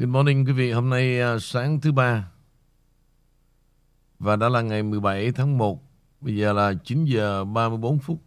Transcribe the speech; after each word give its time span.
Good 0.00 0.08
morning 0.08 0.44
quý 0.46 0.52
vị. 0.52 0.72
Hôm 0.72 0.90
nay 0.90 1.20
à, 1.20 1.38
sáng 1.40 1.80
thứ 1.80 1.92
ba 1.92 2.30
và 4.18 4.36
đã 4.36 4.48
là 4.48 4.60
ngày 4.60 4.82
17 4.82 5.32
tháng 5.32 5.58
1. 5.58 5.82
Bây 6.20 6.36
giờ 6.36 6.52
là 6.52 6.72
9 6.84 7.04
giờ 7.04 7.44
34 7.44 7.98
phút 7.98 8.22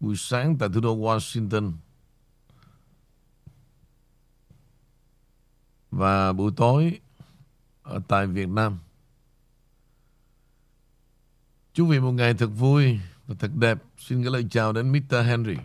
buổi 0.00 0.16
sáng 0.16 0.56
tại 0.58 0.68
thủ 0.74 0.80
đô 0.80 0.96
Washington. 0.96 1.72
Và 5.90 6.32
buổi 6.32 6.52
tối 6.56 7.00
ở 7.82 8.00
tại 8.08 8.26
Việt 8.26 8.48
Nam. 8.48 8.78
Chúc 11.74 11.88
vị 11.88 12.00
một 12.00 12.12
ngày 12.12 12.34
thật 12.34 12.50
vui 12.58 12.98
và 13.26 13.34
thật 13.38 13.50
đẹp. 13.54 13.78
Xin 13.98 14.22
gửi 14.22 14.32
lời 14.32 14.46
chào 14.50 14.72
đến 14.72 14.92
Mr. 14.92 15.14
Henry. 15.26 15.56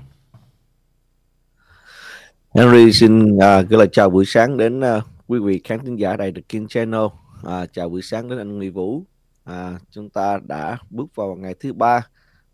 Henry 2.55 2.91
xin 2.91 3.36
uh, 3.36 3.41
gửi 3.70 3.77
lời 3.77 3.89
chào 3.91 4.09
buổi 4.09 4.25
sáng 4.25 4.57
đến 4.57 4.80
uh, 4.80 5.13
quý 5.27 5.39
vị 5.39 5.61
khán 5.63 5.86
thính 5.86 5.95
giả 5.95 6.15
đài 6.18 6.32
The 6.32 6.41
King 6.50 6.68
Channel. 6.68 7.05
À, 7.43 7.65
chào 7.65 7.89
buổi 7.89 8.01
sáng 8.01 8.29
đến 8.29 8.37
anh 8.37 8.57
Nguyễn 8.57 8.73
Vũ. 8.73 9.04
À, 9.43 9.79
chúng 9.89 10.09
ta 10.09 10.39
đã 10.47 10.77
bước 10.89 11.15
vào 11.15 11.36
ngày 11.36 11.55
thứ 11.59 11.73
ba 11.73 12.07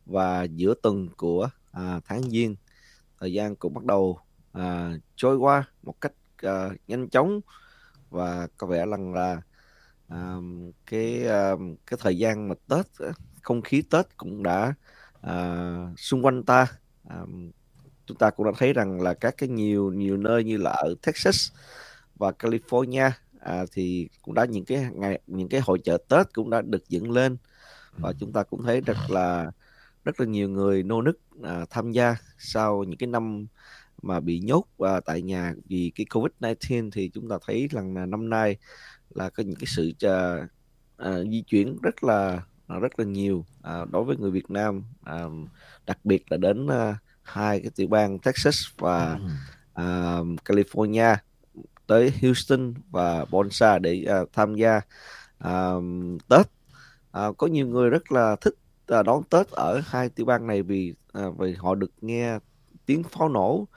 và 0.05 0.43
giữa 0.43 0.73
tuần 0.83 1.09
của 1.17 1.49
à, 1.71 1.99
tháng 2.05 2.21
Giêng. 2.21 2.55
Thời 3.19 3.33
gian 3.33 3.55
cũng 3.55 3.73
bắt 3.73 3.83
đầu 3.85 4.19
à, 4.51 4.93
trôi 5.15 5.37
qua 5.37 5.63
một 5.83 6.01
cách 6.01 6.13
à, 6.37 6.69
nhanh 6.87 7.09
chóng 7.09 7.41
và 8.09 8.47
có 8.57 8.67
vẻ 8.67 8.85
rằng 8.85 9.13
là 9.13 9.41
à, 10.07 10.35
cái 10.85 11.27
à, 11.27 11.51
cái 11.85 11.99
thời 12.01 12.17
gian 12.17 12.49
mà 12.49 12.55
Tết 12.67 12.85
không 13.41 13.61
khí 13.61 13.81
Tết 13.81 14.17
cũng 14.17 14.43
đã 14.43 14.73
à, 15.21 15.67
xung 15.97 16.25
quanh 16.25 16.43
ta 16.43 16.67
à, 17.09 17.17
chúng 18.05 18.17
ta 18.17 18.29
cũng 18.29 18.45
đã 18.45 18.51
thấy 18.57 18.73
rằng 18.73 19.01
là 19.01 19.13
các 19.13 19.35
cái 19.37 19.49
nhiều 19.49 19.91
nhiều 19.91 20.17
nơi 20.17 20.43
như 20.43 20.57
là 20.57 20.71
ở 20.71 20.95
Texas 21.01 21.51
và 22.19 22.31
California 22.31 23.11
à, 23.39 23.65
thì 23.71 24.09
cũng 24.21 24.33
đã 24.33 24.45
những 24.45 24.65
cái 24.65 24.87
ngày 24.93 25.19
những 25.27 25.49
cái 25.49 25.61
hội 25.61 25.79
chợ 25.83 25.97
Tết 26.09 26.33
cũng 26.33 26.49
đã 26.49 26.61
được 26.61 26.89
dựng 26.89 27.11
lên. 27.11 27.37
Và 27.97 28.13
chúng 28.19 28.33
ta 28.33 28.43
cũng 28.43 28.63
thấy 28.63 28.81
rất 28.81 28.97
là 29.09 29.51
rất 30.05 30.19
là 30.19 30.25
nhiều 30.25 30.49
người 30.49 30.83
nô 30.83 31.01
nức 31.01 31.19
à, 31.43 31.65
tham 31.69 31.91
gia 31.91 32.15
sau 32.37 32.83
những 32.83 32.97
cái 32.97 33.07
năm 33.07 33.47
mà 34.01 34.19
bị 34.19 34.39
nhốt 34.39 34.65
à, 34.79 34.99
tại 35.05 35.21
nhà 35.21 35.53
vì 35.65 35.91
cái 35.95 36.05
Covid-19 36.09 36.89
thì 36.91 37.09
chúng 37.13 37.29
ta 37.29 37.37
thấy 37.47 37.67
rằng 37.71 37.95
là 37.95 38.05
năm 38.05 38.29
nay 38.29 38.57
là 39.09 39.29
có 39.29 39.43
những 39.43 39.55
cái 39.55 39.67
sự 39.67 39.91
à, 40.01 40.47
à, 40.97 41.23
di 41.23 41.41
chuyển 41.41 41.77
rất 41.81 42.03
là 42.03 42.41
rất 42.81 42.99
là 42.99 43.05
nhiều 43.05 43.45
à, 43.61 43.85
đối 43.91 44.03
với 44.03 44.17
người 44.17 44.31
Việt 44.31 44.51
Nam 44.51 44.83
à, 45.03 45.23
đặc 45.85 45.99
biệt 46.03 46.31
là 46.31 46.37
đến 46.37 46.67
à, 46.67 46.97
hai 47.21 47.59
cái 47.59 47.71
tiểu 47.75 47.87
bang 47.87 48.19
Texas 48.19 48.67
và 48.77 49.19
à, 49.73 50.17
California 50.45 51.15
tới 51.89 52.13
Houston 52.21 52.73
và 52.91 53.25
Bonsa 53.25 53.79
để 53.79 54.05
uh, 54.21 54.29
tham 54.33 54.55
gia 54.55 54.81
uh, 55.43 55.83
Tết. 56.27 56.47
Uh, 57.27 57.37
có 57.37 57.47
nhiều 57.47 57.67
người 57.67 57.89
rất 57.89 58.11
là 58.11 58.35
thích 58.41 58.55
uh, 58.99 59.05
đón 59.05 59.23
Tết 59.23 59.47
ở 59.51 59.81
hai 59.85 60.09
tiểu 60.09 60.25
bang 60.25 60.47
này 60.47 60.63
vì 60.63 60.93
uh, 61.19 61.37
vì 61.37 61.53
họ 61.53 61.75
được 61.75 61.91
nghe 62.01 62.39
tiếng 62.85 63.03
pháo 63.03 63.29
nổ 63.29 63.67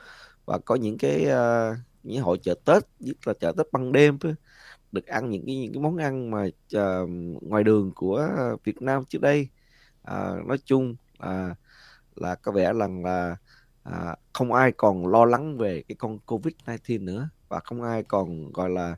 và 0.45 0.59
có 0.59 0.75
những 0.75 0.99
cái 0.99 1.27
uh, 1.27 1.77
những 2.03 2.23
hội 2.23 2.39
chợ 2.43 2.55
Tết, 2.65 2.83
nhất 3.01 3.17
là 3.25 3.35
chợ 3.41 3.53
Tết 3.57 3.67
ban 3.73 3.93
đêm 3.93 4.19
được 4.93 5.07
ăn 5.07 5.31
những 5.31 5.47
cái 5.47 5.57
những 5.57 5.73
cái 5.73 5.83
món 5.83 5.97
ăn 5.97 6.31
mà 6.31 6.45
uh, 6.77 7.09
ngoài 7.43 7.65
đường 7.65 7.93
của 7.95 8.29
Việt 8.65 8.83
Nam 8.83 9.05
trước 9.05 9.21
đây. 9.21 9.49
Uh, 10.03 10.47
nói 10.47 10.59
chung 10.65 10.97
uh, 11.19 11.57
là 12.17 12.35
có 12.35 12.53
vẻ 12.53 12.73
rằng 12.73 13.05
là 13.05 13.37
uh, 13.89 14.19
không 14.33 14.53
ai 14.53 14.73
còn 14.73 15.07
lo 15.07 15.25
lắng 15.25 15.59
về 15.59 15.83
cái 15.89 15.97
con 15.99 16.19
Covid-19 16.27 17.05
nữa 17.05 17.29
và 17.53 17.61
không 17.61 17.83
ai 17.83 18.03
còn 18.03 18.53
gọi 18.53 18.71
là 18.71 18.97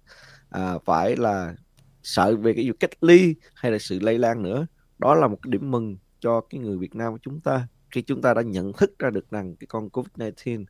à, 0.51 0.79
phải 0.85 1.17
là 1.17 1.55
sợ 2.03 2.37
về 2.37 2.53
cái 2.53 2.65
việc 2.65 2.81
cách 2.81 3.05
ly 3.05 3.35
hay 3.55 3.73
là 3.73 3.79
sự 3.79 3.99
lây 4.01 4.19
lan 4.19 4.43
nữa. 4.43 4.67
Đó 4.99 5.15
là 5.15 5.29
một 5.29 5.39
cái 5.43 5.51
điểm 5.51 5.71
mừng 5.71 5.97
cho 6.21 6.41
cái 6.41 6.61
người 6.61 6.79
Việt 6.79 6.95
Nam 6.95 7.13
của 7.13 7.19
chúng 7.23 7.41
ta 7.41 7.69
khi 7.91 8.03
chúng 8.03 8.23
ta 8.23 8.35
đã 8.35 8.43
nhận 8.43 8.73
thức 8.73 8.99
ra 8.99 9.11
được 9.11 9.31
rằng 9.31 9.57
cái 9.57 9.67
con 9.67 9.89
Covid-19 9.89 10.65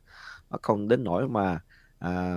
nó 0.49 0.57
không 0.61 0.87
đến 0.87 1.03
nỗi 1.03 1.27
mà 1.27 1.59
à, 1.99 2.35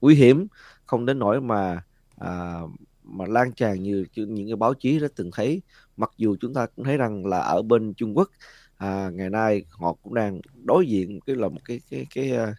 nguy 0.00 0.14
hiểm 0.14 0.46
không 0.86 1.06
đến 1.06 1.18
nỗi 1.18 1.40
mà 1.40 1.82
à, 2.16 2.60
mà 3.02 3.24
lan 3.28 3.52
tràn 3.52 3.82
như 3.82 4.04
những 4.14 4.46
cái 4.48 4.56
báo 4.56 4.74
chí 4.74 4.98
đã 4.98 5.08
từng 5.16 5.30
thấy. 5.32 5.62
Mặc 5.96 6.10
dù 6.16 6.36
chúng 6.40 6.54
ta 6.54 6.66
cũng 6.66 6.84
thấy 6.84 6.96
rằng 6.96 7.26
là 7.26 7.38
ở 7.38 7.62
bên 7.62 7.94
Trung 7.94 8.16
Quốc 8.16 8.30
à, 8.76 9.10
ngày 9.10 9.30
nay 9.30 9.64
họ 9.70 9.92
cũng 10.02 10.14
đang 10.14 10.40
đối 10.64 10.86
diện 10.86 11.20
cái 11.26 11.36
là 11.36 11.48
một 11.48 11.60
cái 11.64 11.80
cái 11.90 12.06
cái, 12.14 12.30
cái 12.30 12.54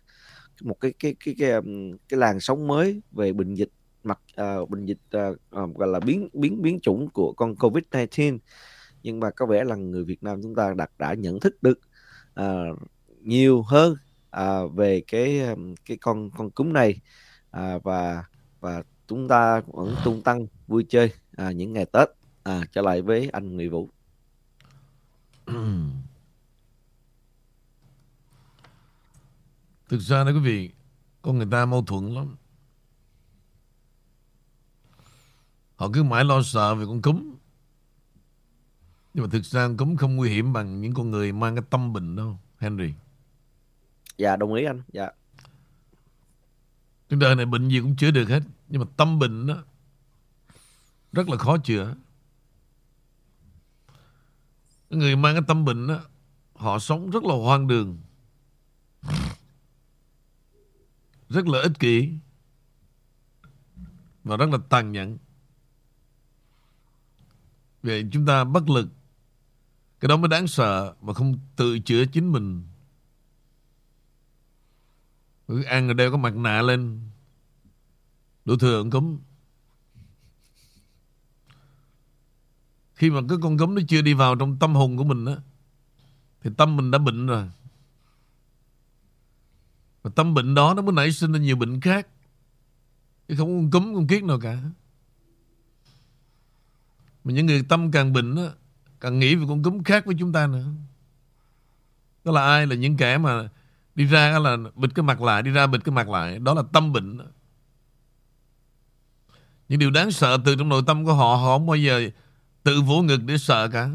một 0.62 0.80
cái 0.80 0.94
cái 1.00 1.16
cái 1.26 1.36
cái 1.38 1.52
cái, 1.52 1.62
cái 2.10 2.20
làn 2.20 2.40
sóng 2.40 2.68
mới 2.68 3.02
về 3.12 3.34
bệnh 3.34 3.56
dịch 3.56 3.70
mặt 4.04 4.20
uh, 4.42 4.70
bệnh 4.70 4.86
dịch 4.86 5.00
uh, 5.18 5.76
gọi 5.76 5.88
là 5.88 6.00
biến 6.00 6.30
biến 6.34 6.62
biến 6.62 6.80
chủng 6.80 7.10
của 7.10 7.34
con 7.34 7.56
covid 7.56 7.84
19 7.92 8.38
nhưng 9.04 9.20
mà 9.20 9.30
có 9.30 9.46
vẻ 9.46 9.64
là 9.64 9.76
người 9.76 10.04
Việt 10.04 10.24
Nam 10.24 10.42
chúng 10.44 10.56
ta 10.56 10.74
đặt 10.78 10.92
đã 10.98 11.14
nhận 11.14 11.40
thức 11.40 11.64
được 11.64 11.80
uh, 12.40 12.80
nhiều 13.22 13.62
hơn 13.62 13.96
uh, 14.38 14.74
về 14.76 15.02
cái 15.08 15.42
cái 15.86 15.98
con 15.98 16.30
con 16.38 16.52
cúm 16.52 16.74
này 16.74 17.00
uh, 17.58 17.84
và 17.84 18.24
và 18.60 18.84
chúng 19.08 19.28
ta 19.28 19.62
vẫn 19.68 19.96
tung 20.04 20.22
tăng 20.22 20.48
vui 20.68 20.86
chơi 20.90 21.12
uh, 21.48 21.56
những 21.56 21.74
ngày 21.74 21.86
Tết 21.86 22.10
uh, 22.50 22.72
trở 22.72 22.82
lại 22.82 23.02
với 23.02 23.30
anh 23.32 23.56
Nguyễn 23.56 23.72
Vũ. 23.72 23.90
Thực 29.90 30.02
ra 30.02 30.24
đó 30.24 30.32
quý 30.32 30.40
vị 30.40 30.72
Con 31.22 31.38
người 31.38 31.48
ta 31.52 31.66
mâu 31.66 31.86
thuẫn 31.86 32.14
lắm. 32.14 32.36
Họ 35.76 35.90
cứ 35.94 36.04
mãi 36.04 36.26
lo 36.26 36.42
sợ 36.42 36.76
về 36.76 36.86
con 36.86 37.02
cúm. 37.02 37.36
Nhưng 39.14 39.24
mà 39.24 39.30
thực 39.32 39.46
ra 39.46 39.68
con 39.68 39.78
cúm 39.78 39.96
không 39.96 40.16
nguy 40.16 40.30
hiểm 40.30 40.54
bằng 40.54 40.82
những 40.82 40.94
con 40.94 41.12
người 41.12 41.32
mang 41.32 41.56
cái 41.56 41.64
tâm 41.70 41.94
bệnh 41.94 42.16
đâu 42.16 42.40
Henry. 42.58 42.94
Dạ 44.18 44.36
đồng 44.36 44.54
ý 44.54 44.64
anh. 44.64 44.82
Dạ. 44.94 45.10
Trên 47.10 47.20
đời 47.20 47.36
này 47.36 47.46
bệnh 47.46 47.70
gì 47.70 47.80
cũng 47.80 47.96
chữa 47.96 48.12
được 48.12 48.30
hết. 48.30 48.44
Nhưng 48.68 48.82
mà 48.82 48.88
tâm 48.98 49.20
bệnh 49.20 49.48
đó 49.48 49.64
Rất 51.12 51.30
là 51.30 51.38
khó 51.38 51.58
chữa. 51.58 51.96
Người 54.90 55.16
mang 55.16 55.36
cái 55.36 55.44
tâm 55.48 55.66
bệnh 55.66 55.88
đó 55.88 56.00
Họ 56.56 56.80
sống 56.80 57.10
rất 57.10 57.24
là 57.24 57.36
hoang 57.36 57.68
đường 57.68 57.98
rất 61.30 61.48
là 61.48 61.60
ích 61.60 61.80
kỷ 61.80 62.14
và 64.24 64.38
rất 64.38 64.50
là 64.50 64.58
tàn 64.70 64.92
nhẫn. 64.92 65.18
Vậy 67.84 68.06
chúng 68.12 68.26
ta 68.26 68.44
bất 68.44 68.70
lực. 68.70 68.88
Cái 70.00 70.10
đó 70.10 70.18
mới 70.18 70.28
đáng 70.28 70.48
sợ 70.48 70.96
mà 71.02 71.14
không 71.14 71.40
tự 71.56 71.80
chữa 71.80 72.06
chính 72.06 72.32
mình. 72.32 72.64
Cứ 75.48 75.64
ăn 75.64 75.88
rồi 75.88 75.94
đeo 75.94 76.12
có 76.12 76.18
mặt 76.18 76.36
nạ 76.36 76.62
lên. 76.62 77.02
Đủ 78.46 78.58
thừa 78.58 78.84
cấm 78.92 79.20
Khi 83.00 83.10
mà 83.10 83.22
cái 83.30 83.38
con 83.42 83.58
cấm 83.58 83.76
nó 83.76 83.82
chưa 83.88 84.02
đi 84.02 84.14
vào 84.14 84.36
trong 84.36 84.60
tâm 84.60 84.76
hồn 84.76 84.98
của 84.98 85.04
mình 85.04 85.26
á, 85.26 85.36
thì 86.42 86.50
tâm 86.58 86.76
mình 86.76 86.92
đã 86.92 86.98
bệnh 86.98 87.28
rồi. 87.28 87.50
Và 90.02 90.12
tâm 90.16 90.34
bệnh 90.34 90.56
đó 90.56 90.74
nó 90.74 90.82
mới 90.82 90.94
nảy 90.94 91.12
sinh 91.12 91.32
ra 91.32 91.40
nhiều 91.40 91.56
bệnh 91.56 91.82
khác. 91.82 92.08
Chứ 93.28 93.36
không 93.38 93.72
con 93.72 93.72
cúm 93.72 93.96
con 93.96 94.08
kiết 94.08 94.24
nào 94.24 94.40
cả. 94.40 94.58
Mà 97.24 97.34
những 97.34 97.46
người 97.46 97.64
tâm 97.70 97.92
càng 97.92 98.14
bệnh 98.14 98.36
đó, 98.36 98.48
càng 99.00 99.20
nghĩ 99.20 99.36
về 99.36 99.46
con 99.48 99.64
cúm 99.64 99.84
khác 99.84 100.06
với 100.06 100.16
chúng 100.20 100.34
ta 100.34 100.48
nữa. 100.48 100.66
Đó 102.24 102.32
là 102.32 102.46
ai? 102.46 102.68
Là 102.68 102.76
những 102.76 102.98
kẻ 102.98 103.18
mà 103.18 103.50
đi 103.96 104.06
ra 104.06 104.40
là 104.40 104.58
bịt 104.76 104.90
cái 104.96 105.04
mặt 105.04 105.22
lại, 105.22 105.44
đi 105.44 105.52
ra 105.52 105.68
bịt 105.68 105.84
cái 105.84 105.96
mặt 105.96 106.10
lại. 106.10 106.40
Đó 106.40 106.54
là 106.54 106.64
tâm 106.74 106.94
bệnh. 106.94 107.18
Đó. 107.18 107.26
Những 109.70 109.80
điều 109.80 109.92
đáng 109.92 110.12
sợ 110.12 110.38
từ 110.46 110.56
trong 110.56 110.70
nội 110.70 110.84
tâm 110.88 111.06
của 111.06 111.14
họ, 111.14 111.36
họ 111.36 111.58
không 111.58 111.68
bao 111.68 111.76
giờ 111.76 112.10
tự 112.64 112.82
vỗ 112.82 113.02
ngực 113.02 113.22
để 113.26 113.38
sợ 113.38 113.68
cả. 113.68 113.90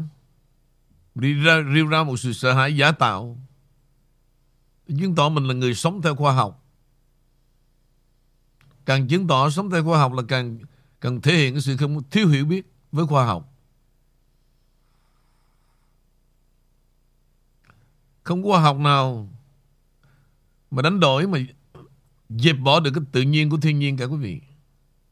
Đi 1.15 1.33
ra, 1.33 1.61
riêu 1.73 1.87
ra 1.87 2.03
một 2.03 2.17
sự 2.17 2.33
sợ 2.33 2.53
hãi 2.53 2.77
giả 2.77 2.91
tạo 2.91 3.37
chứng 4.87 5.15
tỏ 5.15 5.29
mình 5.29 5.43
là 5.43 5.53
người 5.53 5.75
sống 5.75 6.01
theo 6.01 6.15
khoa 6.15 6.33
học. 6.33 6.65
Càng 8.85 9.07
chứng 9.07 9.27
tỏ 9.27 9.49
sống 9.49 9.69
theo 9.69 9.83
khoa 9.83 9.99
học 9.99 10.13
là 10.13 10.23
càng 10.27 10.59
càng 11.01 11.21
thể 11.21 11.35
hiện 11.35 11.61
sự 11.61 11.77
không 11.77 12.03
thiếu 12.09 12.27
hiểu 12.27 12.45
biết 12.45 12.73
với 12.91 13.05
khoa 13.05 13.25
học. 13.25 13.53
Không 18.23 18.43
có 18.43 18.49
khoa 18.49 18.61
học 18.61 18.77
nào 18.77 19.29
mà 20.71 20.81
đánh 20.81 20.99
đổi, 20.99 21.27
mà 21.27 21.39
dẹp 22.29 22.55
bỏ 22.59 22.79
được 22.79 22.91
cái 22.95 23.03
tự 23.11 23.21
nhiên 23.21 23.49
của 23.49 23.57
thiên 23.57 23.79
nhiên 23.79 23.97
cả 23.97 24.05
quý 24.05 24.17
vị. 24.17 24.41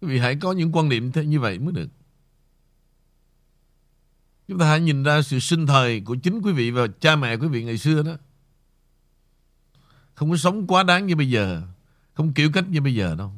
Quý 0.01 0.07
vị 0.07 0.19
hãy 0.19 0.35
có 0.35 0.51
những 0.51 0.71
quan 0.71 0.89
niệm 0.89 1.11
thế, 1.11 1.25
như 1.25 1.39
vậy 1.39 1.59
mới 1.59 1.73
được. 1.73 1.89
Chúng 4.47 4.59
ta 4.59 4.65
hãy 4.65 4.79
nhìn 4.79 5.03
ra 5.03 5.21
sự 5.21 5.39
sinh 5.39 5.67
thời 5.67 6.01
của 6.01 6.15
chính 6.15 6.41
quý 6.41 6.53
vị 6.53 6.71
và 6.71 6.87
cha 6.99 7.15
mẹ 7.15 7.37
quý 7.37 7.47
vị 7.47 7.63
ngày 7.63 7.77
xưa 7.77 8.03
đó. 8.03 8.17
Không 10.15 10.31
có 10.31 10.37
sống 10.37 10.67
quá 10.67 10.83
đáng 10.83 11.05
như 11.07 11.15
bây 11.15 11.29
giờ 11.29 11.61
Không 12.13 12.33
kiểu 12.33 12.51
cách 12.51 12.69
như 12.69 12.81
bây 12.81 12.95
giờ 12.95 13.15
đâu 13.15 13.31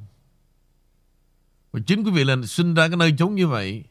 Và 1.72 1.80
chính 1.88 2.04
quý 2.04 2.12
vị 2.12 2.24
là 2.24 2.36
sinh 2.48 2.74
ra 2.74 2.88
cái 2.88 2.98
nơi 2.98 3.14
chốn 3.18 3.36
như 3.36 3.48
vậy. 3.48 3.84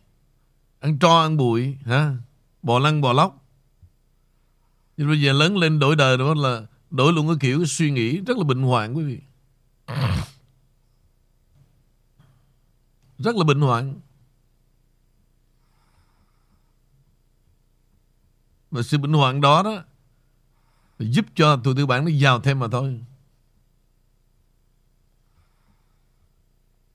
Ăn 0.80 0.98
tro, 0.98 1.20
ăn 1.20 1.36
bụi, 1.36 1.76
ha? 1.84 2.16
bò 2.62 2.78
lăn, 2.78 3.00
bò 3.00 3.12
lóc. 3.12 3.44
Nhưng 4.96 5.08
bây 5.08 5.20
giờ 5.20 5.32
lớn 5.32 5.56
lên 5.56 5.78
đổi 5.78 5.96
đời 5.96 6.18
đó 6.18 6.34
là 6.34 6.62
đổi 6.90 7.12
luôn 7.12 7.26
cái 7.26 7.36
kiểu 7.40 7.58
cái 7.58 7.66
suy 7.66 7.90
nghĩ 7.90 8.20
rất 8.20 8.36
là 8.36 8.44
bệnh 8.44 8.62
hoạn 8.62 8.94
quý 8.94 9.04
vị. 9.04 9.20
Rất 13.18 13.36
là 13.36 13.44
bệnh 13.44 13.60
hoạn. 13.60 14.00
Và 18.70 18.82
sự 18.82 18.98
bệnh 18.98 19.12
hoạn 19.12 19.40
đó 19.40 19.62
đó 19.62 19.84
giúp 20.98 21.26
cho 21.34 21.56
tụi 21.56 21.74
tư 21.76 21.86
bản 21.86 22.04
nó 22.04 22.10
giàu 22.10 22.40
thêm 22.40 22.58
mà 22.58 22.68
thôi. 22.72 23.00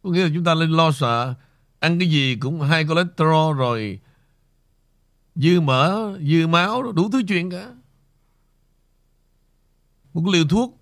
Có 0.04 0.10
nghĩa 0.10 0.24
là 0.24 0.30
chúng 0.34 0.44
ta 0.44 0.54
lên 0.54 0.70
lo 0.70 0.92
sợ 0.92 1.34
ăn 1.80 2.00
cái 2.00 2.10
gì 2.10 2.36
cũng 2.36 2.62
hai 2.62 2.86
cholesterol 2.88 3.58
rồi 3.58 4.00
dư 5.36 5.62
mỡ, 5.62 6.18
dư 6.20 6.48
máu, 6.48 6.92
đủ 6.92 7.10
thứ 7.12 7.22
chuyện 7.28 7.50
cả. 7.50 7.74
Một 10.14 10.28
liều 10.28 10.48
thuốc 10.48 10.80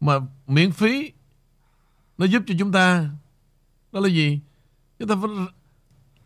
mà 0.00 0.14
miễn 0.46 0.72
phí 0.72 1.12
nó 2.18 2.26
giúp 2.26 2.42
cho 2.46 2.54
chúng 2.58 2.72
ta 2.72 3.10
đó 3.92 4.00
là 4.00 4.08
gì? 4.08 4.40
Chúng 4.98 5.08
ta 5.08 5.14
phải 5.22 5.30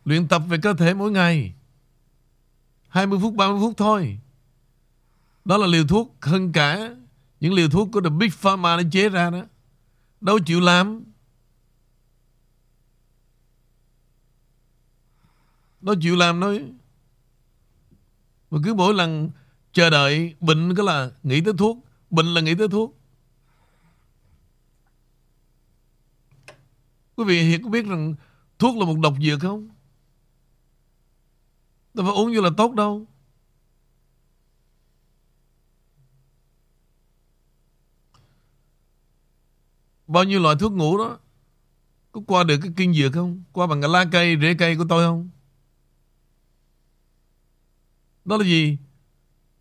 luyện 0.05 0.29
tập 0.29 0.43
về 0.49 0.59
cơ 0.63 0.75
thể 0.75 0.95
mỗi 0.95 1.11
ngày. 1.11 1.55
20 2.89 3.19
phút, 3.23 3.35
30 3.35 3.61
phút 3.61 3.75
thôi. 3.77 4.19
Đó 5.45 5.57
là 5.57 5.67
liều 5.67 5.87
thuốc 5.87 6.17
hơn 6.21 6.53
cả 6.53 6.95
những 7.41 7.53
liều 7.53 7.69
thuốc 7.69 7.89
của 7.93 8.01
The 8.01 8.11
Big 8.11 8.31
Pharma 8.31 8.77
nó 8.77 8.83
chế 8.93 9.09
ra 9.09 9.31
đó. 9.31 9.43
Đâu 10.21 10.39
chịu 10.47 10.61
làm. 10.61 11.05
Đâu 15.81 15.95
chịu 16.01 16.17
làm 16.17 16.41
thôi. 16.41 16.65
Mà 18.51 18.59
cứ 18.65 18.75
mỗi 18.75 18.95
lần 18.95 19.31
chờ 19.73 19.91
đợi, 19.91 20.35
bệnh 20.41 20.75
cứ 20.77 20.83
là 20.83 21.11
nghĩ 21.23 21.41
tới 21.41 21.55
thuốc. 21.59 21.79
Bệnh 22.11 22.27
là 22.27 22.41
nghĩ 22.41 22.55
tới 22.55 22.69
thuốc. 22.69 22.99
Quý 27.17 27.25
vị 27.25 27.43
hiện 27.43 27.63
có 27.63 27.69
biết 27.69 27.87
rằng 27.87 28.15
thuốc 28.59 28.77
là 28.77 28.85
một 28.87 28.99
độc 29.03 29.15
dược 29.23 29.41
không? 29.41 29.69
Đâu 31.95 32.07
phải 32.07 32.15
uống 32.15 32.33
như 32.33 32.41
là 32.41 32.51
tốt 32.57 32.75
đâu. 32.75 33.07
Bao 40.15 40.25
nhiêu 40.25 40.41
loại 40.41 40.57
thuốc 40.61 40.73
ngủ 40.73 40.99
đó? 40.99 41.19
Có 42.13 42.21
qua 42.27 42.45
được 42.45 42.59
cái 42.63 42.73
kinh 42.77 42.95
dược 42.95 43.13
không? 43.13 43.43
Qua 43.53 43.67
bằng 43.67 43.81
cái 43.81 43.91
lá 43.91 44.05
cây, 44.13 44.37
rễ 44.41 44.55
cây 44.59 44.77
của 44.77 44.85
tôi 44.89 45.05
không? 45.05 45.31
Đó 48.25 48.37
là 48.37 48.45
gì? 48.45 48.79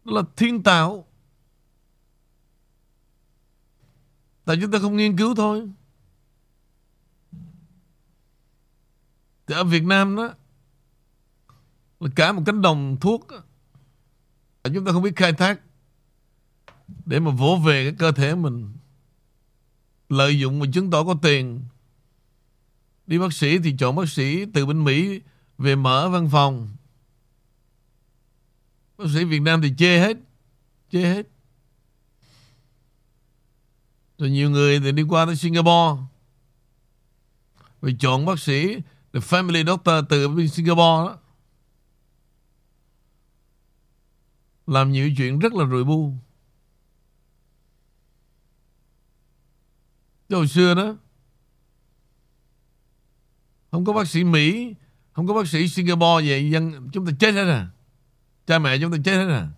Đó 0.05 0.13
là 0.13 0.21
thiên 0.35 0.63
tạo. 0.63 1.07
Tại 4.45 4.57
chúng 4.61 4.71
ta 4.71 4.79
không 4.79 4.97
nghiên 4.97 5.17
cứu 5.17 5.35
thôi. 5.35 5.69
Thì 9.47 9.55
ở 9.55 9.63
Việt 9.63 9.83
Nam 9.83 10.15
đó 10.15 10.33
là 11.99 12.09
cả 12.15 12.31
một 12.31 12.41
cánh 12.45 12.61
đồng 12.61 12.97
thuốc 13.01 13.27
chúng 14.63 14.85
ta 14.85 14.91
không 14.91 15.03
biết 15.03 15.15
khai 15.15 15.33
thác 15.33 15.59
để 17.05 17.19
mà 17.19 17.31
vỗ 17.31 17.59
về 17.65 17.83
cái 17.85 17.95
cơ 17.99 18.11
thể 18.11 18.35
mình 18.35 18.73
lợi 20.09 20.39
dụng 20.39 20.59
và 20.59 20.67
chứng 20.73 20.91
tỏ 20.91 21.03
có 21.03 21.15
tiền. 21.21 21.61
Đi 23.07 23.19
bác 23.19 23.33
sĩ 23.33 23.59
thì 23.59 23.75
chọn 23.79 23.95
bác 23.95 24.09
sĩ 24.09 24.45
từ 24.53 24.65
bên 24.65 24.83
Mỹ 24.83 25.21
về 25.57 25.75
mở 25.75 26.09
văn 26.09 26.29
phòng. 26.31 26.69
Bác 28.97 29.05
sĩ 29.13 29.23
Việt 29.23 29.39
Nam 29.39 29.61
thì 29.61 29.73
chê 29.77 29.99
hết 29.99 30.17
chê 30.91 31.01
hết. 31.01 31.27
Rồi 34.17 34.29
nhiều 34.29 34.49
người 34.49 34.79
thì 34.79 34.91
đi 34.91 35.03
qua 35.03 35.25
tới 35.25 35.35
Singapore. 35.35 36.01
Rồi 37.81 37.95
chọn 37.99 38.25
bác 38.25 38.39
sĩ, 38.39 38.75
The 39.13 39.19
Family 39.19 39.65
Doctor 39.65 40.05
từ 40.09 40.29
bên 40.29 40.49
Singapore 40.49 40.77
đó. 40.77 41.17
Làm 44.67 44.91
nhiều 44.91 45.11
chuyện 45.17 45.39
rất 45.39 45.53
là 45.53 45.65
rủi 45.65 45.83
bu. 45.83 46.13
Chứ 50.33 50.37
hồi 50.37 50.47
xưa 50.47 50.75
đó, 50.75 50.95
Không 53.71 53.85
có 53.85 53.93
bác 53.93 54.07
sĩ 54.07 54.23
Mỹ, 54.23 54.75
Không 55.11 55.27
có 55.27 55.33
bác 55.33 55.47
sĩ 55.47 55.67
Singapore 55.67 56.27
vậy 56.27 56.49
dân, 56.49 56.89
Chúng 56.93 57.05
ta 57.05 57.11
chết 57.19 57.31
hết 57.31 57.43
à. 57.43 57.67
Cha 58.47 58.59
mẹ 58.59 58.77
chúng 58.81 58.91
ta 58.91 58.97
chết 59.05 59.15
hết 59.15 59.27
à. 59.27 59.49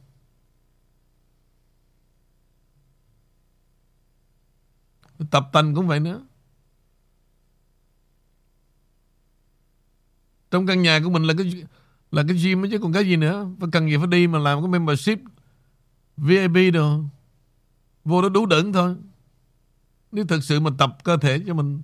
Tập 5.32 5.50
tành 5.54 5.76
cũng 5.76 5.88
vậy 5.88 6.00
nữa. 6.00 6.22
Trong 10.52 10.68
căn 10.68 10.82
nhà 10.82 11.00
của 11.04 11.10
mình 11.10 11.24
là 11.24 11.34
cái 11.38 11.64
là 12.12 12.24
cái 12.28 12.38
gym 12.38 12.70
chứ 12.72 12.80
còn 12.80 12.94
cái 12.94 13.06
gì 13.06 13.16
nữa. 13.16 13.48
Phải 13.60 13.70
cần 13.72 13.90
gì 13.90 13.98
phải 13.98 14.08
đi 14.08 14.28
mà 14.28 14.40
làm 14.40 14.62
cái 14.62 14.68
membership 14.68 15.20
VIP 16.18 16.74
đồ. 16.74 17.00
Vô 18.06 18.22
đó 18.22 18.30
đủ 18.30 18.46
đựng 18.46 18.74
thôi 18.74 18.96
nếu 20.16 20.26
thực 20.26 20.44
sự 20.44 20.60
mình 20.60 20.78
tập 20.78 20.98
cơ 21.04 21.18
thể 21.18 21.42
cho 21.48 21.54
mình, 21.54 21.82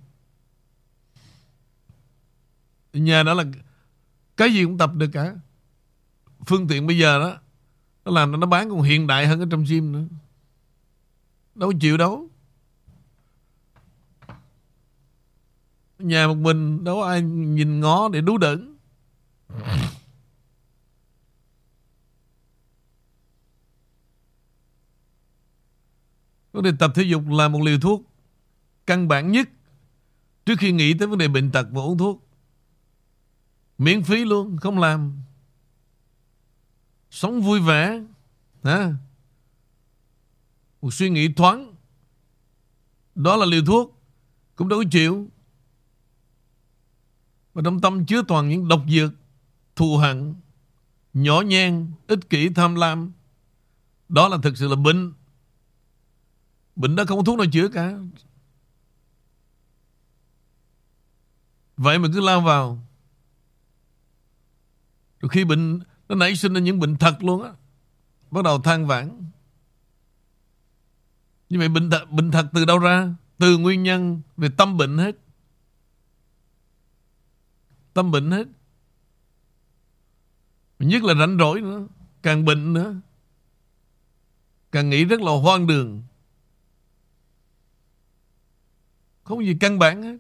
Nhà 2.93 3.23
đó 3.23 3.33
là 3.33 3.43
Cái 4.37 4.53
gì 4.53 4.63
cũng 4.63 4.77
tập 4.77 4.91
được 4.95 5.09
cả. 5.13 5.35
Phương 6.45 6.67
tiện 6.67 6.87
bây 6.87 6.97
giờ 6.97 7.19
đó, 7.19 7.39
Nó 8.05 8.11
làm 8.11 8.39
nó 8.39 8.47
bán 8.47 8.69
còn 8.69 8.81
hiện 8.81 9.07
đại 9.07 9.27
hơn 9.27 9.39
ở 9.39 9.45
trong 9.51 9.63
gym 9.63 9.91
nữa. 9.91 10.05
Đâu 11.55 11.73
chịu 11.81 11.97
đâu. 11.97 12.29
Nhà 15.99 16.27
một 16.27 16.37
mình, 16.37 16.83
Đâu 16.83 17.03
ai 17.03 17.21
nhìn 17.21 17.79
ngó 17.79 18.09
để 18.09 18.21
đú 18.21 18.37
đựng 18.37 18.77
Vấn 26.51 26.63
đề 26.63 26.71
tập 26.79 26.91
thể 26.95 27.03
dục 27.03 27.23
là 27.27 27.47
một 27.47 27.61
liều 27.61 27.79
thuốc 27.79 28.10
căn 28.91 29.07
bản 29.07 29.31
nhất 29.31 29.49
trước 30.45 30.55
khi 30.59 30.71
nghĩ 30.71 30.93
tới 30.93 31.07
vấn 31.07 31.17
đề 31.17 31.27
bệnh 31.27 31.51
tật 31.51 31.67
và 31.71 31.81
uống 31.81 31.97
thuốc. 31.97 32.27
Miễn 33.77 34.03
phí 34.03 34.25
luôn, 34.25 34.57
không 34.57 34.79
làm. 34.79 35.21
Sống 37.11 37.41
vui 37.41 37.59
vẻ. 37.59 38.03
Ha? 38.63 38.93
Một 40.81 40.93
suy 40.93 41.09
nghĩ 41.09 41.33
thoáng. 41.33 41.75
Đó 43.15 43.35
là 43.35 43.45
liều 43.45 43.65
thuốc. 43.65 44.01
Cũng 44.55 44.69
đâu 44.69 44.79
có 44.79 44.89
chịu. 44.91 45.29
Và 47.53 47.61
trong 47.65 47.81
tâm 47.81 48.05
chứa 48.05 48.23
toàn 48.27 48.49
những 48.49 48.67
độc 48.67 48.83
dược, 48.89 49.11
thù 49.75 49.97
hận, 49.97 50.35
nhỏ 51.13 51.41
nhen, 51.41 51.91
ích 52.07 52.29
kỷ, 52.29 52.49
tham 52.49 52.75
lam. 52.75 53.11
Đó 54.09 54.27
là 54.27 54.37
thực 54.43 54.57
sự 54.57 54.67
là 54.67 54.75
bệnh. 54.75 55.13
Bệnh 56.75 56.95
đó 56.95 57.03
không 57.07 57.19
có 57.19 57.23
thuốc 57.23 57.37
nào 57.37 57.47
chữa 57.51 57.67
cả. 57.67 57.99
Vậy 61.81 61.99
mà 61.99 62.07
cứ 62.13 62.19
lao 62.19 62.41
vào. 62.41 62.87
Rồi 65.19 65.29
khi 65.29 65.43
bệnh 65.43 65.79
Nó 66.09 66.15
nảy 66.15 66.35
sinh 66.35 66.53
ra 66.53 66.59
những 66.59 66.79
bệnh 66.79 66.95
thật 66.97 67.23
luôn 67.23 67.43
á. 67.43 67.51
Bắt 68.31 68.43
đầu 68.43 68.61
than 68.61 68.87
vãn. 68.87 69.31
Như 71.49 71.59
vậy 71.59 71.69
bệnh 71.69 71.89
thật, 71.89 72.11
bệnh 72.11 72.31
thật 72.31 72.47
từ 72.53 72.65
đâu 72.65 72.79
ra? 72.79 73.15
Từ 73.37 73.57
nguyên 73.57 73.83
nhân 73.83 74.21
Về 74.37 74.49
tâm 74.57 74.77
bệnh 74.77 74.97
hết. 74.97 75.15
Tâm 77.93 78.11
bệnh 78.11 78.31
hết. 78.31 78.47
Nhất 80.79 81.03
là 81.03 81.13
rảnh 81.19 81.37
rỗi 81.39 81.61
nữa 81.61 81.87
Càng 82.21 82.45
bệnh 82.45 82.73
nữa 82.73 82.95
Càng 84.71 84.89
nghĩ 84.89 85.05
rất 85.05 85.21
là 85.21 85.31
hoang 85.31 85.67
đường. 85.67 86.03
Không 89.23 89.45
gì 89.45 89.57
căn 89.59 89.79
bản 89.79 90.03
hết. 90.03 90.17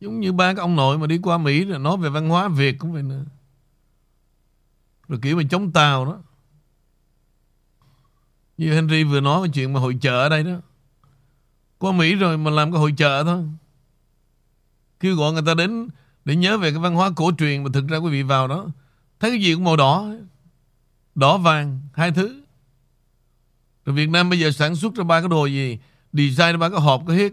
Giống 0.00 0.20
như 0.20 0.32
ba 0.32 0.54
cái 0.54 0.60
ông 0.60 0.76
nội 0.76 0.98
mà 0.98 1.06
đi 1.06 1.18
qua 1.18 1.38
Mỹ 1.38 1.64
rồi 1.64 1.78
nói 1.78 1.96
về 1.96 2.08
văn 2.08 2.28
hóa 2.28 2.48
Việt 2.48 2.78
cũng 2.78 2.92
vậy 2.92 3.02
nữa. 3.02 3.24
Rồi 5.08 5.18
kiểu 5.22 5.36
mà 5.36 5.42
chống 5.50 5.72
Tàu 5.72 6.04
đó. 6.04 6.18
Như 8.56 8.74
Henry 8.74 9.04
vừa 9.04 9.20
nói 9.20 9.40
cái 9.42 9.52
chuyện 9.54 9.72
mà 9.72 9.80
hội 9.80 9.98
chợ 10.00 10.22
ở 10.22 10.28
đây 10.28 10.44
đó. 10.44 10.56
Qua 11.78 11.92
Mỹ 11.92 12.14
rồi 12.14 12.38
mà 12.38 12.50
làm 12.50 12.72
cái 12.72 12.80
hội 12.80 12.94
chợ 12.96 13.24
thôi. 13.24 13.44
Kêu 15.00 15.16
gọi 15.16 15.32
người 15.32 15.42
ta 15.46 15.54
đến 15.54 15.88
để 16.24 16.36
nhớ 16.36 16.58
về 16.58 16.70
cái 16.70 16.78
văn 16.78 16.94
hóa 16.94 17.10
cổ 17.16 17.32
truyền 17.38 17.64
mà 17.64 17.70
thực 17.72 17.88
ra 17.88 17.96
quý 17.96 18.10
vị 18.10 18.22
vào 18.22 18.48
đó. 18.48 18.66
Thấy 19.20 19.30
cái 19.30 19.40
gì 19.40 19.54
cũng 19.54 19.64
màu 19.64 19.76
đỏ. 19.76 20.12
Đỏ 21.14 21.38
vàng, 21.38 21.80
hai 21.92 22.12
thứ. 22.12 22.44
Rồi 23.84 23.96
Việt 23.96 24.08
Nam 24.08 24.30
bây 24.30 24.38
giờ 24.38 24.50
sản 24.50 24.76
xuất 24.76 24.94
ra 24.94 25.04
ba 25.04 25.20
cái 25.20 25.28
đồ 25.28 25.46
gì 25.46 25.78
Design 26.12 26.52
ra 26.52 26.56
ba 26.56 26.68
cái 26.68 26.80
hộp 26.80 27.02
cái 27.06 27.16
hết 27.16 27.32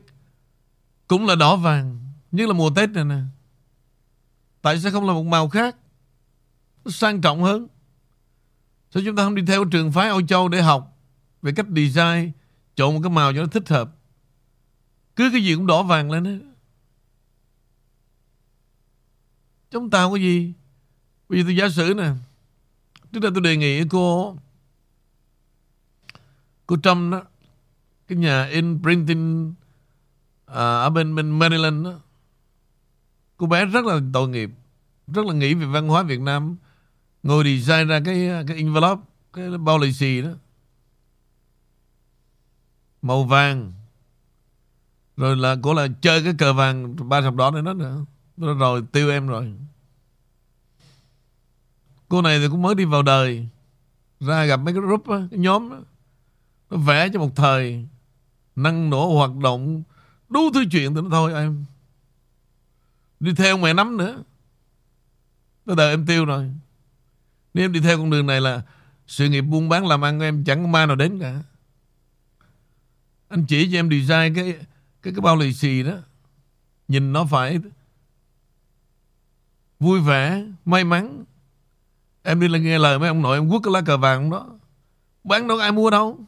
Cũng 1.08 1.25
là 1.25 1.36
đỏ 1.36 1.56
vàng 1.56 2.11
Nhất 2.32 2.48
là 2.48 2.54
mùa 2.54 2.70
Tết 2.76 2.90
này 2.90 3.06
nè. 3.06 3.20
Tại 4.62 4.80
sao 4.80 4.92
không 4.92 5.08
là 5.08 5.14
một 5.14 5.24
màu 5.24 5.50
khác? 5.50 5.76
Nó 6.86 6.92
sang 6.92 7.22
trọng 7.22 7.44
hơn. 7.44 7.68
Sao 8.92 9.04
chúng 9.06 9.16
ta 9.16 9.24
không 9.24 9.36
đi 9.36 9.44
theo 9.48 9.66
trường 9.66 9.92
phái 9.92 10.10
Âu 10.10 10.22
Châu 10.22 10.48
để 10.48 10.62
học 10.62 10.98
Về 11.42 11.52
cách 11.56 11.66
design 11.76 12.32
Chọn 12.76 12.94
một 12.94 13.00
cái 13.04 13.10
màu 13.10 13.34
cho 13.34 13.42
nó 13.42 13.48
thích 13.48 13.70
hợp? 13.70 13.92
Cứ 15.16 15.30
cái 15.32 15.44
gì 15.44 15.56
cũng 15.56 15.68
đỏ 15.68 15.84
vàng 15.84 16.12
lên 16.12 16.26
hết. 16.26 16.40
Chúng 19.72 19.90
ta 19.90 20.08
có 20.10 20.16
gì. 20.16 20.54
Bây 21.30 21.40
giờ 21.40 21.44
tôi 21.46 21.56
giả 21.56 21.70
sử 21.70 21.94
nè. 21.98 22.12
Trước 23.12 23.20
đây 23.20 23.32
tôi 23.34 23.42
đề 23.42 23.58
nghị 23.58 23.84
cô 23.90 24.38
Cô 26.68 26.78
Trump 26.84 27.12
đó 27.12 27.24
Cái 28.08 28.18
nhà 28.18 28.46
in 28.46 28.82
printing 28.84 29.54
à, 30.46 30.56
Ở 30.56 30.90
bên 30.90 31.16
bên 31.16 31.40
Maryland 31.40 31.86
đó 31.86 32.00
Cô 33.41 33.48
bé 33.48 33.65
rất 33.65 33.86
là 33.86 34.00
tội 34.13 34.29
nghiệp 34.29 34.50
Rất 35.07 35.25
là 35.25 35.33
nghĩ 35.33 35.53
về 35.53 35.65
văn 35.65 35.88
hóa 35.88 36.03
Việt 36.03 36.19
Nam. 36.19 36.55
Ngồi 37.24 37.43
design 37.43 37.88
ra 37.88 38.01
cái 38.05 38.29
cái 38.48 38.57
envelope 38.57 39.01
Cái 39.33 39.50
bao 39.57 39.77
lì 39.77 39.93
xì 39.93 40.21
đó. 40.21 40.29
Màu 43.01 43.24
vàng. 43.24 43.74
Rồi 45.17 45.36
là 45.36 45.55
cô 45.63 45.74
là 45.74 45.88
chơi 46.01 46.24
cái 46.24 46.33
cờ 46.38 46.53
vàng 46.53 46.95
Ba 47.10 47.21
sọc 47.21 47.36
đỏ 47.36 47.51
này 47.51 47.62
đó 47.62 47.74
nữa. 47.74 48.05
Rồi 48.38 48.83
tiêu 48.91 49.10
em 49.10 49.27
rồi. 49.27 49.53
Cô 52.10 52.21
này 52.21 52.39
thì 52.39 52.48
cũng 52.48 52.62
mới 52.62 52.75
đi 52.75 52.86
vào 52.86 53.01
đời. 53.01 53.48
Ra 54.19 54.45
gặp 54.45 54.57
mấy 54.57 54.74
cái 54.74 54.81
group 54.81 55.07
đó, 55.07 55.21
Cái 55.31 55.39
nhóm 55.39 55.69
đó, 55.69 55.77
Nó 56.69 56.77
vẽ 56.77 57.10
cho 57.13 57.19
một 57.19 57.36
thời 57.36 57.88
Năng 58.55 58.89
nổ 58.89 59.17
hoạt 59.17 59.36
động 59.36 59.83
Đủ 60.29 60.41
thứ 60.53 60.63
chuyện 60.71 60.95
thì 60.95 61.01
nó 61.01 61.10
thôi 61.10 61.33
em. 61.33 61.65
Đi 63.22 63.34
theo 63.34 63.58
mẹ 63.58 63.74
nắm 63.74 63.98
nữa. 63.98 64.24
Tới 65.66 65.75
đời 65.75 65.90
em 65.92 66.06
tiêu 66.06 66.25
rồi. 66.25 66.51
Nếu 67.54 67.66
em 67.66 67.72
đi 67.72 67.80
theo 67.80 67.98
con 67.98 68.10
đường 68.10 68.28
này 68.28 68.42
là 68.42 68.62
Sự 69.08 69.30
nghiệp 69.30 69.42
buôn 69.42 69.70
bán 69.70 69.88
làm 69.88 70.06
ăn 70.06 70.20
của 70.20 70.24
em 70.24 70.44
chẳng 70.44 70.63
có 70.63 70.68
ma 70.68 70.86
nào 70.86 70.96
đến 70.96 71.20
cả. 71.20 71.40
Anh 73.30 73.46
chỉ 73.46 73.72
cho 73.72 73.80
em 73.80 73.90
design 73.90 74.36
cái 74.36 74.58
Cái 75.01 75.13
cái 75.13 75.22
bao 75.22 75.36
lì 75.36 75.54
xì 75.54 75.84
đó. 75.84 75.94
Nhìn 76.88 77.13
nó 77.13 77.25
phải 77.25 77.60
Vui 79.80 80.00
vẻ 80.00 80.44
May 80.66 80.84
mắn. 80.84 81.24
Em 82.24 82.40
đi 82.40 82.48
là 82.48 82.60
nghe 82.60 82.80
lời 82.80 83.00
mấy 83.00 83.08
ông 83.08 83.22
nội 83.22 83.38
em 83.38 83.50
quất 83.50 83.62
cái 83.63 83.74
lá 83.74 83.82
cờ 83.82 83.98
vàng 83.98 84.30
đó. 84.30 84.60
Bán 85.24 85.48
đâu 85.48 85.58
có 85.58 85.63
ai 85.63 85.72
mua 85.72 85.90
đâu. 85.90 86.20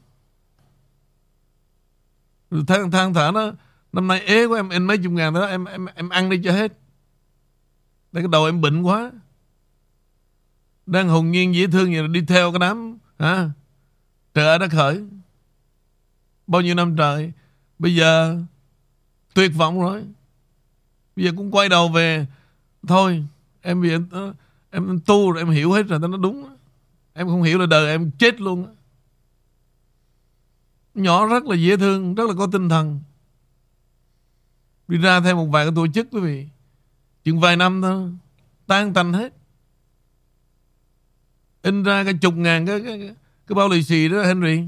Thang, 2.51 2.91
thang 2.91 2.91
thả 2.91 3.09
thở 3.13 3.31
nó 3.33 3.51
Năm 3.91 4.07
nay 4.07 4.21
ế 4.21 4.47
của 4.47 4.53
em 4.53 4.69
em 4.69 4.87
mấy 4.87 4.97
chục 4.97 5.11
ngàn 5.11 5.33
đó 5.33 5.45
Em 5.45 5.65
em 5.65 5.85
em 5.85 6.09
ăn 6.09 6.29
đi 6.29 6.41
cho 6.43 6.51
hết. 6.51 6.73
Đây 8.13 8.23
cái 8.23 8.29
đầu 8.31 8.45
em 8.45 8.61
bệnh 8.61 8.81
quá. 8.81 9.11
Đang 10.85 11.09
hồn 11.09 11.31
nhiên 11.31 11.55
dễ 11.55 11.67
thương 11.67 11.93
vậy 11.93 12.07
Đi 12.07 12.21
theo 12.27 12.51
cái 12.51 12.59
đám, 12.59 12.97
hả? 13.19 13.49
Trời 14.33 14.47
ơi, 14.47 14.59
đất 14.59 14.71
khởi. 14.71 15.03
Bao 16.47 16.61
nhiêu 16.61 16.75
năm 16.75 16.95
trời, 16.97 17.31
Bây 17.79 17.95
giờ 17.95 18.39
Tuyệt 19.33 19.51
vọng 19.55 19.81
rồi. 19.81 20.03
Bây 21.15 21.25
giờ 21.25 21.31
cũng 21.37 21.51
quay 21.51 21.69
đầu 21.69 21.89
về. 21.89 22.27
Thôi, 22.87 23.23
em 23.61 23.81
bây 23.81 23.89
giờ 23.89 24.33
Em 24.71 24.99
tu 25.05 25.31
rồi, 25.31 25.41
em 25.41 25.49
hiểu 25.49 25.71
hết 25.71 25.87
rồi 25.87 25.99
nó 25.99 26.17
đúng 26.17 26.55
Em 27.13 27.27
không 27.27 27.43
hiểu 27.43 27.59
là 27.59 27.65
đời 27.65 27.91
em 27.91 28.11
chết 28.11 28.41
luôn 28.41 28.75
Nhỏ 30.93 31.25
rất 31.25 31.45
là 31.45 31.55
dễ 31.55 31.77
thương, 31.77 32.15
Rất 32.15 32.29
là 32.29 32.35
có 32.37 32.47
tinh 32.51 32.69
thần. 32.69 32.99
Đi 34.87 34.97
ra 34.97 35.19
thêm 35.19 35.37
một 35.37 35.45
vài 35.45 35.65
cái 35.65 35.73
tổ 35.75 35.87
chức 35.87 36.07
quý 36.11 36.19
vị. 36.19 36.47
Chừng 37.23 37.39
vài 37.39 37.55
năm 37.55 37.81
thôi 37.81 38.11
Tan 38.67 38.93
tành 38.93 39.13
hết. 39.13 39.33
In 41.61 41.83
ra 41.83 42.03
cái 42.03 42.13
chục 42.21 42.33
ngàn 42.33 42.65
cái, 42.65 42.79
cái, 42.85 42.97
cái, 42.99 43.13
cái 43.47 43.55
bao 43.55 43.69
lì 43.69 43.83
xì 43.83 44.09
đó 44.09 44.23
Henry. 44.23 44.63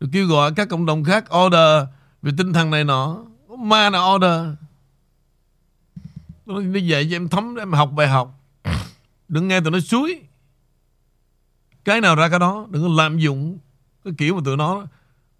Rồi 0.00 0.10
kêu 0.12 0.26
gọi 0.26 0.52
các 0.56 0.68
cộng 0.68 0.86
đồng 0.86 1.04
khác 1.04 1.24
order 1.36 1.88
Về 2.22 2.32
tinh 2.38 2.52
thần 2.52 2.70
này 2.70 2.84
nọ. 2.84 3.24
Ma 3.58 3.90
nào 3.90 4.14
order? 4.14 4.46
Nó 6.46 6.60
đi 6.60 6.86
dạy 6.86 7.08
cho 7.10 7.16
em 7.16 7.28
thấm 7.28 7.56
Em 7.56 7.72
học 7.72 7.90
bài 7.92 8.08
học. 8.08 8.40
Đừng 9.28 9.48
nghe 9.48 9.60
tụi 9.60 9.70
nó 9.70 9.80
suối. 9.80 10.20
Cái 11.84 12.00
nào 12.00 12.16
ra 12.16 12.28
cái 12.28 12.38
đó 12.38 12.66
Đừng 12.70 12.82
có 12.82 13.02
lạm 13.02 13.18
dụng 13.18 13.58
Cái 14.04 14.14
kiểu 14.18 14.34
mà 14.34 14.40
tụi 14.44 14.56
nó. 14.56 14.86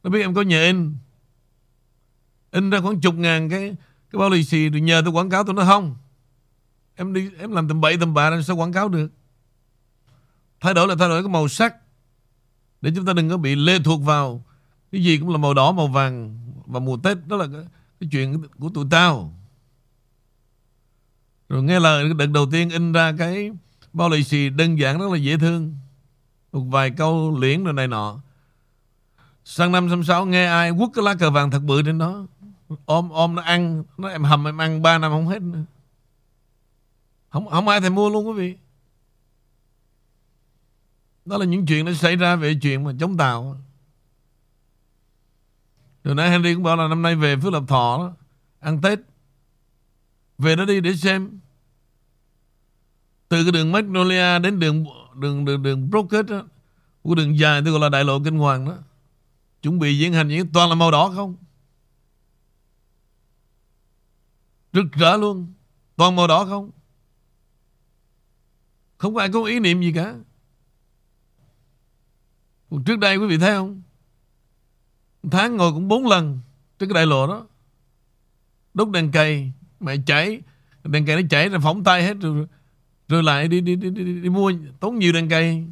Nó 0.02 0.10
biết 0.10 0.20
em 0.20 0.34
có 0.34 0.42
nhà 0.42 0.62
in. 0.62 0.94
In 2.50 2.70
ra 2.70 2.80
khoảng 2.80 3.00
chục 3.00 3.14
ngàn 3.14 3.50
cái 3.50 3.74
cái 4.10 4.18
bao 4.18 4.30
lì 4.30 4.44
xì 4.44 4.68
Rồi 4.68 4.80
nhờ 4.80 5.02
tôi 5.04 5.12
quảng 5.12 5.30
cáo 5.30 5.44
tôi 5.44 5.54
nó 5.54 5.64
không. 5.64 5.96
Em 6.94 7.12
đi 7.12 7.30
em 7.38 7.52
làm 7.52 7.68
tầm 7.68 7.80
bậy 7.80 7.96
tầm 7.96 8.14
bạ 8.14 8.30
Làm 8.30 8.42
sao 8.42 8.56
quảng 8.56 8.72
cáo 8.72 8.88
được? 8.88 9.10
Thay 10.60 10.74
đổi 10.74 10.88
là 10.88 10.94
thay 10.98 11.08
đổi 11.08 11.22
cái 11.22 11.30
màu 11.30 11.48
sắc. 11.48 11.76
Để 12.80 12.90
chúng 12.96 13.04
ta 13.04 13.12
đừng 13.12 13.30
có 13.30 13.36
bị 13.36 13.54
lê 13.54 13.78
thuộc 13.78 14.02
vào 14.02 14.44
Cái 14.92 15.04
gì 15.04 15.18
cũng 15.18 15.30
là 15.30 15.38
màu 15.38 15.54
đỏ 15.54 15.72
màu 15.72 15.86
vàng 15.86 16.38
Và 16.66 16.80
mùa 16.80 16.96
Tết. 16.96 17.18
Đó 17.26 17.36
là 17.36 17.46
cái, 17.52 17.62
cái 18.00 18.08
chuyện 18.12 18.42
của 18.58 18.68
tụi 18.74 18.86
tao. 18.90 19.34
Rồi 21.48 21.62
nghe 21.62 21.80
lời 21.80 22.14
đợt 22.14 22.26
đầu 22.26 22.46
tiên 22.50 22.70
in 22.70 22.92
ra 22.92 23.12
cái 23.18 23.50
Bao 23.92 24.08
lì 24.08 24.24
xì 24.24 24.48
đơn 24.48 24.78
giản 24.78 24.98
rất 24.98 25.10
là 25.10 25.16
dễ 25.16 25.38
thương. 25.38 25.76
Một 26.52 26.60
vài 26.60 26.90
câu 26.90 27.38
liễn 27.40 27.64
rồi 27.64 27.74
này 27.74 27.88
nọ. 27.88 28.20
Sang 29.44 29.72
năm 29.72 29.88
năm 29.88 30.04
sáu 30.04 30.26
nghe 30.26 30.46
ai 30.46 30.72
quất 30.78 30.90
cái 30.94 31.04
lá 31.04 31.14
cờ 31.14 31.30
vàng 31.30 31.50
thật 31.50 31.62
bự 31.62 31.82
trên 31.82 31.98
đó. 31.98 32.26
Ôm 32.84 33.08
ôm 33.08 33.34
nó 33.34 33.42
ăn 33.42 33.84
Nó 33.98 34.08
em 34.08 34.25
hầm 34.25 34.44
em 34.44 34.58
ăn 34.58 34.82
3 34.82 34.98
năm 34.98 35.10
không 35.10 35.26
hết 35.26 35.42
nữa. 35.42 35.62
Không, 37.30 37.50
không 37.50 37.68
ai 37.68 37.80
thèm 37.80 37.94
mua 37.94 38.10
luôn 38.10 38.28
quý 38.28 38.32
vị. 38.32 38.56
Đó 41.25 41.38
là 41.38 41.44
những 41.44 41.66
chuyện 41.66 41.84
nó 41.84 41.92
xảy 41.92 42.16
ra 42.16 42.37
về 42.37 42.54
chuyện 42.62 42.84
mà 42.84 42.92
chống 43.00 43.16
tàu. 43.16 43.56
Rồi 46.04 46.14
nãy 46.14 46.30
Henry 46.30 46.54
cũng 46.54 46.62
bảo 46.62 46.76
là 46.76 46.88
năm 46.88 47.02
nay 47.02 47.16
về 47.16 47.37
Phước 47.37 47.52
Lập 47.52 47.62
Thọ 47.68 47.98
đó, 47.98 48.12
Ăn 48.60 48.80
Tết. 48.80 48.98
Về 50.38 50.56
đó 50.56 50.64
đi 50.64 50.80
để 50.80 50.96
xem. 50.96 51.40
Từ 53.28 53.44
cái 53.44 53.52
đường 53.52 53.72
Magnolia 53.72 54.38
đến 54.38 54.58
đường 54.58 54.84
đường 55.14 55.44
đường 55.44 55.62
đường 55.62 55.90
Brocket 55.90 56.26
đó, 56.26 56.42
của 57.02 57.14
đường 57.14 57.38
dài 57.38 57.62
tôi 57.64 57.72
gọi 57.72 57.80
là 57.80 57.88
đại 57.88 58.04
lộ 58.04 58.20
kinh 58.25 58.38
hoàng 58.38 58.64
đó 58.64 58.75
chuẩn 59.62 59.78
bị 59.78 59.98
diễn 59.98 60.12
hành 60.12 60.28
những 60.28 60.46
toàn 60.52 60.68
là 60.68 60.75
màu 60.75 60.90
đỏ 60.90 61.12
không? 61.14 61.37
Rực 64.72 64.92
rỡ 64.92 65.16
luôn. 65.16 65.52
Toàn 65.96 66.16
màu 66.16 66.26
đỏ 66.26 66.44
không? 66.44 66.70
Không 68.98 69.14
có 69.14 69.20
ai 69.20 69.28
có 69.32 69.44
ý 69.44 69.60
niệm 69.60 69.80
gì 69.80 69.92
cả. 69.92 70.14
Còn 72.70 72.84
trước 72.84 72.98
đây 72.98 73.16
quý 73.16 73.26
vị 73.26 73.38
thấy 73.38 73.54
không? 73.54 73.82
Tháng 75.30 75.56
ngồi 75.56 75.72
cũng 75.72 75.88
bốn 75.88 76.06
lần 76.06 76.40
trên 76.78 76.88
cái 76.88 76.94
đại 76.94 77.06
lộ 77.06 77.26
đó. 77.26 77.46
Đốt 78.75 78.88
đèn 78.90 79.10
cây 79.12 79.52
mẹ 79.80 79.96
chảy 80.06 80.40
đèn 80.84 81.06
cây 81.06 81.22
nó 81.22 81.28
chảy 81.30 81.48
rồi 81.48 81.60
phỏng 81.60 81.84
tay 81.84 82.02
hết 82.02 82.16
rồi 82.20 82.46
rồi 83.08 83.22
lại 83.22 83.48
đi 83.48 83.60
đi 83.60 83.76
đi, 83.76 83.90
đi, 83.90 84.20
đi 84.20 84.28
mua 84.28 84.52
tốn 84.80 84.98
nhiều 84.98 85.12
đèn 85.12 85.28
cây 85.28 85.64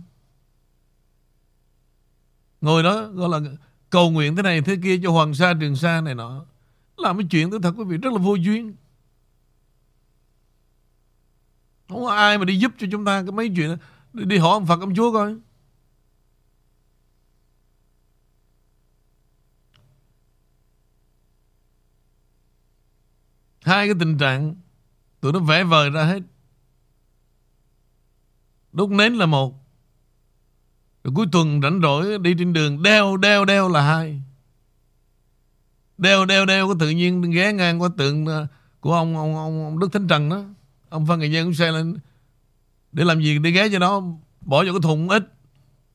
ngồi 2.61 2.83
đó 2.83 3.07
gọi 3.07 3.29
là 3.29 3.51
cầu 3.91 4.11
nguyện 4.11 4.37
thế 4.37 4.43
này 4.43 4.63
thế 4.63 4.77
kia 4.83 4.99
cho 5.03 5.11
hoàng 5.11 5.35
sa 5.35 5.55
trường 5.61 5.77
sa 5.77 6.01
này 6.01 6.15
nọ. 6.15 6.45
Làm 6.97 7.19
cái 7.19 7.27
chuyện 7.31 7.51
tôi 7.51 7.61
thật 7.63 7.75
quý 7.77 7.85
vị 7.85 7.97
rất 7.97 8.13
là 8.13 8.19
vô 8.19 8.35
duyên 8.35 8.75
không 11.89 12.05
có 12.05 12.11
ai 12.11 12.39
mà 12.39 12.45
đi 12.45 12.59
giúp 12.59 12.73
cho 12.79 12.87
chúng 12.93 13.05
ta 13.05 13.23
cái 13.23 13.33
mấy 13.33 13.53
chuyện 13.57 13.69
đó. 13.69 13.77
đi, 14.13 14.25
đi 14.25 14.39
hỏi 14.39 14.53
ông 14.53 14.67
Phật 14.67 14.81
ông 14.81 14.95
Chúa 14.95 15.13
coi. 15.13 15.37
Hai 23.63 23.87
cái 23.87 23.95
tình 24.01 24.19
trạng 24.19 24.55
tụi 25.21 25.33
nó 25.33 25.39
vẽ 25.39 25.65
vời 25.65 25.91
ra 25.91 26.05
hết. 26.05 26.23
Đốt 28.73 28.91
nến 28.91 29.15
là 29.15 29.27
một. 29.27 29.55
Rồi 31.05 31.13
cuối 31.17 31.27
tuần 31.33 31.61
rảnh 31.63 31.81
rỗi 31.83 32.19
đi 32.19 32.35
trên 32.39 32.53
đường 32.53 32.83
Đeo 32.83 33.17
đeo 33.17 33.45
đeo 33.45 33.69
là 33.69 33.83
hai. 33.83 34.23
Đeo 35.99 36.25
đeo 36.25 36.47
đeo 36.47 36.69
có 36.69 36.75
tự 36.81 36.91
nhiên 36.91 37.23
ghé 37.23 37.53
ngang 37.53 37.83
qua 37.83 37.89
tượng 37.97 38.27
à, 38.27 38.47
Của 38.81 38.95
ông 38.95 39.17
ông, 39.17 39.37
ông, 39.37 39.65
ông 39.65 39.79
Đức 39.79 39.93
Thánh 39.93 40.09
Trần 40.09 40.29
đó. 40.29 40.45
Ông 40.89 41.07
Phan 41.07 41.19
Ngày 41.19 41.29
Nhân 41.29 41.47
cũng 41.47 41.55
xe 41.55 41.73
lên 41.73 41.97
Để 42.93 43.05
làm 43.05 43.21
gì? 43.21 43.39
Để 43.39 43.51
ghé 43.51 43.69
cho 43.69 43.79
nó 43.79 44.01
Bỏ 44.41 44.65
vào 44.65 44.73
cái 44.73 44.81
thùng 44.83 45.09
ít 45.09 45.33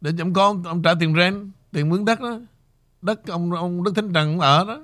Để 0.01 0.12
cho 0.17 0.24
ông 0.24 0.33
con 0.33 0.63
ông 0.63 0.81
trả 0.81 0.93
tiền 1.00 1.15
rent 1.15 1.51
Tiền 1.71 1.89
mướn 1.89 2.05
đất 2.05 2.21
đó. 2.21 2.39
Đất 3.01 3.27
ông 3.27 3.51
ông 3.51 3.83
Đức 3.83 3.91
Thánh 3.95 4.13
Trần 4.13 4.39
ở 4.39 4.65
đó. 4.65 4.81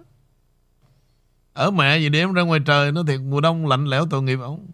Ở 1.54 1.72
mẹ 1.72 1.98
gì 1.98 2.10
để 2.10 2.20
em 2.20 2.34
ra 2.34 2.42
ngoài 2.42 2.60
trời 2.66 2.92
Nó 2.92 3.04
thiệt 3.04 3.20
mùa 3.22 3.42
đông 3.42 3.68
lạnh 3.68 3.86
lẽo 3.86 4.08
tội 4.10 4.24
nghiệp 4.24 4.40
ông. 4.42 4.68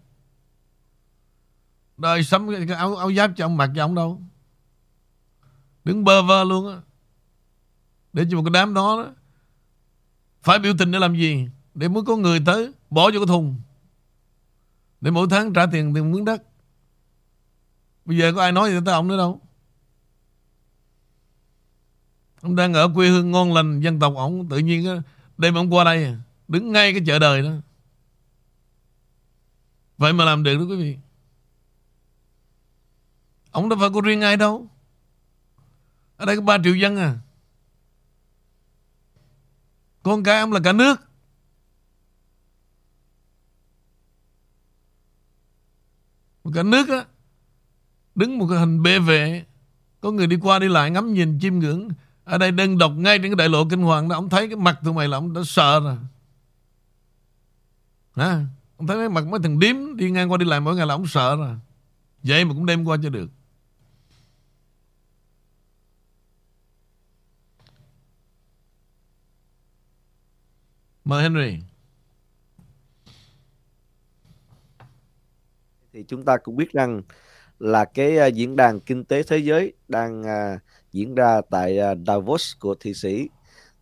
Đời 1.97 2.23
sắm 2.23 2.49
cái 2.67 2.77
áo, 2.77 2.95
áo 2.95 3.13
giáp 3.13 3.31
cho 3.35 3.45
ông 3.45 3.57
mặc 3.57 3.69
cho 3.75 3.83
ông 3.83 3.95
đâu. 3.95 4.21
Đứng 5.83 6.03
bơ 6.03 6.21
vơ 6.21 6.43
luôn 6.43 6.67
á. 6.67 6.77
Để 8.13 8.25
cho 8.31 8.37
một 8.37 8.43
cái 8.45 8.51
đám 8.51 8.73
đó, 8.73 9.03
đó 9.03 9.11
phải 10.41 10.59
biểu 10.59 10.73
tình 10.77 10.91
để 10.91 10.99
làm 10.99 11.15
gì? 11.15 11.47
Để 11.75 11.87
muốn 11.87 12.05
có 12.05 12.15
người 12.15 12.39
tới 12.45 12.71
bỏ 12.89 13.11
vô 13.13 13.19
cái 13.19 13.27
thùng 13.27 13.61
để 15.03 15.11
mỗi 15.11 15.27
tháng 15.29 15.53
trả 15.53 15.65
tiền 15.65 15.93
tiền 15.93 16.11
mướn 16.11 16.25
đất. 16.25 16.43
Bây 18.05 18.17
giờ 18.17 18.33
có 18.35 18.41
ai 18.41 18.51
nói 18.51 18.71
gì 18.71 18.79
tới 18.85 18.93
ông 18.93 19.07
nữa 19.07 19.17
đâu. 19.17 19.41
Ông 22.41 22.55
đang 22.55 22.73
ở 22.73 22.89
quê 22.95 23.09
hương 23.09 23.31
ngon 23.31 23.53
lành, 23.53 23.79
dân 23.79 23.99
tộc 23.99 24.13
ông 24.15 24.49
tự 24.49 24.57
nhiên 24.57 25.01
đêm 25.37 25.55
ông 25.55 25.73
qua 25.73 25.83
đây, 25.83 26.15
đứng 26.47 26.71
ngay 26.71 26.93
cái 26.93 27.01
chợ 27.05 27.19
đời 27.19 27.41
đó. 27.41 27.51
Vậy 29.97 30.13
mà 30.13 30.25
làm 30.25 30.43
được 30.43 30.57
đó 30.57 30.63
quý 30.69 30.75
vị. 30.75 30.97
Ông 33.51 33.69
đâu 33.69 33.79
phải 33.79 33.89
có 33.93 34.01
riêng 34.01 34.21
ai 34.21 34.37
đâu. 34.37 34.67
Ở 36.17 36.25
đây 36.25 36.35
có 36.35 36.41
3 36.41 36.57
triệu 36.63 36.75
dân 36.75 36.97
à. 36.97 37.17
Con 40.03 40.23
cái 40.23 40.39
ông 40.39 40.51
là 40.51 40.59
cả 40.63 40.73
nước. 40.73 41.01
Cả 46.55 46.63
nước 46.63 46.89
á, 46.89 47.05
đứng 48.15 48.37
một 48.37 48.47
cái 48.49 48.59
hình 48.59 48.83
bệ 48.83 48.99
vệ. 48.99 49.45
Có 50.01 50.11
người 50.11 50.27
đi 50.27 50.37
qua 50.41 50.59
đi 50.59 50.67
lại 50.67 50.91
ngắm 50.91 51.13
nhìn 51.13 51.39
chiêm 51.39 51.59
ngưỡng. 51.59 51.89
Ở 52.23 52.37
đây 52.37 52.51
đơn 52.51 52.77
độc 52.77 52.91
ngay 52.91 53.17
trên 53.17 53.31
cái 53.31 53.35
đại 53.35 53.49
lộ 53.49 53.65
kinh 53.69 53.81
hoàng 53.81 54.09
đó, 54.09 54.15
ông 54.15 54.29
thấy 54.29 54.47
cái 54.47 54.55
mặt 54.55 54.79
tụi 54.83 54.93
mày 54.93 55.07
là 55.07 55.17
ông 55.17 55.33
đã 55.33 55.41
sợ 55.45 55.79
rồi. 55.79 55.97
Hả? 58.15 58.45
Ông 58.77 58.87
thấy 58.87 58.97
cái 58.97 59.09
mặt 59.09 59.27
mấy 59.27 59.39
thằng 59.43 59.59
điếm 59.59 59.95
đi 59.95 60.11
ngang 60.11 60.31
qua 60.31 60.37
đi 60.37 60.45
lại 60.45 60.59
mỗi 60.59 60.75
ngày 60.75 60.87
là 60.87 60.93
ông 60.93 61.07
sợ 61.07 61.35
rồi. 61.35 61.55
Vậy 62.23 62.45
mà 62.45 62.53
cũng 62.53 62.65
đem 62.65 62.85
qua 62.85 62.97
cho 63.03 63.09
được. 63.09 63.29
Mời 71.05 71.23
Henry. 71.23 71.59
Thì 75.93 76.03
chúng 76.07 76.25
ta 76.25 76.37
cũng 76.37 76.55
biết 76.55 76.71
rằng 76.71 77.01
là 77.59 77.85
cái 77.85 78.17
à, 78.17 78.25
diễn 78.25 78.55
đàn 78.55 78.79
kinh 78.79 79.05
tế 79.05 79.23
thế 79.23 79.37
giới 79.37 79.73
đang 79.87 80.21
uh, 80.21 80.61
diễn 80.91 81.15
ra 81.15 81.41
tại 81.49 81.79
uh, 81.91 81.97
Davos 82.07 82.51
của 82.59 82.75
Thụy 82.75 82.93
Sĩ. 82.93 83.29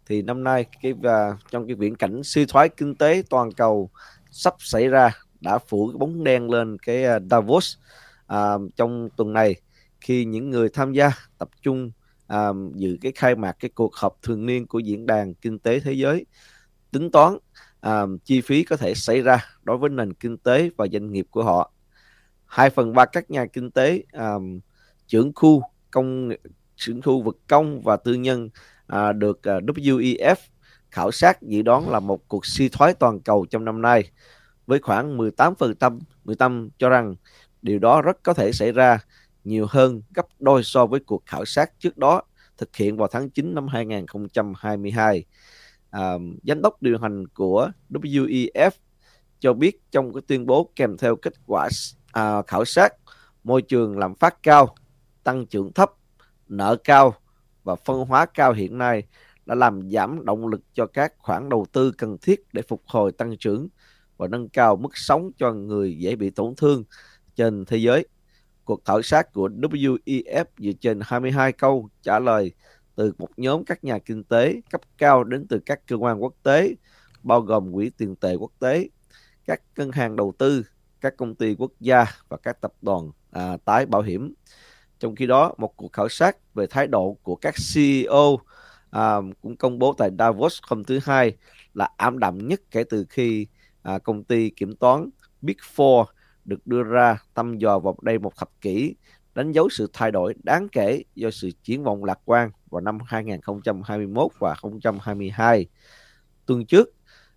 Thì 0.05 0.21
năm 0.21 0.43
nay 0.43 0.65
cái 0.81 0.91
uh, 0.91 1.37
trong 1.51 1.67
cái 1.67 1.75
viễn 1.75 1.95
cảnh 1.95 2.23
suy 2.23 2.45
thoái 2.45 2.69
kinh 2.69 2.95
tế 2.95 3.23
toàn 3.29 3.51
cầu 3.51 3.89
sắp 4.31 4.55
xảy 4.59 4.87
ra 4.87 5.11
đã 5.41 5.57
phủ 5.57 5.87
cái 5.87 5.97
bóng 5.97 6.23
đen 6.23 6.49
lên 6.49 6.77
cái 6.77 7.05
uh, 7.15 7.23
Davos 7.31 7.75
uh, 8.33 8.61
trong 8.75 9.09
tuần 9.15 9.33
này 9.33 9.55
khi 10.01 10.25
những 10.25 10.49
người 10.49 10.69
tham 10.69 10.93
gia 10.93 11.11
tập 11.37 11.49
trung 11.61 11.91
uh, 12.33 12.75
dự 12.75 12.97
cái 13.01 13.11
khai 13.15 13.35
mạc 13.35 13.51
cái 13.59 13.71
cuộc 13.75 13.95
họp 13.95 14.17
thường 14.21 14.45
niên 14.45 14.67
của 14.67 14.79
diễn 14.79 15.05
đàn 15.05 15.33
kinh 15.33 15.59
tế 15.59 15.79
thế 15.79 15.93
giới. 15.93 16.25
Tính 16.91 17.11
toán 17.11 17.33
uh, 17.87 18.25
chi 18.25 18.41
phí 18.41 18.63
có 18.63 18.77
thể 18.77 18.93
xảy 18.93 19.21
ra 19.21 19.45
đối 19.63 19.77
với 19.77 19.89
nền 19.89 20.13
kinh 20.13 20.37
tế 20.37 20.69
và 20.77 20.87
doanh 20.87 21.11
nghiệp 21.11 21.27
của 21.31 21.43
họ. 21.43 21.71
2 22.51 22.69
phần 22.69 22.93
ba 22.93 23.05
các 23.05 23.31
nhà 23.31 23.45
kinh 23.45 23.71
tế 23.71 24.03
um, 24.13 24.59
trưởng 25.07 25.31
khu 25.35 25.61
công 25.91 26.29
trưởng 26.75 27.01
khu 27.01 27.21
vực 27.21 27.37
công 27.47 27.81
và 27.81 27.97
tư 27.97 28.13
nhân 28.13 28.49
uh, 28.93 29.15
được 29.15 29.43
à, 29.43 29.55
uh, 29.55 29.77
WEF 29.77 30.35
khảo 30.89 31.11
sát 31.11 31.41
dự 31.41 31.61
đoán 31.61 31.89
là 31.89 31.99
một 31.99 32.27
cuộc 32.27 32.45
suy 32.45 32.69
thoái 32.69 32.93
toàn 32.93 33.19
cầu 33.19 33.45
trong 33.49 33.65
năm 33.65 33.81
nay 33.81 34.11
với 34.67 34.79
khoảng 34.79 35.17
18% 35.17 35.99
15 36.23 36.69
cho 36.77 36.89
rằng 36.89 37.15
điều 37.61 37.79
đó 37.79 38.01
rất 38.01 38.23
có 38.23 38.33
thể 38.33 38.51
xảy 38.51 38.71
ra 38.71 38.99
nhiều 39.43 39.65
hơn 39.69 40.01
gấp 40.15 40.25
đôi 40.39 40.63
so 40.63 40.85
với 40.85 40.99
cuộc 40.99 41.25
khảo 41.25 41.45
sát 41.45 41.79
trước 41.79 41.97
đó 41.97 42.21
thực 42.57 42.75
hiện 42.75 42.97
vào 42.97 43.07
tháng 43.07 43.29
9 43.29 43.55
năm 43.55 43.67
2022. 43.67 45.25
À, 45.89 46.13
giám 46.43 46.61
đốc 46.61 46.81
điều 46.81 46.97
hành 46.99 47.27
của 47.27 47.71
WEF 47.89 48.71
cho 49.39 49.53
biết 49.53 49.81
trong 49.91 50.13
cái 50.13 50.21
tuyên 50.27 50.45
bố 50.45 50.69
kèm 50.75 50.97
theo 50.97 51.15
kết 51.15 51.33
quả 51.45 51.69
à, 52.11 52.41
khảo 52.47 52.65
sát 52.65 52.93
môi 53.43 53.61
trường 53.61 53.97
lạm 53.97 54.15
phát 54.15 54.43
cao, 54.43 54.75
tăng 55.23 55.45
trưởng 55.45 55.73
thấp, 55.73 55.91
nợ 56.47 56.75
cao 56.83 57.15
và 57.63 57.75
phân 57.75 58.05
hóa 58.05 58.25
cao 58.25 58.53
hiện 58.53 58.77
nay 58.77 59.03
đã 59.45 59.55
làm 59.55 59.91
giảm 59.91 60.25
động 60.25 60.47
lực 60.47 60.61
cho 60.73 60.85
các 60.85 61.13
khoản 61.17 61.49
đầu 61.49 61.65
tư 61.71 61.91
cần 61.97 62.17
thiết 62.21 62.41
để 62.53 62.61
phục 62.61 62.81
hồi 62.85 63.11
tăng 63.11 63.37
trưởng 63.37 63.67
và 64.17 64.27
nâng 64.27 64.49
cao 64.49 64.75
mức 64.75 64.97
sống 64.97 65.31
cho 65.37 65.53
người 65.53 65.97
dễ 65.97 66.15
bị 66.15 66.29
tổn 66.29 66.55
thương 66.57 66.83
trên 67.35 67.65
thế 67.65 67.77
giới. 67.77 68.07
Cuộc 68.65 68.85
khảo 68.85 69.01
sát 69.01 69.33
của 69.33 69.49
WEF 69.49 70.45
dựa 70.57 70.71
trên 70.81 70.99
22 71.03 71.51
câu 71.51 71.89
trả 72.01 72.19
lời 72.19 72.51
từ 72.95 73.13
một 73.17 73.29
nhóm 73.37 73.63
các 73.65 73.83
nhà 73.83 73.99
kinh 73.99 74.23
tế 74.23 74.61
cấp 74.71 74.81
cao 74.97 75.23
đến 75.23 75.47
từ 75.49 75.59
các 75.65 75.87
cơ 75.87 75.95
quan 75.95 76.23
quốc 76.23 76.33
tế, 76.43 76.75
bao 77.23 77.41
gồm 77.41 77.73
Quỹ 77.73 77.91
tiền 77.97 78.15
tệ 78.15 78.35
quốc 78.35 78.51
tế, 78.59 78.89
các 79.45 79.61
ngân 79.75 79.91
hàng 79.91 80.15
đầu 80.15 80.33
tư, 80.37 80.63
các 81.01 81.17
công 81.17 81.35
ty 81.35 81.55
quốc 81.55 81.71
gia 81.79 82.05
và 82.29 82.37
các 82.37 82.61
tập 82.61 82.73
đoàn 82.81 83.11
à, 83.31 83.57
tái 83.65 83.85
bảo 83.85 84.01
hiểm. 84.01 84.33
Trong 84.99 85.15
khi 85.15 85.27
đó, 85.27 85.53
một 85.57 85.77
cuộc 85.77 85.93
khảo 85.93 86.09
sát 86.09 86.37
về 86.53 86.67
thái 86.69 86.87
độ 86.87 87.17
của 87.23 87.35
các 87.35 87.55
CEO 87.73 88.39
à, 88.91 89.15
cũng 89.41 89.57
công 89.57 89.79
bố 89.79 89.93
tại 89.97 90.09
Davos 90.19 90.59
hôm 90.63 90.83
thứ 90.83 90.99
Hai 91.03 91.37
là 91.73 91.89
ảm 91.97 92.19
đạm 92.19 92.47
nhất 92.47 92.61
kể 92.71 92.83
từ 92.83 93.05
khi 93.09 93.47
à, 93.81 93.97
công 93.99 94.23
ty 94.23 94.49
kiểm 94.49 94.75
toán 94.75 95.09
Big 95.41 95.57
Four 95.75 96.05
được 96.45 96.67
đưa 96.67 96.83
ra 96.83 97.17
thăm 97.35 97.57
dò 97.57 97.79
vào 97.79 97.95
đây 98.01 98.19
một 98.19 98.35
thập 98.35 98.49
kỷ, 98.61 98.95
đánh 99.35 99.51
dấu 99.51 99.69
sự 99.69 99.89
thay 99.93 100.11
đổi 100.11 100.33
đáng 100.43 100.69
kể 100.69 101.03
do 101.15 101.31
sự 101.31 101.49
triển 101.63 101.83
vọng 101.83 102.03
lạc 102.03 102.19
quan 102.25 102.51
vào 102.69 102.81
năm 102.81 102.97
2021 103.05 104.31
và 104.39 104.49
2022. 104.49 105.65
Tuần 106.45 106.65
trước, 106.65 106.89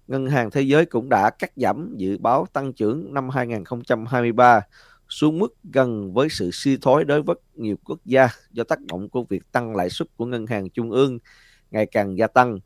Ngân 0.09 0.27
hàng 0.27 0.51
Thế 0.51 0.61
giới 0.61 0.87
cũng 0.87 1.09
đã 1.09 1.31
cắt 1.31 1.53
giảm 1.57 1.95
dự 1.97 2.19
báo 2.19 2.47
tăng 2.53 2.73
trưởng 2.73 3.15
năm 3.15 3.29
2023 3.29 4.61
xuống 5.09 5.39
mức 5.39 5.55
gần 5.73 6.13
với 6.13 6.29
sự 6.31 6.51
suy 6.53 6.77
thoái 6.77 7.05
đối 7.05 7.23
với 7.23 7.37
nhiều 7.55 7.77
quốc 7.85 7.99
gia 8.05 8.29
do 8.51 8.65
tác 8.65 8.81
động 8.81 9.09
của 9.09 9.25
việc 9.25 9.53
tăng 9.53 9.77
lãi 9.77 9.91
suất 9.91 10.09
của 10.17 10.27
ngân 10.27 10.47
hàng 10.47 10.71
trung 10.71 10.91
ương 10.91 11.19
ngày 11.71 11.87
càng 11.87 12.19
gia 12.19 12.27
tăng. 12.27 12.59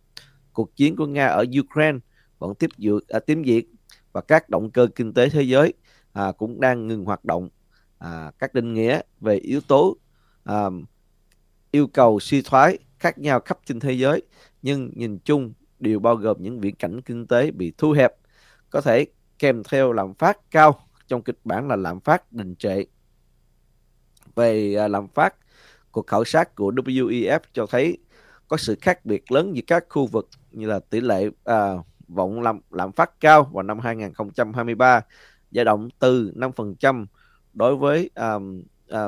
Cuộc 0.52 0.76
chiến 0.76 0.96
của 0.96 1.06
Nga 1.06 1.26
ở 1.26 1.44
Ukraine 1.60 1.98
vẫn 2.38 2.54
tiếp 2.54 2.70
dự 2.78 3.00
à, 3.08 3.18
tiếp 3.18 3.38
diễn 3.44 3.66
và 4.12 4.20
các 4.20 4.48
động 4.48 4.70
cơ 4.70 4.88
kinh 4.94 5.14
tế 5.14 5.28
thế 5.28 5.42
giới 5.42 5.74
à, 6.12 6.32
cũng 6.32 6.60
đang 6.60 6.86
ngừng 6.86 7.04
hoạt 7.04 7.24
động. 7.24 7.48
À, 7.98 8.32
các 8.38 8.54
định 8.54 8.74
nghĩa 8.74 9.00
về 9.20 9.36
yếu 9.36 9.60
tố 9.60 9.96
à, 10.44 10.64
yêu 11.70 11.86
cầu 11.86 12.20
suy 12.20 12.42
thoái 12.42 12.78
khác 12.98 13.18
nhau 13.18 13.40
khắp 13.40 13.58
trên 13.66 13.80
thế 13.80 13.92
giới 13.92 14.22
nhưng 14.62 14.90
nhìn 14.94 15.18
chung 15.24 15.52
đều 15.80 16.00
bao 16.00 16.16
gồm 16.16 16.36
những 16.40 16.60
viễn 16.60 16.74
cảnh 16.74 17.00
kinh 17.00 17.26
tế 17.26 17.50
bị 17.50 17.72
thu 17.78 17.92
hẹp 17.92 18.12
có 18.70 18.80
thể 18.80 19.06
kèm 19.38 19.62
theo 19.64 19.92
lạm 19.92 20.14
phát 20.14 20.50
cao 20.50 20.80
trong 21.06 21.22
kịch 21.22 21.38
bản 21.44 21.68
là 21.68 21.76
lạm 21.76 22.00
phát 22.00 22.32
đình 22.32 22.54
trệ. 22.56 22.84
Về 24.34 24.74
à, 24.74 24.88
lạm 24.88 25.08
phát, 25.08 25.34
cuộc 25.92 26.06
khảo 26.06 26.24
sát 26.24 26.54
của 26.54 26.72
WEF 26.72 27.40
cho 27.52 27.66
thấy 27.66 27.98
có 28.48 28.56
sự 28.56 28.76
khác 28.80 29.06
biệt 29.06 29.32
lớn 29.32 29.56
giữa 29.56 29.62
các 29.66 29.84
khu 29.88 30.06
vực 30.06 30.28
như 30.50 30.66
là 30.66 30.80
tỷ 30.90 31.00
lệ 31.00 31.30
à, 31.44 31.72
vọng 32.08 32.42
lạm, 32.42 32.60
lạm 32.70 32.92
phát 32.92 33.20
cao 33.20 33.50
vào 33.52 33.62
năm 33.62 33.78
2023 33.78 35.00
dao 35.50 35.64
động 35.64 35.88
từ 35.98 36.32
5% 36.36 37.06
đối 37.52 37.76
với 37.76 38.10
à, 38.14 38.34
à, 38.88 39.06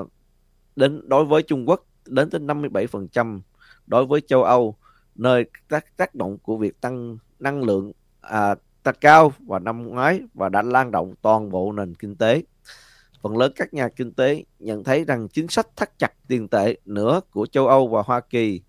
đến 0.77 1.09
đối 1.09 1.25
với 1.25 1.43
Trung 1.43 1.69
Quốc 1.69 1.87
đến 2.07 2.31
tới 2.31 2.41
57% 2.41 3.41
đối 3.87 4.07
với 4.07 4.21
châu 4.21 4.45
Âu 4.45 4.77
nơi 5.21 5.45
tác 5.69 5.97
tác 5.97 6.15
động 6.15 6.39
của 6.39 6.57
việc 6.57 6.81
tăng 6.81 7.19
năng 7.39 7.63
lượng 7.63 7.93
à, 8.21 8.55
tăng 8.83 8.95
cao 9.01 9.33
vào 9.47 9.61
năm 9.61 9.89
ngoái 9.89 10.21
và 10.35 10.49
đã 10.49 10.63
lan 10.63 10.91
rộng 10.91 11.15
toàn 11.23 11.51
bộ 11.51 11.73
nền 11.73 11.95
kinh 11.95 12.17
tế. 12.17 12.43
Phần 13.23 13.37
lớn 13.37 13.53
các 13.57 13.75
nhà 13.75 13.89
kinh 13.89 14.13
tế 14.13 14.45
nhận 14.59 14.85
thấy 14.85 15.05
rằng 15.05 15.29
chính 15.29 15.49
sách 15.49 15.67
thắt 15.77 15.99
chặt 15.99 16.13
tiền 16.29 16.49
tệ 16.49 16.77
nữa 16.85 17.21
của 17.31 17.47
châu 17.47 17.67
Âu 17.67 17.89
và 17.89 18.03
Hoa 18.03 18.21
Kỳ 18.21 18.61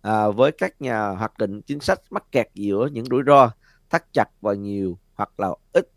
à, 0.00 0.28
với 0.28 0.52
các 0.52 0.80
nhà 0.80 1.08
hoạch 1.08 1.38
định 1.38 1.62
chính 1.62 1.80
sách 1.80 2.00
mắc 2.10 2.32
kẹt 2.32 2.48
giữa 2.54 2.88
những 2.92 3.04
rủi 3.04 3.22
ro 3.26 3.50
thắt 3.90 4.12
chặt 4.12 4.28
và 4.40 4.54
nhiều 4.54 4.98
hoặc 5.14 5.40
là 5.40 5.48
ít. 5.72 5.88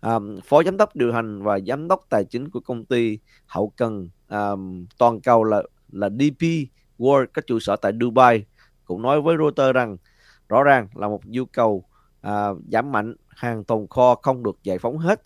À, 0.00 0.18
phó 0.44 0.62
giám 0.62 0.76
đốc 0.76 0.96
điều 0.96 1.12
hành 1.12 1.42
và 1.42 1.58
giám 1.66 1.88
đốc 1.88 2.06
tài 2.10 2.24
chính 2.24 2.50
của 2.50 2.60
công 2.60 2.84
ty 2.84 3.18
hậu 3.46 3.72
cần 3.76 4.08
à, 4.28 4.50
toàn 4.98 5.20
cầu 5.20 5.44
là 5.44 5.62
là 5.92 6.08
DP 6.08 6.42
World 6.98 7.26
có 7.32 7.42
trụ 7.46 7.58
sở 7.58 7.76
tại 7.76 7.92
Dubai 8.00 8.44
cũng 8.92 9.02
nói 9.02 9.20
với 9.20 9.36
Reuters 9.36 9.74
rằng 9.74 9.96
rõ 10.48 10.62
ràng 10.62 10.88
là 10.94 11.08
một 11.08 11.26
nhu 11.26 11.44
cầu 11.44 11.84
à, 12.20 12.48
giảm 12.72 12.92
mạnh 12.92 13.14
hàng 13.28 13.64
tồn 13.64 13.86
kho 13.90 14.14
không 14.14 14.42
được 14.42 14.58
giải 14.62 14.78
phóng 14.78 14.98
hết 14.98 15.22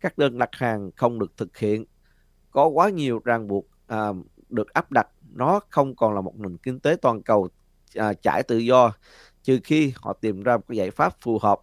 các 0.00 0.18
đơn 0.18 0.38
đặt 0.38 0.50
hàng 0.52 0.90
không 0.96 1.18
được 1.18 1.36
thực 1.36 1.56
hiện. 1.56 1.84
Có 2.50 2.66
quá 2.66 2.88
nhiều 2.88 3.20
ràng 3.24 3.48
buộc 3.48 3.66
à, 3.86 4.08
được 4.48 4.72
áp 4.72 4.92
đặt 4.92 5.08
nó 5.34 5.60
không 5.70 5.96
còn 5.96 6.14
là 6.14 6.20
một 6.20 6.38
nền 6.38 6.56
kinh 6.56 6.80
tế 6.80 6.96
toàn 7.02 7.22
cầu 7.22 7.48
à, 7.94 8.12
trải 8.12 8.42
tự 8.42 8.58
do 8.58 8.92
trừ 9.42 9.58
khi 9.64 9.92
họ 9.96 10.12
tìm 10.12 10.42
ra 10.42 10.56
một 10.56 10.62
cái 10.68 10.76
giải 10.76 10.90
pháp 10.90 11.14
phù 11.20 11.38
hợp 11.38 11.60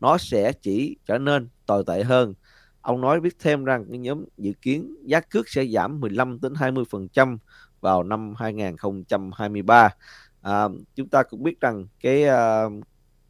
nó 0.00 0.18
sẽ 0.18 0.52
chỉ 0.52 0.96
trở 1.06 1.18
nên 1.18 1.48
tồi 1.66 1.84
tệ 1.86 2.02
hơn. 2.02 2.34
Ông 2.80 3.00
nói 3.00 3.20
biết 3.20 3.38
thêm 3.38 3.64
rằng 3.64 3.84
cái 3.88 3.98
nhóm 3.98 4.24
dự 4.38 4.52
kiến 4.62 4.94
giá 5.04 5.20
cước 5.20 5.48
sẽ 5.48 5.66
giảm 5.66 6.00
15 6.00 6.40
đến 6.40 6.54
20 6.54 6.84
phần 6.90 7.08
trăm 7.08 7.38
vào 7.80 8.02
năm 8.02 8.34
2023 8.38 9.90
à, 10.42 10.68
chúng 10.94 11.08
ta 11.08 11.22
cũng 11.22 11.42
biết 11.42 11.60
rằng 11.60 11.86
cái 12.00 12.24
uh, 12.24 12.84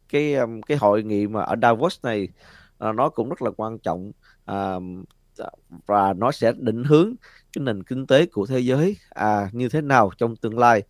cái 0.09 0.35
um, 0.35 0.61
cái 0.61 0.77
hội 0.77 1.03
nghị 1.03 1.27
mà 1.27 1.41
ở 1.41 1.55
Davos 1.61 1.99
này 2.03 2.27
uh, 2.89 2.95
nó 2.95 3.09
cũng 3.09 3.29
rất 3.29 3.41
là 3.41 3.51
quan 3.57 3.79
trọng. 3.79 4.11
Uh, 4.51 4.83
và 5.85 6.13
nó 6.13 6.31
sẽ 6.31 6.53
định 6.57 6.83
hướng 6.83 7.13
cái 7.53 7.63
nền 7.63 7.83
kinh 7.83 8.07
tế 8.07 8.25
của 8.25 8.45
thế 8.45 8.59
giới 8.59 8.97
à, 9.09 9.49
như 9.51 9.69
thế 9.69 9.81
nào 9.81 10.11
trong 10.17 10.35
tương 10.35 10.57
lai. 10.57 10.83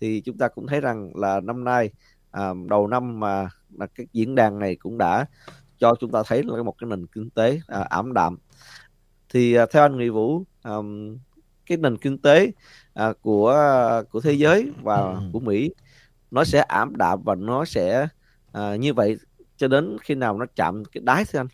Thì 0.00 0.20
chúng 0.20 0.38
ta 0.38 0.48
cũng 0.48 0.66
thấy 0.66 0.80
rằng 0.80 1.16
là 1.16 1.40
năm 1.40 1.64
nay 1.64 1.90
à, 2.30 2.52
đầu 2.68 2.86
năm 2.86 3.20
mà, 3.20 3.48
là 3.78 3.86
cái 3.86 4.06
diễn 4.12 4.34
đàn 4.34 4.58
này 4.58 4.76
cũng 4.76 4.98
đã 4.98 5.26
cho 5.78 5.94
chúng 6.00 6.10
ta 6.10 6.22
thấy 6.26 6.42
là 6.42 6.62
một 6.62 6.74
cái 6.78 6.90
nền 6.90 7.06
kinh 7.06 7.30
tế 7.30 7.60
à, 7.66 7.80
ảm 7.80 8.12
đạm. 8.12 8.38
Thì 9.28 9.54
à, 9.54 9.66
theo 9.70 9.82
anh 9.82 9.98
Nghị 9.98 10.08
Vũ 10.08 10.44
à, 10.62 10.72
cái 11.66 11.78
nền 11.78 11.96
kinh 11.96 12.18
tế 12.18 12.52
à, 12.98 13.12
của 13.22 13.54
của 14.10 14.20
thế 14.20 14.32
giới 14.32 14.70
và 14.82 14.96
ừ. 14.96 15.20
của 15.32 15.40
Mỹ. 15.40 15.70
Nó 16.30 16.44
sẽ 16.44 16.60
ảm 16.60 16.96
đạm 16.96 17.22
và 17.22 17.34
nó 17.34 17.64
sẽ 17.64 18.08
à, 18.52 18.76
như 18.76 18.94
vậy 18.94 19.16
cho 19.56 19.68
đến 19.68 19.96
khi 20.02 20.14
nào 20.14 20.38
nó 20.38 20.46
chạm 20.56 20.84
cái 20.84 21.02
đáy 21.04 21.24
thưa 21.24 21.38
anh? 21.38 21.48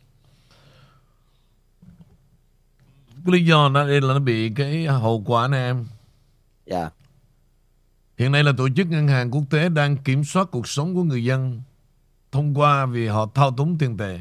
Cái 3.26 3.32
lý 3.32 3.44
do 3.44 3.68
nó 3.68 3.86
đây 3.86 4.00
là 4.00 4.14
nó 4.14 4.18
bị 4.18 4.52
cái 4.56 4.86
hậu 4.86 5.22
quả 5.26 5.48
này 5.48 5.64
em. 5.64 5.86
Dạ. 6.66 6.78
Yeah. 6.78 6.92
hiện 8.16 8.32
nay 8.32 8.44
là 8.44 8.52
tổ 8.56 8.68
chức 8.76 8.86
ngân 8.86 9.08
hàng 9.08 9.30
quốc 9.30 9.44
tế 9.50 9.68
đang 9.68 9.96
kiểm 9.96 10.24
soát 10.24 10.48
cuộc 10.50 10.68
sống 10.68 10.94
của 10.94 11.02
người 11.02 11.24
dân 11.24 11.62
thông 12.32 12.58
qua 12.58 12.86
vì 12.86 13.06
họ 13.06 13.26
thao 13.34 13.50
túng 13.56 13.78
tiền 13.78 13.96
tệ. 13.96 14.20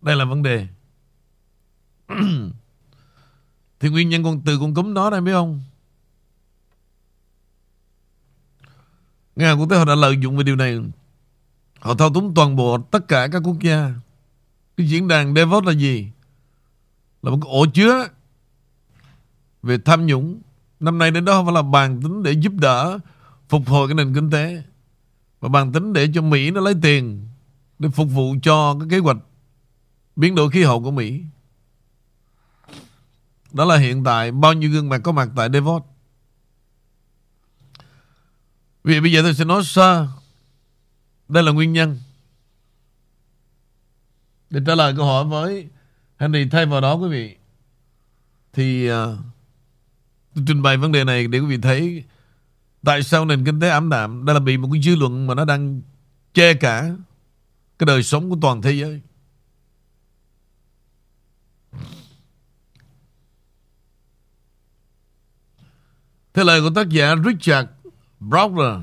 Đây 0.00 0.16
là 0.16 0.24
vấn 0.24 0.42
đề 0.42 0.66
thì 3.80 3.88
nguyên 3.88 4.08
nhân 4.08 4.24
con, 4.24 4.40
từ 4.44 4.58
con 4.58 4.74
cúm 4.74 4.94
đó 4.94 5.10
đây 5.10 5.20
biết 5.20 5.32
không? 5.32 5.60
Ngân 9.36 9.48
hàng 9.48 9.60
quốc 9.60 9.70
tế 9.70 9.76
họ 9.76 9.84
đã 9.84 9.94
lợi 9.94 10.16
dụng 10.22 10.36
về 10.36 10.42
điều 10.42 10.56
này. 10.56 10.78
Họ 11.80 11.94
thao 11.94 12.14
túng 12.14 12.34
toàn 12.34 12.56
bộ 12.56 12.78
tất 12.78 13.08
cả 13.08 13.28
các 13.32 13.42
quốc 13.44 13.56
gia. 13.60 13.94
Cái 14.76 14.88
diễn 14.88 15.08
đàn 15.08 15.34
Davos 15.34 15.64
là 15.64 15.72
gì? 15.72 16.08
Là 17.22 17.30
một 17.30 17.38
cái 17.42 17.50
ổ 17.50 17.66
chứa 17.66 18.08
Về 19.62 19.78
tham 19.84 20.06
nhũng. 20.06 20.40
Năm 20.80 20.98
nay 20.98 21.10
đến 21.10 21.24
đó 21.24 21.32
không 21.32 21.46
phải 21.46 21.54
là 21.54 21.62
bàn 21.62 22.02
tính 22.02 22.22
để 22.22 22.32
giúp 22.32 22.52
đỡ, 22.52 22.98
Phục 23.48 23.68
hồi 23.68 23.88
cái 23.88 23.94
nền 23.94 24.14
kinh 24.14 24.30
tế. 24.30 24.62
Mà 25.40 25.48
bàn 25.48 25.72
tính 25.72 25.92
để 25.92 26.08
cho 26.14 26.22
Mỹ 26.22 26.50
nó 26.50 26.60
lấy 26.60 26.74
tiền 26.82 27.28
Để 27.78 27.88
phục 27.88 28.08
vụ 28.08 28.34
cho 28.42 28.76
cái 28.80 28.88
kế 28.90 28.98
hoạch 28.98 29.16
Biến 30.16 30.34
đổi 30.34 30.50
khí 30.50 30.62
hậu 30.62 30.82
của 30.82 30.90
Mỹ. 30.90 31.22
Đó 33.54 33.64
là 33.64 33.76
hiện 33.76 34.04
tại 34.04 34.32
Bao 34.32 34.52
nhiêu 34.52 34.70
gương 34.70 34.88
mặt 34.88 35.00
có 35.04 35.12
mặt 35.12 35.28
tại 35.36 35.48
Davos 35.52 35.82
vì 38.84 39.00
bây 39.00 39.12
giờ 39.12 39.22
tôi 39.22 39.34
sẽ 39.34 39.44
nói 39.44 39.64
sơ. 39.64 40.06
Đây 41.28 41.42
là 41.42 41.52
nguyên 41.52 41.72
nhân 41.72 41.98
Để 44.50 44.60
trả 44.66 44.74
lời 44.74 44.94
câu 44.96 45.06
hỏi 45.06 45.24
với 45.24 45.68
Henry 46.18 46.48
thay 46.48 46.66
vào 46.66 46.80
đó 46.80 46.94
quý 46.94 47.08
vị. 47.08 47.36
Thì 48.52 48.90
uh, 48.90 48.94
Tôi 50.34 50.44
trình 50.46 50.62
bày 50.62 50.76
vấn 50.76 50.92
đề 50.92 51.04
này 51.04 51.26
để 51.26 51.38
quý 51.38 51.46
vị 51.46 51.58
thấy 51.62 52.04
Tại 52.84 53.02
sao 53.02 53.24
nền 53.24 53.44
kinh 53.44 53.60
tế 53.60 53.68
ảm 53.68 53.88
đạm. 53.88 54.24
Đây 54.24 54.34
là 54.34 54.40
bị 54.40 54.56
một 54.56 54.68
cái 54.72 54.82
dư 54.82 54.96
luận 54.96 55.26
mà 55.26 55.34
nó 55.34 55.44
đang 55.44 55.80
Che 56.34 56.54
cả 56.54 56.90
Cái 57.78 57.86
đời 57.86 58.02
sống 58.02 58.30
của 58.30 58.36
toàn 58.40 58.62
thế 58.62 58.72
giới. 58.72 59.00
Theo 66.34 66.44
lời 66.44 66.60
của 66.60 66.70
tác 66.70 66.88
giả 66.88 67.14
Richard 67.24 67.68
Browder 68.20 68.80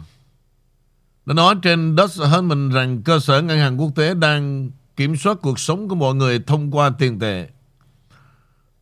đã 1.25 1.33
nói 1.33 1.55
trên 1.61 1.95
Dutch 1.97 2.31
Herman 2.31 2.69
rằng 2.69 3.01
cơ 3.01 3.19
sở 3.19 3.41
ngân 3.41 3.59
hàng 3.59 3.81
quốc 3.81 3.91
tế 3.95 4.13
đang 4.13 4.69
kiểm 4.95 5.15
soát 5.15 5.37
cuộc 5.41 5.59
sống 5.59 5.87
của 5.87 5.95
mọi 5.95 6.15
người 6.15 6.39
thông 6.39 6.75
qua 6.75 6.91
tiền 6.99 7.19
tệ. 7.19 7.47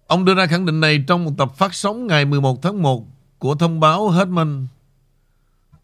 Ông 0.08 0.26
đưa 0.26 0.36
ra 0.36 0.46
khẳng 0.46 0.66
định 0.66 0.80
này 0.80 1.04
trong 1.08 1.26
một 1.26 1.32
tập 1.38 1.58
phát 1.58 1.74
sóng 1.74 2.08
ngày 2.08 2.26
11 2.26 2.62
tháng 2.62 2.82
1 2.82 3.08
của 3.40 3.56
thông 3.56 3.80
báo 3.80 4.10
Herman. 4.10 4.68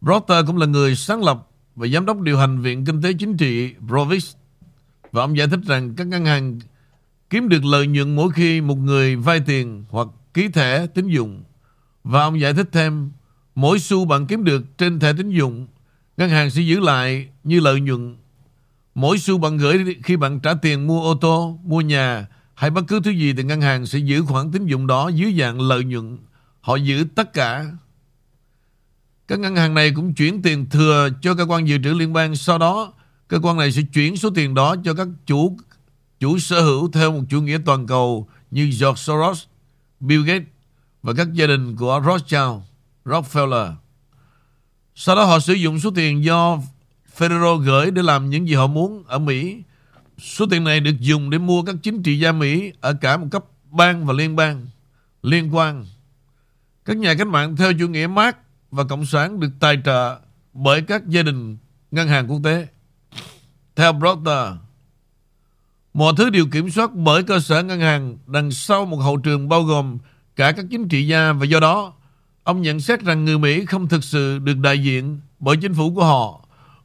Browder 0.02 0.46
cũng 0.46 0.58
là 0.58 0.66
người 0.66 0.96
sáng 0.96 1.24
lập 1.24 1.48
và 1.76 1.88
giám 1.88 2.06
đốc 2.06 2.20
điều 2.22 2.38
hành 2.38 2.62
Viện 2.62 2.86
Kinh 2.86 3.02
tế 3.02 3.14
Chính 3.20 3.38
trị 3.38 3.74
Provis. 3.88 4.36
Và 5.12 5.24
ông 5.24 5.38
giải 5.38 5.48
thích 5.48 5.60
rằng 5.66 5.96
các 5.96 6.08
ngân 6.08 6.26
hàng 6.26 6.60
kiếm 7.30 7.50
được 7.50 7.66
lợi 7.66 7.88
nhuận 7.88 8.16
mỗi 8.16 8.32
khi 8.32 8.62
một 8.62 8.78
người 8.78 9.16
vay 9.16 9.40
tiền 9.40 9.86
hoặc 9.90 10.08
ký 10.34 10.48
thẻ 10.48 10.88
tín 10.88 11.08
dụng. 11.08 11.44
Và 12.06 12.22
ông 12.22 12.40
giải 12.40 12.54
thích 12.54 12.70
thêm 12.72 13.10
Mỗi 13.56 13.80
xu 13.80 14.06
bạn 14.06 14.28
kiếm 14.28 14.44
được 14.44 14.78
trên 14.78 15.00
thẻ 15.00 15.14
tín 15.14 15.30
dụng, 15.30 15.68
ngân 16.18 16.30
hàng 16.30 16.50
sẽ 16.50 16.62
giữ 16.62 16.80
lại 16.80 17.28
như 17.44 17.60
lợi 17.60 17.82
nhuận. 17.82 18.16
Mỗi 18.96 19.20
xu 19.20 19.38
bạn 19.38 19.58
gửi 19.58 19.96
khi 20.04 20.18
bạn 20.18 20.40
trả 20.40 20.54
tiền 20.54 20.88
mua 20.88 21.04
ô 21.04 21.16
tô, 21.16 21.60
mua 21.64 21.82
nhà 21.82 22.28
hay 22.54 22.70
bất 22.70 22.82
cứ 22.88 23.00
thứ 23.04 23.12
gì 23.12 23.34
thì 23.34 23.44
ngân 23.44 23.62
hàng 23.62 23.86
sẽ 23.86 24.00
giữ 24.00 24.22
khoản 24.22 24.52
tín 24.52 24.66
dụng 24.66 24.88
đó 24.88 25.08
dưới 25.08 25.36
dạng 25.40 25.62
lợi 25.62 25.84
nhuận. 25.84 26.18
Họ 26.62 26.76
giữ 26.76 27.06
tất 27.16 27.34
cả. 27.34 27.66
Các 29.28 29.40
ngân 29.40 29.56
hàng 29.56 29.74
này 29.74 29.92
cũng 29.96 30.14
chuyển 30.14 30.42
tiền 30.42 30.70
thừa 30.70 31.10
cho 31.22 31.36
cơ 31.36 31.46
quan 31.46 31.68
dự 31.68 31.78
trữ 31.84 31.94
liên 31.94 32.14
bang. 32.14 32.36
Sau 32.36 32.58
đó, 32.58 32.94
cơ 33.28 33.40
quan 33.44 33.58
này 33.58 33.72
sẽ 33.72 33.82
chuyển 33.94 34.18
số 34.18 34.30
tiền 34.36 34.54
đó 34.54 34.76
cho 34.84 34.94
các 34.94 35.08
chủ 35.26 35.58
chủ 36.20 36.40
sở 36.40 36.62
hữu 36.62 36.92
theo 36.92 37.12
một 37.12 37.24
chủ 37.30 37.42
nghĩa 37.42 37.58
toàn 37.66 37.88
cầu 37.88 38.28
như 38.52 38.64
George 38.64 38.96
Soros, 38.96 39.44
Bill 40.00 40.24
Gates 40.26 40.48
và 41.06 41.14
các 41.14 41.34
gia 41.34 41.48
đình 41.48 41.76
của 41.76 42.02
Rothschild. 42.06 42.62
Rockefeller. 43.06 43.74
Sau 44.96 45.16
đó 45.16 45.24
họ 45.26 45.40
sử 45.40 45.54
dụng 45.54 45.80
số 45.80 45.92
tiền 45.96 46.24
do 46.24 46.60
Federal 47.18 47.58
gửi 47.58 47.92
để 47.92 48.02
làm 48.02 48.30
những 48.30 48.48
gì 48.48 48.54
họ 48.54 48.68
muốn 48.68 49.04
ở 49.08 49.20
Mỹ. 49.20 49.62
Số 50.18 50.46
tiền 50.50 50.64
này 50.64 50.80
được 50.80 51.00
dùng 51.00 51.30
để 51.30 51.38
mua 51.38 51.64
các 51.64 51.76
chính 51.84 52.04
trị 52.04 52.20
gia 52.20 52.32
Mỹ 52.32 52.72
ở 52.82 52.94
cả 52.94 53.18
một 53.18 53.28
cấp 53.32 53.46
bang 53.72 54.06
và 54.06 54.14
liên 54.14 54.36
bang 54.36 54.68
liên 55.24 55.56
quan. 55.56 55.86
Các 56.86 56.98
nhà 56.98 57.14
cách 57.14 57.28
mạng 57.28 57.56
theo 57.56 57.74
chủ 57.80 57.88
nghĩa 57.88 58.08
Marx 58.08 58.36
và 58.72 58.84
Cộng 58.84 59.06
sản 59.06 59.40
được 59.40 59.52
tài 59.60 59.78
trợ 59.86 60.20
bởi 60.54 60.82
các 60.82 61.08
gia 61.08 61.22
đình 61.22 61.58
ngân 61.92 62.08
hàng 62.08 62.32
quốc 62.32 62.40
tế. 62.44 62.68
Theo 63.76 63.94
Brotter, 63.94 64.54
mọi 65.94 66.14
thứ 66.18 66.30
đều 66.30 66.46
kiểm 66.52 66.70
soát 66.70 66.92
bởi 66.94 67.24
cơ 67.24 67.40
sở 67.40 67.64
ngân 67.64 67.80
hàng 67.80 68.18
đằng 68.28 68.52
sau 68.52 68.86
một 68.86 68.98
hậu 68.98 69.18
trường 69.18 69.50
bao 69.50 69.64
gồm 69.64 69.98
cả 70.36 70.52
các 70.52 70.66
chính 70.72 70.88
trị 70.88 71.08
gia 71.08 71.34
và 71.34 71.46
do 71.46 71.60
đó 71.60 71.94
Ông 72.46 72.62
nhận 72.62 72.80
xét 72.80 73.02
rằng 73.02 73.26
người 73.26 73.38
Mỹ 73.38 73.66
không 73.66 73.88
thực 73.88 74.04
sự 74.04 74.40
được 74.40 74.58
đại 74.58 74.84
diện 74.84 75.20
bởi 75.40 75.58
chính 75.58 75.74
phủ 75.74 75.94
của 75.96 76.06
họ 76.06 76.40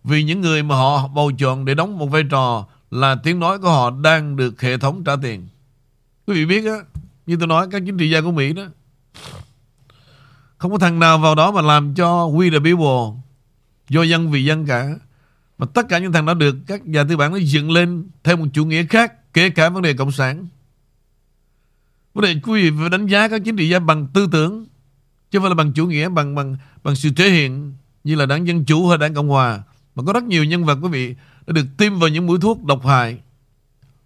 vì 0.05 0.25
những 0.25 0.41
người 0.41 0.63
mà 0.63 0.77
họ 0.77 1.09
bầu 1.09 1.33
chọn 1.39 1.65
để 1.65 1.75
đóng 1.75 1.99
một 1.99 2.07
vai 2.07 2.23
trò 2.31 2.67
là 2.91 3.15
tiếng 3.15 3.41
nói 3.41 3.59
của 3.59 3.71
họ 3.71 3.91
đang 3.91 4.37
được 4.37 4.61
hệ 4.61 4.79
thống 4.79 5.05
trả 5.05 5.17
tiền. 5.23 5.49
Quý 6.27 6.35
vị 6.35 6.47
biết 6.47 6.65
á, 6.71 6.77
như 7.27 7.37
tôi 7.37 7.47
nói 7.47 7.67
các 7.71 7.83
chính 7.87 7.99
trị 7.99 8.11
gia 8.11 8.21
của 8.21 8.31
Mỹ 8.31 8.53
đó 8.53 8.63
không 10.59 10.73
có 10.73 10.79
thằng 10.79 10.99
nào 10.99 11.19
vào 11.19 11.35
đó 11.35 11.53
mà 11.53 11.63
làm 11.63 11.95
cho 11.95 12.27
we 12.27 12.51
the 12.51 12.59
people 12.59 13.23
do 13.89 14.03
dân 14.03 14.31
vì 14.31 14.45
dân 14.45 14.67
cả. 14.67 14.89
Mà 15.59 15.67
tất 15.75 15.89
cả 15.89 15.99
những 15.99 16.13
thằng 16.13 16.27
đó 16.27 16.35
được 16.35 16.57
các 16.67 16.87
nhà 16.87 17.05
tư 17.05 17.17
bản 17.17 17.33
nó 17.33 17.39
dựng 17.39 17.71
lên 17.71 18.09
theo 18.25 18.37
một 18.37 18.47
chủ 18.53 18.65
nghĩa 18.65 18.87
khác 18.87 19.33
kể 19.33 19.51
cả 19.51 19.69
vấn 19.69 19.83
đề 19.83 19.95
cộng 19.95 20.13
sản. 20.13 20.47
Vấn 22.15 22.25
đề 22.25 22.35
quý 22.43 22.71
vị 22.71 22.77
phải 22.79 22.89
đánh 22.89 23.07
giá 23.07 23.29
các 23.29 23.43
chính 23.45 23.57
trị 23.57 23.69
gia 23.69 23.79
bằng 23.79 24.07
tư 24.07 24.29
tưởng, 24.33 24.67
chứ 25.31 25.39
không 25.39 25.43
phải 25.43 25.51
là 25.51 25.55
bằng 25.55 25.73
chủ 25.73 25.87
nghĩa, 25.87 26.09
bằng 26.09 26.35
bằng 26.35 26.57
bằng 26.83 26.97
sự 26.97 27.11
thể 27.17 27.31
hiện 27.31 27.73
như 28.05 28.15
là 28.15 28.27
đảng 28.27 28.47
dân 28.47 28.65
chủ 28.65 28.89
hay 28.89 28.99
đảng 28.99 29.15
cộng 29.15 29.29
hòa. 29.29 29.63
Mà 29.95 30.03
có 30.07 30.13
rất 30.13 30.25
nhiều 30.25 30.45
nhân 30.45 30.65
vật 30.65 30.79
quý 30.83 30.89
vị 30.89 31.15
đã 31.47 31.53
được 31.53 31.67
tiêm 31.77 31.99
vào 31.99 32.09
những 32.09 32.27
mũi 32.27 32.39
thuốc 32.41 32.65
độc 32.65 32.87
hại. 32.87 33.19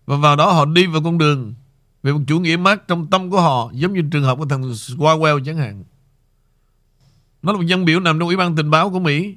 Và 0.06 0.16
vào 0.16 0.36
đó 0.36 0.52
họ 0.52 0.64
đi 0.64 0.86
vào 0.86 1.02
con 1.02 1.18
đường 1.18 1.54
về 2.02 2.12
một 2.12 2.20
chủ 2.26 2.40
nghĩa 2.40 2.56
mát 2.56 2.88
trong 2.88 3.06
tâm 3.06 3.30
của 3.30 3.40
họ, 3.40 3.70
giống 3.74 3.92
như 3.92 4.02
trường 4.10 4.24
hợp 4.24 4.38
của 4.38 4.46
thằng 4.46 4.62
Swalwell 4.62 5.44
chẳng 5.44 5.56
hạn. 5.56 5.84
Nó 7.42 7.52
là 7.52 7.58
một 7.58 7.64
dân 7.64 7.84
biểu 7.84 8.00
nằm 8.00 8.18
trong 8.18 8.28
ủy 8.28 8.36
ban 8.36 8.56
tình 8.56 8.70
báo 8.70 8.90
của 8.90 8.98
Mỹ, 8.98 9.34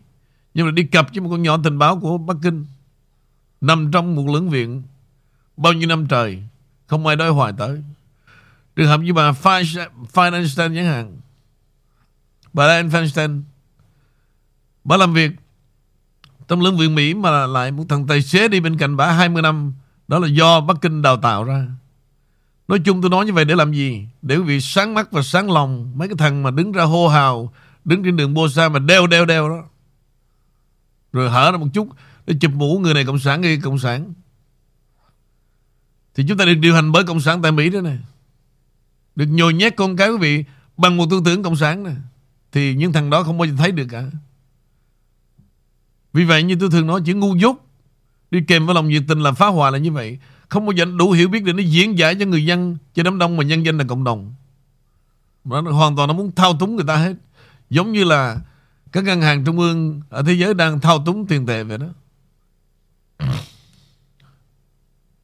nhưng 0.54 0.66
mà 0.66 0.72
đi 0.72 0.84
cặp 0.84 1.08
với 1.14 1.22
một 1.22 1.30
con 1.30 1.42
nhỏ 1.42 1.58
tình 1.64 1.78
báo 1.78 2.00
của 2.00 2.18
Bắc 2.18 2.38
Kinh. 2.44 2.66
Nằm 3.62 3.92
trong 3.92 4.16
một 4.16 4.28
lưỡng 4.28 4.50
viện, 4.50 4.84
bao 5.58 5.74
nhiêu 5.74 5.90
năm 5.90 6.08
trời, 6.08 6.44
không 6.88 7.08
ai 7.08 7.16
đói 7.16 7.30
hoài 7.30 7.54
tới 7.58 7.84
trường 8.78 8.88
hợp 8.88 9.02
như 9.02 9.14
bà 9.14 9.32
Feinstein 10.14 10.76
chẳng 10.76 10.86
hạn. 10.86 11.18
Bà 12.54 12.68
Dianne 12.68 13.00
Feinstein, 13.00 13.42
Bà 14.84 14.98
làm 14.98 15.14
việc 15.14 15.32
Trong 16.48 16.62
lưỡng 16.62 16.78
viện 16.78 16.96
Mỹ 16.96 17.14
mà 17.14 17.48
lại 17.48 17.72
một 17.72 17.84
thằng 17.90 18.08
tài 18.08 18.22
xế 18.22 18.48
đi 18.48 18.60
bên 18.60 18.78
cạnh 18.78 18.98
bà 18.98 19.12
20 19.12 19.42
năm. 19.42 19.74
Đó 20.08 20.20
là 20.20 20.28
do 20.28 20.62
Bắc 20.62 20.78
Kinh 20.82 21.02
đào 21.02 21.18
tạo 21.18 21.44
ra. 21.44 21.68
Nói 22.68 22.80
chung 22.80 23.02
tôi 23.02 23.10
nói 23.10 23.26
như 23.26 23.34
vậy 23.34 23.46
để 23.46 23.56
làm 23.56 23.74
gì? 23.74 24.08
Để 24.22 24.38
quý 24.38 24.44
vị 24.44 24.62
sáng 24.62 24.94
mắt 24.94 25.12
và 25.12 25.22
sáng 25.22 25.52
lòng. 25.52 25.92
Mấy 25.96 26.08
cái 26.08 26.16
thằng 26.18 26.44
mà 26.44 26.52
đứng 26.52 26.72
ra 26.72 26.84
hô 26.84 27.08
hào, 27.08 27.54
Đứng 27.86 28.04
trên 28.04 28.16
đường 28.18 28.34
Bô 28.34 28.50
Sa 28.50 28.70
mà 28.70 28.80
đeo 28.80 29.08
đeo 29.08 29.26
đeo 29.26 29.50
đó. 29.50 29.64
Rồi 31.14 31.30
hở 31.30 31.52
ra 31.52 31.58
một 31.58 31.68
chút, 31.74 31.90
Để 32.28 32.36
chụp 32.40 32.52
mũ 32.56 32.80
người 32.80 32.94
này 32.94 33.06
cộng 33.06 33.20
sản, 33.20 33.42
người 33.42 33.62
cộng 33.64 33.80
sản. 33.80 34.14
Thì 36.16 36.24
chúng 36.28 36.38
ta 36.38 36.46
được 36.46 36.54
điều 36.54 36.76
hành 36.76 36.92
bởi 36.92 37.04
cộng 37.04 37.20
sản 37.20 37.42
tại 37.42 37.52
Mỹ 37.52 37.70
đó 37.70 37.82
này 37.82 38.00
được 39.18 39.26
nhồi 39.26 39.54
nhét 39.54 39.76
con 39.76 39.96
cái 39.96 40.10
quý 40.10 40.18
vị 40.18 40.44
Bằng 40.78 40.98
một 40.98 41.06
tư 41.10 41.22
tưởng 41.26 41.44
cộng 41.44 41.56
sản 41.56 41.84
này 41.84 41.96
thì 42.52 42.76
những 42.76 42.94
thằng 42.94 43.10
đó 43.10 43.24
không 43.24 43.38
bao 43.38 43.48
giờ 43.48 43.54
thấy 43.58 43.72
được 43.72 43.88
cả. 43.90 44.04
Vì 46.14 46.26
vậy 46.26 46.44
như 46.44 46.56
tôi 46.60 46.70
thường 46.72 46.88
nói 46.88 47.02
chữ 47.06 47.14
ngu 47.14 47.36
dốt 47.36 47.58
đi 48.32 48.42
kèm 48.48 48.66
với 48.66 48.76
lòng 48.76 48.88
nhiệt 48.88 49.04
tình 49.08 49.20
là 49.20 49.32
phá 49.32 49.48
hoại 49.48 49.72
là 49.72 49.78
như 49.78 49.92
vậy. 49.92 50.20
Không 50.50 50.66
bao 50.66 50.72
giờ 50.72 50.86
đủ 50.86 51.12
hiểu 51.12 51.30
biết 51.30 51.44
để 51.44 51.54
nó 51.54 51.60
diễn 51.60 51.98
giải 51.98 52.16
cho 52.16 52.26
người 52.26 52.46
dân, 52.46 52.78
cho 52.94 53.04
đám 53.04 53.18
đông 53.18 53.38
mà 53.38 53.44
nhân 53.44 53.66
dân 53.66 53.78
là 53.78 53.84
cộng 53.84 54.04
đồng. 54.04 54.34
Nó 55.44 55.62
hoàn 55.62 55.96
toàn 55.96 56.08
nó 56.08 56.14
muốn 56.14 56.32
thao 56.32 56.58
túng 56.58 56.76
người 56.76 56.86
ta 56.88 56.96
hết. 56.96 57.14
Giống 57.70 57.92
như 57.92 58.04
là 58.04 58.40
các 58.92 59.04
ngân 59.04 59.22
hàng 59.22 59.46
trung 59.46 59.60
ương 59.60 60.02
ở 60.10 60.24
thế 60.24 60.34
giới 60.34 60.54
đang 60.54 60.80
thao 60.80 61.06
túng 61.06 61.28
tiền 61.28 61.46
tệ 61.46 61.64
vậy 61.64 61.78
đó. 61.78 61.88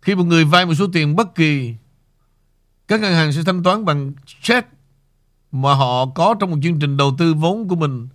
Khi 0.02 0.16
một 0.16 0.24
người 0.24 0.46
vay 0.46 0.66
một 0.66 0.74
số 0.74 0.88
tiền 0.94 1.16
bất 1.16 1.36
kỳ, 1.36 1.76
các 2.88 3.00
ngân 3.00 3.14
hàng 3.14 3.32
sẽ 3.32 3.42
thanh 3.46 3.64
toán 3.64 3.86
bằng 3.86 4.12
check 4.42 4.68
mà 5.52 5.74
họ 5.74 6.06
có 6.06 6.36
trong 6.40 6.52
một 6.52 6.58
chương 6.64 6.80
trình 6.80 6.98
đầu 6.98 7.16
tư 7.18 7.34
vốn 7.34 7.68
của 7.68 7.76
mình. 7.76 8.08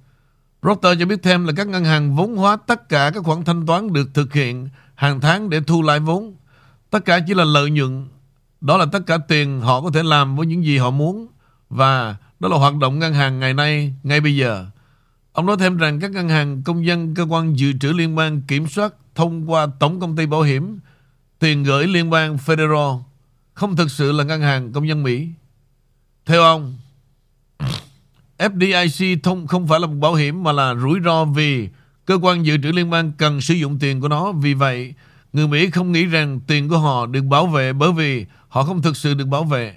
Reuters 0.63 1.01
cho 1.01 1.07
biết 1.07 1.23
thêm 1.23 1.47
là 1.47 1.53
các 1.57 1.67
ngân 1.67 1.85
hàng 1.85 2.17
vốn 2.17 2.37
hóa 2.37 2.57
tất 2.57 2.89
cả 2.89 3.11
các 3.15 3.25
khoản 3.25 3.45
thanh 3.45 3.67
toán 3.67 3.93
được 3.93 4.15
thực 4.15 4.33
hiện 4.33 4.69
hàng 4.95 5.21
tháng 5.21 5.51
để 5.51 5.61
thu 5.67 5.83
lại 5.83 6.01
vốn. 6.01 6.35
Tất 6.91 7.05
cả 7.05 7.19
chỉ 7.27 7.35
là 7.35 7.45
lợi 7.45 7.71
nhuận. 7.71 8.09
Đó 8.61 8.77
là 8.77 8.87
tất 8.93 9.01
cả 9.07 9.19
tiền 9.19 9.61
họ 9.61 9.81
có 9.81 9.91
thể 9.91 10.03
làm 10.03 10.37
với 10.37 10.47
những 10.47 10.65
gì 10.65 10.79
họ 10.79 10.91
muốn. 10.91 11.27
Và 11.71 12.17
đó 12.41 12.49
là 12.49 12.57
hoạt 12.57 12.77
động 12.77 12.99
ngân 12.99 13.15
hàng 13.15 13.41
ngày 13.41 13.55
nay, 13.55 13.95
ngay 14.03 14.21
bây 14.21 14.37
giờ. 14.37 14.67
Ông 15.33 15.47
nói 15.47 15.57
thêm 15.59 15.77
rằng 15.77 16.01
các 16.01 16.11
ngân 16.11 16.29
hàng 16.29 16.63
công 16.63 16.87
dân, 16.87 17.15
cơ 17.15 17.27
quan 17.29 17.59
dự 17.59 17.73
trữ 17.73 17.93
liên 17.93 18.17
bang 18.17 18.41
kiểm 18.43 18.67
soát 18.67 18.95
thông 19.15 19.51
qua 19.51 19.67
tổng 19.79 20.01
công 20.01 20.17
ty 20.17 20.27
bảo 20.27 20.43
hiểm, 20.43 20.79
tiền 21.39 21.63
gửi 21.63 21.87
liên 21.87 22.11
bang 22.11 22.37
Federal 22.37 23.01
không 23.59 23.77
thực 23.77 23.91
sự 23.91 24.13
là 24.13 24.25
ngân 24.25 24.41
hàng 24.41 24.73
công 24.73 24.89
dân 24.89 25.03
Mỹ. 25.03 25.29
Theo 26.27 26.43
ông, 26.43 26.79
FDIC 28.39 29.19
thông 29.23 29.47
không 29.47 29.69
phải 29.69 29.81
là 29.81 29.87
một 29.87 29.95
bảo 30.01 30.15
hiểm 30.15 30.43
mà 30.43 30.53
là 30.53 30.75
rủi 30.75 31.01
ro 31.05 31.25
vì 31.25 31.69
cơ 32.05 32.19
quan 32.23 32.47
dự 32.47 32.59
trữ 32.63 32.73
liên 32.73 32.91
bang 32.91 33.13
cần 33.13 33.41
sử 33.41 33.55
dụng 33.55 33.79
tiền 33.79 34.01
của 34.01 34.09
nó. 34.09 34.33
Vì 34.33 34.55
vậy, 34.55 34.95
người 35.33 35.49
Mỹ 35.49 35.71
không 35.71 35.93
nghĩ 35.93 36.05
rằng 36.05 36.41
tiền 36.47 36.69
của 36.69 36.79
họ 36.79 37.07
được 37.07 37.25
bảo 37.25 37.47
vệ 37.47 37.73
bởi 37.73 37.93
vì 37.93 38.27
họ 38.49 38.65
không 38.65 38.83
thực 38.83 38.97
sự 38.97 39.15
được 39.15 39.27
bảo 39.27 39.45
vệ. 39.45 39.77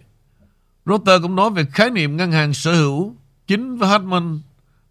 Reuters 0.85 1.21
cũng 1.21 1.35
nói 1.35 1.49
về 1.49 1.65
khái 1.71 1.89
niệm 1.89 2.17
ngân 2.17 2.31
hàng 2.31 2.53
sở 2.53 2.73
hữu 2.73 3.15
chính 3.47 3.77
với 3.77 3.89
Hartman. 3.89 4.39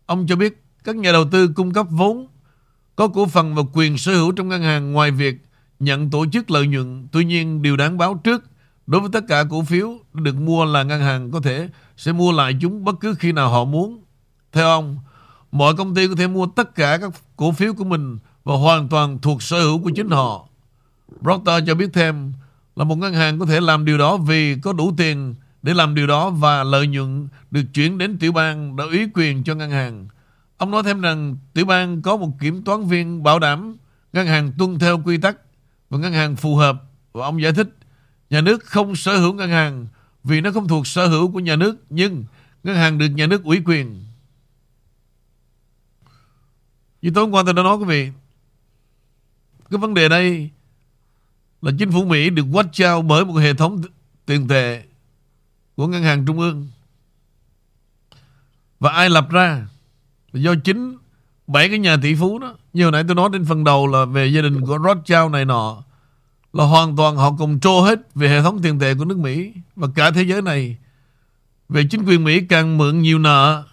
Ông 0.07 0.27
cho 0.27 0.37
biết 0.37 0.63
các 0.85 0.97
nhà 0.97 1.13
đầu 1.13 1.25
tư 1.31 1.49
cung 1.49 1.73
cấp 1.73 1.87
vốn 1.91 2.27
có 2.97 3.09
cổ 3.09 3.27
phần 3.27 3.55
và 3.55 3.63
quyền 3.73 3.99
sở 3.99 4.15
hữu 4.15 4.33
trong 4.33 4.49
ngân 4.49 4.63
hàng 4.63 4.93
ngoài 4.93 5.11
việc 5.11 5.37
nhận 5.81 6.11
tổ 6.11 6.27
chức 6.33 6.51
lợi 6.51 6.67
nhuận. 6.67 7.09
Tuy 7.13 7.25
nhiên, 7.25 7.63
điều 7.63 7.77
đáng 7.77 7.99
báo 7.99 8.21
trước 8.25 8.50
đối 8.91 9.01
với 9.01 9.11
tất 9.13 9.25
cả 9.29 9.45
cổ 9.51 9.63
phiếu 9.63 9.99
được 10.13 10.37
mua 10.37 10.65
là 10.65 10.83
ngân 10.83 11.01
hàng 11.01 11.31
có 11.31 11.41
thể 11.41 11.69
sẽ 11.97 12.13
mua 12.13 12.33
lại 12.33 12.57
chúng 12.61 12.85
bất 12.85 13.01
cứ 13.01 13.15
khi 13.15 13.33
nào 13.33 13.51
họ 13.51 13.65
muốn. 13.65 14.05
Theo 14.53 14.67
ông, 14.67 14.97
mọi 15.53 15.77
công 15.77 15.95
ty 15.95 16.09
có 16.09 16.15
thể 16.19 16.27
mua 16.27 16.47
tất 16.47 16.75
cả 16.75 16.99
các 17.01 17.13
cổ 17.37 17.53
phiếu 17.53 17.75
của 17.75 17.85
mình 17.85 18.19
và 18.45 18.57
hoàn 18.57 18.89
toàn 18.89 19.19
thuộc 19.19 19.43
sở 19.43 19.61
hữu 19.61 19.83
của 19.83 19.91
chính 19.97 20.09
họ. 20.09 20.49
Proctor 21.23 21.55
cho 21.67 21.75
biết 21.75 21.91
thêm 21.93 22.33
là 22.77 22.85
một 22.85 22.99
ngân 22.99 23.15
hàng 23.15 23.39
có 23.39 23.47
thể 23.47 23.61
làm 23.61 23.85
điều 23.85 23.99
đó 23.99 24.17
vì 24.17 24.57
có 24.63 24.73
đủ 24.73 24.93
tiền 24.97 25.35
để 25.63 25.75
làm 25.75 25.95
điều 25.95 26.07
đó 26.07 26.31
và 26.31 26.65
lợi 26.65 26.87
nhuận 26.87 27.29
được 27.51 27.65
chuyển 27.75 27.99
đến 27.99 28.19
tiểu 28.19 28.33
bang 28.33 28.77
đã 28.77 28.85
ủy 28.85 29.09
quyền 29.15 29.45
cho 29.45 29.55
ngân 29.55 29.71
hàng. 29.71 30.09
Ông 30.57 30.71
nói 30.71 30.83
thêm 30.83 31.01
rằng 31.01 31.37
tiểu 31.55 31.65
bang 31.65 32.03
có 32.03 32.17
một 32.17 32.31
kiểm 32.41 32.63
toán 32.63 32.85
viên 32.85 33.23
bảo 33.23 33.39
đảm 33.39 33.77
ngân 34.13 34.27
hàng 34.27 34.53
tuân 34.59 34.79
theo 34.79 35.03
quy 35.05 35.19
tắc 35.19 35.37
và 35.91 35.99
ngân 35.99 36.13
hàng 36.13 36.37
phù 36.37 36.57
hợp. 36.57 36.83
Và 37.13 37.25
ông 37.25 37.43
giải 37.43 37.53
thích 37.53 37.77
nhà 38.31 38.41
nước 38.41 38.65
không 38.65 38.97
sở 38.97 39.19
hữu 39.19 39.33
ngân 39.33 39.51
hàng, 39.51 39.87
vì 40.25 40.41
nó 40.41 40.51
không 40.53 40.69
thuộc 40.69 40.87
sở 40.87 41.07
hữu 41.07 41.33
của 41.33 41.41
nhà 41.41 41.57
nước, 41.57 41.77
nhưng 41.91 42.25
ngân 42.63 42.77
hàng 42.77 42.99
được 42.99 43.09
nhà 43.09 43.27
nước 43.27 43.45
ủy 43.45 43.63
quyền. 43.65 44.05
Như 47.03 47.11
tối 47.15 47.25
hôm 47.25 47.35
qua 47.35 47.43
tôi 47.45 47.55
đã 47.55 47.63
nói 47.63 47.77
quý 47.77 47.85
vị, 47.85 48.11
cái 49.71 49.79
vấn 49.79 49.95
đề 49.95 50.09
đây 50.09 50.51
là 51.63 51.73
chính 51.79 51.93
phủ 51.93 52.05
Mỹ 52.05 52.31
được 52.31 52.45
quát 52.53 52.67
trao 52.73 53.03
bởi 53.03 53.25
một 53.25 53.35
hệ 53.35 53.55
thống 53.55 53.83
tiền 54.27 54.49
tệ 54.49 54.83
của 55.77 55.87
ngân 55.87 56.03
hàng 56.03 56.27
trung 56.27 56.41
ương. 56.41 56.69
Và 58.81 58.91
ai 58.91 59.11
lập 59.11 59.31
ra? 59.31 59.67
Là 60.33 60.41
do 60.41 60.55
chính 60.65 60.97
bảy 61.47 61.69
cái 61.69 61.79
nhà 61.79 61.97
tỷ 62.03 62.15
phú 62.15 62.39
đó. 62.39 62.57
Như 62.73 62.83
hồi 62.83 62.93
nãy 62.93 63.05
tôi 63.07 63.15
nói 63.15 63.29
đến 63.33 63.45
phần 63.45 63.65
đầu 63.65 63.87
là 63.87 64.05
về 64.05 64.27
gia 64.27 64.43
đình 64.43 64.61
của 64.61 64.79
Rothschild 64.85 65.31
này 65.33 65.45
nọ. 65.45 65.83
Là 66.53 66.65
hoàn 66.65 66.97
toàn 66.97 67.17
họ 67.17 67.33
cùng 67.39 67.61
trô 67.61 67.81
hết 67.81 68.15
về 68.15 68.29
hệ 68.29 68.43
thống 68.43 68.59
tiền 68.63 68.79
tệ 68.79 68.95
của 68.95 69.05
nước 69.05 69.19
Mỹ 69.19 69.53
và 69.77 69.89
cả 69.95 70.11
thế 70.11 70.23
giới 70.23 70.43
này. 70.43 70.77
Về 71.69 71.85
chính 71.91 72.05
quyền 72.05 72.25
Mỹ 72.25 72.41
càng 72.49 72.79
mượn 72.79 73.03
nhiều 73.03 73.19
nợ, 73.19 73.65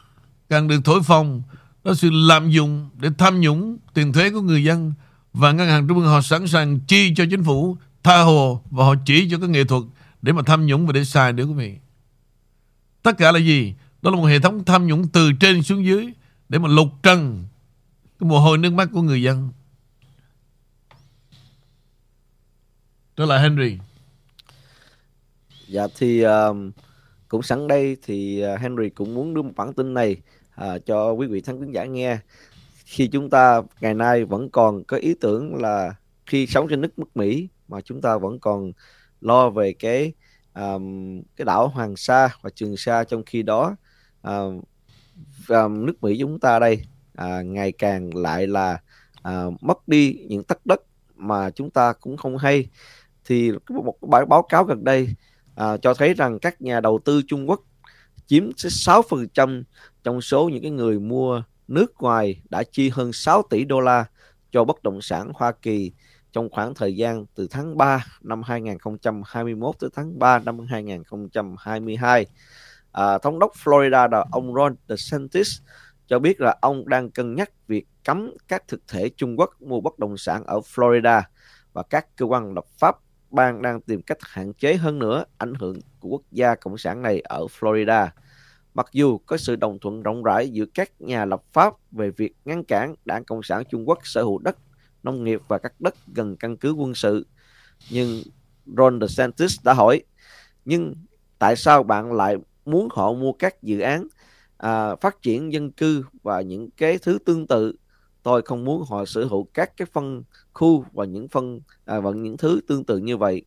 càng 0.50 0.68
được 0.68 0.80
thổi 0.84 1.04
phồng. 1.04 1.42
Đó 1.84 1.94
sự 1.94 2.10
lạm 2.12 2.50
dụng 2.50 2.90
để 3.00 3.10
tham 3.18 3.42
nhũng 3.42 3.78
tiền 3.94 4.14
thuế 4.14 4.30
của 4.30 4.42
người 4.42 4.64
dân. 4.64 4.94
Và 5.34 5.52
ngân 5.52 5.68
hàng 5.68 5.88
trung 5.88 5.98
ương 5.98 6.08
họ 6.08 6.22
sẵn 6.22 6.48
sàng 6.48 6.80
chi 6.80 7.14
cho 7.16 7.26
chính 7.30 7.44
phủ 7.44 7.78
tha 8.04 8.22
hồ 8.22 8.62
và 8.72 8.86
họ 8.86 8.96
chỉ 9.06 9.30
cho 9.32 9.40
cái 9.40 9.50
nghệ 9.50 9.64
thuật 9.64 9.84
để 10.22 10.32
mà 10.34 10.42
tham 10.46 10.66
nhũng 10.66 10.86
và 10.86 10.94
để 10.94 11.04
xài 11.04 11.34
nữa 11.34 11.44
quý 11.44 11.54
vị. 11.54 11.76
Tất 13.04 13.18
cả 13.18 13.32
là 13.32 13.40
gì? 13.40 13.74
Đó 14.02 14.12
là 14.12 14.18
một 14.18 14.26
hệ 14.26 14.40
thống 14.40 14.64
tham 14.66 14.88
nhũng 14.88 15.08
từ 15.08 15.32
trên 15.34 15.64
xuống 15.64 15.86
dưới 15.86 16.08
để 16.50 16.60
mà 16.60 16.68
lục 16.68 16.88
trần 17.04 17.46
cái 18.20 18.30
mồ 18.30 18.40
hôi 18.40 18.58
nước 18.58 18.74
mắt 18.74 18.90
của 18.94 19.02
người 19.02 19.22
dân. 19.22 19.50
Trở 23.18 23.26
lại 23.26 23.42
Henry. 23.42 23.78
Dạ 25.68 25.88
thì 25.98 26.22
um, 26.22 26.72
cũng 27.28 27.44
sẵn 27.44 27.68
đây 27.68 27.98
thì 28.04 28.42
à, 28.42 28.58
Henry 28.58 28.90
cũng 28.90 29.14
muốn 29.14 29.34
đưa 29.34 29.42
một 29.42 29.52
bản 29.56 29.74
tin 29.74 29.94
này 29.94 30.18
uh, 30.62 30.86
cho 30.86 31.12
quý 31.12 31.28
vị 31.28 31.42
khán 31.42 31.72
giả 31.72 31.86
nghe. 31.86 32.18
Khi 32.86 33.08
chúng 33.08 33.30
ta 33.30 33.62
ngày 33.82 33.94
nay 33.94 34.26
vẫn 34.26 34.50
còn 34.50 34.84
có 34.84 34.98
ý 34.98 35.16
tưởng 35.22 35.56
là 35.56 35.96
khi 36.26 36.48
sống 36.48 36.68
trên 36.70 36.82
nước 36.82 37.00
nước 37.00 37.18
Mỹ 37.18 37.48
mà 37.68 37.82
chúng 37.82 38.02
ta 38.02 38.18
vẫn 38.18 38.40
còn 38.40 38.72
lo 39.22 39.50
về 39.50 39.74
cái 39.74 40.14
um, 40.56 41.22
cái 41.36 41.46
đảo 41.46 41.68
Hoàng 41.68 41.96
Sa 41.96 42.30
và 42.42 42.50
Trường 42.56 42.78
Sa 42.78 43.04
trong 43.04 43.24
khi 43.26 43.44
đó 43.44 43.76
à, 44.22 44.38
um, 45.48 45.86
nước 45.86 46.04
Mỹ 46.04 46.18
chúng 46.20 46.40
ta 46.40 46.60
đây 46.60 46.82
uh, 47.22 47.46
ngày 47.46 47.72
càng 47.72 48.16
lại 48.16 48.48
là 48.48 48.82
uh, 49.30 49.64
mất 49.64 49.88
đi 49.88 50.26
những 50.28 50.44
tấc 50.44 50.66
đất 50.66 50.82
mà 51.16 51.50
chúng 51.50 51.70
ta 51.70 51.94
cũng 51.94 52.18
không 52.18 52.38
hay 52.38 52.68
thì 53.28 53.52
một 53.70 53.96
bài 54.02 54.26
báo 54.26 54.44
cáo 54.44 54.64
gần 54.64 54.84
đây 54.84 55.10
à, 55.56 55.78
cho 55.78 55.94
thấy 55.94 56.14
rằng 56.14 56.40
các 56.40 56.62
nhà 56.62 56.80
đầu 56.80 57.00
tư 57.06 57.22
Trung 57.28 57.50
Quốc 57.50 57.62
chiếm 58.26 58.50
6% 58.50 59.64
trong 60.04 60.22
số 60.22 60.50
những 60.50 60.62
cái 60.62 60.72
người 60.72 61.00
mua 61.00 61.44
nước 61.68 61.94
ngoài 62.00 62.42
đã 62.50 62.64
chi 62.72 62.90
hơn 62.90 63.14
6 63.14 63.42
tỷ 63.50 63.66
đô 63.66 63.80
la 63.80 64.06
cho 64.52 64.64
bất 64.64 64.84
động 64.84 65.02
sản 65.02 65.32
Hoa 65.36 65.52
Kỳ 65.52 65.92
trong 66.32 66.50
khoảng 66.50 66.74
thời 66.74 66.96
gian 66.96 67.26
từ 67.36 67.48
tháng 67.52 67.78
3 67.78 68.06
năm 68.22 68.44
2021 68.44 69.76
tới 69.80 69.90
tháng 69.96 70.20
3 70.20 70.40
năm 70.40 70.60
2022. 70.60 72.26
À, 72.92 73.18
thống 73.18 73.40
đốc 73.40 73.52
Florida 73.64 74.10
là 74.10 74.26
ông 74.32 74.54
Ron 74.56 74.76
DeSantis 74.90 75.60
cho 76.08 76.20
biết 76.20 76.42
là 76.42 76.58
ông 76.62 76.90
đang 76.90 77.12
cân 77.12 77.36
nhắc 77.36 77.52
việc 77.68 77.88
cấm 78.06 78.32
các 78.48 78.68
thực 78.68 78.88
thể 78.88 79.10
Trung 79.18 79.40
Quốc 79.40 79.62
mua 79.62 79.82
bất 79.82 80.00
động 80.00 80.18
sản 80.18 80.44
ở 80.46 80.60
Florida 80.60 81.22
và 81.74 81.84
các 81.84 82.16
cơ 82.16 82.26
quan 82.26 82.54
lập 82.54 82.66
pháp 82.78 82.96
bang 83.38 83.62
đang 83.62 83.82
tìm 83.82 84.02
cách 84.02 84.18
hạn 84.22 84.54
chế 84.54 84.76
hơn 84.76 85.00
nữa 85.00 85.26
ảnh 85.38 85.54
hưởng 85.54 85.80
của 86.00 86.10
quốc 86.10 86.22
gia 86.32 86.56
cộng 86.56 86.78
sản 86.78 87.02
này 87.02 87.20
ở 87.20 87.46
Florida. 87.60 88.08
Mặc 88.74 88.88
dù 88.92 89.18
có 89.18 89.38
sự 89.38 89.56
đồng 89.56 89.80
thuận 89.80 90.04
rộng 90.04 90.24
rãi 90.24 90.50
giữa 90.50 90.66
các 90.74 91.02
nhà 91.02 91.26
lập 91.26 91.42
pháp 91.54 91.74
về 91.92 92.10
việc 92.10 92.34
ngăn 92.46 92.64
cản 92.64 92.96
đảng 93.06 93.24
Cộng 93.26 93.44
sản 93.44 93.64
Trung 93.70 93.90
Quốc 93.90 94.00
sở 94.04 94.24
hữu 94.24 94.38
đất 94.38 94.58
nông 95.04 95.24
nghiệp 95.24 95.42
và 95.48 95.58
các 95.58 95.82
đất 95.82 95.96
gần 96.16 96.38
căn 96.38 96.58
cứ 96.58 96.72
quân 96.72 96.96
sự. 96.96 97.26
Nhưng 97.92 98.22
Ron 98.78 99.00
DeSantis 99.02 99.60
đã 99.64 99.74
hỏi, 99.74 100.04
nhưng 100.66 100.96
tại 101.40 101.56
sao 101.56 101.84
bạn 101.84 102.14
lại 102.14 102.36
muốn 102.66 102.88
họ 102.92 103.14
mua 103.14 103.32
các 103.34 103.64
dự 103.64 103.80
án 103.80 104.08
à, 104.58 104.96
phát 104.96 105.22
triển 105.22 105.54
dân 105.54 105.72
cư 105.72 106.04
và 106.24 106.42
những 106.42 106.70
cái 106.78 106.98
thứ 106.98 107.18
tương 107.26 107.48
tự? 107.48 107.76
Tôi 108.24 108.42
không 108.42 108.66
muốn 108.66 108.84
họ 108.90 109.06
sở 109.06 109.26
hữu 109.26 109.48
các 109.54 109.78
cái 109.78 109.86
phân 109.94 110.24
khu 110.58 110.86
và 110.94 111.06
những 111.06 111.28
phân 111.28 111.60
à, 111.86 112.00
và 112.00 112.12
những 112.12 112.38
thứ 112.38 112.62
tương 112.68 112.84
tự 112.84 112.98
như 112.98 113.18
vậy. 113.18 113.42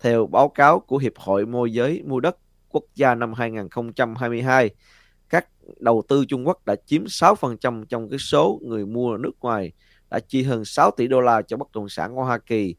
Theo 0.00 0.26
báo 0.26 0.48
cáo 0.48 0.80
của 0.80 0.98
Hiệp 0.98 1.12
hội 1.16 1.46
Môi 1.46 1.72
giới 1.72 2.02
Mua 2.06 2.20
đất 2.20 2.36
Quốc 2.68 2.84
gia 2.94 3.14
năm 3.14 3.32
2022, 3.34 4.70
các 5.28 5.46
đầu 5.80 6.02
tư 6.08 6.24
Trung 6.28 6.46
Quốc 6.46 6.66
đã 6.66 6.76
chiếm 6.86 7.04
6% 7.04 7.84
trong 7.84 8.08
cái 8.08 8.18
số 8.18 8.60
người 8.62 8.86
mua 8.86 9.16
nước 9.16 9.32
ngoài 9.40 9.72
đã 10.10 10.20
chi 10.28 10.42
hơn 10.42 10.64
6 10.64 10.90
tỷ 10.90 11.08
đô 11.08 11.20
la 11.20 11.42
cho 11.42 11.56
bất 11.56 11.72
động 11.74 11.88
sản 11.88 12.14
của 12.14 12.24
Hoa 12.24 12.38
Kỳ 12.38 12.74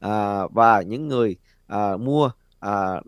à, 0.00 0.46
và 0.46 0.82
những 0.82 1.08
người 1.08 1.36
à, 1.66 1.96
mua 1.96 2.30
à, 2.60 3.00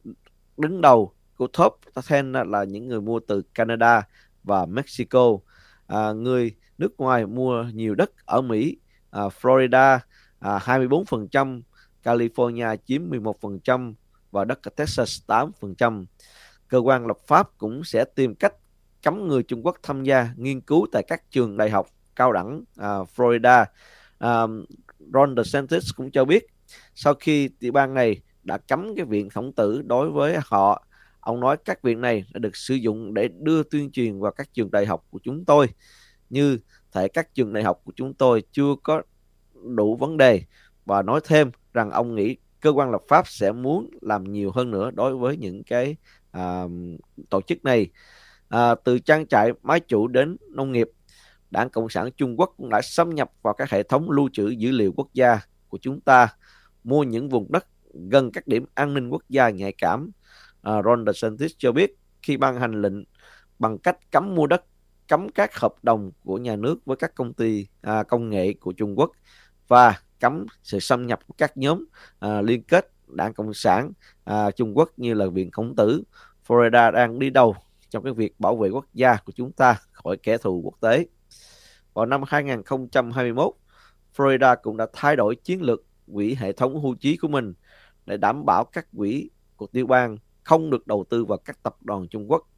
đứng 0.57 0.81
đầu 0.81 1.13
của 1.37 1.47
top 1.47 1.79
10 2.11 2.23
là 2.47 2.65
những 2.65 2.89
người 2.89 3.01
mua 3.01 3.21
từ 3.21 3.43
Canada 3.55 4.03
và 4.45 4.67
Mexico 4.67 5.39
à, 5.87 6.13
người 6.13 6.55
nước 6.79 6.97
ngoài 6.99 7.27
mua 7.27 7.65
nhiều 7.75 7.95
đất 7.95 8.11
ở 8.27 8.41
Mỹ 8.41 8.77
à, 9.17 9.29
Florida 9.41 9.99
à, 10.39 10.59
24% 10.59 11.63
California 12.05 12.77
chiếm 12.87 13.11
11% 13.11 13.95
và 14.31 14.45
đất 14.45 14.61
Texas 14.77 15.21
8%. 15.27 16.05
Cơ 16.69 16.79
quan 16.79 17.07
lập 17.07 17.19
pháp 17.27 17.59
cũng 17.59 17.85
sẽ 17.85 18.05
tìm 18.15 18.35
cách 18.35 18.55
cấm 19.03 19.29
người 19.29 19.43
Trung 19.43 19.67
Quốc 19.67 19.77
tham 19.83 20.05
gia 20.05 20.29
nghiên 20.37 20.61
cứu 20.61 20.87
tại 20.93 21.03
các 21.09 21.31
trường 21.31 21.57
đại 21.57 21.71
học 21.71 21.87
cao 22.17 22.33
đẳng 22.33 22.65
à, 22.77 22.99
Florida. 23.17 23.65
À, 24.19 24.43
Ron 25.15 25.35
DeSantis 25.37 25.91
cũng 25.97 26.11
cho 26.11 26.25
biết 26.25 26.47
sau 26.95 27.15
khi 27.15 27.49
tiểu 27.49 27.73
bang 27.73 27.95
này 27.95 28.21
đã 28.45 28.59
cấm 28.59 28.97
cái 28.97 29.05
viện 29.05 29.31
khổng 29.31 29.53
tử 29.53 29.83
đối 29.87 30.11
với 30.11 30.37
họ 30.45 30.87
ông 31.21 31.41
nói 31.41 31.57
các 31.65 31.83
viện 31.83 32.01
này 32.01 32.25
đã 32.33 32.39
được 32.39 32.57
sử 32.57 32.75
dụng 32.75 33.15
để 33.15 33.29
đưa 33.41 33.63
tuyên 33.63 33.91
truyền 33.91 34.21
vào 34.21 34.33
các 34.33 34.55
trường 34.55 34.71
đại 34.71 34.87
học 34.87 35.05
của 35.11 35.19
chúng 35.23 35.45
tôi 35.45 35.69
như 36.31 36.59
thể 36.97 37.09
các 37.09 37.35
trường 37.35 37.53
đại 37.53 37.65
học 37.65 37.81
của 37.85 37.93
chúng 37.97 38.15
tôi 38.15 38.43
chưa 38.53 38.75
có 38.83 39.03
đủ 39.77 39.97
vấn 39.97 40.17
đề. 40.17 40.43
Và 40.85 41.03
nói 41.03 41.21
thêm 41.25 41.51
rằng 41.75 41.91
ông 41.91 42.15
nghĩ 42.15 42.37
cơ 42.61 42.71
quan 42.71 42.91
lập 42.91 43.03
pháp 43.09 43.29
sẽ 43.29 43.53
muốn 43.53 43.91
làm 44.01 44.25
nhiều 44.25 44.51
hơn 44.55 44.71
nữa 44.71 44.91
đối 44.91 45.17
với 45.17 45.37
những 45.37 45.63
cái 45.65 45.97
à, 46.31 46.65
tổ 47.31 47.41
chức 47.41 47.65
này. 47.65 47.91
À, 48.49 48.75
từ 48.75 48.99
trang 48.99 49.27
trại 49.27 49.53
máy 49.63 49.81
chủ 49.81 50.07
đến 50.07 50.37
nông 50.49 50.73
nghiệp 50.73 50.91
đảng 51.51 51.71
cộng 51.71 51.89
sản 51.89 52.11
trung 52.17 52.41
quốc 52.41 52.55
cũng 52.57 52.71
đã 52.71 52.83
xâm 52.83 53.15
nhập 53.15 53.31
vào 53.43 53.55
các 53.55 53.71
hệ 53.71 53.83
thống 53.83 54.11
lưu 54.11 54.29
trữ 54.33 54.49
dữ 54.49 54.71
liệu 54.71 54.93
quốc 54.97 55.09
gia 55.15 55.41
của 55.69 55.79
chúng 55.81 56.01
ta 56.01 56.29
mua 56.85 57.03
những 57.03 57.29
vùng 57.29 57.53
đất 57.53 57.67
gần 58.11 58.33
các 58.33 58.47
điểm 58.47 58.65
an 58.75 58.95
ninh 58.95 59.09
quốc 59.09 59.23
gia 59.29 59.51
nhạy 59.51 59.73
cảm. 59.73 60.11
À, 60.63 60.83
Ron 60.83 61.05
DeSantis 61.07 61.53
cho 61.59 61.73
biết 61.73 61.97
khi 62.23 62.37
ban 62.37 62.61
hành 62.61 62.83
lệnh 62.83 63.05
bằng 63.59 63.79
cách 63.79 64.11
cấm 64.11 64.35
mua 64.35 64.47
đất 64.47 64.65
cấm 65.09 65.29
các 65.29 65.55
hợp 65.55 65.75
đồng 65.83 66.11
của 66.25 66.39
nhà 66.39 66.57
nước 66.57 66.79
với 66.85 66.97
các 66.97 67.15
công 67.15 67.33
ty 67.33 67.67
à, 67.83 68.03
công 68.03 68.31
nghệ 68.31 68.53
của 68.61 68.73
Trung 68.73 68.99
Quốc 68.99 69.11
và 69.69 70.01
cấm 70.21 70.47
sự 70.63 70.81
xâm 70.81 71.07
nhập 71.07 71.21
của 71.27 71.35
các 71.39 71.57
nhóm 71.57 71.85
à, 72.19 72.41
liên 72.41 72.63
kết 72.63 72.91
đảng 73.07 73.35
cộng 73.35 73.55
sản 73.55 73.93
à, 74.25 74.51
Trung 74.51 74.77
Quốc 74.77 74.91
như 74.97 75.15
là 75.15 75.27
viện 75.27 75.51
khổng 75.51 75.77
tử 75.77 76.03
Florida 76.47 76.93
đang 76.93 77.19
đi 77.19 77.31
đầu 77.31 77.55
trong 77.91 78.05
cái 78.05 78.13
việc 78.13 78.41
bảo 78.41 78.57
vệ 78.57 78.69
quốc 78.69 78.87
gia 78.95 79.17
của 79.17 79.33
chúng 79.33 79.53
ta 79.53 79.81
khỏi 79.93 80.17
kẻ 80.17 80.39
thù 80.39 80.61
quốc 80.65 80.75
tế. 80.81 81.07
Vào 81.95 82.07
năm 82.07 82.23
2021, 82.27 83.53
Florida 84.17 84.57
cũng 84.63 84.77
đã 84.77 84.87
thay 84.93 85.17
đổi 85.17 85.37
chiến 85.37 85.63
lược 85.63 85.85
quỹ 86.13 86.35
hệ 86.35 86.53
thống 86.53 86.83
hưu 86.83 86.95
trí 86.95 87.17
của 87.17 87.29
mình 87.29 87.55
để 88.07 88.17
đảm 88.17 88.45
bảo 88.47 88.65
các 88.65 88.87
quỹ 88.97 89.31
của 89.57 89.67
tiểu 89.67 89.87
bang 89.87 90.17
không 90.45 90.71
được 90.71 90.87
đầu 90.87 91.05
tư 91.11 91.25
vào 91.25 91.39
các 91.39 91.63
tập 91.63 91.77
đoàn 91.81 92.09
Trung 92.09 92.31
Quốc 92.31 92.49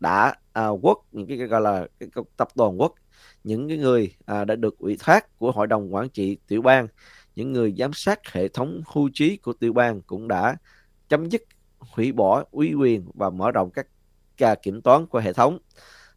đã 0.00 0.34
à, 0.52 0.68
quốc 0.68 1.04
những 1.12 1.28
cái 1.28 1.36
gọi 1.36 1.60
là 1.60 1.86
cái, 2.00 2.08
tập 2.36 2.48
đoàn 2.54 2.80
quốc 2.80 2.94
những 3.44 3.68
cái 3.68 3.78
người 3.78 4.14
à, 4.26 4.44
đã 4.44 4.56
được 4.56 4.78
ủy 4.78 4.96
thác 5.00 5.38
của 5.38 5.52
hội 5.52 5.66
đồng 5.66 5.94
quản 5.94 6.08
trị 6.08 6.38
tiểu 6.48 6.62
bang 6.62 6.88
những 7.36 7.52
người 7.52 7.74
giám 7.78 7.92
sát 7.92 8.32
hệ 8.32 8.48
thống 8.48 8.82
hưu 8.86 9.10
trí 9.14 9.36
của 9.36 9.52
tiểu 9.52 9.72
bang 9.72 10.02
cũng 10.02 10.28
đã 10.28 10.56
chấm 11.08 11.28
dứt 11.28 11.42
hủy 11.78 12.12
bỏ 12.12 12.44
uy 12.50 12.74
quyền 12.74 13.10
và 13.14 13.30
mở 13.30 13.50
rộng 13.50 13.70
các 13.70 13.86
ca 14.36 14.54
kiểm 14.54 14.82
toán 14.82 15.06
của 15.06 15.18
hệ 15.18 15.32
thống. 15.32 15.58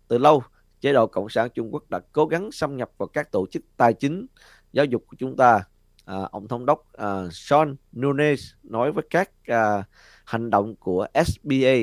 Từ 0.08 0.18
lâu 0.18 0.44
chế 0.82 0.94
độ 0.94 1.08
cộng 1.08 1.30
sản 1.30 1.50
trung 1.54 1.74
quốc 1.74 1.90
đã 1.90 2.00
cố 2.12 2.26
gắng 2.26 2.52
xâm 2.52 2.78
nhập 2.78 2.92
vào 2.98 3.08
các 3.08 3.32
tổ 3.32 3.48
chức 3.52 3.64
tài 3.78 3.94
chính 3.94 4.26
giáo 4.74 4.86
dục 4.86 5.04
của 5.08 5.16
chúng 5.20 5.38
ta. 5.38 5.64
À, 6.06 6.18
ông 6.32 6.48
thống 6.48 6.66
đốc 6.66 6.94
à, 6.94 7.24
Sean 7.32 7.76
Nunes 8.00 8.44
nói 8.64 8.92
với 8.92 9.04
các 9.10 9.30
à, 9.46 9.84
hành 10.26 10.50
động 10.50 10.76
của 10.76 11.08
SBA 11.26 11.74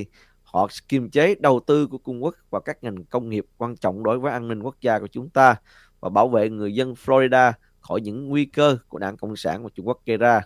họ 0.53 0.69
kiềm 0.89 1.11
chế 1.11 1.35
đầu 1.35 1.61
tư 1.67 1.87
của 1.87 1.99
Trung 2.07 2.25
Quốc 2.25 2.35
vào 2.51 2.61
các 2.61 2.85
ngành 2.85 3.05
công 3.05 3.29
nghiệp 3.29 3.47
quan 3.57 3.77
trọng 3.77 4.03
đối 4.03 4.19
với 4.19 4.33
an 4.33 4.49
ninh 4.49 4.63
quốc 4.63 4.77
gia 4.81 4.99
của 4.99 5.07
chúng 5.07 5.31
ta 5.31 5.57
và 6.01 6.09
bảo 6.09 6.29
vệ 6.29 6.51
người 6.51 6.75
dân 6.75 6.95
Florida 7.05 7.53
khỏi 7.81 8.01
những 8.01 8.29
nguy 8.29 8.45
cơ 8.45 8.79
của 8.89 8.99
đảng 8.99 9.17
Cộng 9.17 9.37
sản 9.37 9.63
của 9.63 9.69
Trung 9.69 9.89
Quốc 9.89 10.01
gây 10.07 10.17
ra. 10.17 10.41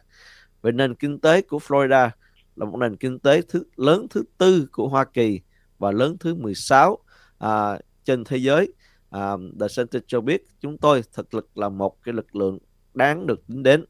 Về 0.62 0.72
nền 0.72 0.94
kinh 0.94 1.20
tế 1.20 1.42
của 1.42 1.58
Florida 1.58 2.10
là 2.56 2.66
một 2.66 2.76
nền 2.76 2.96
kinh 2.96 3.18
tế 3.18 3.42
thứ 3.48 3.64
lớn 3.76 4.06
thứ 4.10 4.22
tư 4.38 4.68
của 4.72 4.88
Hoa 4.88 5.04
Kỳ 5.04 5.40
và 5.78 5.90
lớn 5.90 6.16
thứ 6.20 6.34
16 6.34 6.98
à, 7.38 7.78
trên 8.04 8.24
thế 8.24 8.36
giới. 8.36 8.72
À, 9.10 9.32
The 9.60 9.66
Center 9.76 10.02
cho 10.06 10.20
biết 10.20 10.46
chúng 10.60 10.78
tôi 10.78 11.02
thực 11.12 11.34
lực 11.34 11.58
là 11.58 11.68
một 11.68 12.02
cái 12.02 12.14
lực 12.14 12.36
lượng 12.36 12.58
đáng 12.94 13.26
được 13.26 13.46
tính 13.46 13.62
đến. 13.62 13.84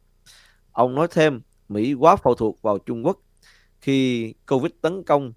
Ông 0.73 0.95
nói 0.95 1.09
thêm 1.11 1.41
Mỹ 1.69 1.95
quá 1.95 2.17
phụ 2.17 2.35
thuộc 2.35 2.63
vào 2.63 2.79
Trung 2.79 3.07
Quốc 3.07 3.19
khi 3.81 4.35
Covid 4.47 4.73
tấn 4.81 5.03
công 5.03 5.33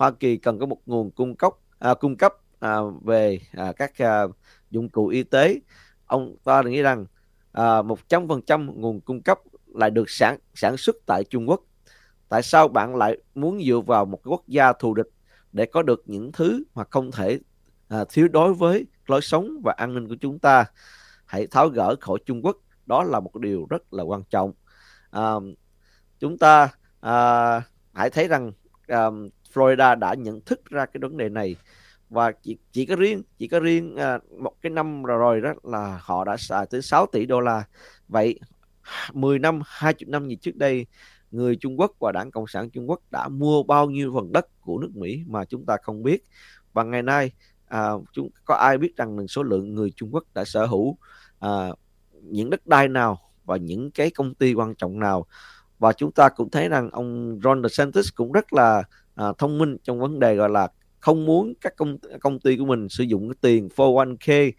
Hoa 0.00 0.10
Kỳ 0.10 0.36
cần 0.36 0.58
có 0.58 0.66
một 0.66 0.78
nguồn 0.86 1.10
cung 1.10 1.36
cấp 1.36 1.52
à, 1.78 1.94
cung 1.94 2.16
cấp 2.16 2.34
à, 2.60 2.78
về 3.04 3.40
à, 3.52 3.72
các 3.72 4.02
à, 4.02 4.22
dụng 4.70 4.88
cụ 4.88 5.06
y 5.06 5.22
tế. 5.22 5.60
Ông 6.06 6.36
ta 6.44 6.62
nghĩ 6.62 6.82
rằng 6.82 7.06
à, 7.52 7.82
một 7.82 8.08
trăm 8.08 8.28
phần 8.28 8.42
trăm 8.42 8.80
nguồn 8.80 9.00
cung 9.00 9.22
cấp 9.22 9.38
lại 9.66 9.90
được 9.90 10.10
sản 10.10 10.38
sản 10.54 10.76
xuất 10.76 10.96
tại 11.06 11.24
Trung 11.30 11.48
Quốc. 11.48 11.60
Tại 12.28 12.42
sao 12.42 12.68
bạn 12.68 12.96
lại 12.96 13.18
muốn 13.34 13.62
dựa 13.66 13.80
vào 13.86 14.04
một 14.04 14.20
quốc 14.24 14.42
gia 14.48 14.72
thù 14.72 14.94
địch 14.94 15.08
để 15.52 15.66
có 15.66 15.82
được 15.82 16.02
những 16.06 16.32
thứ 16.32 16.62
mà 16.74 16.84
không 16.90 17.10
thể 17.12 17.38
à, 17.88 18.04
thiếu 18.10 18.28
đối 18.28 18.54
với 18.54 18.86
lối 19.06 19.20
sống 19.20 19.60
và 19.64 19.74
an 19.76 19.94
ninh 19.94 20.08
của 20.08 20.16
chúng 20.20 20.38
ta? 20.38 20.64
Hãy 21.26 21.46
tháo 21.46 21.68
gỡ 21.68 21.96
khỏi 22.00 22.18
Trung 22.26 22.44
Quốc. 22.44 22.56
Đó 22.86 23.04
là 23.04 23.20
một 23.20 23.36
điều 23.36 23.66
rất 23.70 23.92
là 23.92 24.02
quan 24.02 24.22
trọng. 24.30 24.52
À, 25.10 25.32
chúng 26.18 26.38
ta 26.38 26.68
à, 27.00 27.62
hãy 27.92 28.10
thấy 28.10 28.28
rằng 28.28 28.52
à, 28.86 29.06
Florida 29.54 29.98
đã 29.98 30.14
nhận 30.14 30.40
thức 30.40 30.64
ra 30.70 30.86
cái 30.86 30.98
vấn 31.00 31.16
đề 31.16 31.28
này. 31.28 31.56
Và 32.10 32.32
chỉ 32.32 32.56
chỉ 32.72 32.86
có 32.86 32.96
riêng 32.96 33.22
chỉ 33.38 33.48
có 33.48 33.60
riêng 33.60 33.96
à, 33.96 34.18
một 34.38 34.52
cái 34.62 34.70
năm 34.70 35.02
rồi 35.02 35.18
rồi 35.18 35.40
đó 35.40 35.54
là 35.62 36.00
họ 36.02 36.24
đã 36.24 36.36
xài 36.36 36.66
tới 36.66 36.82
6 36.82 37.06
tỷ 37.06 37.26
đô 37.26 37.40
la. 37.40 37.64
Vậy 38.08 38.40
10 39.12 39.38
năm 39.38 39.60
20 39.64 40.06
năm 40.06 40.28
gì 40.28 40.36
trước 40.36 40.56
đây 40.56 40.86
người 41.30 41.56
Trung 41.56 41.80
Quốc 41.80 41.92
và 42.00 42.12
đảng 42.12 42.30
Cộng 42.30 42.46
sản 42.46 42.70
Trung 42.70 42.90
Quốc 42.90 43.00
đã 43.10 43.28
mua 43.28 43.62
bao 43.62 43.90
nhiêu 43.90 44.12
phần 44.14 44.32
đất 44.32 44.60
của 44.60 44.78
nước 44.78 44.90
Mỹ 44.96 45.22
mà 45.26 45.44
chúng 45.44 45.66
ta 45.66 45.76
không 45.82 46.02
biết. 46.02 46.24
Và 46.72 46.82
ngày 46.82 47.02
nay 47.02 47.32
à, 47.66 47.90
chúng 48.12 48.28
có 48.44 48.54
ai 48.54 48.78
biết 48.78 48.96
rằng 48.96 49.28
số 49.28 49.42
lượng 49.42 49.74
người 49.74 49.92
Trung 49.96 50.14
Quốc 50.14 50.24
đã 50.34 50.44
sở 50.44 50.66
hữu 50.66 50.96
à, 51.38 51.68
những 52.22 52.50
đất 52.50 52.66
đai 52.66 52.88
nào 52.88 53.18
và 53.44 53.56
những 53.56 53.90
cái 53.90 54.10
công 54.10 54.34
ty 54.34 54.54
quan 54.54 54.74
trọng 54.74 55.00
nào. 55.00 55.26
Và 55.78 55.92
chúng 55.92 56.12
ta 56.12 56.28
cũng 56.28 56.50
thấy 56.50 56.68
rằng 56.68 56.90
ông 56.90 57.40
Ron 57.44 57.62
DeSantis 57.62 58.08
cũng 58.14 58.32
rất 58.32 58.52
là 58.52 58.82
à, 59.20 59.32
thông 59.38 59.58
minh 59.58 59.76
trong 59.82 60.00
vấn 60.00 60.20
đề 60.20 60.34
gọi 60.34 60.48
là 60.48 60.68
không 61.00 61.26
muốn 61.26 61.52
các 61.60 61.76
công 61.76 61.96
công 62.20 62.40
ty 62.40 62.56
của 62.56 62.64
mình 62.64 62.88
sử 62.88 63.04
dụng 63.04 63.28
cái 63.28 63.36
tiền 63.40 63.68
401k 63.76 64.52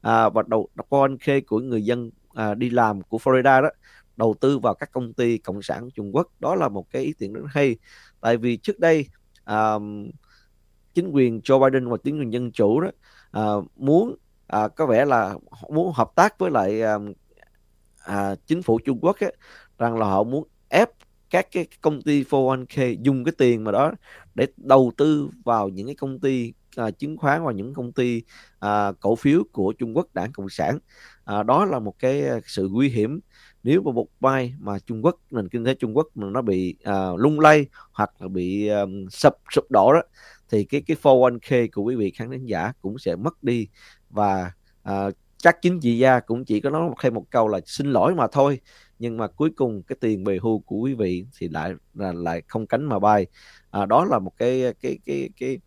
à, 0.00 0.28
và 0.28 0.42
đầu 0.46 0.68
401k 0.90 1.40
của 1.46 1.60
người 1.60 1.84
dân 1.84 2.10
à, 2.34 2.54
đi 2.54 2.70
làm 2.70 3.02
của 3.02 3.18
Florida 3.18 3.62
đó 3.62 3.68
đầu 4.16 4.34
tư 4.40 4.58
vào 4.58 4.74
các 4.74 4.92
công 4.92 5.12
ty 5.12 5.38
cộng 5.38 5.62
sản 5.62 5.90
Trung 5.90 6.16
Quốc. 6.16 6.30
Đó 6.40 6.54
là 6.54 6.68
một 6.68 6.90
cái 6.90 7.02
ý 7.02 7.14
tưởng 7.18 7.32
rất 7.32 7.42
hay. 7.48 7.76
Tại 8.20 8.36
vì 8.36 8.56
trước 8.56 8.78
đây 8.78 9.06
à, 9.44 9.74
chính 10.94 11.10
quyền 11.10 11.40
Joe 11.40 11.64
Biden 11.64 11.88
và 11.88 11.96
chính 12.04 12.18
quyền 12.18 12.32
dân 12.32 12.52
chủ 12.52 12.80
đó 12.80 12.90
à, 13.30 13.42
muốn 13.76 14.16
à, 14.46 14.68
có 14.68 14.86
vẻ 14.86 15.04
là 15.04 15.34
muốn 15.68 15.92
hợp 15.94 16.10
tác 16.14 16.38
với 16.38 16.50
lại 16.50 16.82
à, 16.82 16.94
à, 17.98 18.34
chính 18.46 18.62
phủ 18.62 18.78
Trung 18.84 18.98
Quốc 19.00 19.16
ấy, 19.20 19.36
rằng 19.78 19.98
là 19.98 20.06
họ 20.06 20.22
muốn 20.22 20.48
ép 20.68 20.88
các 21.30 21.46
cái 21.52 21.66
công 21.80 22.02
ty 22.02 22.22
401k 22.22 22.96
dùng 23.02 23.24
cái 23.24 23.32
tiền 23.38 23.64
mà 23.64 23.72
đó 23.72 23.92
để 24.34 24.46
đầu 24.56 24.92
tư 24.96 25.30
vào 25.44 25.68
những 25.68 25.86
cái 25.86 25.94
công 25.94 26.20
ty 26.20 26.52
à, 26.76 26.90
chứng 26.90 27.16
khoán 27.16 27.44
và 27.44 27.52
những 27.52 27.74
công 27.74 27.92
ty 27.92 28.22
à, 28.58 28.92
cổ 29.00 29.16
phiếu 29.16 29.42
của 29.52 29.72
Trung 29.72 29.96
Quốc 29.96 30.14
Đảng 30.14 30.32
Cộng 30.32 30.48
sản. 30.48 30.78
À, 31.24 31.42
đó 31.42 31.64
là 31.64 31.78
một 31.78 31.98
cái 31.98 32.28
à, 32.28 32.40
sự 32.46 32.68
nguy 32.68 32.88
hiểm. 32.88 33.20
Nếu 33.62 33.82
mà 33.82 33.92
một 33.92 34.08
mai 34.20 34.54
mà 34.58 34.78
Trung 34.78 35.04
Quốc 35.04 35.16
nền 35.30 35.48
kinh 35.48 35.64
tế 35.64 35.74
Trung 35.74 35.96
Quốc 35.96 36.06
mà 36.14 36.26
nó 36.30 36.42
bị 36.42 36.76
à, 36.84 37.08
lung 37.16 37.40
lay 37.40 37.66
hoặc 37.92 38.10
là 38.18 38.28
bị 38.28 38.68
à, 38.68 38.80
um, 38.80 39.06
sập 39.10 39.36
sụp 39.50 39.70
đổ 39.70 39.92
đó 39.92 40.02
thì 40.50 40.64
cái 40.64 40.82
cái 40.86 40.96
401k 41.02 41.68
của 41.72 41.82
quý 41.82 41.96
vị 41.96 42.10
khán 42.10 42.46
giả 42.46 42.72
cũng 42.80 42.98
sẽ 42.98 43.16
mất 43.16 43.42
đi. 43.42 43.68
Và 44.10 44.52
à, 44.82 45.10
chắc 45.46 45.62
chính 45.62 45.80
chị 45.80 45.98
gia 45.98 46.20
cũng 46.20 46.44
chỉ 46.44 46.60
có 46.60 46.70
nói 46.70 46.90
thêm 47.02 47.14
một 47.14 47.24
câu 47.30 47.48
là 47.48 47.60
xin 47.66 47.86
lỗi 47.92 48.14
mà 48.14 48.26
thôi. 48.26 48.60
Nhưng 48.98 49.16
mà 49.16 49.26
cuối 49.26 49.50
cùng 49.56 49.82
cái 49.82 49.96
tiền 50.00 50.24
về 50.24 50.38
hưu 50.42 50.58
của 50.58 50.76
quý 50.76 50.94
vị 50.94 51.26
thì 51.38 51.48
lại 51.48 51.74
là 51.94 52.12
lại 52.12 52.42
không 52.48 52.66
cánh 52.66 52.84
mà 52.84 52.98
bay. 52.98 53.26
À, 53.70 53.86
đó 53.86 54.04
là 54.04 54.18
một 54.18 54.32
cái 54.36 54.74
cái 54.80 54.98
cái 55.06 55.30
cái 55.36 55.58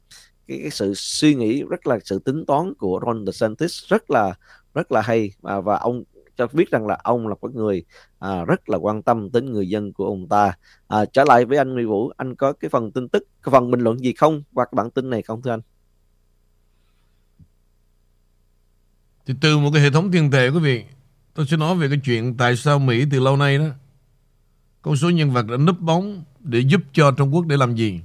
cái, 0.47 0.59
cái 0.61 0.69
sự 0.69 0.93
suy 0.95 1.35
nghĩ 1.35 1.63
rất 1.69 1.87
là 1.87 1.99
sự 2.03 2.19
tính 2.19 2.45
toán 2.45 2.73
của 2.73 2.99
Ron 3.05 3.25
DeSantis 3.25 3.85
rất 3.87 4.11
là 4.11 4.33
rất 4.73 4.91
là 4.91 5.01
hay. 5.01 5.31
Và, 5.41 5.61
và 5.61 5.77
ông 5.77 6.03
cho 6.37 6.47
biết 6.53 6.71
rằng 6.71 6.87
là 6.87 6.97
ông 7.03 7.27
là 7.27 7.35
một 7.41 7.55
người 7.55 7.83
à, 8.19 8.45
rất 8.45 8.69
là 8.69 8.77
quan 8.77 9.03
tâm 9.03 9.31
đến 9.31 9.45
người 9.45 9.69
dân 9.69 9.93
của 9.93 10.05
ông 10.05 10.27
ta. 10.29 10.57
À, 10.87 11.05
trở 11.05 11.23
lại 11.23 11.45
với 11.45 11.57
anh 11.57 11.73
Nguyễn 11.73 11.89
Vũ 11.89 12.11
anh 12.17 12.35
có 12.35 12.53
cái 12.53 12.69
phần 12.69 12.91
tin 12.91 13.09
tức 13.09 13.23
cái 13.43 13.51
phần 13.51 13.71
bình 13.71 13.81
luận 13.81 13.99
gì 13.99 14.13
không? 14.13 14.43
Hoặc 14.53 14.65
cái 14.71 14.75
bản 14.77 14.91
tin 14.91 15.09
này 15.09 15.21
không 15.21 15.41
thưa 15.41 15.51
anh? 15.51 15.61
Thì 19.29 19.35
từ 19.41 19.57
một 19.57 19.71
cái 19.73 19.81
hệ 19.81 19.91
thống 19.91 20.11
tiền 20.11 20.31
tệ 20.31 20.49
quý 20.49 20.59
vị, 20.59 20.83
Tôi 21.33 21.47
sẽ 21.47 21.57
nói 21.57 21.75
về 21.75 21.89
cái 21.89 21.97
chuyện 22.03 22.37
tại 22.37 22.55
sao 22.55 22.79
Mỹ 22.79 23.05
từ 23.11 23.19
lâu 23.19 23.37
nay 23.37 23.57
đó, 23.57 23.65
có 24.81 24.95
số 24.95 25.09
nhân 25.09 25.31
vật 25.31 25.47
đã 25.47 25.57
núp 25.57 25.79
bóng 25.79 26.23
để 26.39 26.59
giúp 26.59 26.81
cho 26.93 27.11
Trung 27.11 27.35
Quốc 27.35 27.45
để 27.45 27.57
làm 27.57 27.75
gì. 27.75 28.01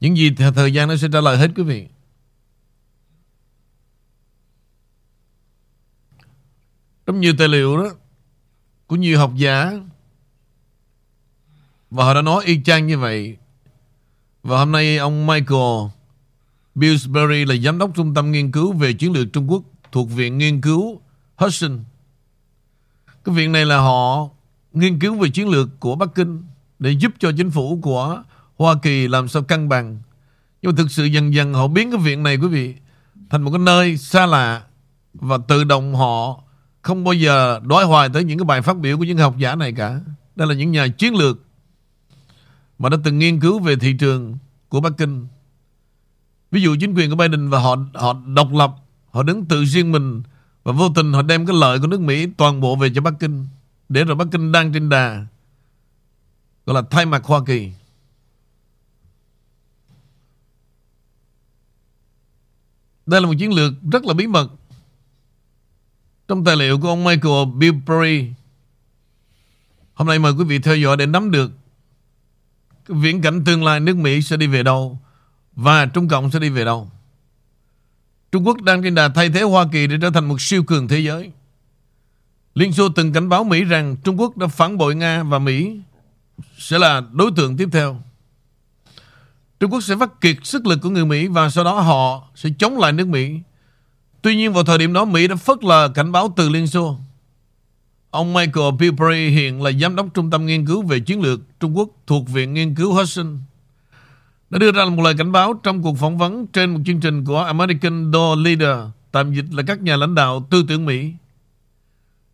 Những 0.00 0.16
gì 0.16 0.34
theo 0.34 0.52
thời 0.52 0.72
gian 0.72 0.88
nó 0.88 0.96
sẽ 0.96 1.08
trả 1.12 1.20
lời 1.20 1.38
hết, 1.38 1.50
quý 1.56 1.62
vị. 1.62 1.88
Trong 7.06 7.20
nhiều 7.20 7.32
tài 7.38 7.48
liệu 7.48 7.76
đó 7.76 7.90
của 8.86 8.96
nhiều 8.96 9.18
học 9.18 9.32
giả, 9.36 9.72
và 11.90 12.04
họ 12.04 12.14
đã 12.14 12.22
nói 12.22 12.44
y 12.44 12.62
chang 12.62 12.86
như 12.86 12.98
vậy. 12.98 13.36
Và 14.42 14.58
hôm 14.58 14.72
nay 14.72 14.96
ông 14.96 15.26
Michael 15.26 15.90
Pillsbury 16.80 17.44
là 17.44 17.56
giám 17.56 17.78
đốc 17.78 17.90
trung 17.94 18.14
tâm 18.14 18.32
nghiên 18.32 18.52
cứu 18.52 18.72
về 18.72 18.92
chiến 18.92 19.12
lược 19.12 19.32
Trung 19.32 19.50
Quốc 19.50 19.62
thuộc 19.92 20.10
Viện 20.10 20.38
Nghiên 20.38 20.60
cứu 20.60 21.00
Hudson. 21.36 21.78
Cái 23.24 23.34
viện 23.34 23.52
này 23.52 23.64
là 23.64 23.78
họ 23.78 24.28
nghiên 24.72 24.98
cứu 24.98 25.14
về 25.14 25.28
chiến 25.28 25.48
lược 25.48 25.80
của 25.80 25.94
Bắc 25.94 26.14
Kinh 26.14 26.42
để 26.78 26.90
giúp 26.90 27.12
cho 27.18 27.32
chính 27.36 27.50
phủ 27.50 27.78
của 27.82 28.22
Hoa 28.56 28.74
Kỳ 28.82 29.08
làm 29.08 29.28
sao 29.28 29.42
cân 29.42 29.68
bằng. 29.68 29.98
Nhưng 30.62 30.72
mà 30.72 30.76
thực 30.76 30.90
sự 30.90 31.04
dần 31.04 31.34
dần 31.34 31.54
họ 31.54 31.68
biến 31.68 31.90
cái 31.90 32.00
viện 32.00 32.22
này, 32.22 32.36
quý 32.36 32.48
vị, 32.48 32.74
thành 33.30 33.42
một 33.42 33.50
cái 33.50 33.58
nơi 33.58 33.96
xa 33.96 34.26
lạ 34.26 34.62
và 35.14 35.38
tự 35.48 35.64
động 35.64 35.94
họ 35.94 36.42
không 36.82 37.04
bao 37.04 37.14
giờ 37.14 37.60
đối 37.64 37.84
hoài 37.84 38.08
tới 38.08 38.24
những 38.24 38.38
cái 38.38 38.44
bài 38.44 38.62
phát 38.62 38.78
biểu 38.78 38.98
của 38.98 39.04
những 39.04 39.18
học 39.18 39.38
giả 39.38 39.54
này 39.54 39.72
cả. 39.72 40.00
Đây 40.36 40.48
là 40.48 40.54
những 40.54 40.72
nhà 40.72 40.88
chiến 40.88 41.14
lược 41.14 41.38
mà 42.78 42.88
đã 42.88 42.96
từng 43.04 43.18
nghiên 43.18 43.40
cứu 43.40 43.58
về 43.58 43.76
thị 43.76 43.92
trường 43.98 44.38
của 44.68 44.80
Bắc 44.80 44.92
Kinh. 44.98 45.26
Ví 46.52 46.62
dụ 46.62 46.76
chính 46.80 46.94
quyền 46.94 47.10
của 47.10 47.16
Biden 47.16 47.48
và 47.48 47.58
họ 47.58 47.76
họ 47.94 48.12
độc 48.26 48.52
lập, 48.52 48.74
họ 49.10 49.22
đứng 49.22 49.44
tự 49.44 49.64
riêng 49.64 49.92
mình 49.92 50.22
và 50.62 50.72
vô 50.72 50.88
tình 50.94 51.12
họ 51.12 51.22
đem 51.22 51.46
cái 51.46 51.56
lợi 51.56 51.78
của 51.80 51.86
nước 51.86 52.00
Mỹ 52.00 52.26
toàn 52.36 52.60
bộ 52.60 52.76
về 52.76 52.90
cho 52.94 53.00
Bắc 53.00 53.14
Kinh. 53.20 53.46
Để 53.88 54.04
rồi 54.04 54.16
Bắc 54.16 54.28
Kinh 54.32 54.52
đang 54.52 54.72
trên 54.72 54.88
đà 54.88 55.26
gọi 56.66 56.74
là 56.74 56.82
thay 56.90 57.06
mặt 57.06 57.24
Hoa 57.24 57.40
Kỳ. 57.46 57.72
Đây 63.06 63.20
là 63.20 63.26
một 63.26 63.34
chiến 63.38 63.52
lược 63.52 63.72
rất 63.92 64.04
là 64.04 64.14
bí 64.14 64.26
mật. 64.26 64.48
Trong 66.28 66.44
tài 66.44 66.56
liệu 66.56 66.80
của 66.80 66.88
ông 66.88 67.04
Michael 67.04 67.48
Bilberry 67.54 68.32
Hôm 69.94 70.08
nay 70.08 70.18
mời 70.18 70.32
quý 70.32 70.44
vị 70.44 70.58
theo 70.58 70.76
dõi 70.76 70.96
để 70.96 71.06
nắm 71.06 71.30
được 71.30 71.50
viễn 72.88 73.22
cảnh 73.22 73.44
tương 73.44 73.64
lai 73.64 73.80
nước 73.80 73.96
Mỹ 73.96 74.22
sẽ 74.22 74.36
đi 74.36 74.46
về 74.46 74.62
đâu 74.62 74.98
và 75.56 75.86
Trung 75.86 76.08
Cộng 76.08 76.30
sẽ 76.30 76.38
đi 76.38 76.48
về 76.48 76.64
đâu. 76.64 76.90
Trung 78.32 78.46
Quốc 78.46 78.62
đang 78.62 78.82
trên 78.82 78.94
đà 78.94 79.08
thay 79.08 79.30
thế 79.30 79.42
Hoa 79.42 79.64
Kỳ 79.72 79.86
để 79.86 79.96
trở 80.02 80.10
thành 80.10 80.28
một 80.28 80.40
siêu 80.40 80.62
cường 80.62 80.88
thế 80.88 80.98
giới. 80.98 81.30
Liên 82.54 82.72
Xô 82.72 82.88
từng 82.88 83.12
cảnh 83.12 83.28
báo 83.28 83.44
Mỹ 83.44 83.64
rằng 83.64 83.96
Trung 84.04 84.20
Quốc 84.20 84.36
đã 84.36 84.46
phản 84.46 84.78
bội 84.78 84.94
Nga 84.94 85.22
và 85.22 85.38
Mỹ 85.38 85.80
sẽ 86.58 86.78
là 86.78 87.02
đối 87.12 87.30
tượng 87.36 87.56
tiếp 87.56 87.68
theo. 87.72 88.02
Trung 89.60 89.72
Quốc 89.72 89.80
sẽ 89.80 89.96
phát 89.96 90.20
kiệt 90.20 90.36
sức 90.42 90.66
lực 90.66 90.78
của 90.82 90.90
người 90.90 91.04
Mỹ 91.04 91.26
và 91.26 91.50
sau 91.50 91.64
đó 91.64 91.80
họ 91.80 92.28
sẽ 92.34 92.50
chống 92.58 92.78
lại 92.78 92.92
nước 92.92 93.08
Mỹ. 93.08 93.40
Tuy 94.22 94.36
nhiên, 94.36 94.52
vào 94.52 94.64
thời 94.64 94.78
điểm 94.78 94.92
đó, 94.92 95.04
Mỹ 95.04 95.28
đã 95.28 95.36
phớt 95.36 95.64
lờ 95.64 95.88
cảnh 95.88 96.12
báo 96.12 96.32
từ 96.36 96.48
Liên 96.48 96.66
Xô. 96.66 96.98
Ông 98.10 98.34
Michael 98.34 98.74
Pilbury 98.78 99.28
hiện 99.28 99.62
là 99.62 99.72
giám 99.72 99.96
đốc 99.96 100.06
trung 100.14 100.30
tâm 100.30 100.46
nghiên 100.46 100.66
cứu 100.66 100.82
về 100.82 101.00
chiến 101.00 101.20
lược 101.20 101.40
Trung 101.60 101.76
Quốc 101.76 101.88
thuộc 102.06 102.28
Viện 102.28 102.54
Nghiên 102.54 102.74
cứu 102.74 102.92
Hudson 102.92 103.38
đã 104.52 104.58
đưa 104.58 104.72
ra 104.72 104.84
một 104.84 105.02
lời 105.02 105.14
cảnh 105.18 105.32
báo 105.32 105.54
trong 105.62 105.82
cuộc 105.82 105.98
phỏng 105.98 106.18
vấn 106.18 106.46
trên 106.46 106.70
một 106.70 106.80
chương 106.86 107.00
trình 107.00 107.24
của 107.24 107.38
American 107.38 108.12
Door 108.12 108.38
Leader, 108.38 108.78
tạm 109.12 109.34
dịch 109.34 109.44
là 109.50 109.62
các 109.66 109.82
nhà 109.82 109.96
lãnh 109.96 110.14
đạo 110.14 110.46
tư 110.50 110.64
tưởng 110.68 110.84
Mỹ. 110.84 111.12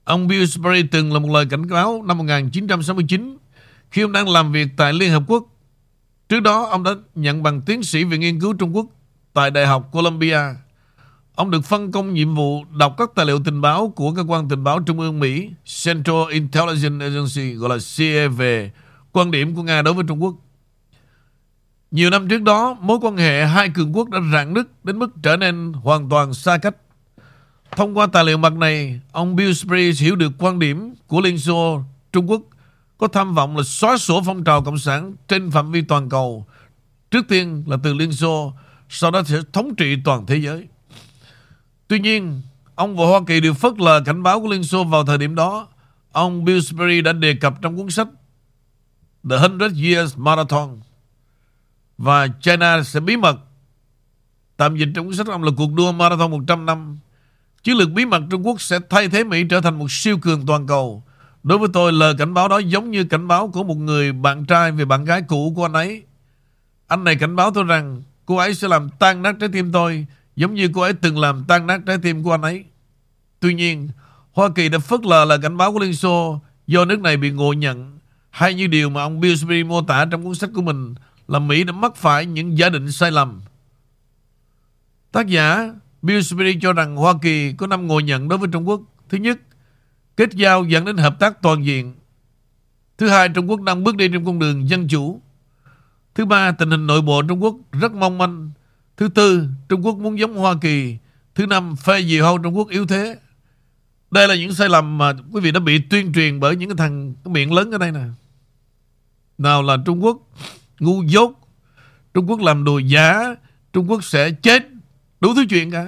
Ông 0.04 0.28
Bill 0.28 0.40
Pillsbury 0.40 0.82
từng 0.82 1.12
là 1.12 1.18
một 1.18 1.28
lời 1.30 1.46
cảnh 1.50 1.68
báo 1.70 2.02
năm 2.06 2.18
1969 2.18 3.36
khi 3.90 4.02
ông 4.02 4.12
đang 4.12 4.28
làm 4.28 4.52
việc 4.52 4.68
tại 4.76 4.92
Liên 4.92 5.10
Hợp 5.10 5.22
Quốc. 5.26 5.46
Trước 6.28 6.40
đó, 6.40 6.66
ông 6.70 6.82
đã 6.82 6.90
nhận 7.14 7.42
bằng 7.42 7.60
tiến 7.60 7.82
sĩ 7.82 8.04
về 8.04 8.18
nghiên 8.18 8.40
cứu 8.40 8.52
Trung 8.52 8.76
Quốc 8.76 8.86
tại 9.32 9.50
Đại 9.50 9.66
học 9.66 9.88
Columbia. 9.92 10.40
Ông 11.34 11.50
được 11.50 11.64
phân 11.64 11.92
công 11.92 12.14
nhiệm 12.14 12.34
vụ 12.34 12.64
đọc 12.64 12.94
các 12.98 13.10
tài 13.14 13.26
liệu 13.26 13.40
tình 13.44 13.60
báo 13.60 13.92
của 13.96 14.12
cơ 14.12 14.24
quan 14.28 14.48
tình 14.48 14.64
báo 14.64 14.80
Trung 14.80 15.00
ương 15.00 15.20
Mỹ 15.20 15.50
Central 15.84 16.30
Intelligence 16.30 17.06
Agency 17.06 17.54
gọi 17.54 17.70
là 17.70 17.76
CIA 17.96 18.28
về 18.28 18.70
quan 19.12 19.30
điểm 19.30 19.54
của 19.54 19.62
Nga 19.62 19.82
đối 19.82 19.94
với 19.94 20.04
Trung 20.08 20.22
Quốc. 20.22 20.34
Nhiều 21.90 22.10
năm 22.10 22.28
trước 22.28 22.42
đó, 22.42 22.76
mối 22.80 22.98
quan 23.02 23.16
hệ 23.16 23.46
hai 23.46 23.68
cường 23.68 23.96
quốc 23.96 24.08
đã 24.08 24.18
rạn 24.32 24.54
nứt 24.54 24.84
đến 24.84 24.98
mức 24.98 25.10
trở 25.22 25.36
nên 25.36 25.72
hoàn 25.72 26.08
toàn 26.08 26.34
xa 26.34 26.58
cách. 26.58 26.76
Thông 27.70 27.98
qua 27.98 28.06
tài 28.06 28.24
liệu 28.24 28.38
mặt 28.38 28.52
này, 28.52 29.00
ông 29.12 29.36
Bill 29.36 29.48
Pillsbury 29.48 29.92
hiểu 30.04 30.16
được 30.16 30.32
quan 30.38 30.58
điểm 30.58 30.94
của 31.06 31.20
Liên 31.20 31.38
Xô, 31.38 31.82
Trung 32.12 32.30
Quốc 32.30 32.42
có 32.98 33.08
tham 33.08 33.34
vọng 33.34 33.56
là 33.56 33.62
xóa 33.62 33.98
sổ 33.98 34.22
phong 34.26 34.44
trào 34.44 34.62
cộng 34.64 34.78
sản 34.78 35.14
trên 35.28 35.50
phạm 35.50 35.72
vi 35.72 35.82
toàn 35.82 36.08
cầu. 36.08 36.46
Trước 37.10 37.28
tiên 37.28 37.64
là 37.66 37.76
từ 37.82 37.94
Liên 37.94 38.12
Xô, 38.12 38.52
sau 38.88 39.10
đó 39.10 39.22
sẽ 39.22 39.38
thống 39.52 39.74
trị 39.74 39.96
toàn 40.04 40.26
thế 40.26 40.36
giới. 40.36 40.68
Tuy 41.88 41.98
nhiên, 41.98 42.42
ông 42.74 42.96
và 42.96 43.06
Hoa 43.06 43.20
Kỳ 43.26 43.40
đều 43.40 43.54
phớt 43.54 43.78
lờ 43.78 44.00
cảnh 44.00 44.22
báo 44.22 44.40
của 44.40 44.48
Liên 44.48 44.64
Xô 44.64 44.84
vào 44.84 45.06
thời 45.06 45.18
điểm 45.18 45.34
đó. 45.34 45.68
Ông 46.12 46.44
Bill 46.44 46.58
Pillsbury 46.58 47.00
đã 47.00 47.12
đề 47.12 47.34
cập 47.34 47.62
trong 47.62 47.76
cuốn 47.76 47.90
sách 47.90 48.08
The 49.30 49.36
Hundred 49.38 49.72
Years 49.84 50.16
Marathon 50.16 50.80
và 51.98 52.28
China 52.40 52.82
sẽ 52.82 53.00
bí 53.00 53.16
mật 53.16 53.38
tạm 54.58 54.76
dịch 54.76 54.88
trong 54.94 55.06
cuốn 55.06 55.16
sách 55.16 55.26
ông 55.26 55.42
là 55.42 55.50
cuộc 55.56 55.72
đua 55.72 55.92
marathon 55.92 56.30
100 56.30 56.66
năm. 56.66 56.98
Chiến 57.62 57.76
lược 57.76 57.90
bí 57.90 58.04
mật 58.04 58.22
Trung 58.30 58.46
Quốc 58.46 58.60
sẽ 58.60 58.78
thay 58.90 59.08
thế 59.08 59.24
Mỹ 59.24 59.44
trở 59.50 59.60
thành 59.60 59.78
một 59.78 59.90
siêu 59.90 60.18
cường 60.18 60.46
toàn 60.46 60.66
cầu. 60.66 61.02
Đối 61.42 61.58
với 61.58 61.68
tôi, 61.72 61.92
lời 61.92 62.14
cảnh 62.18 62.34
báo 62.34 62.48
đó 62.48 62.58
giống 62.58 62.90
như 62.90 63.04
cảnh 63.04 63.28
báo 63.28 63.48
của 63.48 63.64
một 63.64 63.74
người 63.74 64.12
bạn 64.12 64.44
trai 64.44 64.72
về 64.72 64.84
bạn 64.84 65.04
gái 65.04 65.22
cũ 65.22 65.52
của 65.56 65.64
anh 65.64 65.72
ấy. 65.72 66.02
Anh 66.86 67.04
này 67.04 67.16
cảnh 67.16 67.36
báo 67.36 67.50
tôi 67.50 67.64
rằng 67.64 68.02
cô 68.26 68.36
ấy 68.36 68.54
sẽ 68.54 68.68
làm 68.68 68.88
tan 68.98 69.22
nát 69.22 69.36
trái 69.40 69.48
tim 69.52 69.72
tôi 69.72 70.06
giống 70.36 70.54
như 70.54 70.70
cô 70.74 70.80
ấy 70.80 70.92
từng 70.92 71.18
làm 71.18 71.44
tan 71.48 71.66
nát 71.66 71.80
trái 71.86 71.98
tim 72.02 72.22
của 72.22 72.30
anh 72.30 72.42
ấy. 72.42 72.64
Tuy 73.40 73.54
nhiên, 73.54 73.88
Hoa 74.32 74.48
Kỳ 74.54 74.68
đã 74.68 74.78
phớt 74.78 75.04
lờ 75.04 75.24
lời 75.24 75.38
cảnh 75.42 75.56
báo 75.56 75.72
của 75.72 75.78
Liên 75.78 75.94
Xô 75.94 76.40
do 76.66 76.84
nước 76.84 77.00
này 77.00 77.16
bị 77.16 77.30
ngộ 77.30 77.52
nhận 77.52 77.98
hay 78.30 78.54
như 78.54 78.66
điều 78.66 78.90
mà 78.90 79.02
ông 79.02 79.22
Pillsbury 79.22 79.64
mô 79.64 79.82
tả 79.82 80.04
trong 80.04 80.24
cuốn 80.24 80.34
sách 80.34 80.50
của 80.54 80.62
mình 80.62 80.94
là 81.28 81.38
Mỹ 81.38 81.64
đã 81.64 81.72
mắc 81.72 81.96
phải 81.96 82.26
những 82.26 82.58
giả 82.58 82.68
định 82.68 82.92
sai 82.92 83.10
lầm. 83.10 83.40
Tác 85.12 85.26
giả 85.26 85.72
bill 86.02 86.18
Pillsbury 86.18 86.58
cho 86.60 86.72
rằng 86.72 86.96
Hoa 86.96 87.14
Kỳ 87.22 87.52
có 87.52 87.66
năm 87.66 87.86
ngồi 87.86 88.02
nhận 88.02 88.28
đối 88.28 88.38
với 88.38 88.48
Trung 88.52 88.68
Quốc. 88.68 88.80
Thứ 89.08 89.18
nhất, 89.18 89.38
kết 90.16 90.32
giao 90.32 90.64
dẫn 90.64 90.84
đến 90.84 90.96
hợp 90.96 91.18
tác 91.20 91.42
toàn 91.42 91.64
diện. 91.64 91.94
Thứ 92.98 93.08
hai, 93.08 93.28
Trung 93.28 93.50
Quốc 93.50 93.60
đang 93.60 93.84
bước 93.84 93.96
đi 93.96 94.08
trên 94.08 94.24
con 94.24 94.38
đường 94.38 94.68
dân 94.68 94.88
chủ. 94.88 95.20
Thứ 96.14 96.24
ba, 96.24 96.52
tình 96.52 96.70
hình 96.70 96.86
nội 96.86 97.02
bộ 97.02 97.22
Trung 97.22 97.42
Quốc 97.42 97.56
rất 97.72 97.92
mong 97.92 98.18
manh. 98.18 98.50
Thứ 98.96 99.08
tư, 99.08 99.48
Trung 99.68 99.86
Quốc 99.86 99.96
muốn 99.96 100.18
giống 100.18 100.36
Hoa 100.36 100.54
Kỳ. 100.60 100.96
Thứ 101.34 101.46
năm, 101.46 101.76
phê 101.76 102.00
gì 102.00 102.20
hâu 102.20 102.38
Trung 102.38 102.56
Quốc 102.56 102.68
yếu 102.68 102.86
thế. 102.86 103.18
Đây 104.10 104.28
là 104.28 104.34
những 104.34 104.54
sai 104.54 104.68
lầm 104.68 104.98
mà 104.98 105.12
quý 105.32 105.40
vị 105.40 105.50
đã 105.50 105.60
bị 105.60 105.78
tuyên 105.78 106.12
truyền 106.12 106.40
bởi 106.40 106.56
những 106.56 106.68
cái 106.68 106.76
thằng 106.76 107.14
cái 107.24 107.32
miệng 107.32 107.52
lớn 107.52 107.70
ở 107.70 107.78
đây 107.78 107.92
nè. 107.92 108.04
Nào 109.38 109.62
là 109.62 109.76
Trung 109.86 110.04
Quốc 110.04 110.18
ngu 110.80 111.02
dốt, 111.02 111.32
Trung 112.14 112.26
Quốc 112.30 112.40
làm 112.40 112.64
đồ 112.64 112.78
giả, 112.78 113.34
Trung 113.72 113.90
Quốc 113.90 114.04
sẽ 114.04 114.30
chết, 114.30 114.62
đủ 115.20 115.34
thứ 115.34 115.44
chuyện 115.50 115.70
cả. 115.70 115.86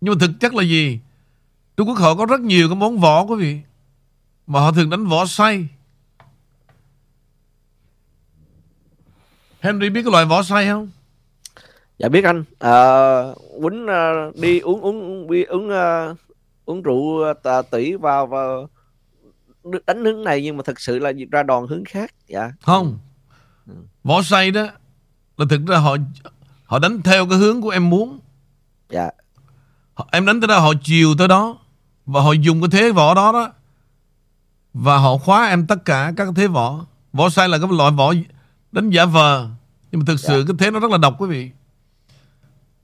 Nhưng 0.00 0.14
mà 0.14 0.26
thực 0.26 0.40
chất 0.40 0.54
là 0.54 0.62
gì? 0.62 1.00
Trung 1.76 1.88
Quốc 1.88 1.98
họ 1.98 2.14
có 2.14 2.26
rất 2.26 2.40
nhiều 2.40 2.68
cái 2.68 2.76
món 2.76 2.98
võ 2.98 3.24
quý 3.24 3.36
vị. 3.36 3.60
Mà 4.46 4.60
họ 4.60 4.72
thường 4.72 4.90
đánh 4.90 5.06
võ 5.06 5.26
say. 5.26 5.68
Henry 9.60 9.90
biết 9.90 10.02
cái 10.02 10.12
loại 10.12 10.24
võ 10.24 10.42
say 10.42 10.66
không? 10.66 10.90
Dạ 11.98 12.08
biết 12.08 12.24
anh. 12.24 12.44
À, 12.58 12.74
Quýnh 13.62 13.86
à, 13.86 14.30
đi 14.34 14.60
uống 14.60 14.80
uống 14.80 15.00
uống 15.00 15.28
uống, 15.48 15.68
uh, 15.68 16.16
uống 16.64 16.82
rượu 16.82 17.34
tà 17.42 17.62
tỷ 17.62 17.94
vào 17.94 18.26
vào 18.26 18.68
đánh 19.86 20.04
hướng 20.04 20.24
này 20.24 20.42
nhưng 20.42 20.56
mà 20.56 20.62
thật 20.66 20.80
sự 20.80 20.98
là 20.98 21.12
ra 21.30 21.42
đòn 21.42 21.66
hướng 21.68 21.84
khác. 21.84 22.14
Dạ. 22.26 22.52
Không. 22.60 22.98
Võ 24.04 24.22
say 24.22 24.50
đó 24.50 24.66
là 25.36 25.46
thực 25.50 25.66
ra 25.66 25.78
họ 25.78 25.96
họ 26.64 26.78
đánh 26.78 27.02
theo 27.02 27.26
cái 27.26 27.38
hướng 27.38 27.62
của 27.62 27.70
em 27.70 27.90
muốn. 27.90 28.18
Dạ. 28.90 29.10
Em 30.12 30.26
đánh 30.26 30.40
tới 30.40 30.48
đó 30.48 30.58
họ 30.58 30.72
chiều 30.82 31.14
tới 31.18 31.28
đó 31.28 31.58
và 32.06 32.20
họ 32.20 32.32
dùng 32.32 32.60
cái 32.60 32.68
thế 32.72 32.90
võ 32.90 33.14
đó 33.14 33.32
đó 33.32 33.52
và 34.74 34.96
họ 34.98 35.16
khóa 35.16 35.46
em 35.46 35.66
tất 35.66 35.84
cả 35.84 36.12
các 36.16 36.28
thế 36.36 36.46
võ. 36.46 36.86
Võ 37.12 37.28
sai 37.28 37.48
là 37.48 37.58
cái 37.58 37.68
loại 37.70 37.90
võ 37.90 38.12
đánh 38.72 38.90
giả 38.90 39.04
vờ 39.04 39.48
nhưng 39.90 39.98
mà 39.98 40.04
thực 40.06 40.20
sự 40.20 40.40
dạ. 40.40 40.44
cái 40.46 40.56
thế 40.58 40.70
nó 40.70 40.80
rất 40.80 40.90
là 40.90 40.98
độc 40.98 41.14
quý 41.18 41.28
vị. 41.28 41.50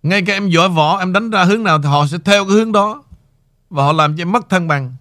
Ngay 0.02 0.22
cả 0.22 0.32
em 0.32 0.48
giỏi 0.48 0.68
võ 0.68 0.98
Em 0.98 1.12
đánh 1.12 1.30
ra 1.30 1.44
hướng 1.44 1.62
nào 1.62 1.82
thì 1.82 1.88
họ 1.88 2.06
sẽ 2.06 2.18
theo 2.24 2.44
cái 2.44 2.54
hướng 2.54 2.72
đó 2.72 3.04
Và 3.70 3.84
họ 3.84 3.92
làm 3.92 4.16
cho 4.16 4.22
em 4.22 4.32
mất 4.32 4.48
thăng 4.48 4.68
bằng 4.68 4.96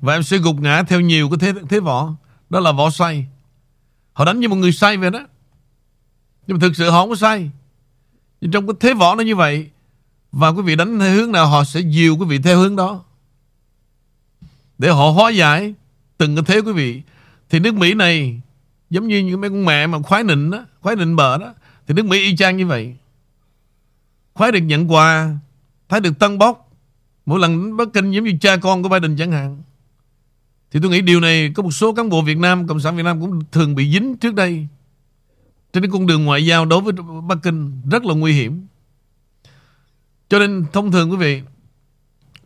Và 0.00 0.14
em 0.14 0.22
sẽ 0.22 0.38
gục 0.38 0.56
ngã 0.60 0.82
theo 0.82 1.00
nhiều 1.00 1.30
cái 1.30 1.38
thế, 1.40 1.60
thế 1.68 1.80
võ 1.80 2.12
Đó 2.50 2.60
là 2.60 2.72
võ 2.72 2.90
say 2.90 3.26
Họ 4.12 4.24
đánh 4.24 4.40
như 4.40 4.48
một 4.48 4.56
người 4.56 4.72
say 4.72 4.96
vậy 4.96 5.10
đó. 5.10 5.26
Nhưng 6.46 6.56
mà 6.56 6.60
thực 6.60 6.76
sự 6.76 6.90
họ 6.90 7.00
không 7.00 7.08
có 7.08 7.16
say. 7.16 7.50
Nhưng 8.40 8.50
trong 8.50 8.66
cái 8.66 8.74
thế 8.80 8.94
võ 8.94 9.14
nó 9.14 9.22
như 9.22 9.36
vậy, 9.36 9.70
Và 10.32 10.48
quý 10.48 10.62
vị 10.62 10.76
đánh 10.76 10.98
theo 10.98 11.14
hướng 11.14 11.32
nào, 11.32 11.46
Họ 11.46 11.64
sẽ 11.64 11.80
dìu 11.80 12.16
quý 12.16 12.26
vị 12.26 12.38
theo 12.38 12.58
hướng 12.58 12.76
đó. 12.76 13.04
Để 14.78 14.90
họ 14.90 15.10
hóa 15.10 15.30
giải 15.30 15.74
Từng 16.18 16.36
cái 16.36 16.44
thế 16.46 16.60
quý 16.60 16.72
vị. 16.72 17.02
Thì 17.50 17.58
nước 17.58 17.74
Mỹ 17.74 17.94
này, 17.94 18.40
Giống 18.90 19.08
như 19.08 19.18
những 19.18 19.40
mấy 19.40 19.50
con 19.50 19.64
mẹ 19.64 19.86
mà 19.86 19.98
khoái 20.02 20.24
nịnh 20.24 20.50
đó, 20.50 20.64
Khoái 20.80 20.96
nịnh 20.96 21.16
bờ 21.16 21.38
đó, 21.38 21.54
Thì 21.86 21.94
nước 21.94 22.06
Mỹ 22.06 22.18
y 22.18 22.36
chang 22.36 22.56
như 22.56 22.66
vậy. 22.66 22.96
Khoái 24.34 24.52
được 24.52 24.60
nhận 24.60 24.92
quà 24.92 25.36
Thấy 25.88 26.00
được 26.00 26.18
tân 26.18 26.38
bốc. 26.38 26.70
Mỗi 27.26 27.40
lần 27.40 27.76
Bắc 27.76 27.88
Kinh 27.92 28.10
giống 28.10 28.24
như 28.24 28.32
cha 28.40 28.56
con 28.56 28.82
của 28.82 28.88
Biden 28.88 29.16
chẳng 29.16 29.32
hạn. 29.32 29.62
Thì 30.72 30.80
tôi 30.82 30.90
nghĩ 30.90 31.00
điều 31.00 31.20
này 31.20 31.52
Có 31.54 31.62
một 31.62 31.70
số 31.70 31.94
cán 31.94 32.08
bộ 32.08 32.22
Việt 32.22 32.38
Nam 32.38 32.66
Cộng 32.66 32.80
sản 32.80 32.96
Việt 32.96 33.02
Nam 33.02 33.20
cũng 33.20 33.40
thường 33.52 33.74
bị 33.74 33.92
dính 33.92 34.16
trước 34.16 34.34
đây 34.34 34.66
trên 35.72 35.82
cái 35.82 35.90
con 35.92 36.06
đường 36.06 36.24
ngoại 36.24 36.46
giao 36.46 36.64
đối 36.64 36.80
với 36.80 36.92
Bắc 37.28 37.38
Kinh 37.42 37.82
rất 37.90 38.04
là 38.04 38.14
nguy 38.14 38.32
hiểm. 38.32 38.66
Cho 40.28 40.38
nên 40.38 40.64
thông 40.72 40.92
thường 40.92 41.10
quý 41.10 41.16
vị, 41.16 41.42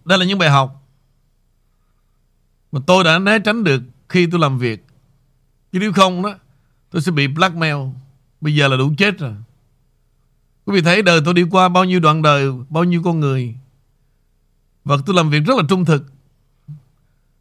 đây 0.05 0.19
là 0.19 0.25
những 0.25 0.39
bài 0.39 0.51
học 0.51 0.87
mà 2.73 2.81
tôi 2.87 3.05
đã 3.05 3.19
né 3.19 3.39
tránh 3.39 3.65
được 3.65 3.83
khi 4.09 4.27
tôi 4.27 4.41
làm 4.41 4.59
việc. 4.59 4.87
Chứ 5.73 5.79
nếu 5.79 5.93
không 5.93 6.23
đó, 6.23 6.35
tôi 6.91 7.03
sẽ 7.03 7.13
bị 7.13 7.27
blackmail. 7.27 7.77
Bây 8.41 8.55
giờ 8.55 8.69
là 8.69 8.77
đủ 8.77 8.93
chết 8.99 9.19
rồi. 9.19 9.35
Quý 10.65 10.75
vị 10.75 10.81
thấy 10.83 11.03
đời 11.03 11.21
tôi 11.25 11.35
đi 11.35 11.43
qua 11.51 11.69
bao 11.69 11.85
nhiêu 11.85 12.01
đoạn 12.01 12.23
đời, 12.23 12.51
bao 12.69 12.85
nhiêu 12.85 13.03
con 13.03 13.21
người. 13.21 13.55
Và 14.85 14.97
tôi 15.07 15.17
làm 15.17 15.31
việc 15.31 15.41
rất 15.47 15.57
là 15.57 15.63
trung 15.69 15.85
thực. 15.85 16.05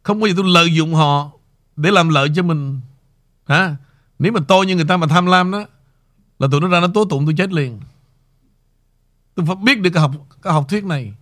Không 0.06 0.20
bao 0.20 0.28
giờ 0.28 0.34
tôi 0.36 0.44
lợi 0.48 0.74
dụng 0.74 0.94
họ 0.94 1.30
để 1.76 1.90
làm 1.90 2.08
lợi 2.08 2.28
cho 2.34 2.42
mình. 2.42 2.80
Hả? 3.46 3.76
Nếu 4.18 4.32
mà 4.32 4.40
tôi 4.48 4.66
như 4.66 4.76
người 4.76 4.84
ta 4.84 4.96
mà 4.96 5.06
tham 5.06 5.26
lam 5.26 5.50
đó, 5.50 5.64
là 6.38 6.48
tụi 6.50 6.60
nó 6.60 6.68
ra 6.68 6.80
nó 6.80 6.86
tố 6.94 7.04
tụng 7.04 7.26
tôi 7.26 7.34
chết 7.38 7.52
liền. 7.52 7.80
Tôi 9.34 9.46
phải 9.46 9.56
biết 9.56 9.80
được 9.80 9.90
cái 9.90 10.00
học, 10.00 10.12
cái 10.42 10.52
học 10.52 10.66
thuyết 10.68 10.84
này. 10.84 11.12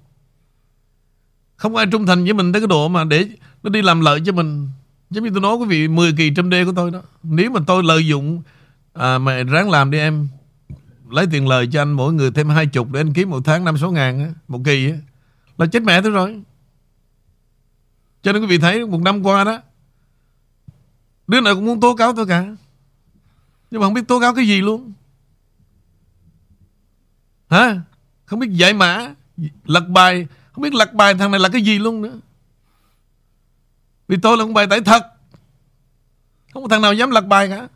Không 1.56 1.76
ai 1.76 1.86
trung 1.92 2.06
thành 2.06 2.24
với 2.24 2.32
mình 2.32 2.52
tới 2.52 2.62
cái 2.62 2.66
độ 2.66 2.88
mà 2.88 3.04
để 3.04 3.28
nó 3.62 3.70
đi 3.70 3.82
làm 3.82 4.00
lợi 4.00 4.20
cho 4.26 4.32
mình. 4.32 4.68
Giống 5.10 5.24
như 5.24 5.30
tôi 5.30 5.40
nói 5.40 5.56
quý 5.56 5.66
vị 5.66 5.88
10 5.88 6.12
kỳ 6.12 6.30
trăm 6.36 6.50
đê 6.50 6.64
của 6.64 6.72
tôi 6.76 6.90
đó. 6.90 7.02
Nếu 7.22 7.50
mà 7.50 7.60
tôi 7.66 7.82
lợi 7.82 8.06
dụng 8.06 8.42
à, 8.92 9.18
mà 9.18 9.42
ráng 9.42 9.70
làm 9.70 9.90
đi 9.90 9.98
em 9.98 10.28
lấy 11.10 11.26
tiền 11.30 11.48
lời 11.48 11.68
cho 11.72 11.82
anh 11.82 11.92
mỗi 11.92 12.12
người 12.12 12.30
thêm 12.30 12.48
hai 12.48 12.66
chục 12.66 12.92
để 12.92 13.00
anh 13.00 13.12
kiếm 13.12 13.30
một 13.30 13.40
tháng 13.44 13.64
năm 13.64 13.78
sáu 13.78 13.92
ngàn 13.92 14.34
một 14.48 14.60
kỳ 14.64 14.92
là 15.58 15.66
chết 15.66 15.82
mẹ 15.82 16.02
tôi 16.02 16.10
rồi. 16.10 16.42
Cho 18.24 18.32
nên 18.32 18.42
quý 18.42 18.48
vị 18.48 18.58
thấy 18.58 18.86
một 18.86 19.00
năm 19.02 19.22
qua 19.22 19.44
đó 19.44 19.60
đứa 21.26 21.40
nào 21.40 21.54
cũng 21.54 21.64
muốn 21.64 21.80
tố 21.80 21.96
cáo 21.96 22.12
tôi 22.12 22.26
cả. 22.26 22.46
Nhưng 23.70 23.80
mà 23.80 23.86
không 23.86 23.94
biết 23.94 24.08
tố 24.08 24.20
cáo 24.20 24.34
cái 24.34 24.48
gì 24.48 24.60
luôn. 24.60 24.92
Hả? 27.50 27.80
Không 28.24 28.38
biết 28.38 28.48
giải 28.50 28.74
mã, 28.74 29.14
lật 29.64 29.88
bài, 29.88 30.26
không 30.52 30.62
biết 30.62 30.74
lật 30.74 30.94
bài 30.94 31.14
thằng 31.14 31.30
này 31.30 31.40
là 31.40 31.48
cái 31.48 31.62
gì 31.62 31.78
luôn 31.78 32.02
nữa. 32.02 32.18
Vì 34.08 34.16
tôi 34.22 34.36
là 34.36 34.44
một 34.44 34.52
bài 34.52 34.66
tải 34.66 34.80
thật. 34.80 35.02
Không 36.52 36.62
có 36.62 36.68
thằng 36.68 36.82
nào 36.82 36.94
dám 36.94 37.10
lật 37.10 37.26
bài 37.26 37.48
cả. 37.48 37.68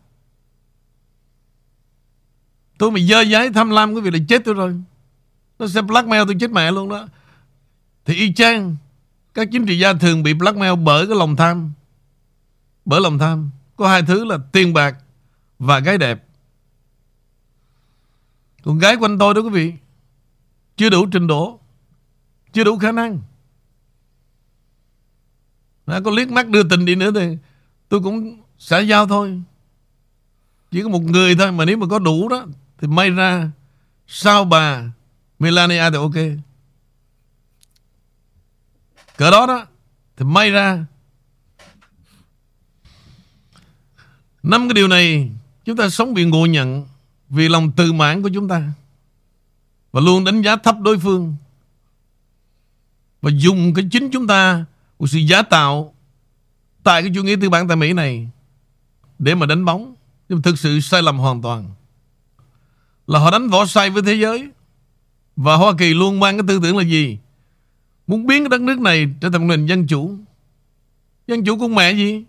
Tôi 2.79 2.91
mà 2.91 3.01
dơ 3.01 3.21
giấy 3.21 3.51
tham 3.53 3.71
lam 3.71 3.93
quý 3.93 4.01
vị 4.01 4.11
là 4.11 4.19
chết 4.29 4.43
tôi 4.45 4.55
rồi. 4.55 4.81
Nó 5.59 5.69
sẽ 5.69 5.83
blackmail 5.83 6.23
tôi 6.27 6.37
chết 6.41 6.51
mẹ 6.51 6.71
luôn 6.71 6.89
đó. 6.89 7.09
Thì 8.05 8.15
y 8.15 8.33
chang 8.33 8.77
các 9.39 9.49
chính 9.53 9.67
trị 9.67 9.79
gia 9.79 9.93
thường 9.93 10.23
bị 10.23 10.35
blackmail 10.35 10.75
bởi 10.77 11.07
cái 11.07 11.17
lòng 11.17 11.37
tham. 11.37 11.73
Bởi 12.85 13.01
lòng 13.01 13.19
tham. 13.19 13.51
Có 13.77 13.89
hai 13.89 14.03
thứ 14.03 14.25
là 14.25 14.39
tiền 14.53 14.73
bạc 14.73 14.97
và 15.59 15.79
gái 15.79 15.99
đẹp. 15.99 16.25
Còn 18.63 18.79
gái 18.79 18.97
quanh 18.97 19.19
tôi 19.19 19.35
đó 19.35 19.41
quý 19.41 19.51
vị 19.51 19.73
chưa 20.77 20.91
đủ 20.91 21.07
trình 21.07 21.27
độ, 21.27 21.61
chưa 22.53 22.65
đủ 22.65 22.79
khả 22.79 22.93
năng. 22.93 23.21
Đã 25.87 26.01
có 26.05 26.11
liếc 26.11 26.31
mắt 26.31 26.49
đưa 26.49 26.63
tình 26.63 26.85
đi 26.85 26.95
nữa 26.95 27.11
thì 27.15 27.37
tôi 27.89 28.01
cũng 28.01 28.43
xã 28.59 28.79
giao 28.79 29.07
thôi. 29.07 29.43
Chỉ 30.71 30.83
có 30.83 30.89
một 30.89 31.03
người 31.03 31.35
thôi 31.35 31.53
mà 31.53 31.65
nếu 31.65 31.77
mà 31.77 31.87
có 31.87 31.99
đủ 31.99 32.29
đó 32.29 32.47
thì 32.79 32.89
may 32.89 33.11
ra 33.11 33.51
sau 34.07 34.45
bà 34.45 34.83
Melania 35.39 35.91
thì 35.91 35.97
ok. 35.97 36.48
Cỡ 39.19 39.31
đó 39.31 39.47
đó. 39.47 39.67
Thì 40.17 40.25
may 40.25 40.51
ra. 40.51 40.85
Năm 44.43 44.69
cái 44.69 44.75
điều 44.75 44.89
này, 44.89 45.31
chúng 45.65 45.77
ta 45.77 45.89
sống 45.89 46.15
bị 46.15 46.25
ngộ 46.25 46.47
nhận, 46.47 46.87
vì 47.29 47.49
lòng 47.49 47.73
tự 47.73 47.93
mãn 47.93 48.23
của 48.23 48.31
chúng 48.35 48.49
ta. 48.49 48.73
Và 49.93 50.01
luôn 50.01 50.25
đánh 50.25 50.43
giá 50.43 50.57
thấp 50.57 50.77
đối 50.81 50.99
phương. 50.99 51.37
Và 53.23 53.31
dùng 53.35 53.75
cái 53.75 53.89
chính 53.91 54.11
chúng 54.11 54.27
ta 54.27 54.65
của 54.97 55.07
sự 55.07 55.19
giá 55.19 55.43
tạo 55.43 55.95
tại 56.83 57.03
cái 57.03 57.11
chủ 57.15 57.23
nghĩa 57.23 57.37
tư 57.41 57.51
bản 57.51 57.69
tại 57.69 57.77
Mỹ 57.77 57.93
này 57.93 58.29
để 59.19 59.35
mà 59.35 59.47
đánh 59.47 59.65
bóng. 59.65 59.95
Nhưng 60.29 60.43
thực 60.43 60.59
sự 60.59 60.81
sai 60.81 61.03
lầm 61.03 61.19
hoàn 61.19 61.43
toàn. 61.43 61.71
Là 63.07 63.19
họ 63.19 63.31
đánh 63.31 63.49
võ 63.49 63.67
sai 63.67 63.91
với 63.91 64.03
thế 64.03 64.15
giới. 64.15 64.51
Và 65.37 65.55
Hoa 65.55 65.73
Kỳ 65.79 65.95
luôn 65.95 66.21
mang 66.21 66.37
cái 66.37 66.45
tư 66.49 66.61
tưởng 66.63 66.77
là 66.77 66.85
gì? 66.85 67.19
Muốn 68.09 68.27
biến 68.27 68.43
cái 68.43 68.49
đất 68.49 68.61
nước 68.61 68.79
này 68.81 69.09
trở 69.21 69.31
thành 69.31 69.49
một 69.49 69.55
nền 69.57 69.67
dân 69.67 69.87
chủ. 69.87 70.19
Dân 71.27 71.45
chủ 71.45 71.59
con 71.59 71.75
mẹ 71.75 71.93
gì? 71.93 72.25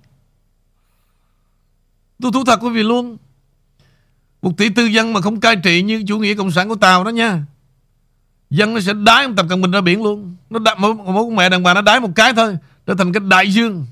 Tôi 2.21 2.31
thú 2.31 2.43
thật 2.45 2.59
quý 2.61 2.69
vị 2.69 2.83
luôn. 2.83 3.17
Một 4.41 4.57
tỷ 4.57 4.69
tư 4.69 4.85
dân 4.85 5.13
mà 5.13 5.21
không 5.21 5.39
cai 5.39 5.55
trị 5.55 5.81
như 5.81 6.03
chủ 6.07 6.19
nghĩa 6.19 6.35
cộng 6.35 6.51
sản 6.51 6.69
của 6.69 6.75
Tàu 6.75 7.03
đó 7.03 7.09
nha. 7.09 7.43
Dân 8.49 8.73
nó 8.73 8.79
sẽ 8.79 8.93
đái 8.93 9.23
ông 9.23 9.35
Tập 9.35 9.45
Cận 9.49 9.61
Bình 9.61 9.71
ra 9.71 9.81
biển 9.81 10.03
luôn. 10.03 10.35
Nó 10.49 10.59
đặt 10.59 10.79
một, 10.79 10.93
một 10.93 11.23
con 11.23 11.35
mẹ 11.35 11.49
đàn 11.49 11.63
bà 11.63 11.73
nó 11.73 11.81
đái 11.81 11.99
một 11.99 12.11
cái 12.15 12.33
thôi 12.33 12.57
Trở 12.85 12.95
thành 12.95 13.13
cái 13.13 13.21
đại 13.29 13.53
dương. 13.53 13.85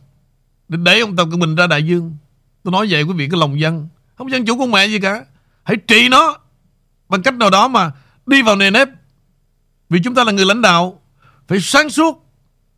Để 0.67 0.77
đẩy 0.81 0.99
ông 0.99 1.15
Tập 1.15 1.27
Cận 1.31 1.39
Bình 1.39 1.55
ra 1.55 1.67
đại 1.67 1.83
dương. 1.83 2.15
Tôi 2.63 2.71
nói 2.71 2.88
vậy 2.89 3.03
quý 3.03 3.13
vị 3.13 3.27
cái 3.31 3.39
lòng 3.39 3.59
dân. 3.59 3.88
Không 4.15 4.31
dân 4.31 4.45
chủ 4.45 4.57
con 4.59 4.71
mẹ 4.71 4.88
gì 4.88 4.99
cả. 4.99 5.25
Hãy 5.63 5.77
trị 5.88 6.09
nó 6.09 6.38
Bằng 7.09 7.21
cách 7.21 7.33
nào 7.33 7.49
đó 7.49 7.67
mà 7.67 7.91
đi 8.25 8.41
vào 8.41 8.55
nền 8.55 8.73
nếp. 8.73 8.88
Vì 9.89 9.99
chúng 10.03 10.15
ta 10.15 10.23
là 10.23 10.31
người 10.31 10.45
lãnh 10.45 10.61
đạo. 10.61 11.01
Phải 11.48 11.60
sáng 11.62 11.89
suốt 11.89 12.24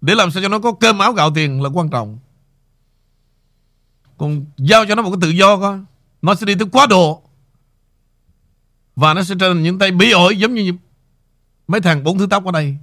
Để 0.02 0.16
làm 0.16 0.32
sao 0.32 0.44
cho 0.44 0.50
nó 0.50 0.60
có 0.60 0.72
cơm 0.72 1.00
áo 1.00 1.14
gạo 1.14 1.32
tiền 1.36 1.62
là 1.62 1.70
quan 1.70 1.90
trọng. 1.90 2.20
Còn 4.18 4.46
giao 4.58 4.86
cho 4.86 4.96
nó 4.96 5.02
một 5.02 5.10
cái 5.10 5.20
tự 5.22 5.30
do 5.30 5.58
coi 5.58 5.80
Nó 6.22 6.36
sẽ 6.36 6.46
đi 6.46 6.56
tới 6.56 6.68
quá 6.72 6.86
độ. 6.86 7.24
Và 8.96 9.14
nó 9.14 9.24
sẽ 9.24 9.36
trở 9.40 9.48
thành 9.48 9.64
những 9.64 9.80
tay 9.80 9.92
bí 9.92 10.12
ổi 10.12 10.38
Giống 10.38 10.54
như 10.54 10.74
Mấy 11.68 11.82
thằng 11.82 12.04
bốn 12.04 12.20
thứ 12.20 12.28
tóc 12.30 12.46
ở 12.46 12.52
đây. 12.52 12.78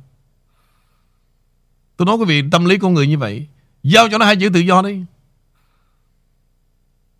Tôi 1.96 2.06
nói 2.06 2.16
quý 2.16 2.24
vị 2.24 2.42
tâm 2.50 2.64
lý 2.64 2.78
con 2.78 2.94
người 2.94 3.06
như 3.06 3.18
vậy 3.18 3.46
Giao 3.82 4.08
cho 4.08 4.18
nó 4.18 4.26
hai 4.26 4.36
chữ 4.36 4.48
tự 4.54 4.60
do 4.60 4.82
đi. 4.82 5.04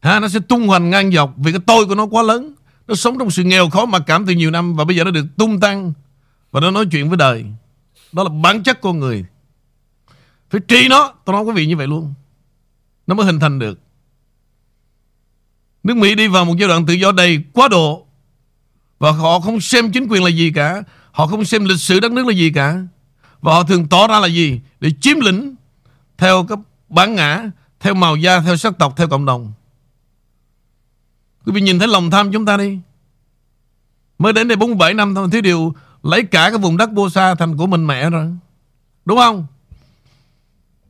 Ha, 0.00 0.20
Nó 0.20 0.28
sẽ 0.28 0.40
tung 0.48 0.68
hoành 0.68 0.90
ngang 0.90 1.12
dọc 1.12 1.34
Vì 1.36 1.52
cái 1.52 1.60
tôi 1.66 1.86
của 1.86 1.94
nó 1.94 2.06
quá 2.06 2.22
lớn. 2.22 2.54
Nó 2.86 2.94
sống 2.94 3.18
trong 3.18 3.30
sự 3.30 3.44
nghèo 3.44 3.70
khó 3.70 3.84
mặc 3.84 4.02
cảm 4.06 4.26
từ 4.26 4.32
nhiều 4.32 4.50
năm 4.50 4.76
Và 4.76 4.84
bây 4.84 4.96
giờ 4.96 5.04
nó 5.04 5.10
được 5.10 5.26
tung 5.36 5.60
tăng 5.60 5.92
Và 6.50 6.60
nó 6.60 6.70
nói 6.70 6.86
chuyện 6.90 7.08
với 7.08 7.16
đời. 7.16 7.44
Đó 8.12 8.22
là 8.22 8.28
bản 8.42 8.62
chất 8.62 8.80
con 8.80 8.98
người. 8.98 9.24
Phải 10.50 10.60
trị 10.68 10.88
nó 10.88 11.14
Tôi 11.24 11.32
nói 11.32 11.42
quý 11.42 11.52
vị 11.52 11.66
như 11.66 11.76
vậy 11.76 11.86
luôn. 11.86 12.14
Nó 13.06 13.14
mới 13.14 13.26
hình 13.26 13.40
thành 13.40 13.58
được. 13.58 13.80
Nước 15.82 15.96
Mỹ 15.96 16.14
đi 16.14 16.28
vào 16.28 16.44
một 16.44 16.54
giai 16.58 16.68
đoạn 16.68 16.86
tự 16.86 16.94
do 16.94 17.12
đầy 17.12 17.44
quá 17.52 17.68
độ. 17.68 18.06
Và 18.98 19.10
họ 19.10 19.40
không 19.40 19.60
xem 19.60 19.92
chính 19.92 20.06
quyền 20.08 20.24
là 20.24 20.30
gì 20.30 20.52
cả. 20.54 20.82
Họ 21.12 21.26
không 21.26 21.44
xem 21.44 21.64
lịch 21.64 21.80
sử 21.80 22.00
đất 22.00 22.12
nước 22.12 22.26
là 22.26 22.32
gì 22.32 22.50
cả. 22.50 22.78
Và 23.40 23.54
họ 23.54 23.62
thường 23.62 23.88
tỏ 23.88 24.06
ra 24.06 24.20
là 24.20 24.26
gì? 24.26 24.60
Để 24.80 24.90
chiếm 25.00 25.20
lĩnh 25.20 25.54
Theo 26.18 26.46
cái 26.48 26.58
bản 26.88 27.14
ngã 27.14 27.50
Theo 27.80 27.94
màu 27.94 28.16
da, 28.16 28.40
theo 28.40 28.56
sắc 28.56 28.78
tộc, 28.78 28.94
theo 28.96 29.08
cộng 29.08 29.26
đồng. 29.26 29.52
Quý 31.46 31.52
vị 31.52 31.60
nhìn 31.60 31.78
thấy 31.78 31.88
lòng 31.88 32.10
tham 32.10 32.32
chúng 32.32 32.46
ta 32.46 32.56
đi. 32.56 32.78
Mới 34.18 34.32
đến 34.32 34.48
đây 34.48 34.56
47 34.56 34.94
năm 34.94 35.14
thôi 35.14 35.28
Thiếu 35.32 35.40
điều 35.40 35.74
lấy 36.06 36.22
cả 36.22 36.50
cái 36.50 36.58
vùng 36.58 36.76
đất 36.76 36.92
Bosa 36.92 37.34
thành 37.34 37.56
của 37.56 37.66
mình 37.66 37.86
mẹ 37.86 38.10
rồi 38.10 38.26
Đúng 39.04 39.18
không 39.18 39.46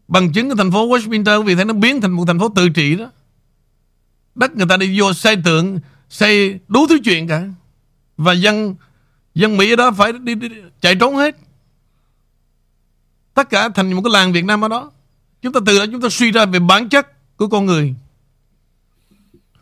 Bằng 0.08 0.32
chứng 0.32 0.48
cái 0.48 0.56
thành 0.58 0.72
phố 0.72 0.88
Westminster 0.88 1.42
vì 1.42 1.54
thế 1.54 1.64
nó 1.64 1.74
biến 1.74 2.00
thành 2.00 2.10
một 2.10 2.24
thành 2.26 2.38
phố 2.38 2.48
tự 2.48 2.68
trị 2.68 2.96
đó 2.96 3.10
Đất 4.34 4.56
người 4.56 4.66
ta 4.68 4.76
đi 4.76 5.00
vô 5.00 5.12
xây 5.12 5.36
tượng 5.44 5.80
Xây 6.10 6.60
đủ 6.68 6.86
thứ 6.88 6.98
chuyện 7.04 7.28
cả 7.28 7.48
Và 8.16 8.32
dân 8.32 8.74
Dân 9.36 9.56
Mỹ 9.56 9.72
ở 9.72 9.76
đó 9.76 9.90
phải 9.90 10.12
đi, 10.12 10.34
đi, 10.34 10.48
đi 10.48 10.56
chạy 10.80 10.94
trốn 10.94 11.16
hết. 11.16 11.36
Tất 13.34 13.50
cả 13.50 13.68
thành 13.68 13.92
một 13.92 14.02
cái 14.04 14.10
làng 14.12 14.32
Việt 14.32 14.44
Nam 14.44 14.64
ở 14.64 14.68
đó. 14.68 14.90
Chúng 15.42 15.52
ta 15.52 15.60
từ 15.66 15.78
đó 15.78 15.84
chúng 15.92 16.00
ta 16.00 16.08
suy 16.08 16.30
ra 16.32 16.46
về 16.46 16.58
bản 16.58 16.88
chất 16.88 17.36
của 17.36 17.48
con 17.48 17.66
người. 17.66 17.94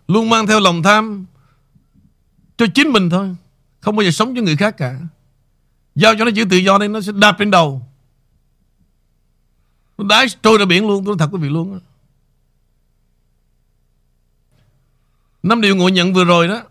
Luôn 0.08 0.30
mang 0.30 0.46
theo 0.46 0.60
lòng 0.60 0.82
tham 0.82 1.26
cho 2.56 2.66
chính 2.74 2.88
mình 2.88 3.10
thôi. 3.10 3.36
Không 3.80 3.96
bao 3.96 4.04
giờ 4.04 4.10
sống 4.10 4.34
cho 4.36 4.42
người 4.42 4.56
khác 4.56 4.76
cả. 4.76 4.98
Giao 5.94 6.14
cho 6.18 6.24
nó 6.24 6.30
chữ 6.36 6.44
tự 6.50 6.56
do 6.56 6.78
nên 6.78 6.92
nó 6.92 7.00
sẽ 7.00 7.12
đạp 7.12 7.40
lên 7.40 7.50
đầu. 7.50 7.86
Nó 9.98 10.04
đá 10.08 10.24
trôi 10.42 10.58
ra 10.58 10.64
biển 10.64 10.86
luôn. 10.86 11.04
Tôi 11.04 11.16
nói 11.16 11.18
thật 11.18 11.28
quý 11.32 11.40
vị 11.42 11.48
luôn. 11.48 11.80
Năm 15.42 15.60
điều 15.60 15.76
ngộ 15.76 15.88
nhận 15.88 16.14
vừa 16.14 16.24
rồi 16.24 16.48
đó 16.48 16.62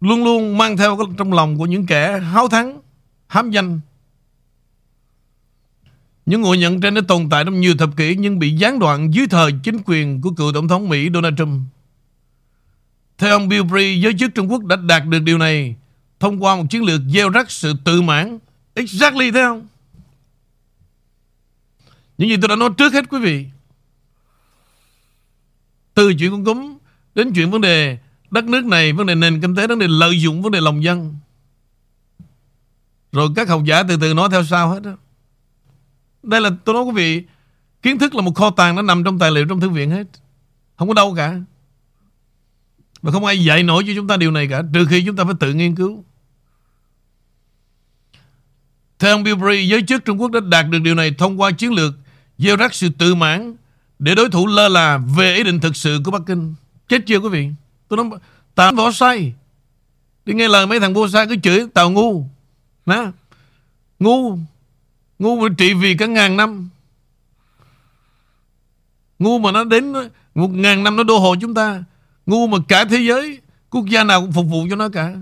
luôn 0.00 0.24
luôn 0.24 0.58
mang 0.58 0.76
theo 0.76 0.98
trong 1.18 1.32
lòng 1.32 1.58
của 1.58 1.66
những 1.66 1.86
kẻ 1.86 2.18
háo 2.18 2.48
thắng, 2.48 2.80
hám 3.26 3.50
danh. 3.50 3.80
Những 6.26 6.40
ngộ 6.40 6.54
nhận 6.54 6.80
trên 6.80 6.94
đã 6.94 7.00
tồn 7.08 7.28
tại 7.30 7.44
trong 7.44 7.60
nhiều 7.60 7.74
thập 7.78 7.96
kỷ 7.96 8.16
nhưng 8.18 8.38
bị 8.38 8.50
gián 8.50 8.78
đoạn 8.78 9.14
dưới 9.14 9.26
thời 9.26 9.52
chính 9.62 9.78
quyền 9.84 10.20
của 10.20 10.30
cựu 10.30 10.52
tổng 10.52 10.68
thống 10.68 10.88
Mỹ 10.88 11.08
Donald 11.14 11.38
Trump. 11.38 11.62
Theo 13.18 13.30
ông 13.30 13.48
Bill 13.48 13.62
Bree, 13.62 13.94
giới 13.94 14.12
chức 14.18 14.34
Trung 14.34 14.52
Quốc 14.52 14.64
đã 14.64 14.76
đạt 14.76 15.06
được 15.06 15.18
điều 15.18 15.38
này 15.38 15.76
thông 16.20 16.42
qua 16.42 16.56
một 16.56 16.64
chiến 16.70 16.84
lược 16.84 17.00
gieo 17.14 17.30
rắc 17.30 17.50
sự 17.50 17.74
tự 17.84 18.02
mãn. 18.02 18.38
Exactly 18.74 19.30
thế 19.30 19.42
không? 19.42 19.66
Những 22.18 22.28
gì 22.28 22.36
tôi 22.36 22.48
đã 22.48 22.56
nói 22.56 22.70
trước 22.76 22.92
hết 22.92 23.08
quý 23.10 23.18
vị. 23.18 23.46
Từ 25.94 26.14
chuyện 26.14 26.30
con 26.30 26.44
cúm 26.44 26.78
đến 27.14 27.32
chuyện 27.34 27.50
vấn 27.50 27.60
đề 27.60 27.98
đất 28.30 28.44
nước 28.44 28.64
này, 28.64 28.92
vấn 28.92 29.06
đề 29.06 29.14
nền 29.14 29.40
kinh 29.40 29.54
tế, 29.56 29.66
vấn 29.66 29.78
đề 29.78 29.86
lợi 29.88 30.20
dụng, 30.20 30.42
vấn 30.42 30.52
đề 30.52 30.60
lòng 30.60 30.82
dân. 30.84 31.16
Rồi 33.12 33.28
các 33.36 33.48
học 33.48 33.62
giả 33.64 33.82
từ 33.82 33.96
từ 34.00 34.14
nói 34.14 34.28
theo 34.30 34.44
sau 34.44 34.70
hết 34.70 34.82
đó. 34.82 34.96
Đây 36.22 36.40
là 36.40 36.50
tôi 36.64 36.74
nói 36.74 36.82
quý 36.82 36.92
vị, 36.94 37.24
kiến 37.82 37.98
thức 37.98 38.14
là 38.14 38.22
một 38.22 38.34
kho 38.34 38.50
tàng 38.50 38.74
nó 38.74 38.82
nằm 38.82 39.04
trong 39.04 39.18
tài 39.18 39.30
liệu 39.30 39.44
trong 39.48 39.60
thư 39.60 39.68
viện 39.68 39.90
hết. 39.90 40.06
Không 40.76 40.88
có 40.88 40.94
đâu 40.94 41.14
cả. 41.16 41.40
Và 43.02 43.12
không 43.12 43.24
ai 43.24 43.44
dạy 43.44 43.62
nổi 43.62 43.84
cho 43.86 43.92
chúng 43.96 44.08
ta 44.08 44.16
điều 44.16 44.30
này 44.30 44.48
cả, 44.50 44.62
trừ 44.74 44.86
khi 44.90 45.02
chúng 45.06 45.16
ta 45.16 45.24
phải 45.24 45.34
tự 45.40 45.54
nghiên 45.54 45.74
cứu. 45.74 46.04
Theo 48.98 49.14
ông 49.14 49.22
Bilbray, 49.22 49.68
giới 49.68 49.82
chức 49.82 50.04
Trung 50.04 50.20
Quốc 50.20 50.30
đã 50.30 50.40
đạt 50.40 50.66
được 50.68 50.78
điều 50.78 50.94
này 50.94 51.14
thông 51.18 51.40
qua 51.40 51.50
chiến 51.50 51.72
lược 51.72 51.94
gieo 52.38 52.56
rắc 52.56 52.74
sự 52.74 52.88
tự 52.88 53.14
mãn 53.14 53.54
để 53.98 54.14
đối 54.14 54.30
thủ 54.30 54.46
lơ 54.46 54.68
là 54.68 54.98
về 55.16 55.34
ý 55.34 55.42
định 55.42 55.60
thực 55.60 55.76
sự 55.76 56.00
của 56.04 56.10
Bắc 56.10 56.22
Kinh. 56.26 56.54
Chết 56.88 57.02
chưa 57.06 57.18
quý 57.18 57.28
vị? 57.28 57.48
Tôi 57.88 57.96
nói 57.96 58.18
tám 58.54 58.76
võ 58.76 58.92
sai. 58.92 59.32
Đi 60.24 60.34
nghe 60.34 60.48
lời 60.48 60.66
mấy 60.66 60.80
thằng 60.80 60.94
vô 60.94 61.08
sai 61.08 61.26
cứ 61.26 61.36
chửi 61.42 61.66
tàu 61.74 61.90
ngu. 61.90 62.24
Đó. 62.86 63.06
Ngu. 63.98 64.38
Ngu 65.18 65.40
mà 65.40 65.48
trị 65.58 65.74
vì 65.74 65.96
cả 65.96 66.06
ngàn 66.06 66.36
năm. 66.36 66.68
Ngu 69.18 69.38
mà 69.38 69.52
nó 69.52 69.64
đến 69.64 69.92
một 70.34 70.48
ngàn 70.48 70.84
năm 70.84 70.96
nó 70.96 71.02
đô 71.02 71.18
hộ 71.18 71.36
chúng 71.40 71.54
ta. 71.54 71.84
Ngu 72.26 72.46
mà 72.46 72.58
cả 72.68 72.84
thế 72.84 72.98
giới 72.98 73.38
quốc 73.70 73.86
gia 73.86 74.04
nào 74.04 74.20
cũng 74.20 74.32
phục 74.32 74.46
vụ 74.46 74.66
cho 74.70 74.76
nó 74.76 74.88
cả. 74.88 75.14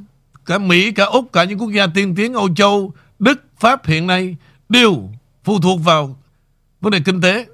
Cả 0.47 0.59
Mỹ, 0.59 0.93
cả 0.93 1.05
Úc, 1.05 1.33
cả 1.33 1.45
những 1.45 1.59
quốc 1.59 1.71
gia 1.71 1.87
tiên 1.87 2.15
tiến 2.15 2.35
Âu 2.35 2.55
Châu, 2.55 2.93
Đức, 3.19 3.46
Pháp 3.57 3.87
hiện 3.87 4.07
nay 4.07 4.37
đều 4.69 5.09
phụ 5.45 5.61
thuộc 5.61 5.81
vào 5.85 6.17
vấn 6.81 6.91
đề 6.91 7.01
kinh 7.05 7.21
tế 7.21 7.47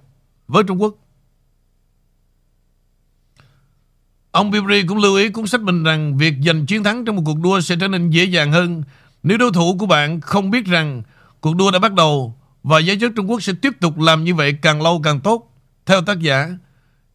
với 0.49 0.65
Trung 0.65 0.83
Quốc. 0.83 0.95
Ông 4.31 4.51
Bibri 4.51 4.83
cũng 4.87 4.99
lưu 4.99 5.17
ý 5.17 5.29
cuốn 5.29 5.47
sách 5.47 5.61
mình 5.61 5.83
rằng 5.85 6.17
việc 6.17 6.35
giành 6.47 6.67
chiến 6.67 6.85
thắng 6.85 7.05
trong 7.05 7.17
một 7.17 7.23
cuộc 7.27 7.39
đua 7.39 7.61
sẽ 7.61 7.77
trở 7.81 7.89
nên 7.89 8.11
dễ 8.11 8.25
dàng 8.25 8.53
hơn 8.53 8.83
nếu 9.23 9.39
đối 9.39 9.53
thủ 9.53 9.77
của 9.79 9.87
bạn 9.87 10.21
không 10.21 10.51
biết 10.51 10.67
rằng 10.67 11.03
cuộc 11.41 11.57
đua 11.57 11.71
đã 11.71 11.79
bắt 11.79 11.93
đầu 11.93 12.35
và 12.63 12.79
giới 12.79 12.99
chức 13.01 13.13
Trung 13.17 13.31
Quốc 13.31 13.43
sẽ 13.43 13.53
tiếp 13.63 13.73
tục 13.81 13.99
làm 13.99 14.25
như 14.25 14.35
vậy 14.35 14.53
càng 14.63 14.83
lâu 14.83 15.01
càng 15.05 15.21
tốt. 15.21 15.55
Theo 15.87 16.03
tác 16.03 16.21
giả, 16.21 16.51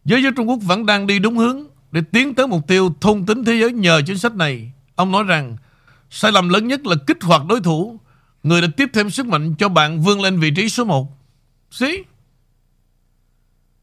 giới 0.04 0.22
chức 0.22 0.34
Trung 0.36 0.48
Quốc 0.48 0.58
vẫn 0.62 0.86
đang 0.86 1.06
đi 1.06 1.18
đúng 1.18 1.38
hướng 1.38 1.64
để 1.92 2.02
tiến 2.12 2.34
tới 2.34 2.46
mục 2.46 2.66
tiêu 2.66 2.94
thôn 3.00 3.26
tính 3.26 3.44
thế 3.44 3.60
giới 3.60 3.72
nhờ 3.72 4.02
chính 4.06 4.18
sách 4.18 4.34
này. 4.34 4.72
Ông 4.94 5.12
nói 5.12 5.24
rằng 5.24 5.56
sai 6.10 6.32
lầm 6.32 6.48
lớn 6.48 6.68
nhất 6.68 6.86
là 6.86 6.96
kích 7.06 7.22
hoạt 7.22 7.46
đối 7.46 7.60
thủ, 7.60 8.00
người 8.48 8.60
đã 8.60 8.68
tiếp 8.76 8.90
thêm 8.92 9.10
sức 9.10 9.26
mạnh 9.26 9.54
cho 9.54 9.68
bạn 9.68 10.00
vươn 10.00 10.20
lên 10.20 10.40
vị 10.40 10.50
trí 10.50 10.68
số 10.68 10.84
1. 10.84 11.18
See? 11.70 12.02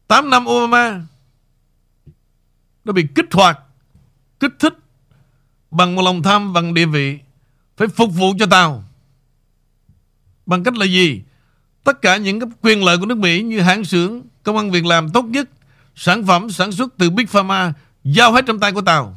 8 0.08 0.30
năm 0.30 0.46
Obama 0.46 1.00
nó 2.84 2.92
bị 2.92 3.06
kích 3.14 3.32
hoạt, 3.32 3.58
kích 4.40 4.52
thích 4.58 4.74
bằng 5.70 5.94
một 5.94 6.02
lòng 6.02 6.22
tham 6.22 6.52
bằng 6.52 6.74
địa 6.74 6.86
vị 6.86 7.18
phải 7.76 7.88
phục 7.88 8.10
vụ 8.14 8.34
cho 8.38 8.46
tao. 8.46 8.84
Bằng 10.46 10.64
cách 10.64 10.76
là 10.76 10.86
gì? 10.86 11.22
Tất 11.84 12.02
cả 12.02 12.16
những 12.16 12.40
cái 12.40 12.50
quyền 12.62 12.84
lợi 12.84 12.98
của 12.98 13.06
nước 13.06 13.18
Mỹ 13.18 13.42
như 13.42 13.60
hãng 13.60 13.84
xưởng, 13.84 14.22
công 14.42 14.56
an 14.56 14.70
việc 14.70 14.86
làm 14.86 15.10
tốt 15.10 15.24
nhất, 15.24 15.48
sản 15.94 16.26
phẩm 16.26 16.50
sản 16.50 16.72
xuất 16.72 16.94
từ 16.98 17.10
Big 17.10 17.26
Pharma 17.26 17.72
giao 18.04 18.32
hết 18.32 18.44
trong 18.46 18.60
tay 18.60 18.72
của 18.72 18.80
tao. 18.80 19.16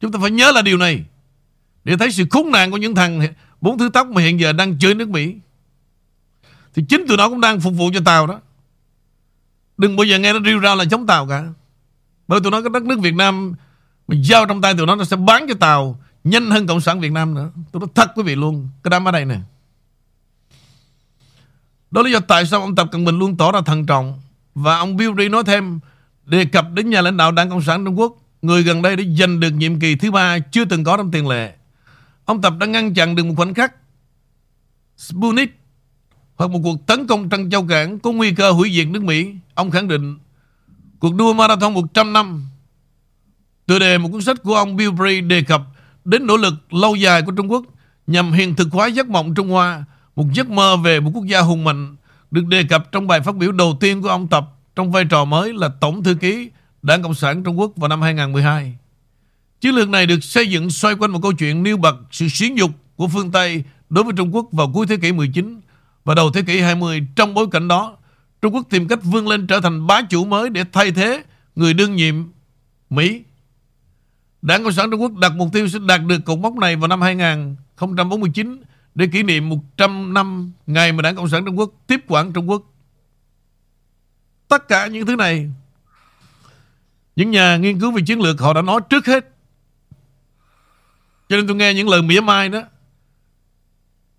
Chúng 0.00 0.12
ta 0.12 0.18
phải 0.22 0.30
nhớ 0.30 0.52
là 0.52 0.62
điều 0.62 0.76
này 0.76 1.04
để 1.84 1.96
thấy 1.96 2.12
sự 2.12 2.24
khốn 2.30 2.50
nạn 2.50 2.70
của 2.70 2.76
những 2.76 2.94
thằng 2.94 3.20
bốn 3.60 3.78
thứ 3.78 3.88
tóc 3.92 4.06
mà 4.06 4.22
hiện 4.22 4.40
giờ 4.40 4.52
đang 4.52 4.78
chơi 4.78 4.94
nước 4.94 5.08
Mỹ. 5.08 5.34
Thì 6.74 6.84
chính 6.88 7.06
tụi 7.08 7.16
nó 7.16 7.28
cũng 7.28 7.40
đang 7.40 7.60
phục 7.60 7.74
vụ 7.74 7.90
cho 7.94 8.00
tàu 8.04 8.26
đó. 8.26 8.40
Đừng 9.78 9.96
bao 9.96 10.04
giờ 10.04 10.18
nghe 10.18 10.32
nó 10.32 10.38
rêu 10.44 10.58
ra 10.58 10.74
là 10.74 10.84
chống 10.84 11.06
tàu 11.06 11.26
cả. 11.26 11.44
Bởi 12.28 12.40
tụi 12.40 12.50
nó 12.50 12.60
cái 12.60 12.70
đất 12.72 12.82
nước 12.82 13.00
Việt 13.00 13.14
Nam 13.14 13.54
Mình 14.08 14.22
giao 14.24 14.46
trong 14.46 14.60
tay 14.60 14.74
tụi 14.74 14.86
nó 14.86 14.94
Nó 14.94 15.04
sẽ 15.04 15.16
bán 15.16 15.46
cho 15.48 15.54
Tàu 15.54 16.00
Nhanh 16.24 16.50
hơn 16.50 16.66
Cộng 16.66 16.80
sản 16.80 17.00
Việt 17.00 17.12
Nam 17.12 17.34
nữa 17.34 17.50
Tụi 17.72 17.80
nó 17.80 17.86
thật 17.94 18.10
quý 18.16 18.22
vị 18.22 18.34
luôn 18.34 18.68
Cái 18.82 18.90
đám 18.90 19.08
ở 19.08 19.12
đây 19.12 19.24
nè 19.24 19.38
Đó 21.90 22.02
là 22.02 22.06
lý 22.06 22.12
do 22.12 22.20
tại 22.20 22.46
sao 22.46 22.60
ông 22.60 22.74
Tập 22.74 22.88
Cận 22.92 23.04
Bình 23.04 23.18
luôn 23.18 23.36
tỏ 23.36 23.52
ra 23.52 23.60
thận 23.66 23.86
trọng 23.86 24.20
Và 24.54 24.78
ông 24.78 24.96
Bill 24.96 25.12
ri 25.18 25.28
nói 25.28 25.42
thêm, 25.46 25.80
Đề 26.26 26.44
cập 26.44 26.66
đến 26.72 26.90
nhà 26.90 27.02
lãnh 27.02 27.16
đạo 27.16 27.32
Đảng 27.32 27.50
Cộng 27.50 27.62
sản 27.62 27.84
Trung 27.84 27.98
Quốc, 27.98 28.16
Người 28.42 28.62
gần 28.62 28.82
đây 28.82 28.96
đã 28.96 29.04
giành 29.18 29.40
được 29.40 29.50
nhiệm 29.50 29.80
kỳ 29.80 29.94
thứ 29.94 30.10
ba 30.10 30.38
Chưa 30.38 30.64
từng 30.64 30.84
có 30.84 30.96
trong 30.96 31.10
tiền 31.10 31.28
lệ 31.28 31.54
Ông 32.28 32.40
Tập 32.42 32.54
đã 32.60 32.66
ngăn 32.66 32.94
chặn 32.94 33.14
được 33.14 33.26
một 33.26 33.34
khoảnh 33.36 33.54
khắc 33.54 33.74
Sputnik 34.96 35.60
Hoặc 36.36 36.50
một 36.50 36.60
cuộc 36.62 36.86
tấn 36.86 37.06
công 37.06 37.28
Trăng 37.28 37.50
Châu 37.50 37.66
Cảng 37.66 37.98
Có 37.98 38.12
nguy 38.12 38.34
cơ 38.34 38.50
hủy 38.50 38.72
diệt 38.74 38.88
nước 38.88 39.02
Mỹ 39.02 39.34
Ông 39.54 39.70
khẳng 39.70 39.88
định 39.88 40.18
Cuộc 40.98 41.14
đua 41.14 41.32
marathon 41.32 41.74
100 41.74 42.12
năm 42.12 42.46
Tựa 43.66 43.78
đề 43.78 43.98
một 43.98 44.08
cuốn 44.12 44.22
sách 44.22 44.42
của 44.42 44.54
ông 44.54 44.76
Bill 44.76 44.90
Bray 44.90 45.20
đề 45.20 45.42
cập 45.42 45.62
đến 46.04 46.26
nỗ 46.26 46.36
lực 46.36 46.72
lâu 46.72 46.94
dài 46.96 47.22
của 47.22 47.32
Trung 47.32 47.50
Quốc 47.50 47.64
nhằm 48.06 48.32
hiện 48.32 48.54
thực 48.54 48.68
hóa 48.72 48.86
giấc 48.86 49.08
mộng 49.08 49.34
Trung 49.34 49.48
Hoa, 49.48 49.84
một 50.16 50.26
giấc 50.34 50.50
mơ 50.50 50.76
về 50.76 51.00
một 51.00 51.10
quốc 51.14 51.24
gia 51.24 51.40
hùng 51.40 51.64
mạnh, 51.64 51.96
được 52.30 52.46
đề 52.46 52.62
cập 52.68 52.92
trong 52.92 53.06
bài 53.06 53.20
phát 53.20 53.36
biểu 53.36 53.52
đầu 53.52 53.76
tiên 53.80 54.02
của 54.02 54.08
ông 54.08 54.28
Tập 54.28 54.44
trong 54.76 54.92
vai 54.92 55.04
trò 55.04 55.24
mới 55.24 55.52
là 55.54 55.68
Tổng 55.80 56.04
Thư 56.04 56.14
ký 56.14 56.50
Đảng 56.82 57.02
Cộng 57.02 57.14
sản 57.14 57.44
Trung 57.44 57.58
Quốc 57.58 57.72
vào 57.76 57.88
năm 57.88 58.02
2012. 58.02 58.78
Chiến 59.60 59.74
lược 59.74 59.88
này 59.88 60.06
được 60.06 60.24
xây 60.24 60.50
dựng 60.50 60.70
xoay 60.70 60.94
quanh 60.94 61.10
một 61.10 61.18
câu 61.22 61.32
chuyện 61.32 61.62
nêu 61.62 61.76
bật 61.76 61.96
sự 62.10 62.28
xuyến 62.28 62.58
dục 62.58 62.70
của 62.96 63.08
phương 63.08 63.32
Tây 63.32 63.64
đối 63.90 64.04
với 64.04 64.12
Trung 64.16 64.34
Quốc 64.34 64.46
vào 64.52 64.72
cuối 64.74 64.86
thế 64.86 64.96
kỷ 64.96 65.12
19 65.12 65.60
và 66.04 66.14
đầu 66.14 66.30
thế 66.30 66.42
kỷ 66.42 66.60
20. 66.60 67.06
Trong 67.16 67.34
bối 67.34 67.46
cảnh 67.50 67.68
đó, 67.68 67.96
Trung 68.42 68.54
Quốc 68.54 68.66
tìm 68.70 68.88
cách 68.88 68.98
vươn 69.02 69.28
lên 69.28 69.46
trở 69.46 69.60
thành 69.60 69.86
bá 69.86 70.02
chủ 70.02 70.24
mới 70.24 70.50
để 70.50 70.64
thay 70.72 70.92
thế 70.92 71.22
người 71.56 71.74
đương 71.74 71.96
nhiệm 71.96 72.14
Mỹ. 72.90 73.22
Đảng 74.42 74.64
Cộng 74.64 74.72
sản 74.72 74.90
Trung 74.90 75.02
Quốc 75.02 75.12
đặt 75.12 75.32
mục 75.36 75.48
tiêu 75.52 75.68
sẽ 75.68 75.78
đạt 75.88 76.00
được 76.06 76.18
cột 76.24 76.38
mốc 76.38 76.54
này 76.54 76.76
vào 76.76 76.88
năm 76.88 77.00
2049 77.00 78.62
để 78.94 79.06
kỷ 79.12 79.22
niệm 79.22 79.48
100 79.48 80.14
năm 80.14 80.52
ngày 80.66 80.92
mà 80.92 81.02
Đảng 81.02 81.16
Cộng 81.16 81.28
sản 81.28 81.44
Trung 81.44 81.58
Quốc 81.58 81.70
tiếp 81.86 82.00
quản 82.08 82.32
Trung 82.32 82.50
Quốc. 82.50 82.62
Tất 84.48 84.68
cả 84.68 84.86
những 84.86 85.06
thứ 85.06 85.16
này 85.16 85.50
những 87.16 87.30
nhà 87.30 87.56
nghiên 87.56 87.80
cứu 87.80 87.90
về 87.90 88.02
chiến 88.06 88.20
lược 88.20 88.40
họ 88.40 88.52
đã 88.52 88.62
nói 88.62 88.80
trước 88.90 89.06
hết. 89.06 89.37
Cho 91.28 91.36
nên 91.36 91.46
tôi 91.46 91.56
nghe 91.56 91.74
những 91.74 91.88
lời 91.88 92.02
mỉa 92.02 92.20
mai 92.20 92.48
đó. 92.48 92.62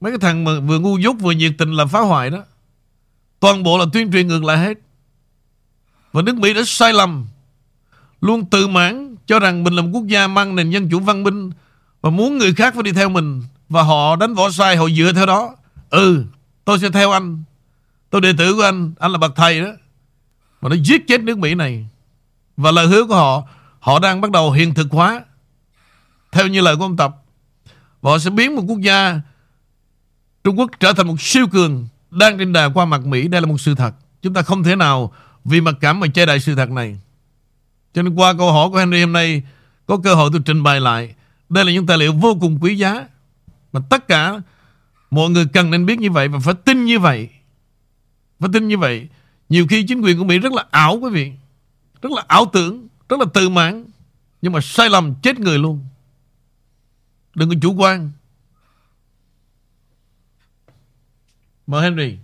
Mấy 0.02 0.12
cái 0.12 0.20
thằng 0.20 0.44
mà 0.44 0.60
vừa 0.60 0.80
ngu 0.80 0.98
dốt 0.98 1.16
vừa 1.20 1.32
nhiệt 1.32 1.52
tình 1.58 1.72
làm 1.72 1.90
phá 1.90 2.00
hoại 2.00 2.30
đó. 2.30 2.44
Toàn 3.40 3.64
bộ 3.64 3.78
là 3.78 3.86
tuyên 3.94 4.12
truyền 4.12 4.28
ngược 4.28 4.44
lại 4.44 4.58
hết. 4.58 4.78
Và 6.14 6.22
nước 6.22 6.36
Mỹ 6.36 6.54
đã 6.54 6.62
sai 6.66 6.94
lầm, 6.94 7.28
Luôn 8.22 8.46
tự 8.46 8.68
mãn 8.68 9.16
cho 9.28 9.40
rằng 9.40 9.64
mình 9.64 9.74
là 9.74 9.82
một 9.82 9.90
quốc 9.94 10.08
gia 10.08 10.28
mang 10.28 10.56
nền 10.56 10.70
dân 10.70 10.90
chủ 10.90 11.00
văn 11.00 11.24
minh 11.24 11.52
Và 12.02 12.10
muốn 12.10 12.38
người 12.38 12.54
khác 12.54 12.74
phải 12.74 12.84
đi 12.84 12.92
theo 12.92 13.10
mình, 13.10 13.42
Và 13.70 13.82
họ 13.82 14.16
đánh 14.16 14.34
võ 14.34 14.52
sai, 14.52 14.76
họ 14.76 14.90
dựa 14.90 15.12
theo 15.16 15.26
đó. 15.26 15.56
Ừ 15.90 16.26
tôi 16.66 16.80
sẽ 16.80 16.90
theo 16.90 17.12
anh. 17.12 17.44
Tôi 18.10 18.22
đệ 18.22 18.34
tử 18.38 18.54
của 18.54 18.62
anh 18.62 18.92
Anh 19.00 19.12
là 19.12 19.18
bậc 19.18 19.36
thầy 19.36 19.62
đó. 19.62 19.70
Mà 20.62 20.70
nó 20.70 20.76
giết 20.84 21.08
chết 21.08 21.22
nước 21.22 21.38
Mỹ 21.38 21.56
này. 21.56 21.88
Và 22.58 22.72
lời 22.72 22.88
hứa 22.88 23.06
của 23.06 23.16
họ 23.16 23.44
Họ 23.80 24.00
đang 24.00 24.22
bắt 24.22 24.32
đầu 24.32 24.52
hiện 24.52 24.74
thực 24.74 24.88
hóa. 24.92 25.22
Theo 26.32 26.48
như 26.48 26.62
lời 26.62 26.76
của 26.76 26.84
ông 26.84 26.98
Tập 26.98 27.16
Và 28.02 28.12
họ 28.12 28.20
sẽ 28.20 28.30
biến 28.30 28.56
một 28.56 28.64
quốc 28.68 28.82
gia 28.82 29.22
Trung 30.44 30.60
Quốc 30.60 30.72
trở 30.80 30.94
thành 30.94 31.08
một 31.08 31.22
siêu 31.22 31.48
cường 31.48 31.88
đang 32.12 32.38
trên 32.38 32.54
đà 32.54 32.70
qua 32.70 32.86
mặt 32.86 33.06
Mỹ 33.06 33.28
đây 33.28 33.42
là 33.42 33.48
một 33.48 33.62
sự 33.62 33.76
thật. 33.76 33.96
Chúng 34.22 34.34
ta 34.34 34.42
không 34.42 34.64
thể 34.64 34.76
nào 34.76 35.14
vì 35.46 35.62
mặc 35.62 35.76
cảm 35.82 36.00
mà 36.00 36.08
che 36.08 36.26
đậy 36.26 36.40
sự 36.40 36.56
thật 36.56 36.70
này. 36.70 37.00
Cho 37.94 38.02
nên 38.02 38.16
qua 38.16 38.34
câu 38.34 38.52
hỏi 38.52 38.70
của 38.70 38.78
Henry 38.78 39.02
hôm 39.02 39.14
nay 39.14 39.44
có 39.86 39.98
cơ 39.98 40.16
hội 40.16 40.30
tôi 40.34 40.42
trình 40.46 40.64
bày 40.64 40.80
lại. 40.80 41.16
Đây 41.50 41.66
là 41.66 41.72
những 41.72 41.86
tài 41.86 41.98
liệu 41.98 42.14
vô 42.14 42.38
cùng 42.42 42.58
quý 42.62 42.76
giá 42.76 43.08
mà 43.74 43.80
tất 43.90 44.08
cả 44.08 44.42
mọi 45.12 45.30
người 45.30 45.46
cần 45.54 45.72
nên 45.72 45.86
biết 45.86 46.00
như 46.00 46.12
vậy 46.12 46.28
và 46.28 46.40
phải 46.40 46.54
tin 46.54 46.86
như 46.86 47.00
vậy. 47.00 47.30
Phải 48.40 48.50
tin 48.54 48.68
như 48.68 48.78
vậy. 48.78 49.08
Nhiều 49.50 49.68
khi 49.70 49.84
chính 49.84 50.02
quyền 50.02 50.18
của 50.18 50.24
Mỹ 50.24 50.40
rất 50.40 50.54
là 50.54 50.66
ảo 50.72 51.00
quý 51.02 51.10
vị. 51.10 51.32
Rất 52.02 52.12
là 52.12 52.24
ảo 52.28 52.46
tưởng, 52.54 52.88
rất 53.10 53.20
là 53.20 53.26
tự 53.34 53.50
mãn. 53.50 53.86
Nhưng 54.42 54.54
mà 54.54 54.62
sai 54.62 54.90
lầm 54.90 55.16
chết 55.16 55.40
người 55.40 55.58
luôn. 55.58 55.86
Đừng 57.36 57.50
có 57.50 57.56
chủ 57.62 57.74
quan. 57.78 58.12
Mời 61.68 61.84
Henry. 61.84 62.18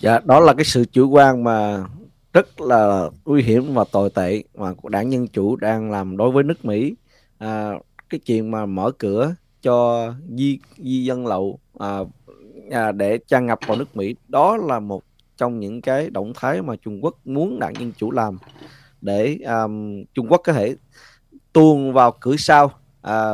Dạ, 0.00 0.18
đó 0.24 0.40
là 0.40 0.54
cái 0.54 0.64
sự 0.64 0.84
chủ 0.92 1.08
quan 1.10 1.44
mà 1.44 1.84
rất 2.32 2.60
là 2.60 3.10
nguy 3.24 3.42
hiểm 3.42 3.74
và 3.74 3.84
tồi 3.92 4.10
tệ 4.10 4.42
mà 4.54 4.72
đảng 4.90 5.12
Dân 5.12 5.28
Chủ 5.28 5.56
đang 5.56 5.90
làm 5.90 6.16
đối 6.16 6.30
với 6.30 6.44
nước 6.44 6.64
Mỹ. 6.64 6.94
À, 7.38 7.70
cái 8.08 8.20
chuyện 8.26 8.50
mà 8.50 8.66
mở 8.66 8.90
cửa 8.98 9.34
cho 9.62 10.08
di 10.36 10.58
di 10.78 11.04
dân 11.04 11.26
lậu 11.26 11.58
à, 11.78 11.98
à, 12.70 12.92
để 12.92 13.18
trang 13.26 13.46
ngập 13.46 13.58
vào 13.66 13.76
nước 13.76 13.96
Mỹ 13.96 14.14
đó 14.28 14.56
là 14.56 14.80
một 14.80 15.02
trong 15.36 15.60
những 15.60 15.80
cái 15.80 16.10
động 16.10 16.32
thái 16.34 16.62
mà 16.62 16.76
Trung 16.76 17.04
Quốc 17.04 17.26
muốn 17.26 17.58
đảng 17.58 17.74
Dân 17.78 17.92
Chủ 17.92 18.10
làm 18.10 18.38
để 19.00 19.38
um, 19.46 20.04
Trung 20.14 20.26
Quốc 20.28 20.40
có 20.44 20.52
thể 20.52 20.76
tuôn 21.52 21.92
vào 21.92 22.14
cửa 22.20 22.36
sau 22.36 22.77
à, 23.02 23.32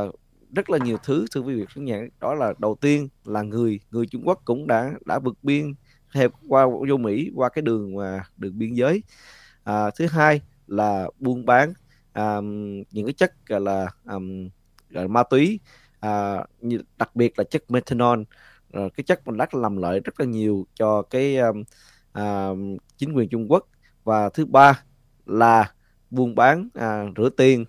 rất 0.55 0.71
là 0.71 0.79
nhiều 0.79 0.97
thứ 1.05 1.27
thưa 1.35 1.41
quý 1.41 1.55
vị 1.55 1.65
khán 1.69 1.85
giả. 1.85 1.97
Đó 2.21 2.35
là 2.35 2.55
đầu 2.59 2.77
tiên 2.81 3.09
là 3.25 3.43
người 3.43 3.81
người 3.91 4.07
Trung 4.07 4.23
Quốc 4.29 4.43
cũng 4.45 4.67
đã 4.67 4.93
đã 5.07 5.19
vượt 5.19 5.39
biên 5.43 5.75
theo 6.15 6.29
qua 6.49 6.67
vô 6.89 6.97
Mỹ 6.97 7.31
qua 7.35 7.49
cái 7.49 7.63
đường 7.63 7.97
mà 7.97 8.25
đường 8.37 8.59
biên 8.59 8.75
giới. 8.75 9.03
À, 9.65 9.91
thứ 9.91 10.07
hai 10.07 10.41
là 10.67 11.09
buôn 11.19 11.47
bán 11.47 11.73
um, 12.15 12.83
những 12.91 13.07
cái 13.07 13.13
chất 13.13 13.47
gọi 13.47 13.61
là 13.61 13.87
um, 14.11 14.49
gọi 14.91 15.05
là 15.05 15.09
ma 15.09 15.23
túy. 15.23 15.61
À, 16.01 16.45
như, 16.61 16.81
đặc 16.99 17.17
biệt 17.17 17.39
là 17.39 17.45
chất 17.45 17.71
methanol. 17.71 18.23
Ờ, 18.73 18.89
cái 18.97 19.05
chất 19.05 19.27
mình 19.27 19.37
đã 19.37 19.47
làm 19.53 19.77
lợi 19.77 20.01
rất 20.01 20.21
là 20.21 20.27
nhiều 20.27 20.67
cho 20.75 21.03
cái 21.03 21.37
um, 21.37 21.63
uh, 22.19 22.81
chính 22.97 23.13
quyền 23.13 23.29
Trung 23.29 23.53
Quốc. 23.53 23.69
Và 24.05 24.29
thứ 24.29 24.47
ba 24.47 24.83
là 25.27 25.73
buôn 26.11 26.35
bán 26.35 26.69
à, 26.75 27.05
rửa 27.17 27.29
tiền 27.29 27.65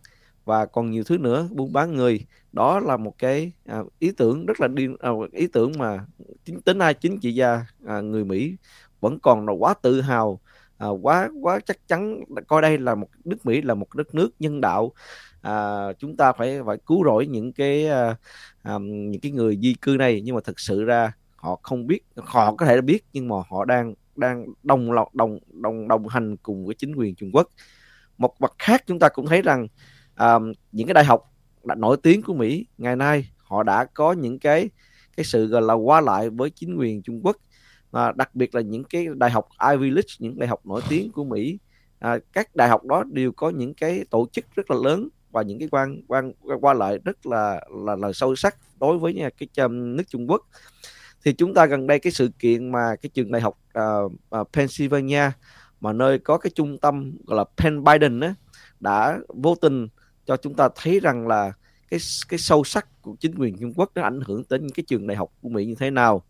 và 0.45 0.65
còn 0.65 0.91
nhiều 0.91 1.03
thứ 1.03 1.17
nữa 1.17 1.47
buôn 1.51 1.73
bán 1.73 1.95
người. 1.95 2.25
Đó 2.51 2.79
là 2.79 2.97
một 2.97 3.13
cái 3.17 3.51
à, 3.65 3.79
ý 3.99 4.11
tưởng 4.17 4.45
rất 4.45 4.61
là 4.61 4.67
điên 4.67 4.95
à, 4.99 5.09
ý 5.31 5.47
tưởng 5.47 5.71
mà 5.77 6.05
tính 6.45 6.61
tính 6.61 6.79
ai 6.79 6.93
chính 6.93 7.19
trị 7.19 7.35
gia 7.35 7.65
à, 7.85 8.01
người 8.01 8.25
Mỹ 8.25 8.55
vẫn 8.99 9.19
còn 9.19 9.47
là 9.47 9.53
quá 9.53 9.73
tự 9.81 10.01
hào 10.01 10.39
à, 10.77 10.87
quá 10.87 11.29
quá 11.41 11.59
chắc 11.65 11.87
chắn 11.87 12.23
coi 12.47 12.61
đây 12.61 12.77
là 12.77 12.95
một 12.95 13.07
nước 13.25 13.45
Mỹ 13.45 13.61
là 13.61 13.73
một 13.73 13.95
đất 13.95 14.15
nước 14.15 14.29
nhân 14.39 14.61
đạo. 14.61 14.91
À, 15.41 15.87
chúng 15.99 16.17
ta 16.17 16.33
phải 16.33 16.59
phải 16.65 16.77
cứu 16.85 17.03
rỗi 17.05 17.27
những 17.27 17.53
cái 17.53 17.87
à, 17.87 18.15
à, 18.63 18.77
những 18.81 19.21
cái 19.21 19.31
người 19.31 19.59
di 19.61 19.73
cư 19.81 19.95
này. 19.99 20.21
Nhưng 20.21 20.35
mà 20.35 20.41
thực 20.41 20.59
sự 20.59 20.83
ra 20.83 21.13
họ 21.35 21.59
không 21.63 21.87
biết 21.87 21.99
họ 22.15 22.55
có 22.55 22.65
thể 22.65 22.81
biết 22.81 23.05
nhưng 23.13 23.27
mà 23.27 23.35
họ 23.49 23.65
đang 23.65 23.93
đang 24.15 24.45
đồng 24.63 24.91
lòng 24.91 25.09
đồng 25.13 25.39
đồng 25.61 25.87
đồng 25.87 26.07
hành 26.07 26.37
cùng 26.37 26.65
với 26.65 26.75
chính 26.75 26.95
quyền 26.95 27.15
Trung 27.15 27.31
Quốc. 27.33 27.49
Một 28.17 28.41
mặt 28.41 28.53
khác 28.59 28.83
chúng 28.87 28.99
ta 28.99 29.09
cũng 29.09 29.27
thấy 29.27 29.41
rằng 29.41 29.67
um, 30.20 30.51
những 30.72 30.88
cái 30.88 30.93
đại 30.93 31.05
học 31.05 31.32
đã 31.63 31.76
nổi 31.76 31.97
tiếng 32.03 32.22
của 32.22 32.34
Mỹ 32.34 32.66
ngày 32.78 32.95
nay 32.95 33.30
họ 33.38 33.63
đã 33.63 33.86
có 33.86 34.11
những 34.13 34.39
cái 34.39 34.70
cái 35.18 35.24
sự 35.24 35.47
gọi 35.47 35.61
là 35.61 35.74
qua 35.74 36.01
lại 36.01 36.30
với 36.30 36.49
chính 36.49 36.76
quyền 36.78 37.01
Trung 37.01 37.22
Quốc. 37.24 37.38
Và 37.91 38.11
đặc 38.11 38.36
biệt 38.36 38.55
là 38.55 38.61
những 38.61 38.84
cái 38.84 39.07
đại 39.16 39.32
học 39.32 39.47
Ivy 39.72 39.89
League 39.89 40.09
những 40.20 40.39
đại 40.39 40.47
học 40.47 40.66
nổi 40.66 40.82
tiếng 40.89 41.11
của 41.11 41.24
Mỹ 41.24 41.57
à, 41.99 42.18
các 42.34 42.55
đại 42.55 42.70
học 42.70 42.86
đó 42.86 43.03
đều 43.03 43.32
có 43.32 43.49
những 43.49 43.74
cái 43.74 44.05
tổ 44.09 44.28
chức 44.32 44.45
rất 44.55 44.72
là 44.72 44.78
lớn 44.84 45.09
và 45.32 45.41
những 45.41 45.59
cái 45.59 45.68
quan 45.72 46.01
quan 46.07 46.34
qua 46.61 46.74
lại 46.74 46.99
rất 47.05 47.26
là 47.26 47.61
là 47.86 47.95
là 47.95 48.11
sâu 48.13 48.36
sắc 48.36 48.55
đối 48.80 48.97
với 48.97 49.13
nhà 49.13 49.30
cái 49.30 49.66
um, 49.66 49.95
nước 49.95 50.03
Trung 50.07 50.30
Quốc. 50.30 50.41
Thì 51.26 51.34
chúng 51.34 51.53
ta 51.53 51.66
gần 51.66 51.88
đây 51.88 51.99
cái 51.99 52.11
sự 52.11 52.30
kiện 52.39 52.72
mà 52.72 52.95
cái 53.01 53.09
trường 53.13 53.32
đại 53.32 53.41
học 53.41 53.59
uh, 53.80 54.11
uh, 54.41 54.47
Pennsylvania 54.53 55.32
mà 55.82 55.93
nơi 55.93 56.20
có 56.20 56.38
cái 56.38 56.51
trung 56.55 56.78
tâm 56.78 57.18
gọi 57.26 57.38
là 57.38 57.43
Penn 57.57 57.84
Biden 57.84 58.20
á, 58.20 58.34
đã 58.80 59.20
vô 59.28 59.55
tình 59.55 59.88
cho 60.26 60.38
chúng 60.38 60.53
ta 60.53 60.69
thấy 60.76 60.99
rằng 60.99 61.28
là 61.28 61.53
cái 61.89 61.99
cái 62.30 62.38
sâu 62.38 62.63
sắc 62.63 63.01
của 63.01 63.15
chính 63.19 63.36
quyền 63.36 63.57
Trung 63.57 63.73
Quốc 63.76 63.91
nó 63.95 64.01
ảnh 64.01 64.19
hưởng 64.26 64.43
đến 64.49 64.61
những 64.61 64.73
cái 64.73 64.84
trường 64.88 65.07
đại 65.07 65.17
học 65.17 65.30
của 65.41 65.49
Mỹ 65.49 65.65
như 65.65 65.76
thế 65.76 65.91
nào. 65.91 66.23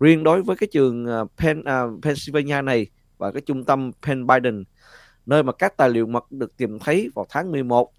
Riêng 0.00 0.24
đối 0.24 0.42
với 0.42 0.56
cái 0.56 0.68
trường 0.72 1.06
à, 1.06 1.20
Penn, 1.36 1.60
uh, 1.60 1.66
à, 1.66 1.82
Pennsylvania 2.02 2.62
này 2.62 2.86
và 3.18 3.32
cái 3.32 3.42
trung 3.46 3.64
tâm 3.64 3.92
Penn 4.02 4.26
Biden 4.26 4.64
nơi 5.26 5.42
mà 5.42 5.52
các 5.52 5.76
tài 5.76 5.88
liệu 5.88 6.06
mật 6.06 6.32
được 6.32 6.56
tìm 6.56 6.78
thấy 6.78 7.10
vào 7.14 7.26
tháng 7.28 7.52
11 7.52 7.92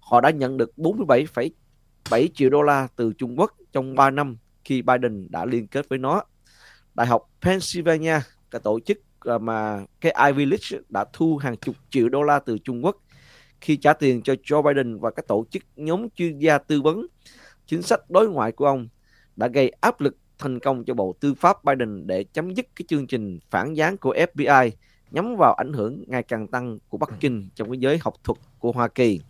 họ 0.00 0.20
đã 0.20 0.30
nhận 0.30 0.56
được 0.56 0.72
47,7 0.76 2.28
triệu 2.34 2.50
đô 2.50 2.62
la 2.62 2.88
từ 2.96 3.12
Trung 3.12 3.38
Quốc 3.38 3.52
trong 3.72 3.94
3 3.94 4.10
năm 4.10 4.36
khi 4.64 4.82
Biden 4.82 5.26
đã 5.30 5.44
liên 5.44 5.66
kết 5.66 5.88
với 5.88 5.98
nó. 5.98 6.22
Đại 6.94 7.06
học 7.06 7.30
Pennsylvania, 7.42 8.20
cái 8.50 8.60
tổ 8.64 8.80
chức 8.80 8.98
à, 9.20 9.38
mà 9.38 9.84
cái 10.00 10.14
Ivy 10.26 10.44
League 10.44 10.84
đã 10.88 11.04
thu 11.12 11.36
hàng 11.36 11.56
chục 11.56 11.76
triệu 11.90 12.08
đô 12.08 12.22
la 12.22 12.38
từ 12.38 12.58
Trung 12.58 12.84
Quốc 12.84 12.96
khi 13.64 13.76
trả 13.76 13.92
tiền 13.92 14.22
cho 14.22 14.34
Joe 14.44 14.62
Biden 14.62 14.98
và 14.98 15.10
các 15.10 15.26
tổ 15.28 15.44
chức 15.50 15.62
nhóm 15.76 16.08
chuyên 16.10 16.38
gia 16.38 16.58
tư 16.58 16.82
vấn 16.82 17.06
chính 17.66 17.82
sách 17.82 18.10
đối 18.10 18.28
ngoại 18.28 18.52
của 18.52 18.66
ông 18.66 18.88
đã 19.36 19.48
gây 19.48 19.72
áp 19.80 20.00
lực 20.00 20.16
thành 20.38 20.58
công 20.58 20.84
cho 20.84 20.94
Bộ 20.94 21.14
Tư 21.20 21.34
pháp 21.34 21.64
Biden 21.64 22.06
để 22.06 22.24
chấm 22.24 22.54
dứt 22.54 22.66
cái 22.76 22.84
chương 22.88 23.06
trình 23.06 23.38
phản 23.50 23.74
gián 23.74 23.96
của 23.96 24.14
FBI 24.14 24.70
nhắm 25.10 25.36
vào 25.36 25.54
ảnh 25.54 25.72
hưởng 25.72 26.04
ngày 26.06 26.22
càng 26.22 26.48
tăng 26.48 26.78
của 26.88 26.98
Bắc 26.98 27.10
Kinh 27.20 27.48
trong 27.54 27.70
cái 27.70 27.78
giới 27.78 27.98
học 27.98 28.14
thuật 28.24 28.38
của 28.58 28.72
Hoa 28.72 28.88
Kỳ. 28.88 29.20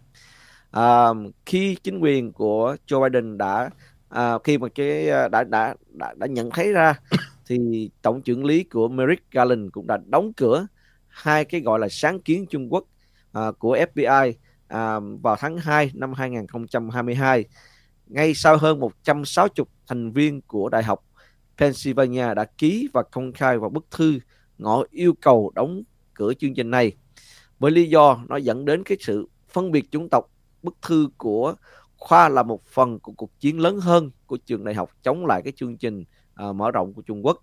À, 0.71 1.09
khi 1.47 1.77
chính 1.83 1.99
quyền 1.99 2.33
của 2.33 2.77
Joe 2.87 3.11
Biden 3.11 3.39
đã 3.39 3.71
à, 4.09 4.39
khi 4.45 4.59
mà 4.59 4.69
cái 4.69 5.11
à, 5.11 5.29
đã 5.29 5.45
đã 5.45 5.75
đã, 5.89 6.15
đã 6.17 6.27
nhận 6.27 6.51
thấy 6.51 6.73
ra 6.73 7.01
thì 7.47 7.91
tổng 8.03 8.23
trưởng 8.23 8.45
lý 8.45 8.65
của 8.65 8.89
Merrick 8.89 9.31
Garland 9.31 9.71
cũng 9.73 9.87
đã 9.87 9.99
đóng 10.07 10.33
cửa 10.33 10.67
hai 11.09 11.45
cái 11.45 11.61
gọi 11.61 11.79
là 11.79 11.89
sáng 11.89 12.21
kiến 12.21 12.47
Trung 12.51 12.73
Quốc 12.73 12.85
à, 13.35 13.51
của 13.59 13.77
FBI 13.77 14.33
à, 14.69 15.01
vào 15.23 15.37
tháng 15.37 15.59
2 15.59 15.91
năm 15.95 16.13
2022 16.13 17.45
ngay 18.07 18.35
sau 18.35 18.57
hơn 18.57 18.81
160 18.81 19.67
thành 19.87 20.13
viên 20.13 20.41
của 20.41 20.69
Đại 20.69 20.83
học 20.83 21.05
Pennsylvania 21.57 22.35
đã 22.35 22.45
ký 22.45 22.89
và 22.93 23.03
công 23.03 23.33
khai 23.33 23.59
vào 23.59 23.71
bức 23.71 23.87
thư 23.91 24.19
ngỏ 24.59 24.83
yêu 24.91 25.15
cầu 25.21 25.53
đóng 25.55 25.83
cửa 26.15 26.35
chương 26.35 26.55
trình 26.55 26.71
này 26.71 26.93
với 27.59 27.71
lý 27.71 27.89
do 27.89 28.25
nó 28.29 28.37
dẫn 28.37 28.65
đến 28.65 28.83
cái 28.85 28.99
sự 29.01 29.29
phân 29.49 29.71
biệt 29.71 29.91
chủng 29.91 30.09
tộc 30.09 30.31
bức 30.63 30.77
thư 30.83 31.09
của 31.17 31.55
khoa 31.97 32.29
là 32.29 32.43
một 32.43 32.65
phần 32.65 32.99
của 32.99 33.13
cuộc 33.13 33.41
chiến 33.41 33.61
lớn 33.61 33.79
hơn 33.81 34.11
của 34.27 34.37
trường 34.37 34.65
đại 34.65 34.75
học 34.75 34.91
chống 35.03 35.27
lại 35.27 35.43
cái 35.43 35.53
chương 35.57 35.77
trình 35.77 36.05
à, 36.35 36.53
mở 36.53 36.71
rộng 36.71 36.95
của 36.95 37.03
Trung 37.03 37.27
Quốc. 37.27 37.43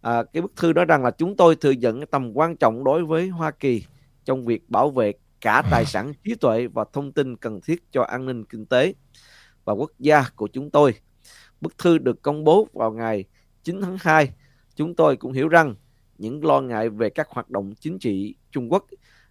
À, 0.00 0.22
cái 0.32 0.42
bức 0.42 0.56
thư 0.56 0.72
nói 0.72 0.84
rằng 0.84 1.04
là 1.04 1.10
chúng 1.10 1.36
tôi 1.36 1.56
thừa 1.56 1.70
nhận 1.70 2.06
tầm 2.06 2.32
quan 2.34 2.56
trọng 2.56 2.84
đối 2.84 3.04
với 3.04 3.28
Hoa 3.28 3.50
Kỳ 3.50 3.84
trong 4.26 4.44
việc 4.44 4.70
bảo 4.70 4.90
vệ 4.90 5.12
cả 5.40 5.62
tài 5.70 5.84
sản 5.84 6.12
trí 6.24 6.34
tuệ 6.34 6.66
và 6.66 6.84
thông 6.92 7.12
tin 7.12 7.36
cần 7.36 7.60
thiết 7.60 7.84
cho 7.92 8.02
an 8.02 8.26
ninh 8.26 8.44
kinh 8.44 8.66
tế 8.66 8.94
và 9.64 9.72
quốc 9.72 9.90
gia 9.98 10.24
của 10.36 10.46
chúng 10.46 10.70
tôi. 10.70 10.94
Bức 11.60 11.78
thư 11.78 11.98
được 11.98 12.22
công 12.22 12.44
bố 12.44 12.68
vào 12.72 12.92
ngày 12.92 13.24
9 13.62 13.80
tháng 13.82 13.96
2. 14.00 14.30
Chúng 14.76 14.94
tôi 14.94 15.16
cũng 15.16 15.32
hiểu 15.32 15.48
rằng 15.48 15.74
những 16.18 16.44
lo 16.44 16.60
ngại 16.60 16.88
về 16.88 17.10
các 17.10 17.28
hoạt 17.30 17.50
động 17.50 17.74
chính 17.80 17.98
trị 17.98 18.34
Trung 18.50 18.72
Quốc 18.72 18.86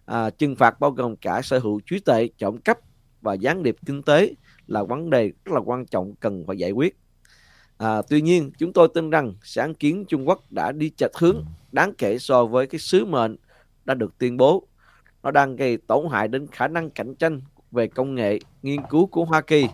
à, 0.06 0.30
trừng 0.30 0.56
phạt 0.56 0.80
bao 0.80 0.90
gồm 0.90 1.16
cả 1.16 1.42
sở 1.42 1.58
hữu 1.58 1.80
trí 1.90 2.00
tuệ, 2.00 2.28
trộm 2.38 2.58
cắp 2.58 2.78
và 3.20 3.34
gián 3.34 3.62
điệp 3.62 3.76
kinh 3.86 4.02
tế 4.02 4.34
là 4.66 4.82
vấn 4.82 5.10
đề 5.10 5.32
rất 5.44 5.52
là 5.54 5.60
quan 5.60 5.86
trọng 5.86 6.14
cần 6.14 6.44
phải 6.46 6.56
giải 6.56 6.70
quyết. 6.70 6.96
À, 7.78 8.02
tuy 8.08 8.20
nhiên, 8.20 8.50
chúng 8.58 8.72
tôi 8.72 8.88
tin 8.94 9.10
rằng 9.10 9.34
sáng 9.42 9.74
kiến 9.74 10.04
Trung 10.08 10.28
Quốc 10.28 10.52
đã 10.52 10.72
đi 10.72 10.90
chệch 10.90 11.16
hướng 11.16 11.44
đáng 11.72 11.92
kể 11.98 12.18
so 12.18 12.46
với 12.46 12.66
cái 12.66 12.78
sứ 12.78 13.04
mệnh 13.04 13.36
đã 13.84 13.94
được 13.94 14.18
tuyên 14.18 14.36
bố. 14.36 14.68
Nó 15.26 15.30
đang 15.30 15.56
gây 15.56 15.76
tổn 15.86 16.06
hại 16.10 16.28
đến 16.28 16.46
khả 16.52 16.68
năng 16.68 16.90
cạnh 16.90 17.14
tranh 17.14 17.40
về 17.70 17.86
công 17.86 18.14
nghệ 18.14 18.38
nghiên 18.62 18.80
cứu 18.90 19.06
của 19.06 19.24
Hoa 19.24 19.40
Kỳ. 19.40 19.66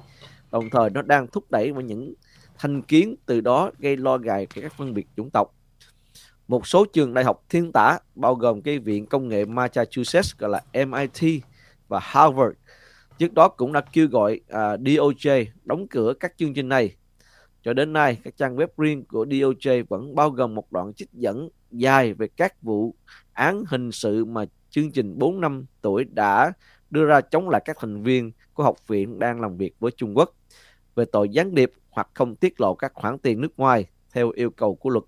Đồng 0.51 0.71
thời 0.71 0.91
nó 0.91 1.03
đang 1.03 1.27
thúc 1.27 1.51
đẩy 1.51 1.73
vào 1.73 1.81
những 1.81 2.15
thành 2.59 2.83
kiến 2.83 3.15
từ 3.27 3.41
đó 3.41 3.71
gây 3.79 3.97
lo 3.97 4.19
ngại 4.19 4.47
về 4.55 4.63
các 4.63 4.73
phân 4.79 4.95
biệt 4.95 5.07
chủng 5.17 5.31
tộc. 5.31 5.55
Một 6.49 6.67
số 6.67 6.85
trường 6.93 7.15
đại 7.15 7.25
học 7.25 7.45
thiên 7.49 7.73
tả 7.73 7.99
bao 8.15 8.35
gồm 8.35 8.63
cái 8.63 8.79
viện 8.79 9.07
công 9.07 9.29
nghệ 9.29 9.45
Massachusetts 9.45 10.37
gọi 10.39 10.51
là 10.51 10.85
MIT 10.87 11.43
và 11.89 12.01
Harvard 12.03 12.57
trước 13.19 13.35
đó 13.35 13.49
cũng 13.49 13.73
đã 13.73 13.81
kêu 13.93 14.09
gọi 14.09 14.41
à, 14.49 14.73
uh, 14.73 14.81
DOJ 14.81 15.45
đóng 15.65 15.89
cửa 15.89 16.15
các 16.21 16.33
chương 16.37 16.55
trình 16.55 16.69
này. 16.69 16.97
Cho 17.63 17.73
đến 17.73 17.93
nay, 17.93 18.19
các 18.25 18.37
trang 18.37 18.57
web 18.57 18.69
riêng 18.77 19.05
của 19.05 19.25
DOJ 19.25 19.85
vẫn 19.89 20.15
bao 20.15 20.31
gồm 20.31 20.55
một 20.55 20.73
đoạn 20.73 20.95
trích 20.95 21.13
dẫn 21.13 21.49
dài 21.71 22.13
về 22.15 22.29
các 22.37 22.63
vụ 22.63 22.95
án 23.33 23.65
hình 23.69 23.93
sự 23.93 24.25
mà 24.25 24.45
chương 24.73 24.93
trình 24.93 25.19
4 25.19 25.41
năm 25.41 25.65
tuổi 25.83 26.05
đã 26.05 26.53
đưa 26.91 27.05
ra 27.05 27.21
chống 27.21 27.49
lại 27.49 27.63
các 27.65 27.77
thành 27.81 28.03
viên 28.03 28.33
của 28.55 28.63
học 28.63 28.77
viện 28.87 29.19
đang 29.19 29.41
làm 29.41 29.57
việc 29.57 29.75
với 29.81 29.93
Trung 29.97 30.17
Quốc 30.17 30.35
về 30.95 31.05
tội 31.13 31.29
gián 31.29 31.55
điệp 31.55 31.73
hoặc 31.91 32.09
không 32.15 32.37
tiết 32.37 32.61
lộ 32.61 32.75
các 32.75 32.93
khoản 32.95 33.19
tiền 33.19 33.41
nước 33.41 33.59
ngoài 33.59 33.87
theo 34.13 34.31
yêu 34.31 34.51
cầu 34.51 34.75
của 34.75 34.91
luật. 34.91 35.05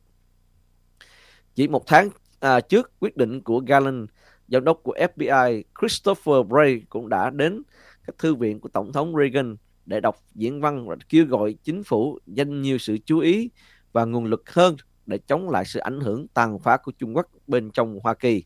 Chỉ 1.55 1.69
một 1.69 1.87
tháng 1.87 2.09
à, 2.41 2.61
trước 2.61 2.93
quyết 3.01 3.17
định 3.17 3.41
của 3.41 3.62
Garland, 3.67 4.11
giám 4.49 4.65
đốc 4.65 4.81
của 4.83 4.97
FBI 5.15 5.62
Christopher 5.81 6.47
Bray 6.49 6.83
cũng 6.89 7.09
đã 7.09 7.31
đến 7.31 7.62
các 8.07 8.19
thư 8.19 8.35
viện 8.35 8.61
của 8.61 8.69
Tổng 8.69 8.93
thống 8.93 9.15
Reagan 9.17 9.57
để 9.87 10.01
đọc 10.01 10.17
diễn 10.35 10.61
văn 10.61 10.89
và 10.89 10.97
kêu 11.09 11.27
gọi 11.27 11.55
chính 11.62 11.85
phủ 11.85 12.19
dành 12.27 12.62
nhiều 12.62 12.79
sự 12.79 12.99
chú 13.05 13.19
ý 13.19 13.51
và 13.93 14.05
nguồn 14.05 14.25
lực 14.25 14.51
hơn 14.51 14.77
để 15.07 15.19
chống 15.19 15.51
lại 15.51 15.65
sự 15.65 15.81
ảnh 15.81 16.01
hưởng 16.01 16.29
tàn 16.29 16.59
phá 16.59 16.77
của 16.77 16.93
Trung 16.93 17.17
Quốc 17.17 17.27
bên 17.47 17.71
trong 17.71 18.01
Hoa 18.03 18.15
Kỳ. 18.15 18.45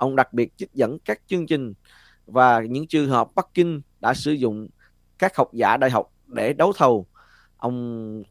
Ông 0.00 0.16
đặc 0.16 0.32
biệt 0.32 0.56
trích 0.56 0.74
dẫn 0.74 0.98
các 0.98 1.20
chương 1.26 1.46
trình 1.46 1.74
và 2.26 2.60
những 2.60 2.86
trường 2.86 3.08
hợp 3.08 3.34
Bắc 3.34 3.48
Kinh 3.54 3.80
đã 4.00 4.14
sử 4.14 4.32
dụng 4.32 4.68
các 5.18 5.36
học 5.36 5.50
giả 5.52 5.76
đại 5.76 5.90
học 5.90 6.12
để 6.26 6.52
đấu 6.52 6.72
thầu. 6.76 7.06
Ông 7.56 8.22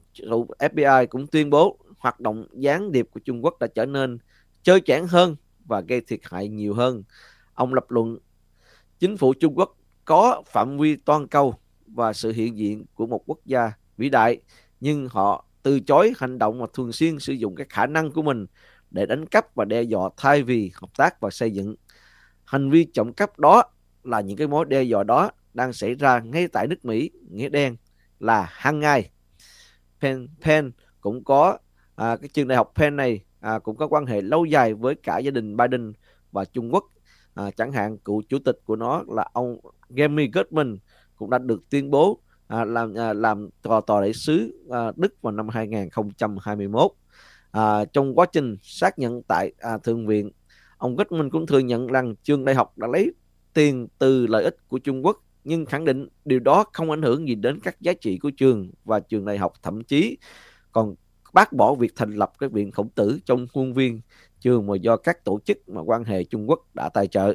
FBI 0.59 1.07
cũng 1.07 1.27
tuyên 1.27 1.49
bố 1.49 1.77
hoạt 1.97 2.19
động 2.19 2.47
gián 2.53 2.91
điệp 2.91 3.07
của 3.11 3.19
Trung 3.19 3.45
Quốc 3.45 3.59
đã 3.59 3.67
trở 3.75 3.85
nên 3.85 4.17
chơi 4.63 4.81
chẽn 4.81 5.05
hơn 5.07 5.35
và 5.65 5.81
gây 5.81 6.01
thiệt 6.01 6.19
hại 6.23 6.47
nhiều 6.47 6.73
hơn. 6.73 7.03
Ông 7.53 7.73
lập 7.73 7.85
luận, 7.91 8.17
chính 8.99 9.17
phủ 9.17 9.33
Trung 9.33 9.57
Quốc 9.57 9.77
có 10.05 10.43
phạm 10.45 10.77
vi 10.77 10.95
toàn 10.95 11.27
cầu 11.27 11.55
và 11.87 12.13
sự 12.13 12.31
hiện 12.31 12.57
diện 12.57 12.85
của 12.93 13.07
một 13.07 13.23
quốc 13.25 13.39
gia 13.45 13.71
vĩ 13.97 14.09
đại, 14.09 14.41
nhưng 14.79 15.07
họ 15.09 15.45
từ 15.63 15.79
chối 15.79 16.13
hành 16.17 16.39
động 16.39 16.61
và 16.61 16.67
thường 16.73 16.91
xuyên 16.91 17.19
sử 17.19 17.33
dụng 17.33 17.55
các 17.55 17.67
khả 17.69 17.85
năng 17.85 18.11
của 18.11 18.21
mình 18.21 18.45
để 18.91 19.05
đánh 19.05 19.25
cắp 19.25 19.55
và 19.55 19.65
đe 19.65 19.81
dọa 19.81 20.09
thay 20.17 20.43
vì 20.43 20.71
hợp 20.73 20.89
tác 20.97 21.21
và 21.21 21.29
xây 21.29 21.51
dựng. 21.51 21.75
Hành 22.45 22.69
vi 22.69 22.85
trộm 22.93 23.13
cắp 23.13 23.39
đó 23.39 23.63
là 24.03 24.21
những 24.21 24.37
cái 24.37 24.47
mối 24.47 24.65
đe 24.65 24.83
dọa 24.83 25.03
đó 25.03 25.31
đang 25.53 25.73
xảy 25.73 25.95
ra 25.95 26.19
ngay 26.19 26.47
tại 26.47 26.67
nước 26.67 26.85
Mỹ, 26.85 27.11
nghĩa 27.29 27.49
đen 27.49 27.75
là 28.19 28.47
hàng 28.51 28.79
ngày. 28.79 29.11
Penn, 30.01 30.27
Penn 30.41 30.71
cũng 31.01 31.23
có 31.23 31.57
à, 31.95 32.15
cái 32.15 32.29
trường 32.33 32.47
đại 32.47 32.57
học 32.57 32.71
Penn 32.75 32.95
này 32.95 33.23
à, 33.39 33.59
cũng 33.59 33.77
có 33.77 33.87
quan 33.87 34.05
hệ 34.05 34.21
lâu 34.21 34.45
dài 34.45 34.73
với 34.73 34.95
cả 34.95 35.17
gia 35.17 35.31
đình 35.31 35.57
Biden 35.57 35.93
và 36.31 36.45
Trung 36.45 36.73
Quốc 36.73 36.85
à, 37.33 37.51
chẳng 37.51 37.71
hạn 37.71 37.97
cựu 37.97 38.21
chủ 38.29 38.39
tịch 38.45 38.59
của 38.65 38.75
nó 38.75 39.03
là 39.07 39.27
ông 39.33 39.59
Gary 39.89 40.29
Goodman 40.33 40.77
cũng 41.15 41.29
đã 41.29 41.37
được 41.37 41.69
tuyên 41.69 41.91
bố 41.91 42.19
à, 42.47 42.65
làm 42.65 42.93
à, 42.93 43.13
làm 43.13 43.49
tòa 43.61 43.81
tòa 43.87 44.01
đại 44.01 44.13
sứ 44.13 44.65
à, 44.69 44.91
Đức 44.95 45.21
vào 45.21 45.31
năm 45.31 45.49
2021 45.49 46.91
à, 47.51 47.85
trong 47.85 48.15
quá 48.15 48.25
trình 48.31 48.57
xác 48.63 48.99
nhận 48.99 49.21
tại 49.23 49.51
à, 49.59 49.77
thượng 49.77 50.07
viện 50.07 50.31
ông 50.77 50.95
Goodman 50.95 51.29
cũng 51.29 51.47
thừa 51.47 51.59
nhận 51.59 51.87
rằng 51.87 52.15
trường 52.23 52.45
đại 52.45 52.55
học 52.55 52.77
đã 52.77 52.87
lấy 52.87 53.11
tiền 53.53 53.87
từ 53.97 54.27
lợi 54.27 54.43
ích 54.43 54.55
của 54.67 54.79
Trung 54.79 55.05
Quốc 55.05 55.23
nhưng 55.43 55.65
khẳng 55.65 55.85
định 55.85 56.07
điều 56.25 56.39
đó 56.39 56.65
không 56.73 56.91
ảnh 56.91 57.01
hưởng 57.01 57.27
gì 57.27 57.35
đến 57.35 57.59
các 57.59 57.81
giá 57.81 57.93
trị 57.93 58.17
của 58.17 58.29
trường 58.29 58.71
và 58.85 58.99
trường 58.99 59.25
đại 59.25 59.37
học 59.37 59.53
thậm 59.63 59.83
chí 59.83 60.17
còn 60.71 60.95
bác 61.33 61.53
bỏ 61.53 61.73
việc 61.73 61.93
thành 61.95 62.11
lập 62.11 62.31
cái 62.39 62.49
viện 62.49 62.71
khổng 62.71 62.89
tử 62.89 63.19
trong 63.25 63.47
khuôn 63.53 63.73
viên 63.73 64.01
trường 64.39 64.67
mà 64.67 64.75
do 64.75 64.97
các 64.97 65.25
tổ 65.25 65.39
chức 65.45 65.69
mà 65.69 65.81
quan 65.81 66.03
hệ 66.03 66.23
Trung 66.23 66.49
Quốc 66.49 66.75
đã 66.75 66.89
tài 66.89 67.07
trợ. 67.07 67.33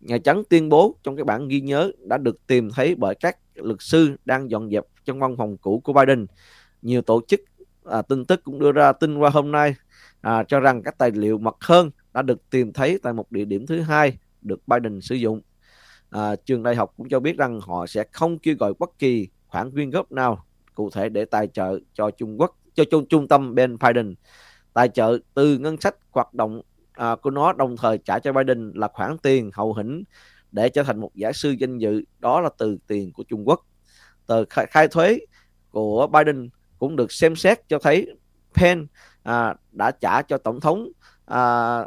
Nhà 0.00 0.18
Trắng 0.18 0.42
tuyên 0.50 0.68
bố 0.68 0.96
trong 1.02 1.16
cái 1.16 1.24
bản 1.24 1.48
ghi 1.48 1.60
nhớ 1.60 1.92
đã 1.98 2.18
được 2.18 2.46
tìm 2.46 2.70
thấy 2.74 2.94
bởi 2.94 3.14
các 3.14 3.38
luật 3.54 3.78
sư 3.80 4.16
đang 4.24 4.50
dọn 4.50 4.70
dẹp 4.70 4.84
trong 5.04 5.20
văn 5.20 5.36
phòng 5.36 5.56
cũ 5.56 5.80
của 5.84 5.92
Biden. 5.92 6.26
Nhiều 6.82 7.02
tổ 7.02 7.20
chức 7.28 7.40
à, 7.84 8.02
tin 8.02 8.24
tức 8.24 8.44
cũng 8.44 8.58
đưa 8.58 8.72
ra 8.72 8.92
tin 8.92 9.18
qua 9.18 9.30
hôm 9.30 9.52
nay 9.52 9.74
à, 10.20 10.44
cho 10.48 10.60
rằng 10.60 10.82
các 10.82 10.98
tài 10.98 11.10
liệu 11.10 11.38
mật 11.38 11.56
hơn 11.60 11.90
đã 12.14 12.22
được 12.22 12.50
tìm 12.50 12.72
thấy 12.72 12.98
tại 13.02 13.12
một 13.12 13.32
địa 13.32 13.44
điểm 13.44 13.66
thứ 13.66 13.80
hai 13.80 14.18
được 14.42 14.68
Biden 14.68 15.00
sử 15.00 15.14
dụng. 15.14 15.40
À, 16.10 16.36
trường 16.36 16.62
đại 16.62 16.74
học 16.74 16.94
cũng 16.96 17.08
cho 17.08 17.20
biết 17.20 17.36
rằng 17.36 17.60
họ 17.60 17.86
sẽ 17.86 18.04
không 18.12 18.38
kêu 18.38 18.54
gọi 18.58 18.74
bất 18.78 18.98
kỳ 18.98 19.28
khoản 19.46 19.70
quyên 19.70 19.90
góp 19.90 20.12
nào 20.12 20.44
cụ 20.74 20.90
thể 20.90 21.08
để 21.08 21.24
tài 21.24 21.46
trợ 21.46 21.78
cho 21.94 22.10
Trung 22.10 22.40
Quốc 22.40 22.56
cho 22.74 22.84
trung, 22.90 23.06
trung 23.08 23.28
tâm 23.28 23.54
Ben 23.54 23.76
Biden 23.78 24.14
tài 24.72 24.88
trợ 24.88 25.18
từ 25.34 25.58
ngân 25.58 25.80
sách 25.80 25.96
hoạt 26.10 26.34
động 26.34 26.62
à, 26.92 27.16
của 27.22 27.30
nó 27.30 27.52
đồng 27.52 27.76
thời 27.76 27.98
trả 27.98 28.18
cho 28.18 28.32
Biden 28.32 28.72
là 28.74 28.88
khoản 28.88 29.18
tiền 29.18 29.50
hậu 29.54 29.74
hĩnh 29.74 30.04
để 30.52 30.68
trở 30.68 30.82
thành 30.82 31.00
một 31.00 31.10
giả 31.14 31.32
sư 31.32 31.50
danh 31.50 31.78
dự 31.78 32.04
đó 32.18 32.40
là 32.40 32.50
từ 32.58 32.78
tiền 32.86 33.12
của 33.12 33.22
Trung 33.22 33.48
Quốc 33.48 33.66
tờ 34.26 34.44
khai, 34.50 34.66
khai 34.70 34.88
thuế 34.88 35.18
của 35.70 36.06
Biden 36.06 36.48
cũng 36.84 36.96
được 36.96 37.12
xem 37.12 37.36
xét 37.36 37.68
cho 37.68 37.78
thấy 37.78 38.16
Penn 38.54 38.86
à, 39.22 39.54
đã 39.72 39.90
trả 39.90 40.22
cho 40.22 40.38
tổng 40.38 40.60
thống 40.60 40.88
à, 41.26 41.78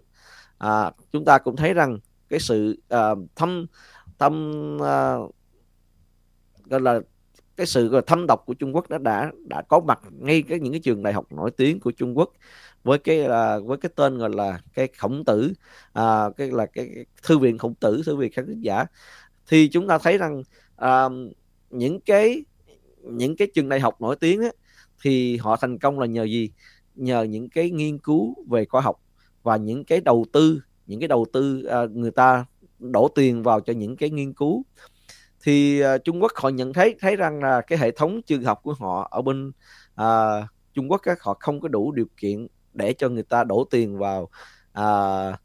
à, 0.58 0.92
chúng 1.12 1.26
ta 1.26 1.38
cũng 1.38 1.56
thấy 1.56 1.74
rằng 1.74 2.00
cái 2.30 2.40
sự 2.40 2.82
à, 2.90 3.10
thâm 3.36 3.66
thâm 4.20 4.78
à, 4.82 5.16
gọi 6.66 6.82
là 6.82 7.00
cái 7.58 7.68
sự 7.68 8.02
thâm 8.08 8.26
độc 8.28 8.44
của 8.46 8.54
Trung 8.54 8.76
Quốc 8.76 8.90
đã 8.90 8.98
đã 8.98 9.32
đã 9.48 9.62
có 9.62 9.80
mặt 9.80 10.00
ngay 10.20 10.42
cái 10.42 10.60
những 10.60 10.74
cái 10.74 10.80
trường 10.80 11.04
đại 11.04 11.14
học 11.14 11.34
nổi 11.34 11.52
tiếng 11.52 11.80
của 11.80 11.92
Trung 11.92 12.18
Quốc 12.18 12.32
với 12.84 13.00
cái 13.00 13.18
là 13.18 13.60
với 13.60 13.78
cái 13.78 13.92
tên 13.96 14.18
gọi 14.18 14.30
là 14.30 14.62
cái 14.74 14.88
khổng 14.98 15.26
tử 15.26 15.54
à, 15.94 16.30
cái 16.38 16.52
là 16.52 16.66
cái, 16.66 16.90
cái 16.96 17.06
thư 17.24 17.38
viện 17.38 17.58
khổng 17.58 17.76
tử 17.76 18.02
thư 18.06 18.16
viện 18.16 18.32
khán 18.32 18.62
giả. 18.62 18.86
Thì 19.48 19.68
chúng 19.68 19.88
ta 19.88 19.98
thấy 19.98 20.18
rằng 20.18 20.44
à, 20.76 21.06
những 21.70 22.00
cái 22.00 22.46
những 23.04 23.36
cái 23.36 23.48
trường 23.54 23.70
đại 23.70 23.80
học 23.80 24.02
nổi 24.02 24.16
tiếng 24.16 24.42
á, 24.42 24.50
thì 25.04 25.38
họ 25.38 25.56
thành 25.56 25.80
công 25.80 26.00
là 26.00 26.06
nhờ 26.06 26.24
gì? 26.24 26.52
Nhờ 26.96 27.24
những 27.24 27.50
cái 27.50 27.72
nghiên 27.72 27.98
cứu 27.98 28.36
về 28.50 28.66
khoa 28.66 28.82
học 28.82 29.02
và 29.44 29.58
những 29.58 29.86
cái 29.86 30.02
đầu 30.02 30.26
tư 30.34 30.62
những 30.88 31.00
cái 31.00 31.08
đầu 31.08 31.26
tư 31.34 31.64
à, 31.64 31.86
người 31.94 32.12
ta 32.12 32.46
đổ 32.80 33.08
tiền 33.16 33.44
vào 33.44 33.60
cho 33.60 33.74
những 33.74 33.98
cái 33.98 34.10
nghiên 34.10 34.34
cứu 34.34 34.66
thì 35.44 35.80
à, 35.80 35.98
Trung 35.98 36.22
Quốc 36.22 36.32
họ 36.36 36.50
nhận 36.50 36.74
thấy 36.74 36.96
thấy 37.00 37.16
rằng 37.16 37.44
là 37.44 37.62
cái 37.62 37.80
hệ 37.80 37.92
thống 37.92 38.22
trường 38.22 38.44
học 38.44 38.60
của 38.64 38.74
họ 38.74 39.08
ở 39.12 39.22
bên 39.22 39.52
uh, 40.02 40.46
Trung 40.74 40.92
Quốc 40.92 41.02
các 41.04 41.22
họ 41.22 41.38
không 41.40 41.62
có 41.62 41.68
đủ 41.68 41.92
điều 41.92 42.06
kiện 42.18 42.48
để 42.74 42.94
cho 42.94 43.10
người 43.10 43.24
ta 43.24 43.44
đổ 43.44 43.68
tiền 43.72 43.98
vào 43.98 44.30
uh, 44.80 45.36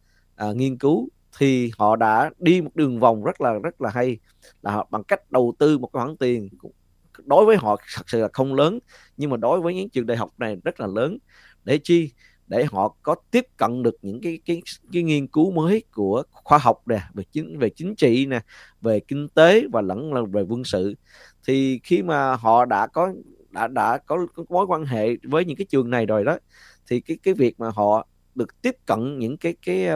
uh, 0.51 0.57
nghiên 0.57 0.79
cứu. 0.79 1.09
Thì 1.39 1.71
họ 1.79 1.97
đã 1.97 2.31
đi 2.39 2.61
một 2.61 2.71
đường 2.75 3.01
vòng 3.01 3.25
rất 3.25 3.41
là 3.41 3.53
rất 3.53 3.81
là 3.81 3.91
hay 3.91 4.19
là 4.63 4.73
họ 4.73 4.89
bằng 4.91 5.05
cách 5.05 5.31
đầu 5.31 5.55
tư 5.59 5.79
một 5.79 5.93
khoản 5.93 6.17
tiền 6.17 6.49
đối 7.25 7.45
với 7.45 7.57
họ 7.57 7.77
thật 7.95 8.03
sự 8.07 8.21
là 8.21 8.29
không 8.33 8.55
lớn 8.55 8.79
nhưng 9.17 9.31
mà 9.31 9.37
đối 9.37 9.61
với 9.61 9.75
những 9.75 9.91
trường 9.91 10.07
đại 10.07 10.17
học 10.17 10.31
này 10.39 10.57
rất 10.65 10.81
là 10.81 10.87
lớn. 10.87 11.19
Để 11.65 11.79
chi? 11.85 12.13
Để 12.49 12.65
họ 12.65 12.95
có 13.03 13.15
tiếp 13.31 13.45
cận 13.57 13.83
được 13.83 13.97
những 14.03 14.21
cái 14.21 14.39
cái 14.47 14.63
cái 14.93 15.03
nghiên 15.03 15.27
cứu 15.27 15.51
mới 15.51 15.83
của 15.95 16.23
khoa 16.31 16.59
học 16.59 16.83
nè 16.89 17.01
về 17.15 17.25
chính 17.33 17.59
về 17.59 17.71
chính 17.71 17.95
trị 17.95 18.27
nè 18.27 18.41
về 18.81 19.01
kinh 19.01 19.29
tế 19.29 19.63
và 19.73 19.81
lẫn 19.81 20.13
là 20.13 20.21
về 20.33 20.43
quân 20.43 20.65
sự. 20.65 20.95
Thì 21.47 21.81
khi 21.85 22.03
mà 22.03 22.37
họ 22.37 22.65
đã 22.65 22.87
có 22.87 23.13
đã 23.51 23.69
đã 23.69 23.99
có, 23.99 24.27
có 24.35 24.45
mối 24.49 24.67
quan 24.67 24.85
hệ 24.85 25.17
với 25.23 25.45
những 25.45 25.57
cái 25.57 25.67
trường 25.71 25.91
này 25.91 26.07
rồi 26.07 26.25
đó 26.25 26.39
thì 26.91 27.01
cái 27.01 27.19
cái 27.23 27.35
việc 27.35 27.61
mà 27.61 27.71
họ 27.75 28.07
được 28.39 28.63
tiếp 28.63 28.77
cận 28.87 29.19
những 29.19 29.37
cái 29.37 29.55
cái 29.67 29.89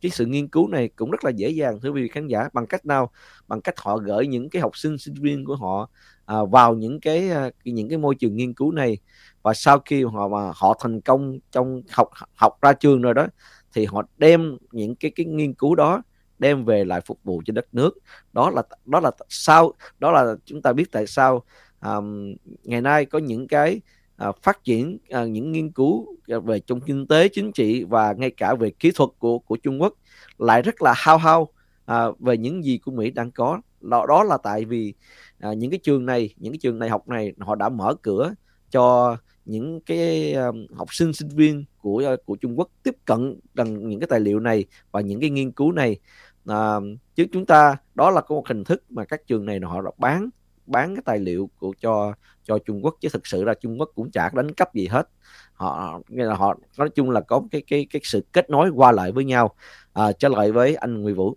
cái 0.00 0.10
sự 0.10 0.26
nghiên 0.26 0.48
cứu 0.48 0.68
này 0.68 0.88
cũng 0.96 1.10
rất 1.10 1.24
là 1.24 1.30
dễ 1.30 1.48
dàng 1.48 1.80
thưa 1.80 1.90
quý 1.90 2.02
vị 2.02 2.08
khán 2.08 2.26
giả. 2.26 2.48
Bằng 2.52 2.66
cách 2.66 2.86
nào? 2.86 3.10
Bằng 3.48 3.60
cách 3.60 3.74
họ 3.78 3.96
gửi 3.96 4.26
những 4.26 4.50
cái 4.50 4.62
học 4.62 4.76
sinh 4.76 4.98
sinh 4.98 5.14
viên 5.14 5.44
của 5.44 5.56
họ 5.56 5.90
à, 6.26 6.36
vào 6.50 6.74
những 6.74 7.00
cái 7.00 7.30
những 7.64 7.88
cái 7.88 7.98
môi 7.98 8.14
trường 8.14 8.36
nghiên 8.36 8.54
cứu 8.54 8.72
này. 8.72 8.98
Và 9.42 9.54
sau 9.54 9.78
khi 9.78 10.04
họ 10.04 10.28
mà 10.28 10.52
họ 10.54 10.78
thành 10.80 11.00
công 11.00 11.38
trong 11.50 11.82
học 11.90 12.10
học 12.34 12.58
ra 12.62 12.72
trường 12.72 13.02
rồi 13.02 13.14
đó 13.14 13.26
thì 13.74 13.84
họ 13.84 14.02
đem 14.18 14.56
những 14.72 14.94
cái 14.94 15.10
cái 15.14 15.26
nghiên 15.26 15.54
cứu 15.54 15.74
đó 15.74 16.02
đem 16.38 16.64
về 16.64 16.84
lại 16.84 17.00
phục 17.00 17.18
vụ 17.24 17.42
cho 17.44 17.52
đất 17.52 17.74
nước. 17.74 17.98
Đó 18.32 18.50
là 18.50 18.62
đó 18.84 19.00
là 19.00 19.10
sao 19.28 19.72
đó 19.98 20.12
là 20.12 20.34
chúng 20.44 20.62
ta 20.62 20.72
biết 20.72 20.92
tại 20.92 21.06
sao 21.06 21.42
um, 21.82 22.34
ngày 22.64 22.80
nay 22.80 23.04
có 23.04 23.18
những 23.18 23.48
cái 23.48 23.80
À, 24.16 24.32
phát 24.42 24.64
triển 24.64 24.98
à, 25.10 25.24
những 25.24 25.52
nghiên 25.52 25.70
cứu 25.72 26.06
về 26.26 26.60
trong 26.60 26.80
kinh 26.80 27.06
tế 27.06 27.28
chính 27.28 27.52
trị 27.52 27.84
và 27.84 28.12
ngay 28.12 28.30
cả 28.30 28.54
về 28.54 28.70
kỹ 28.70 28.90
thuật 28.94 29.10
của 29.18 29.38
của 29.38 29.56
Trung 29.56 29.82
Quốc 29.82 29.94
lại 30.38 30.62
rất 30.62 30.82
là 30.82 30.94
hao 30.96 31.18
hao 31.18 31.48
à, 31.84 32.04
về 32.18 32.36
những 32.36 32.64
gì 32.64 32.78
của 32.78 32.90
Mỹ 32.90 33.10
đang 33.10 33.30
có. 33.30 33.60
Đó, 33.80 34.06
đó 34.08 34.24
là 34.24 34.38
tại 34.42 34.64
vì 34.64 34.94
à, 35.40 35.52
những 35.52 35.70
cái 35.70 35.78
trường 35.82 36.06
này 36.06 36.34
những 36.36 36.52
cái 36.52 36.58
trường 36.62 36.78
đại 36.78 36.90
học 36.90 37.08
này 37.08 37.32
họ 37.38 37.54
đã 37.54 37.68
mở 37.68 37.94
cửa 38.02 38.34
cho 38.70 39.16
những 39.44 39.80
cái 39.80 40.32
um, 40.32 40.66
học 40.74 40.94
sinh 40.94 41.12
sinh 41.12 41.28
viên 41.28 41.64
của 41.78 42.16
của 42.24 42.36
Trung 42.36 42.58
Quốc 42.58 42.70
tiếp 42.82 42.96
cận 43.04 43.40
bằng 43.54 43.88
những 43.88 44.00
cái 44.00 44.06
tài 44.10 44.20
liệu 44.20 44.40
này 44.40 44.64
và 44.90 45.00
những 45.00 45.20
cái 45.20 45.30
nghiên 45.30 45.52
cứu 45.52 45.72
này. 45.72 45.98
À, 46.46 46.76
chứ 47.14 47.26
chúng 47.32 47.46
ta 47.46 47.76
đó 47.94 48.10
là 48.10 48.20
có 48.20 48.34
một 48.34 48.48
hình 48.48 48.64
thức 48.64 48.82
mà 48.90 49.04
các 49.04 49.26
trường 49.26 49.44
này 49.46 49.60
họ 49.62 49.82
đã 49.82 49.90
bán 49.98 50.30
bán 50.66 50.94
cái 50.96 51.02
tài 51.04 51.18
liệu 51.18 51.50
của 51.58 51.74
cho 51.80 52.12
cho 52.46 52.58
Trung 52.66 52.84
Quốc 52.84 52.96
chứ 53.00 53.08
thực 53.12 53.26
sự 53.26 53.44
là 53.44 53.54
Trung 53.54 53.80
Quốc 53.80 53.90
cũng 53.94 54.10
chả 54.10 54.30
đánh 54.34 54.54
cắp 54.54 54.74
gì 54.74 54.86
hết. 54.86 55.08
Họ 55.54 56.00
nghĩa 56.08 56.24
là 56.24 56.34
họ 56.34 56.58
nói 56.78 56.88
chung 56.94 57.10
là 57.10 57.20
có 57.20 57.42
cái 57.50 57.62
cái 57.66 57.86
cái 57.90 58.00
sự 58.04 58.24
kết 58.32 58.50
nối 58.50 58.70
qua 58.70 58.92
lại 58.92 59.12
với 59.12 59.24
nhau. 59.24 59.54
À, 59.92 60.12
trở 60.12 60.28
lại 60.28 60.52
với 60.52 60.74
anh 60.74 61.02
Nguyễn 61.02 61.16
Vũ. 61.16 61.36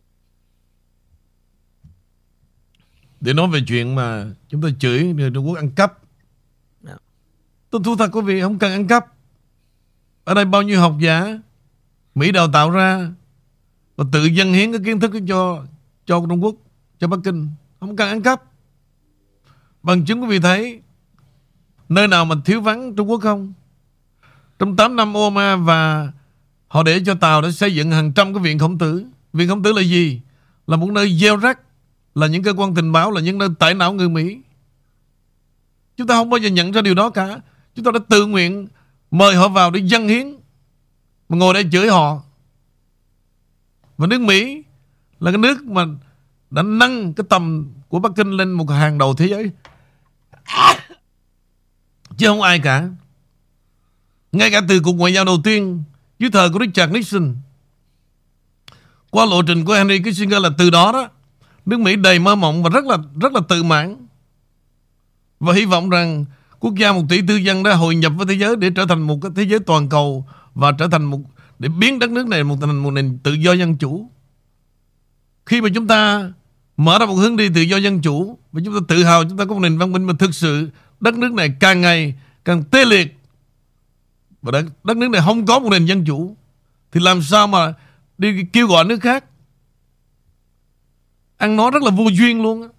Để 3.22 3.34
nói 3.34 3.48
về 3.48 3.60
chuyện 3.68 3.96
mà 3.96 4.26
chúng 4.48 4.62
ta 4.62 4.68
chửi 4.80 5.04
người 5.04 5.32
Trung 5.34 5.48
Quốc 5.48 5.56
ăn 5.56 5.72
cắp. 5.72 5.94
Dạ. 6.82 6.98
tôi 7.70 7.82
thú 7.86 7.96
thật 7.96 8.10
quý 8.14 8.22
vị 8.22 8.42
không 8.42 8.60
cần 8.60 8.72
ăn 8.72 8.88
cắp. 8.88 9.06
Ở 10.24 10.34
đây 10.34 10.46
bao 10.46 10.62
nhiêu 10.62 10.80
học 10.80 10.94
giả 11.00 11.40
Mỹ 12.16 12.32
đào 12.32 12.48
tạo 12.54 12.70
ra 12.70 13.12
và 13.96 14.06
tự 14.12 14.26
dân 14.26 14.54
hiến 14.54 14.72
cái 14.72 14.82
kiến 14.86 15.00
thức 15.00 15.12
cho 15.28 15.66
cho 16.06 16.26
Trung 16.30 16.44
Quốc 16.44 16.56
cho 17.00 17.08
Bắc 17.08 17.18
Kinh 17.24 17.48
không 17.80 17.96
cần 17.96 18.10
ăn 18.10 18.22
cắp. 18.22 18.44
Bằng 19.84 20.06
chứng 20.06 20.22
quý 20.22 20.28
vị 20.28 20.40
thấy 20.40 20.82
nơi 21.90 22.08
nào 22.08 22.26
mà 22.26 22.36
thiếu 22.46 22.62
vắng 22.62 22.96
Trung 22.96 23.10
Quốc 23.10 23.22
không 23.22 23.54
trong 24.60 24.76
8 24.76 24.96
năm 24.96 25.16
Obama 25.16 25.56
và 25.56 26.12
họ 26.68 26.84
để 26.84 27.02
cho 27.06 27.16
Tàu 27.16 27.42
đã 27.42 27.52
xây 27.52 27.76
dựng 27.76 27.92
hàng 27.92 28.14
trăm 28.14 28.34
cái 28.34 28.44
viện 28.44 28.60
khổng 28.60 28.78
tử 28.78 29.06
viện 29.34 29.50
khổng 29.50 29.64
tử 29.64 29.74
là 29.74 29.82
gì 29.82 30.22
là 30.70 30.78
một 30.78 30.90
nơi 30.90 31.18
gieo 31.18 31.38
rắc, 31.38 31.60
là 32.16 32.28
những 32.28 32.44
cơ 32.44 32.54
quan 32.58 32.76
tình 32.76 32.92
báo, 32.92 33.12
là 33.12 33.22
những 33.22 33.38
nơi 33.38 33.50
tải 33.60 33.74
não 33.74 33.94
người 33.94 34.10
Mỹ. 34.10 34.42
Chúng 35.98 36.08
ta 36.08 36.16
không 36.16 36.30
bao 36.30 36.38
giờ 36.38 36.50
nhận 36.50 36.72
ra 36.72 36.82
điều 36.82 36.96
đó 36.96 37.10
cả. 37.10 37.40
Chúng 37.76 37.86
ta 37.86 37.92
đã 37.92 38.00
tự 38.10 38.26
nguyện 38.26 38.68
mời 39.12 39.36
họ 39.36 39.48
vào 39.48 39.72
để 39.72 39.80
dân 39.80 40.08
hiến 40.08 40.36
mà 41.30 41.38
ngồi 41.38 41.54
đây 41.54 41.66
chửi 41.72 41.88
họ. 41.88 42.22
Và 43.98 44.08
nước 44.08 44.22
Mỹ 44.22 44.64
là 45.20 45.32
cái 45.32 45.38
nước 45.38 45.64
mà 45.64 45.86
đã 46.50 46.64
nâng 46.64 47.14
cái 47.14 47.26
tầm 47.30 47.72
của 47.88 48.00
Bắc 48.00 48.12
Kinh 48.16 48.32
lên 48.32 48.52
một 48.52 48.70
hàng 48.70 48.98
đầu 48.98 49.14
thế 49.14 49.28
giới. 49.28 49.52
Chứ 52.20 52.28
không 52.28 52.42
ai 52.42 52.60
cả. 52.60 52.90
Ngay 54.32 54.52
cả 54.52 54.62
từ 54.68 54.80
cuộc 54.80 54.94
ngoại 54.94 55.14
giao 55.14 55.26
đầu 55.26 55.38
tiên, 55.44 55.84
dưới 56.20 56.32
thời 56.32 56.50
của 56.50 56.60
Richard 56.60 56.94
Nixon, 56.94 57.36
qua 59.10 59.26
lộ 59.26 59.42
trình 59.42 59.66
của 59.66 59.74
Henry 59.74 60.00
Kissinger 60.00 60.42
là 60.42 60.50
từ 60.58 60.70
đó 60.70 60.92
đó, 60.92 61.10
nước 61.66 61.80
Mỹ 61.80 61.96
đầy 61.96 62.20
mơ 62.20 62.36
mộng 62.36 62.64
và 62.64 62.70
rất 62.70 62.86
là 62.86 62.98
rất 63.22 63.34
là 63.34 63.42
tự 63.50 63.64
mãn. 63.64 63.96
Và 65.40 65.54
hy 65.54 65.66
vọng 65.66 65.90
rằng 65.90 66.26
quốc 66.60 66.76
gia 66.76 66.92
một 66.92 67.04
tỷ 67.10 67.22
tư 67.28 67.36
dân 67.36 67.64
đã 67.64 67.76
hội 67.76 67.96
nhập 67.96 68.14
với 68.18 68.26
thế 68.28 68.34
giới 68.34 68.56
để 68.56 68.70
trở 68.70 68.86
thành 68.86 69.02
một 69.02 69.20
cái 69.22 69.32
thế 69.36 69.44
giới 69.44 69.60
toàn 69.60 69.90
cầu 69.90 70.26
và 70.54 70.72
trở 70.72 70.88
thành 70.88 71.04
một, 71.04 71.20
để 71.60 71.70
biến 71.70 72.00
đất 72.00 72.10
nước 72.10 72.28
này 72.28 72.44
một 72.44 72.56
thành 72.62 72.78
một 72.78 72.92
nền 72.92 73.20
tự 73.24 73.34
do 73.34 73.54
dân 73.54 73.78
chủ. 73.78 74.10
khi 75.46 75.62
mà 75.62 75.70
chúng 75.76 75.88
ta 75.88 76.32
mở 76.78 77.00
ra 77.00 77.06
một 77.06 77.16
hướng 77.16 77.38
đi 77.38 77.50
tự 77.50 77.62
do 77.62 77.78
dân 77.78 78.02
chủ 78.02 78.38
và 78.52 78.62
chúng 78.66 78.74
ta 78.74 78.80
tự 78.88 79.04
hào 79.04 79.24
chúng 79.24 79.38
ta 79.38 79.46
có 79.46 79.54
một 79.54 79.60
nền 79.60 79.78
văn 79.78 79.92
minh 79.92 80.04
mà 80.04 80.14
thực 80.20 80.36
sự 80.36 80.70
đất 81.00 81.16
nước 81.16 81.32
này 81.32 81.50
càng 81.60 81.82
ngày 81.82 82.14
càng 82.46 82.64
tê 82.64 82.86
liệt. 82.86 83.16
Và 84.42 84.52
đất, 84.52 84.66
đất 84.84 84.98
nước 84.98 85.10
này 85.10 85.22
không 85.26 85.46
có 85.46 85.60
một 85.60 85.70
nền 85.70 85.86
dân 85.86 86.06
chủ. 86.06 86.36
Thì 86.92 87.00
làm 87.00 87.22
sao 87.22 87.48
mà 87.48 87.74
đi 88.18 88.46
kêu 88.54 88.68
gọi 88.68 88.86
nước 88.86 89.00
khác? 89.02 89.26
Ăn 91.38 91.56
nói 91.56 91.72
rất 91.72 91.84
là 91.84 91.92
vô 91.92 92.04
duyên 92.10 92.42
luôn 92.42 92.62
á. 92.62 92.70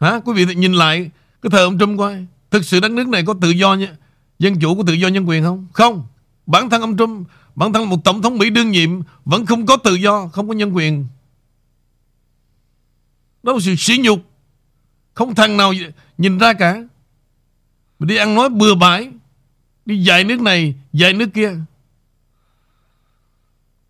Hả? 0.00 0.20
Quý 0.24 0.44
vị 0.44 0.54
nhìn 0.54 0.72
lại 0.72 1.10
cái 1.42 1.50
thời 1.50 1.64
ông 1.64 1.78
Trump 1.78 1.98
coi. 1.98 2.26
Thực 2.50 2.64
sự 2.64 2.80
đất 2.80 2.90
nước 2.90 3.08
này 3.08 3.22
có 3.26 3.34
tự 3.40 3.50
do 3.50 3.74
nha. 3.74 3.96
Dân 4.38 4.60
chủ 4.60 4.76
có 4.76 4.82
tự 4.86 4.92
do 4.92 5.08
nhân 5.08 5.28
quyền 5.28 5.44
không? 5.44 5.66
Không. 5.72 6.06
Bản 6.46 6.70
thân 6.70 6.80
ông 6.80 6.96
Trump 6.96 7.28
Bản 7.54 7.72
thân 7.72 7.88
một 7.88 8.04
tổng 8.04 8.22
thống 8.22 8.38
Mỹ 8.38 8.50
đương 8.50 8.70
nhiệm 8.70 8.90
Vẫn 9.24 9.46
không 9.46 9.66
có 9.66 9.76
tự 9.76 9.94
do 9.94 10.28
Không 10.28 10.48
có 10.48 10.54
nhân 10.54 10.76
quyền. 10.76 11.06
Đó 13.42 13.52
là 13.52 13.58
sự 13.62 13.74
sỉ 13.78 13.98
nhục 13.98 14.30
Không 15.14 15.34
thằng 15.34 15.56
nào 15.56 15.72
nhìn 16.18 16.38
ra 16.38 16.52
cả 16.52 16.82
Mà 17.98 18.06
đi 18.06 18.16
ăn 18.16 18.34
nói 18.34 18.48
bừa 18.48 18.74
bãi 18.74 19.10
Đi 19.86 20.02
dạy 20.02 20.24
nước 20.24 20.40
này 20.40 20.74
Dạy 20.92 21.12
nước 21.12 21.28
kia 21.34 21.52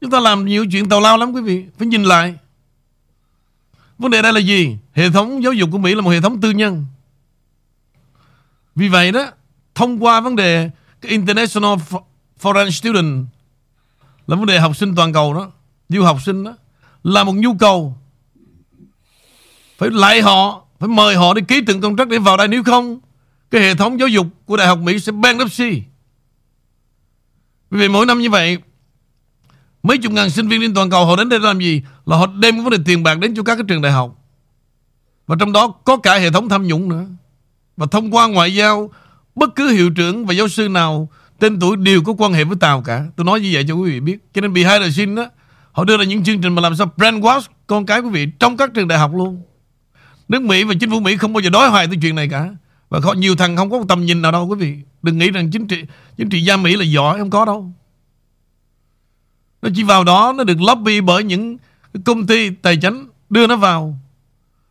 Chúng 0.01 0.11
ta 0.11 0.21
làm 0.21 0.47
nhiều 0.47 0.67
chuyện 0.71 0.89
tào 0.89 1.01
lao 1.01 1.19
lắm 1.19 1.33
quý 1.33 1.43
vị 1.43 1.65
Phải 1.79 1.89
nhìn 1.89 2.05
lại 2.05 2.35
Vấn 3.99 4.11
đề 4.11 4.23
đây 4.23 4.33
là 4.33 4.41
gì? 4.41 4.79
Hệ 4.93 5.11
thống 5.11 5.43
giáo 5.43 5.53
dục 5.53 5.69
của 5.73 5.79
Mỹ 5.79 5.95
là 5.95 6.01
một 6.01 6.11
hệ 6.11 6.21
thống 6.21 6.41
tư 6.41 6.51
nhân. 6.51 6.87
Vì 8.75 8.89
vậy 8.89 9.13
đó, 9.13 9.27
thông 9.75 10.05
qua 10.05 10.21
vấn 10.21 10.37
đề 10.37 10.71
cái 11.01 11.11
International 11.13 11.79
Foreign 12.43 12.71
Student 12.71 13.27
là 14.27 14.37
vấn 14.37 14.47
đề 14.47 14.61
học 14.61 14.77
sinh 14.77 14.95
toàn 14.95 15.13
cầu 15.13 15.35
đó, 15.35 15.51
du 15.89 16.03
học 16.03 16.19
sinh 16.25 16.45
đó, 16.45 16.57
là 17.05 17.25
một 17.25 17.33
nhu 17.33 17.55
cầu. 17.59 17.98
Phải 19.79 19.91
lại 19.91 20.23
họ, 20.23 20.65
phải 20.79 20.89
mời 20.89 21.17
họ 21.17 21.35
đi 21.35 21.43
ký 21.43 21.61
từng 21.67 21.81
contract 21.81 22.11
để 22.11 22.19
vào 22.19 22.37
đây 22.37 22.49
nếu 22.49 22.63
không, 22.65 23.01
cái 23.51 23.61
hệ 23.61 23.75
thống 23.75 24.01
giáo 24.01 24.09
dục 24.09 24.27
của 24.47 24.57
Đại 24.57 24.67
học 24.67 24.79
Mỹ 24.79 24.99
sẽ 24.99 25.13
bankruptcy. 25.13 25.83
Vì 27.71 27.79
vậy 27.79 27.89
mỗi 27.89 28.07
năm 28.07 28.19
như 28.19 28.31
vậy 28.31 28.59
Mấy 29.83 29.99
chục 29.99 30.13
ngàn 30.13 30.31
sinh 30.31 30.49
viên 30.49 30.61
trên 30.61 30.75
toàn 30.75 30.91
cầu 30.91 31.07
họ 31.07 31.17
đến 31.17 31.29
đây 31.29 31.41
làm 31.41 31.59
gì? 31.59 31.83
Là 32.07 32.17
họ 32.17 32.27
đem 32.27 32.55
cái 32.55 32.63
vấn 32.65 32.71
đề 32.71 32.79
tiền 32.85 33.03
bạc 33.03 33.19
đến 33.19 33.35
cho 33.35 33.43
các 33.43 33.55
cái 33.55 33.65
trường 33.69 33.83
đại 33.83 33.93
học. 33.93 34.19
Và 35.27 35.37
trong 35.41 35.53
đó 35.53 35.69
có 35.85 35.97
cả 35.97 36.19
hệ 36.19 36.31
thống 36.31 36.49
tham 36.49 36.67
nhũng 36.67 36.89
nữa. 36.89 37.07
Và 37.77 37.87
thông 37.91 38.15
qua 38.15 38.29
ngoại 38.29 38.55
giao, 38.55 38.91
bất 39.35 39.57
cứ 39.57 39.69
hiệu 39.69 39.91
trưởng 39.91 40.27
và 40.27 40.35
giáo 40.35 40.49
sư 40.49 40.69
nào 40.69 41.09
tên 41.39 41.61
tuổi 41.61 41.77
đều 41.77 42.03
có 42.03 42.15
quan 42.19 42.33
hệ 42.33 42.45
với 42.45 42.57
Tàu 42.61 42.83
cả. 42.83 43.07
Tôi 43.17 43.25
nói 43.25 43.41
như 43.41 43.51
vậy 43.53 43.65
cho 43.69 43.75
quý 43.75 43.91
vị 43.91 44.01
biết. 44.01 44.19
Cho 44.35 44.41
nên 44.41 44.53
behind 44.53 44.83
the 44.83 44.91
scene 44.91 45.15
đó, 45.15 45.31
họ 45.73 45.85
đưa 45.85 45.97
ra 45.97 46.05
những 46.05 46.25
chương 46.25 46.41
trình 46.41 46.55
mà 46.55 46.63
làm 46.63 46.77
sao 46.77 46.93
brainwash 46.97 47.41
con 47.67 47.87
cái 47.87 48.01
quý 48.01 48.11
vị 48.11 48.27
trong 48.39 48.57
các 48.57 48.71
trường 48.75 48.89
đại 48.89 48.99
học 48.99 49.11
luôn. 49.15 49.43
Nước 50.29 50.43
Mỹ 50.43 50.65
và 50.65 50.75
chính 50.81 50.91
phủ 50.91 51.01
Mỹ 51.01 51.17
không 51.17 51.33
bao 51.33 51.41
giờ 51.41 51.51
đối 51.51 51.71
hoài 51.71 51.87
tới 51.87 51.97
chuyện 52.03 52.15
này 52.15 52.29
cả. 52.29 52.51
Và 52.89 53.01
có 53.01 53.13
nhiều 53.13 53.37
thằng 53.37 53.57
không 53.57 53.71
có 53.71 53.85
tầm 53.89 54.07
nhìn 54.07 54.23
nào 54.23 54.33
đâu 54.33 54.47
quý 54.47 54.57
vị. 54.57 54.77
Đừng 55.03 55.19
nghĩ 55.19 55.31
rằng 55.31 55.51
chính 55.51 55.67
trị 55.67 55.83
chính 56.17 56.29
trị 56.29 56.41
gia 56.41 56.57
Mỹ 56.57 56.77
là 56.77 56.85
giỏi, 56.85 57.19
không 57.19 57.31
có 57.31 57.45
đâu. 57.45 57.73
Nó 59.63 59.69
chỉ 59.75 59.83
vào 59.83 60.05
đó 60.05 60.33
Nó 60.37 60.45
được 60.45 60.61
lobby 60.61 61.01
bởi 61.01 61.25
những 61.25 61.57
công 62.05 62.27
ty 62.27 62.51
tài 62.51 62.77
chính 62.77 63.07
Đưa 63.31 63.47
nó 63.47 63.57
vào 63.57 63.99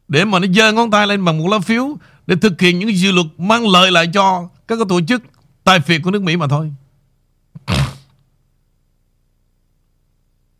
Để 0.07 0.25
mà 0.25 0.39
nó 0.39 0.47
giơ 0.55 0.71
ngón 0.71 0.91
tay 0.91 1.07
lên 1.07 1.25
bằng 1.25 1.37
một 1.37 1.47
lá 1.49 1.59
phiếu 1.59 1.97
Để 2.27 2.35
thực 2.35 2.61
hiện 2.61 2.79
những 2.79 2.97
dự 2.97 3.11
luật 3.11 3.25
mang 3.37 3.67
lợi 3.67 3.91
lại 3.91 4.09
cho 4.13 4.49
Các 4.67 4.75
cái 4.75 4.85
tổ 4.89 5.01
chức 5.01 5.23
tài 5.63 5.79
phiệt 5.79 6.01
của 6.03 6.11
nước 6.11 6.21
Mỹ 6.21 6.37
mà 6.37 6.47
thôi 6.47 6.71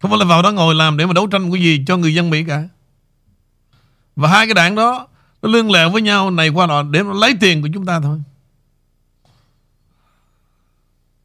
Không 0.02 0.12
phải 0.12 0.20
là 0.20 0.26
vào 0.26 0.41
đó 0.41 0.52
ngồi 0.52 0.76
làm 0.76 0.98
Để 0.98 1.06
mà 1.06 1.14
đấu 1.14 1.28
tranh 1.28 1.52
cái 1.52 1.62
gì 1.62 1.84
cho 1.88 1.98
người 1.98 2.14
dân 2.14 2.30
Mỹ 2.30 2.43
cả 2.48 2.64
và 4.18 4.30
hai 4.30 4.47
cái 4.47 4.53
đảng 4.53 4.76
đó, 4.76 5.07
Nó 5.41 5.49
lương 5.49 5.72
lẹo 5.72 5.89
với 5.89 6.01
nhau 6.01 6.32
này 6.32 6.49
qua 6.49 6.68
nọ 6.68 6.84
Để 6.84 7.03
nó 7.03 7.13
lấy 7.13 7.34
tiền 7.39 7.61
của 7.61 7.70
chúng 7.74 7.86
ta 7.86 7.99
thôi. 7.99 8.22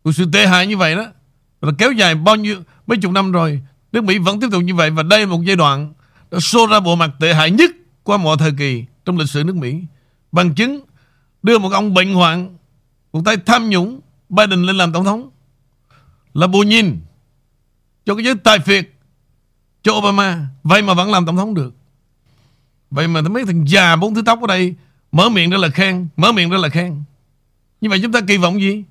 Cuộc 0.03 0.12
sự 0.12 0.26
tệ 0.32 0.47
hại 0.47 0.66
như 0.66 0.76
vậy 0.76 0.95
đó 0.97 1.07
Là 1.62 1.72
kéo 1.78 1.93
dài 1.93 2.14
bao 2.14 2.36
nhiêu, 2.36 2.62
mấy 2.86 2.99
chục 2.99 3.12
năm 3.12 3.32
rồi, 3.32 3.62
nước 3.93 4.05
Mỹ 4.05 4.18
vẫn 4.18 4.40
tiếp 4.40 4.49
tục 4.53 4.62
như 4.62 4.74
vậy, 4.74 4.90
và 4.90 5.03
đây 5.03 5.20
là 5.20 5.26
một 5.26 5.40
giai 5.45 5.57
đoạn 5.57 5.93
đã 6.30 6.38
xô 6.40 6.66
ra 6.66 6.80
bộ 6.80 6.97
mặt 6.97 7.11
tệ 7.20 7.34
hại 7.34 7.51
nhất 7.51 7.70
qua 8.03 8.16
mọi 8.16 8.36
thời 8.38 8.53
kỳ 8.59 8.84
trong 9.05 9.18
lịch 9.18 9.28
sử 9.28 9.45
nước 9.45 9.57
Mỹ. 9.57 9.82
Bằng 10.32 10.55
chứng, 10.55 10.80
đưa 11.43 11.59
một 11.59 11.72
ông 11.72 11.95
bệnh 11.95 12.14
hoạn, 12.14 12.57
một 13.12 13.22
tay 13.24 13.36
tham 13.47 13.70
nhũng, 13.70 14.01
Biden 14.28 14.62
lên 14.62 14.76
làm 14.76 14.93
tổng 14.93 15.05
thống, 15.05 15.30
là 16.34 16.47
bù 16.47 16.62
nhìn 16.62 17.01
cho 18.07 18.14
cái 18.14 18.24
giới 18.24 18.34
tài 18.34 18.59
phiệt 18.59 18.90
cho 19.82 19.93
Obama, 19.93 20.47
vậy 20.62 20.82
mà 20.82 20.95
vẫn 20.95 21.11
làm 21.11 21.26
tổng 21.26 21.36
thống 21.36 21.55
được 21.55 21.74
vậy 22.93 23.09
mà 23.09 23.20
mấy 23.20 23.45
thằng 23.45 23.64
già 23.68 23.97
bốn 23.97 24.14
thứ 24.14 24.22
tóc 24.26 24.40
ở 24.40 24.47
đây, 24.47 24.74
mở 25.12 25.28
miệng 25.28 25.51
ra 25.51 25.59
là 25.59 25.68
khen, 25.68 26.09
mở 26.16 26.32
miệng 26.32 26.51
ra 26.51 26.59
là 26.59 26.68
khen 26.68 27.03
như 27.82 27.88
vậy 27.88 28.01
chúng 28.03 28.12
ta 28.12 28.20
kỳ 28.28 28.36
vọng 28.36 28.61
gì 28.61 28.84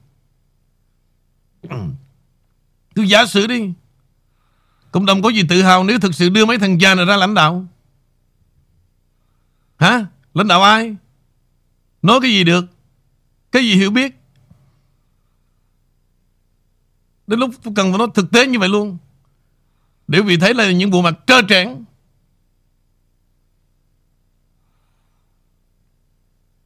cứ 2.95 3.01
giả 3.01 3.25
sử 3.25 3.47
đi 3.47 3.73
Cộng 4.91 5.05
đồng 5.05 5.21
có 5.21 5.29
gì 5.29 5.43
tự 5.49 5.61
hào 5.61 5.83
nếu 5.83 5.99
thực 5.99 6.15
sự 6.15 6.29
đưa 6.29 6.45
mấy 6.45 6.57
thằng 6.57 6.81
già 6.81 6.95
này 6.95 7.05
ra 7.05 7.17
lãnh 7.17 7.33
đạo? 7.33 7.65
Hả? 9.77 10.05
Lãnh 10.33 10.47
đạo 10.47 10.63
ai? 10.63 10.95
Nói 12.01 12.19
cái 12.21 12.31
gì 12.31 12.43
được? 12.43 12.65
Cái 13.51 13.63
gì 13.63 13.75
hiểu 13.75 13.91
biết? 13.91 14.15
Đến 17.27 17.39
lúc 17.39 17.51
cần 17.63 17.91
phải 17.91 17.97
nói 17.97 18.07
thực 18.13 18.31
tế 18.31 18.47
như 18.47 18.59
vậy 18.59 18.69
luôn. 18.69 18.97
Để 20.07 20.21
vì 20.21 20.37
thấy 20.37 20.53
là 20.53 20.71
những 20.71 20.91
bộ 20.91 21.01
mặt 21.01 21.13
cơ 21.27 21.41
trẽn 21.49 21.83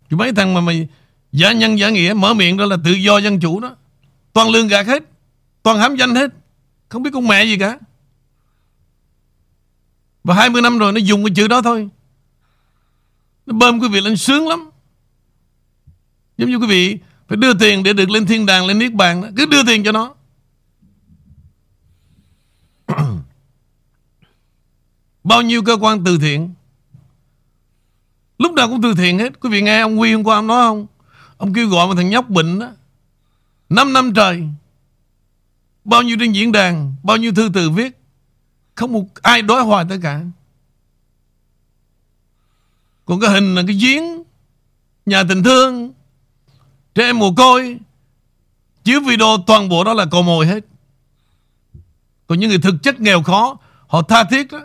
Chứ 0.09 0.15
mấy 0.15 0.33
thằng 0.33 0.53
mà 0.53 0.61
mày 0.61 0.87
giả 1.31 1.51
nhân 1.51 1.79
giả 1.79 1.89
nghĩa, 1.89 2.13
mở 2.13 2.33
miệng 2.33 2.57
đó 2.57 2.65
là 2.65 2.77
tự 2.83 2.91
do 2.91 3.17
dân 3.17 3.39
chủ 3.39 3.59
đó. 3.59 3.75
Toàn 4.33 4.49
lương 4.49 4.67
gạt 4.67 4.87
hết. 4.87 5.03
Toàn 5.63 5.77
hám 5.77 5.95
danh 5.95 6.15
hết. 6.15 6.31
Không 6.89 7.03
biết 7.03 7.09
con 7.13 7.27
mẹ 7.27 7.45
gì 7.45 7.57
cả. 7.57 7.77
Và 10.25 10.35
20 10.35 10.61
năm 10.61 10.77
rồi 10.77 10.91
nó 10.93 10.99
dùng 10.99 11.23
cái 11.23 11.33
chữ 11.35 11.47
đó 11.47 11.61
thôi 11.61 11.89
Nó 13.45 13.53
bơm 13.53 13.79
quý 13.79 13.87
vị 13.87 14.01
lên 14.01 14.17
sướng 14.17 14.47
lắm 14.47 14.69
Giống 16.37 16.49
như 16.49 16.57
quý 16.57 16.67
vị 16.67 16.97
Phải 17.27 17.37
đưa 17.37 17.53
tiền 17.53 17.83
để 17.83 17.93
được 17.93 18.09
lên 18.09 18.25
thiên 18.25 18.45
đàng, 18.45 18.65
Lên 18.65 18.79
niết 18.79 18.93
bàn 18.93 19.21
đó. 19.21 19.27
Cứ 19.37 19.45
đưa 19.45 19.63
tiền 19.63 19.83
cho 19.83 19.91
nó 19.91 20.15
Bao 25.23 25.41
nhiêu 25.41 25.63
cơ 25.63 25.77
quan 25.81 26.03
từ 26.03 26.17
thiện 26.17 26.53
Lúc 28.37 28.53
nào 28.53 28.67
cũng 28.67 28.81
từ 28.81 28.93
thiện 28.93 29.19
hết. 29.19 29.39
Quý 29.39 29.49
vị 29.49 29.61
nghe 29.61 29.79
ông 29.79 29.97
Huy 29.97 30.13
hôm 30.13 30.23
qua 30.23 30.35
ông 30.35 30.47
nói 30.47 30.67
không? 30.67 30.87
Ông 31.37 31.53
kêu 31.53 31.67
gọi 31.67 31.87
một 31.87 31.93
thằng 31.95 32.09
nhóc 32.09 32.29
bệnh 32.29 32.59
đó 32.59 32.67
5 33.69 33.93
năm 33.93 34.13
trời, 34.13 34.43
Bao 35.83 36.01
nhiêu 36.01 36.17
trên 36.19 36.31
diễn 36.31 36.51
đàn, 36.51 36.95
Bao 37.03 37.17
nhiêu 37.17 37.33
thư 37.35 37.49
từ 37.53 37.69
viết, 37.69 37.99
không 38.75 38.93
một 38.93 39.05
ai 39.21 39.41
đối 39.41 39.61
hoài 39.61 39.85
tất 39.89 39.97
cả. 40.03 40.21
Còn 43.05 43.19
cái 43.19 43.29
hình 43.29 43.55
là 43.55 43.63
cái 43.67 43.75
giếng, 43.75 44.03
Nhà 45.05 45.23
tình 45.29 45.43
thương, 45.43 45.93
Trẻ 46.95 47.03
em 47.03 47.19
mồ 47.19 47.33
côi, 47.37 47.79
Chiếu 48.83 48.99
video 49.01 49.37
toàn 49.47 49.69
bộ 49.69 49.83
đó 49.83 49.93
là 49.93 50.05
cò 50.05 50.21
mồi 50.21 50.47
hết. 50.47 50.65
Còn 52.27 52.39
những 52.39 52.49
người 52.49 52.59
thực 52.59 52.75
chất 52.83 52.99
nghèo 52.99 53.23
khó, 53.23 53.57
Họ 53.87 54.01
tha 54.01 54.23
thiết 54.23 54.51
đó 54.51 54.59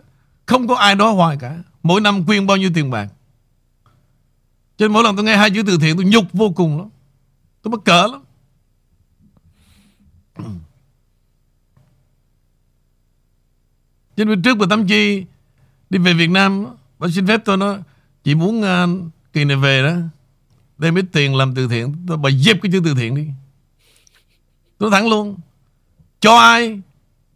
Không 0.46 0.68
có 0.68 0.74
ai 0.74 0.94
đối 0.94 1.12
hoài 1.12 1.36
cả. 1.40 1.58
Mỗi 1.82 2.00
năm 2.00 2.26
quyên 2.26 2.46
bao 2.46 2.56
nhiêu 2.56 2.70
tiền 2.74 2.90
bạc. 2.90 3.08
Cho 4.80 4.88
nên 4.88 4.92
mỗi 4.92 5.04
lần 5.04 5.16
tôi 5.16 5.24
nghe 5.24 5.36
hai 5.36 5.50
chữ 5.50 5.62
từ 5.66 5.78
thiện 5.80 5.96
Tôi 5.96 6.04
nhục 6.04 6.32
vô 6.32 6.50
cùng 6.56 6.78
lắm 6.78 6.88
Tôi 7.62 7.70
mắc 7.70 7.80
cỡ 7.84 8.06
lắm 8.06 8.22
Cho 14.16 14.24
nên 14.24 14.42
trước 14.42 14.54
bà 14.54 14.66
Tâm 14.70 14.86
Chi 14.86 15.24
đi 15.90 15.98
về 15.98 16.12
Việt 16.12 16.30
Nam, 16.30 16.66
bà 16.98 17.08
xin 17.08 17.26
phép 17.26 17.40
tôi 17.44 17.56
nói, 17.56 17.78
chị 18.24 18.34
muốn 18.34 18.60
uh, 18.60 18.66
kỳ 19.32 19.44
này 19.44 19.56
về 19.56 19.82
đó, 19.82 19.94
đem 20.78 20.94
ít 20.94 21.04
tiền 21.12 21.34
làm 21.36 21.54
từ 21.54 21.68
thiện, 21.68 21.94
tôi 22.08 22.16
bà 22.16 22.30
dép 22.30 22.56
cái 22.62 22.72
chữ 22.72 22.80
từ 22.84 22.94
thiện 22.94 23.14
đi. 23.14 23.26
Tôi 24.78 24.90
thẳng 24.90 25.08
luôn. 25.08 25.36
Cho 26.20 26.38
ai 26.38 26.80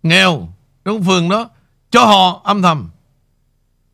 nghèo 0.02 0.48
trong 0.84 1.04
phường 1.04 1.28
đó, 1.28 1.50
cho 1.90 2.04
họ 2.04 2.40
âm 2.44 2.62
thầm. 2.62 2.88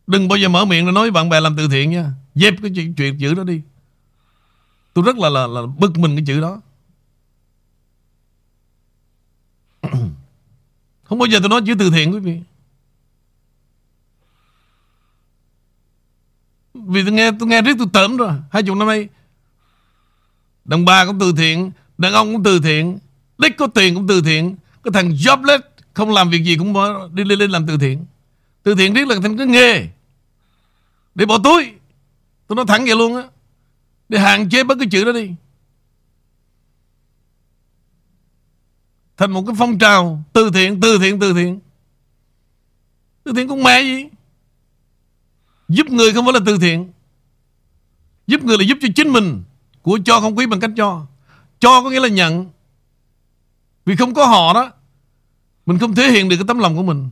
Đừng 0.07 0.28
bao 0.28 0.36
giờ 0.36 0.48
mở 0.48 0.64
miệng 0.64 0.84
rồi 0.84 0.92
nói 0.92 1.11
bạn 1.11 1.28
bè 1.28 1.40
làm 1.40 1.57
từ 1.57 1.68
thiện 1.68 1.90
nha 1.90 2.12
dẹp 2.35 2.55
cái 2.62 2.70
chuyện, 2.74 2.95
chuyện 2.95 3.18
chữ 3.18 3.35
đó 3.35 3.45
đi. 3.45 3.61
Tôi 4.95 5.05
rất 5.05 5.16
là, 5.16 5.28
là, 5.28 5.47
là 5.47 5.61
bực 5.78 5.99
mình 5.99 6.16
cái 6.16 6.24
chữ 6.26 6.41
đó. 6.41 6.61
Không 11.05 11.18
bao 11.18 11.26
giờ 11.26 11.39
tôi 11.41 11.49
nói 11.49 11.62
chữ 11.66 11.74
từ 11.78 11.91
thiện 11.91 12.12
quý 12.12 12.18
vị. 12.18 12.41
Vì 16.74 17.03
tôi 17.03 17.12
nghe 17.12 17.31
tôi 17.39 17.49
nghe 17.49 17.62
riết 17.62 17.72
tôi 17.78 17.87
tởm 17.93 18.16
rồi 18.16 18.33
Hai 18.51 18.62
chục 18.62 18.76
năm 18.76 18.89
nay 18.89 19.09
Đàn 20.64 20.85
bà 20.85 21.07
cũng 21.07 21.18
từ 21.18 21.33
thiện 21.37 21.70
Đàn 21.99 22.12
ông 22.12 22.33
cũng 22.33 22.43
từ 22.43 22.61
thiện 22.61 22.99
Đích 23.39 23.57
có 23.57 23.66
tiền 23.66 23.95
cũng 23.95 24.07
từ 24.07 24.22
thiện 24.22 24.57
Cái 24.85 24.93
thằng 24.93 25.11
jobless 25.11 25.61
Không 25.95 26.11
làm 26.11 26.31
việc 26.31 26.45
gì 26.45 26.57
cũng 26.57 26.74
đi 27.14 27.24
lên, 27.24 27.39
lên 27.39 27.51
làm 27.51 27.66
từ 27.66 27.76
thiện 27.78 28.05
Từ 28.62 28.74
thiện 28.74 28.95
riết 28.95 29.09
là 29.09 29.16
thành 29.22 29.37
cái 29.37 29.47
nghề 29.47 29.89
Để 31.14 31.26
bỏ 31.26 31.39
túi 31.45 31.72
Tôi 32.51 32.57
nói 32.57 32.64
thẳng 32.68 32.84
vậy 32.86 32.96
luôn 32.96 33.16
á. 33.16 33.22
Để 34.09 34.18
hạn 34.18 34.48
chế 34.48 34.64
bất 34.64 34.78
cái 34.78 34.88
chữ 34.90 35.05
đó 35.05 35.12
đi. 35.12 35.30
Thành 39.16 39.30
một 39.30 39.42
cái 39.46 39.55
phong 39.59 39.78
trào 39.78 40.24
Từ 40.32 40.51
thiện, 40.55 40.80
từ 40.80 40.98
thiện, 40.98 41.20
từ 41.20 41.32
thiện. 41.34 41.61
Từ 43.24 43.32
thiện 43.36 43.48
cũng 43.48 43.62
mẹ 43.62 43.82
gì? 43.82 44.07
Giúp 45.68 45.86
người 45.90 46.12
không 46.12 46.24
phải 46.24 46.32
là 46.32 46.40
từ 46.46 46.59
thiện. 46.59 46.92
Giúp 48.26 48.44
người 48.44 48.59
là 48.59 48.64
giúp 48.64 48.78
cho 48.80 48.88
chính 48.96 49.09
mình. 49.09 49.42
Của 49.82 49.98
cho 50.05 50.20
không 50.20 50.38
quý 50.38 50.46
bằng 50.46 50.61
cách 50.61 50.70
cho. 50.76 51.07
Cho 51.59 51.82
có 51.82 51.90
nghĩa 51.90 52.01
là 52.01 52.09
nhận. 52.09 52.46
Vì 53.84 53.96
không 53.96 54.14
có 54.14 54.26
họ 54.26 54.53
đó 54.53 54.72
Mình 55.66 55.78
không 55.78 55.94
thể 55.94 56.11
hiện 56.11 56.28
được 56.28 56.36
cái 56.36 56.44
tấm 56.48 56.59
lòng 56.59 56.76
của 56.76 56.82
mình. 56.82 57.11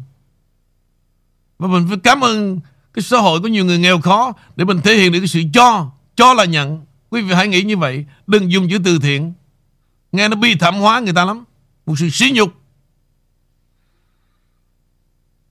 Và 1.59 1.69
mình 1.69 1.87
phải 1.89 1.99
cảm 2.03 2.25
ơn 2.25 2.61
cái 2.99 3.03
xã 3.03 3.19
hội 3.19 3.41
có 3.41 3.49
nhiều 3.49 3.65
người 3.65 3.79
nghèo 3.79 4.01
khó 4.01 4.33
Để 4.57 4.65
mình 4.65 4.81
thể 4.85 4.95
hiện 4.95 5.13
được 5.13 5.19
cái 5.19 5.29
sự 5.29 5.43
cho 5.53 5.91
Cho 6.17 6.35
là 6.35 6.45
nhận. 6.45 6.85
Quý 7.11 7.23
vị 7.23 7.35
hãy 7.35 7.49
nghĩ 7.49 7.63
như 7.63 7.77
vậy. 7.77 8.05
Đừng 8.27 8.53
dùng 8.53 8.69
chữ 8.71 8.79
từ 8.85 8.99
thiện. 8.99 9.33
Nghe 10.13 10.29
nó 10.29 10.37
bi 10.37 10.55
thảm 10.55 10.75
hóa 10.75 11.01
người 11.01 11.13
ta 11.13 11.25
lắm. 11.25 11.45
Một 11.87 11.95
sự 11.99 12.11
sỉ 12.11 12.31
nhục. 12.35 12.53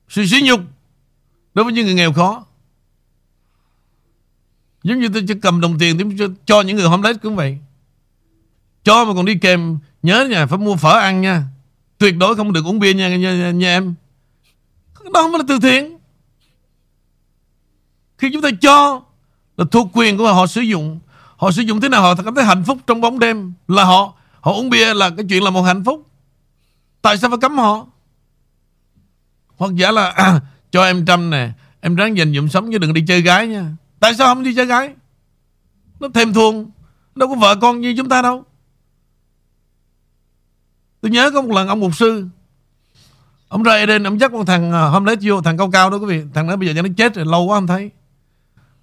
Sự 0.10 0.26
sỉ 0.26 0.42
nhục 0.44 0.62
Đối 1.54 1.64
với 1.66 1.74
những 1.74 1.86
người 1.86 1.96
nghèo 1.96 2.14
khó. 2.14 2.46
Giống 4.84 5.00
như 5.00 5.10
tôi 5.14 5.24
chỉ 5.28 5.34
cầm 5.42 5.62
đồng 5.62 5.80
tiền 5.80 5.98
tôi 5.98 6.16
cho, 6.20 6.28
cho 6.46 6.62
những 6.62 6.76
người 6.76 6.88
homeless 6.88 7.20
cũng 7.22 7.36
vậy. 7.36 7.58
Cho 8.84 9.06
mà 9.06 9.14
còn 9.14 9.26
đi 9.26 9.36
kèm 9.42 9.80
Nhớ 10.04 10.28
nha 10.30 10.46
phải 10.46 10.58
mua 10.58 10.76
phở 10.76 11.00
ăn 11.00 11.22
nha. 11.22 11.44
Tuyệt 11.98 12.18
đối 12.18 12.36
không 12.36 12.54
được 12.54 12.66
uống 12.66 12.80
bia 12.80 12.94
nha, 12.94 13.10
nha, 13.10 13.36
nha, 13.36 13.52
nha 13.52 13.68
em. 13.68 13.94
Đó 15.14 15.22
không 15.22 15.32
phải 15.32 15.40
là 15.40 15.46
từ 15.48 15.60
thiện. 15.60 15.97
Khi 18.18 18.30
chúng 18.34 18.42
ta 18.42 18.50
cho 18.62 19.02
Là 19.58 19.66
thuộc 19.72 19.90
quyền 19.94 20.18
của 20.18 20.34
họ, 20.34 20.48
sử 20.48 20.62
dụng 20.62 21.00
Họ 21.38 21.52
sử 21.52 21.62
dụng 21.62 21.82
thế 21.82 21.90
nào 21.90 22.02
họ 22.02 22.16
cảm 22.16 22.36
thấy 22.36 22.46
hạnh 22.46 22.64
phúc 22.64 22.78
trong 22.88 23.02
bóng 23.02 23.20
đêm 23.20 23.54
Là 23.68 23.84
họ 23.84 24.14
Họ 24.42 24.54
uống 24.54 24.70
bia 24.70 24.94
là 24.94 25.10
cái 25.10 25.26
chuyện 25.30 25.44
là 25.44 25.50
một 25.50 25.62
hạnh 25.62 25.84
phúc. 25.84 26.08
Tại 27.02 27.18
sao 27.18 27.30
phải 27.30 27.40
cấm 27.42 27.58
họ? 27.58 27.86
Hoặc 29.58 29.72
giả 29.76 29.92
là 29.92 30.10
à, 30.10 30.42
Cho 30.72 30.84
em 30.84 31.06
trăm 31.06 31.30
nè 31.30 31.52
Em 31.82 31.96
ráng 31.96 32.18
dành 32.18 32.34
dụm 32.34 32.48
sống 32.48 32.72
chứ 32.72 32.78
đừng 32.78 32.94
đi 32.94 33.04
chơi 33.08 33.22
gái 33.22 33.48
nha. 33.48 33.66
Tại 34.00 34.14
sao 34.16 34.28
không 34.28 34.44
đi 34.44 34.56
chơi 34.56 34.66
gái? 34.66 34.94
Nó 36.00 36.08
thèm 36.14 36.34
thuồng 36.34 36.72
Đâu 37.16 37.30
có 37.30 37.36
vợ 37.36 37.56
con 37.56 37.82
như 37.82 37.94
chúng 37.98 38.10
ta 38.10 38.22
đâu. 38.22 38.44
Tôi 41.02 41.12
nhớ 41.12 41.32
có 41.32 41.42
một 41.42 41.56
lần 41.56 41.68
ông 41.68 41.80
mục 41.80 41.96
sư 41.96 42.26
Ông 43.48 43.64
ra 43.64 43.74
Eden 43.74 44.04
Ông 44.04 44.20
dắt 44.20 44.32
con 44.32 44.46
thằng 44.46 44.72
à, 44.72 44.82
hôm 44.82 45.06
lấy 45.06 45.16
vô 45.22 45.42
Thằng 45.42 45.58
cao 45.58 45.72
cao 45.72 45.90
đó 45.90 45.98
quý 45.98 46.06
vị. 46.06 46.24
Thằng 46.34 46.48
đó 46.48 46.56
bây 46.56 46.76
giờ 46.76 46.82
nó 46.82 46.90
chết 46.98 47.16
rồi 47.16 47.26
lâu 47.26 47.44
quá 47.44 47.58
không 47.58 47.68
thấy. 47.68 47.92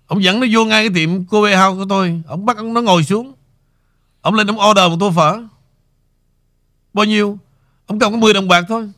Ông 0.06 0.22
dẫn 0.22 0.40
nó 0.40 0.46
vô 0.52 0.64
ngay 0.64 0.82
cái 0.82 0.94
tiệm 0.94 1.24
Kobe 1.24 1.56
House 1.56 1.78
của 1.78 1.86
tôi. 1.88 2.22
Ông 2.26 2.46
bắt 2.46 2.56
nó 2.64 2.80
ngồi 2.80 3.04
xuống. 3.04 3.32
Ông 4.20 4.34
lên 4.34 4.46
ông 4.46 4.70
order 4.70 4.90
một 4.90 4.96
tô 5.00 5.10
phở. 5.16 5.42
Bao 6.92 7.04
nhiêu? 7.04 7.38
Ông 7.86 7.98
cầm 7.98 8.12
có 8.12 8.18
10 8.18 8.34
đồng 8.34 8.48
bạc 8.48 8.64
thôi. 8.68 8.90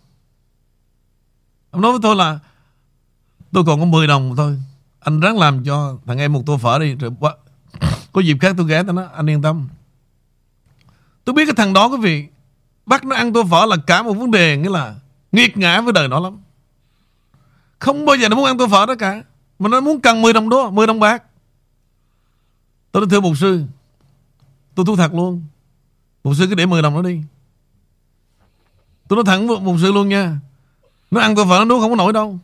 Ông 1.70 1.82
nói 1.82 1.92
với 1.92 2.00
tôi 2.02 2.16
là, 2.16 2.38
Tôi 3.57 3.64
còn 3.64 3.80
có 3.80 3.86
10 3.86 4.07
đồng 4.07 4.36
thôi. 4.36 4.59
Anh 5.00 5.20
ráng 5.20 5.38
làm 5.38 5.64
cho 5.64 5.98
thằng 6.07 6.18
em 6.18 6.32
một 6.32 6.42
tô 6.46 6.57
phở 6.57 6.78
đi, 6.78 6.94
rồi 6.94 7.11
có 8.12 8.20
dịp 8.20 8.36
khác 8.40 8.54
tôi 8.59 8.66
ghé 8.68 8.82
tôi 8.82 8.92
nó 8.92 9.02
anh 9.14 9.30
yên 9.30 9.42
tâm. 9.42 9.68
Tôi 11.24 11.34
biết 11.34 11.44
cái 11.46 11.54
thằng 11.57 11.72
đó 11.72 11.86
quý 11.88 11.96
vị, 12.00 12.26
bắt 12.86 13.04
nó 13.04 13.16
ăn 13.16 13.32
tô 13.32 13.44
phở 13.50 13.66
là 13.66 13.76
cả 13.86 14.02
một 14.02 14.12
vấn 14.12 14.30
đề, 14.30 14.57
nghĩa 14.57 14.70
là 14.70 14.94
nghiệt 15.32 15.57
ngã 15.57 15.80
với 15.80 15.92
đời 15.92 16.09
nó 16.09 16.20
lắm. 16.20 16.38
Không 17.78 18.07
bao 18.07 18.16
giờ 18.16 18.28
nó 18.28 18.36
muốn 18.36 18.44
ăn 18.44 18.59
tô 18.59 18.68
phở 18.68 18.86
đó 18.86 18.94
cả 18.98 19.22
mà 19.59 19.68
nó 19.68 19.80
muốn 19.80 20.00
cần 20.00 20.22
10 20.22 20.32
đồng 20.32 20.48
đô 20.48 20.70
10 20.70 20.86
đồng 20.86 21.00
bạc. 21.00 21.22
Tôi 22.92 23.00
nói, 23.00 23.09
thưa 23.11 23.20
mục 23.20 23.36
sư, 23.36 23.62
tôi 24.74 24.86
thú 24.86 24.96
thật 24.96 25.14
luôn. 25.14 25.42
Mục 26.24 26.36
sư 26.36 26.46
cứ 26.48 26.54
để 26.54 26.66
10 26.66 26.82
đồng 26.82 26.94
nó 26.94 27.02
đi. 27.02 27.20
Tôi 29.09 29.16
nói 29.16 29.24
thẳng 29.26 29.48
với 29.48 29.61
mục 29.61 29.76
sư 29.80 29.92
luôn 29.92 30.09
nha. 30.09 30.36
Nó 31.11 31.20
ăn 31.20 31.36
tô 31.36 31.44
phở 31.44 31.59
nó 31.59 31.64
nuốt 31.64 31.80
không 31.80 31.90
có 31.90 31.96
nổi 31.96 32.12
đâu. 32.12 32.38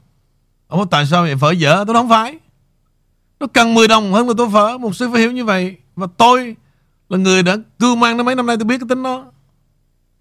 Ông 0.69 0.79
nói, 0.79 0.87
tại 0.91 1.07
sao 1.07 1.23
vậy 1.23 1.37
phở 1.37 1.51
dở? 1.51 1.85
Tôi 1.87 1.95
nói, 1.95 2.03
không 2.03 2.09
phải. 2.09 2.39
Nó 3.41 3.47
cần 3.47 3.75
10 3.75 3.89
đồng 3.89 4.13
hơn 4.13 4.29
là 4.29 4.35
tôi 4.39 4.51
phở. 4.53 4.79
Mục 4.79 4.95
sư 4.95 5.09
phải 5.13 5.21
hiểu 5.21 5.33
như 5.33 5.45
vậy. 5.45 5.77
Và 5.97 6.07
tôi 6.17 6.57
là 7.09 7.19
người 7.19 7.43
đã 7.43 7.57
cưu 7.79 7.97
mang 7.97 8.17
nó 8.17 8.23
mấy 8.23 8.35
năm 8.35 8.47
nay, 8.47 8.57
tôi 8.57 8.65
biết 8.65 8.79
cái 8.81 8.89
tính 8.89 9.03
nó. 9.03 9.25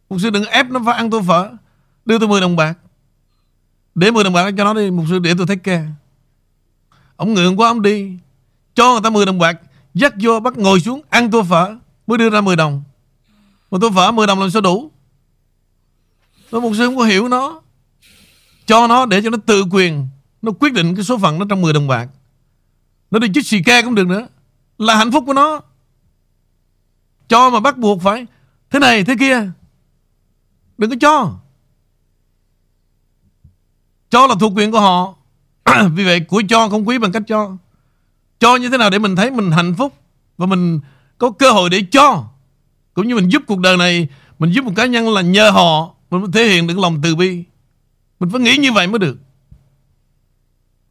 Mục 0.09 0.21
sư 0.21 0.29
đừng 0.29 0.45
ép 0.45 0.69
nó 0.69 0.79
phải 0.85 0.95
ăn 0.95 1.09
tôi 1.09 1.23
phở. 1.27 1.51
Đưa 2.05 2.19
tôi 2.19 2.27
10 2.27 2.41
đồng 2.41 2.55
bạc. 2.55 2.73
Để 3.95 4.11
10 4.11 4.23
đồng 4.23 4.33
bạc 4.33 4.51
cho 4.57 4.63
nó 4.63 4.73
đi. 4.73 4.91
Mục 4.91 5.05
sư 5.09 5.19
để 5.19 5.33
tôi 5.37 5.47
thấy 5.47 5.57
care. 5.57 5.87
Ông 7.21 7.33
ngượng 7.33 7.59
quá, 7.59 7.67
ông 7.67 7.81
đi. 7.81 8.17
Cho 8.73 8.91
người 8.91 9.01
ta 9.03 9.09
10 9.09 9.25
đồng 9.25 9.39
bạc, 9.39 9.61
Dắt 9.93 10.13
vô 10.21 10.39
bắt 10.39 10.57
ngồi 10.57 10.79
xuống, 10.79 11.01
ăn 11.09 11.31
tô 11.31 11.43
phở, 11.43 11.75
Mới 12.07 12.17
đưa 12.17 12.29
ra 12.29 12.41
10 12.41 12.55
đồng. 12.55 12.83
Mà 13.71 13.77
tô 13.81 13.89
phở 13.95 14.11
10 14.11 14.27
đồng 14.27 14.39
làm 14.39 14.51
sao 14.51 14.61
đủ? 14.61 14.91
Tôi 16.49 16.61
một 16.61 16.71
sư 16.77 16.85
không 16.85 16.97
có 16.97 17.03
hiểu 17.03 17.27
nó. 17.27 17.61
Cho 18.65 18.87
nó 18.87 19.05
để 19.05 19.21
cho 19.21 19.29
nó 19.29 19.37
tự 19.45 19.63
quyền, 19.71 20.07
Nó 20.41 20.51
quyết 20.59 20.73
định 20.73 20.95
cái 20.95 21.03
số 21.03 21.17
phận 21.17 21.39
nó 21.39 21.45
trong 21.49 21.61
10 21.61 21.73
đồng 21.73 21.87
bạc. 21.87 22.07
Nó 23.11 23.19
đi 23.19 23.27
chích 23.33 23.45
xì 23.45 23.63
ke 23.63 23.81
cũng 23.81 23.95
được 23.95 24.07
nữa. 24.07 24.27
Là 24.77 24.95
hạnh 24.95 25.11
phúc 25.11 25.23
của 25.27 25.33
nó. 25.33 25.61
Cho 27.27 27.49
mà 27.49 27.59
bắt 27.59 27.77
buộc 27.77 28.01
phải, 28.01 28.25
Thế 28.69 28.79
này, 28.79 29.03
thế 29.03 29.15
kia. 29.19 29.51
Đừng 30.77 30.89
có 30.89 30.95
cho. 31.01 31.33
Cho 34.09 34.27
là 34.27 34.35
thuộc 34.39 34.53
quyền 34.55 34.71
của 34.71 34.79
họ. 34.79 35.15
Vì 35.95 36.05
vậy, 36.05 36.19
của 36.19 36.43
cho 36.49 36.69
không 36.69 36.87
quý 36.87 36.97
bằng 36.97 37.11
cách 37.11 37.23
cho. 37.27 37.57
Cho 38.39 38.55
như 38.55 38.69
thế 38.69 38.77
nào 38.77 38.89
để 38.89 38.99
mình 38.99 39.15
thấy 39.15 39.31
mình 39.31 39.51
hạnh 39.51 39.75
phúc 39.77 39.93
Và 40.37 40.45
mình 40.45 40.79
có 41.17 41.31
cơ 41.31 41.51
hội 41.51 41.69
để 41.69 41.81
cho. 41.91 42.23
Cũng 42.93 43.07
như 43.07 43.15
mình 43.15 43.31
giúp 43.31 43.43
cuộc 43.47 43.59
đời 43.59 43.77
này, 43.77 44.07
Mình 44.39 44.51
giúp 44.51 44.65
một 44.65 44.71
cá 44.75 44.85
nhân 44.85 45.13
là 45.13 45.21
nhờ 45.21 45.49
họ, 45.49 45.95
Mình 46.11 46.31
thể 46.31 46.45
hiện 46.45 46.67
được 46.67 46.77
lòng 46.77 46.99
từ 47.03 47.15
bi. 47.15 47.43
Mình 48.19 48.29
phải 48.29 48.41
nghĩ 48.41 48.57
như 48.57 48.71
vậy 48.71 48.87
mới 48.87 48.99
được. 48.99 49.17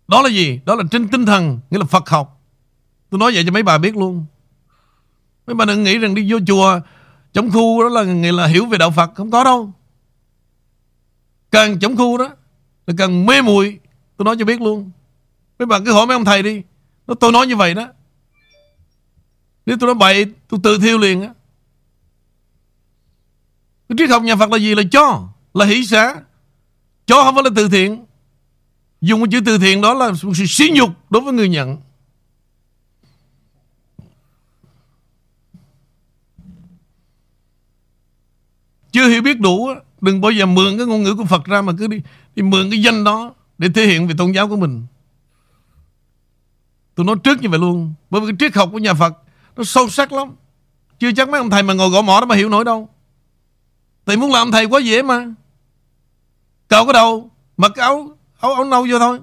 Đó 0.08 0.22
là 0.22 0.28
gì? 0.28 0.60
Đó 0.64 0.74
là 0.74 0.84
trên 0.90 1.08
tinh 1.08 1.26
thần, 1.26 1.60
Nghĩa 1.70 1.78
là 1.78 1.84
Phật 1.84 2.08
học. 2.08 2.40
Tôi 3.10 3.18
nói 3.18 3.32
vậy 3.34 3.42
cho 3.46 3.52
mấy 3.52 3.62
bà 3.62 3.78
biết 3.78 3.96
luôn. 3.96 4.24
Mấy 5.46 5.54
bà 5.54 5.64
đừng 5.64 5.84
nghĩ 5.84 5.98
rằng 5.98 6.14
đi 6.14 6.32
vô 6.32 6.38
chùa 6.46 6.80
Trong 7.32 7.50
khu 7.50 7.82
đó 7.82 7.88
là 7.88 8.04
nghĩa 8.04 8.32
là 8.32 8.46
hiểu 8.46 8.66
về 8.66 8.78
đạo 8.78 8.90
Phật. 8.90 9.10
Không 9.14 9.30
có 9.30 9.44
đâu. 9.44 9.72
Càng 11.50 11.80
chống 11.80 11.96
khu 11.96 12.18
đó 12.18 12.30
Là 12.86 12.94
càng 12.98 13.26
mê 13.26 13.42
muội 13.42 13.78
Tôi 14.20 14.24
nói 14.24 14.36
cho 14.38 14.44
biết 14.44 14.60
luôn. 14.60 14.90
Mấy 15.58 15.66
bạn 15.66 15.84
cứ 15.84 15.92
hỏi 15.92 16.06
mấy 16.06 16.14
ông 16.14 16.24
thầy 16.24 16.42
đi. 16.42 16.62
Nó 17.06 17.14
Tôi 17.14 17.32
nói 17.32 17.46
như 17.46 17.56
vậy 17.56 17.74
đó. 17.74 17.88
Nếu 19.66 19.76
tôi 19.80 19.86
nói 19.86 19.94
bậy 19.94 20.26
tôi 20.48 20.60
tự 20.62 20.78
thiêu 20.78 20.98
liền 20.98 21.22
á. 21.22 21.28
Cái 23.88 23.96
triết 23.98 24.10
học 24.10 24.22
nhà 24.22 24.36
Phật 24.36 24.50
là 24.50 24.58
gì? 24.58 24.74
Là 24.74 24.82
cho 24.90 25.28
Là 25.54 25.64
hỷ 25.64 25.86
xã 25.86 26.16
Cho 27.06 27.24
không 27.24 27.34
phải 27.34 27.44
là 27.44 27.50
từ 27.56 27.68
thiện. 27.68 28.04
Dùng 29.00 29.20
cái 29.20 29.28
chữ 29.32 29.40
từ 29.46 29.58
thiện 29.58 29.80
đó 29.80 29.94
là 29.94 30.08
một 30.08 30.34
sự 30.34 30.46
sỉ 30.46 30.70
nhục 30.74 30.90
đối 31.10 31.22
với 31.22 31.32
người 31.32 31.48
nhận. 31.48 31.76
Chưa 38.92 39.08
hiểu 39.08 39.22
biết 39.22 39.40
đủ 39.40 39.68
Đừng 40.00 40.20
bao 40.20 40.30
giờ 40.30 40.46
mượn 40.46 40.78
cái 40.78 40.86
ngôn 40.86 41.02
ngữ 41.02 41.14
của 41.14 41.24
Phật 41.24 41.44
ra 41.44 41.62
Mà 41.62 41.72
cứ 41.78 41.86
đi, 41.86 42.02
đi 42.36 42.42
mượn 42.42 42.70
cái 42.70 42.82
danh 42.82 43.04
đó. 43.04 43.34
Để 43.60 43.68
thể 43.68 43.86
hiện 43.86 44.08
về 44.08 44.14
tôn 44.18 44.32
giáo 44.32 44.48
của 44.48 44.56
mình. 44.56 44.86
Tôi 46.94 47.06
nói 47.06 47.16
trước 47.24 47.42
như 47.42 47.48
vậy 47.48 47.58
luôn 47.58 47.92
Bởi 48.10 48.20
vì 48.20 48.26
cái 48.26 48.36
triết 48.38 48.56
học 48.56 48.68
của 48.72 48.78
nhà 48.78 48.94
Phật 48.94 49.12
Nó 49.56 49.64
sâu 49.64 49.88
sắc 49.88 50.12
lắm. 50.12 50.28
Chưa 50.98 51.12
chắc 51.12 51.28
mấy 51.28 51.38
ông 51.38 51.50
thầy 51.50 51.62
mà 51.62 51.74
ngồi 51.74 51.90
gõ 51.90 52.02
mỏ 52.02 52.20
đó 52.20 52.26
mà 52.26 52.34
hiểu 52.34 52.48
nổi 52.48 52.64
đâu. 52.64 52.88
Thầy 54.06 54.16
muốn 54.16 54.32
làm 54.32 54.52
thầy 54.52 54.64
quá 54.64 54.80
dễ 54.80 55.02
mà. 55.02 55.26
Cạo 56.68 56.84
cái 56.84 56.92
đầu 56.92 57.30
Mặc 57.56 57.72
áo 57.76 58.16
áo, 58.40 58.54
áo 58.54 58.64
nâu 58.64 58.86
vô 58.90 58.98
thôi. 58.98 59.20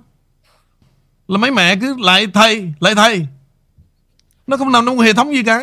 Là 1.27 1.38
mấy 1.38 1.51
mẹ 1.51 1.76
cứ 1.76 1.95
lại 1.99 2.27
thầy 2.34 2.73
lại 2.80 2.95
thầy. 2.95 3.27
Nó 4.47 4.57
không 4.57 4.72
nằm 4.72 4.85
trong 4.85 4.99
hệ 4.99 5.14
thống 5.14 5.35
gì 5.35 5.43
cả. 5.43 5.61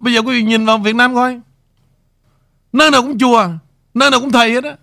Bây 0.00 0.14
giờ 0.14 0.20
quý 0.20 0.32
vị 0.32 0.42
nhìn 0.42 0.66
vào 0.66 0.78
Việt 0.78 0.94
Nam 0.94 1.14
coi. 1.14 1.40
Nơi 2.72 2.90
nào 2.90 3.02
cũng 3.02 3.18
chùa 3.18 3.48
nơi 3.94 4.10
nào 4.10 4.20
cũng 4.20 4.32
thầy 4.32 4.52
hết 4.52 4.64
á 4.64 4.76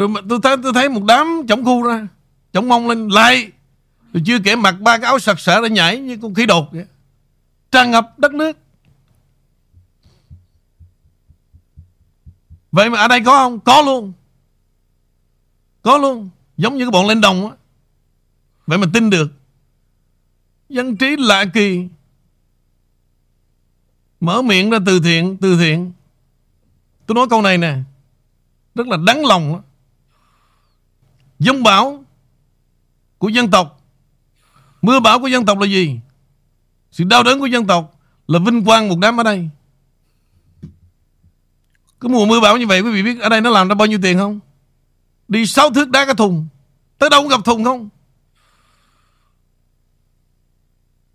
rồi 0.00 0.08
mà 0.08 0.20
tôi 0.28 0.38
thấy 0.42 0.56
tôi 0.62 0.72
thấy 0.72 0.88
một 0.88 1.02
đám 1.04 1.42
chống 1.48 1.64
khu 1.64 1.82
ra, 1.82 2.08
chống 2.52 2.68
mông 2.68 2.88
lên 2.88 3.08
lại 3.08 3.52
rồi 4.12 4.22
chưa 4.26 4.38
kể 4.44 4.56
mặc 4.56 4.74
ba 4.80 4.98
cái 4.98 5.06
áo 5.06 5.18
sặc 5.18 5.40
sỡ 5.40 5.60
để 5.62 5.70
nhảy 5.70 5.98
như 5.98 6.18
con 6.22 6.34
khí 6.34 6.46
đột 6.46 6.72
vậy. 6.72 6.86
Tràn 7.70 7.90
ngập 7.90 8.18
đất 8.18 8.34
nước. 8.34 8.58
Vậy 12.72 12.90
mà 12.90 12.98
ở 12.98 13.08
đây 13.08 13.20
có 13.24 13.38
không? 13.38 13.60
Có 13.60 13.82
luôn. 13.82 14.12
Có 15.82 15.98
luôn. 15.98 16.30
Giống 16.56 16.78
như 16.78 16.84
cái 16.84 16.90
bọn 16.90 17.06
lên 17.06 17.20
đồng 17.20 17.50
á. 17.50 17.56
Vậy 18.66 18.78
mà 18.78 18.86
tin 18.92 19.10
được. 19.10 19.32
Dân 20.68 20.96
trí 20.96 21.16
lạ 21.18 21.44
kỳ. 21.54 21.88
Mở 24.20 24.42
miệng 24.42 24.70
ra 24.70 24.78
từ 24.86 25.00
thiện 25.00 25.36
Từ 25.40 25.56
thiện. 25.56 25.92
Tôi 27.06 27.14
nói 27.14 27.26
câu 27.30 27.42
này 27.42 27.58
nè. 27.58 27.76
Rất 28.74 28.86
là 28.86 28.96
đáng 29.06 29.26
lòng 29.26 29.52
đó. 29.52 29.62
Dông 31.40 31.62
bão 31.62 32.04
Của 33.18 33.28
dân 33.28 33.50
tộc. 33.50 33.80
Mưa 34.82 35.00
bão 35.00 35.20
của 35.20 35.26
dân 35.26 35.46
tộc 35.46 35.58
là 35.58 35.66
gì? 35.66 36.00
Sự 36.92 37.04
đau 37.04 37.22
đớn 37.22 37.40
của 37.40 37.46
dân 37.46 37.66
tộc 37.66 38.00
Là 38.26 38.38
vinh 38.38 38.64
quang 38.64 38.88
một 38.88 38.98
đám 38.98 39.20
ở 39.20 39.22
đây. 39.22 39.50
Cái 42.00 42.10
mùa 42.10 42.26
mưa 42.26 42.40
bão 42.40 42.56
như 42.56 42.66
vậy, 42.66 42.80
Quý 42.80 42.90
vị 42.90 43.02
biết 43.02 43.20
ở 43.20 43.28
đây 43.28 43.40
nó 43.40 43.50
làm 43.50 43.68
ra 43.68 43.74
bao 43.74 43.86
nhiêu 43.86 43.98
tiền 44.02 44.18
không? 44.18 44.40
Đi 45.28 45.46
6 45.46 45.70
thước 45.70 45.90
đá 45.90 46.04
cái 46.04 46.14
thùng. 46.14 46.48
Tới 46.98 47.10
đâu 47.10 47.20
cũng 47.20 47.28
gặp 47.28 47.44
thùng 47.44 47.64
không? 47.64 47.88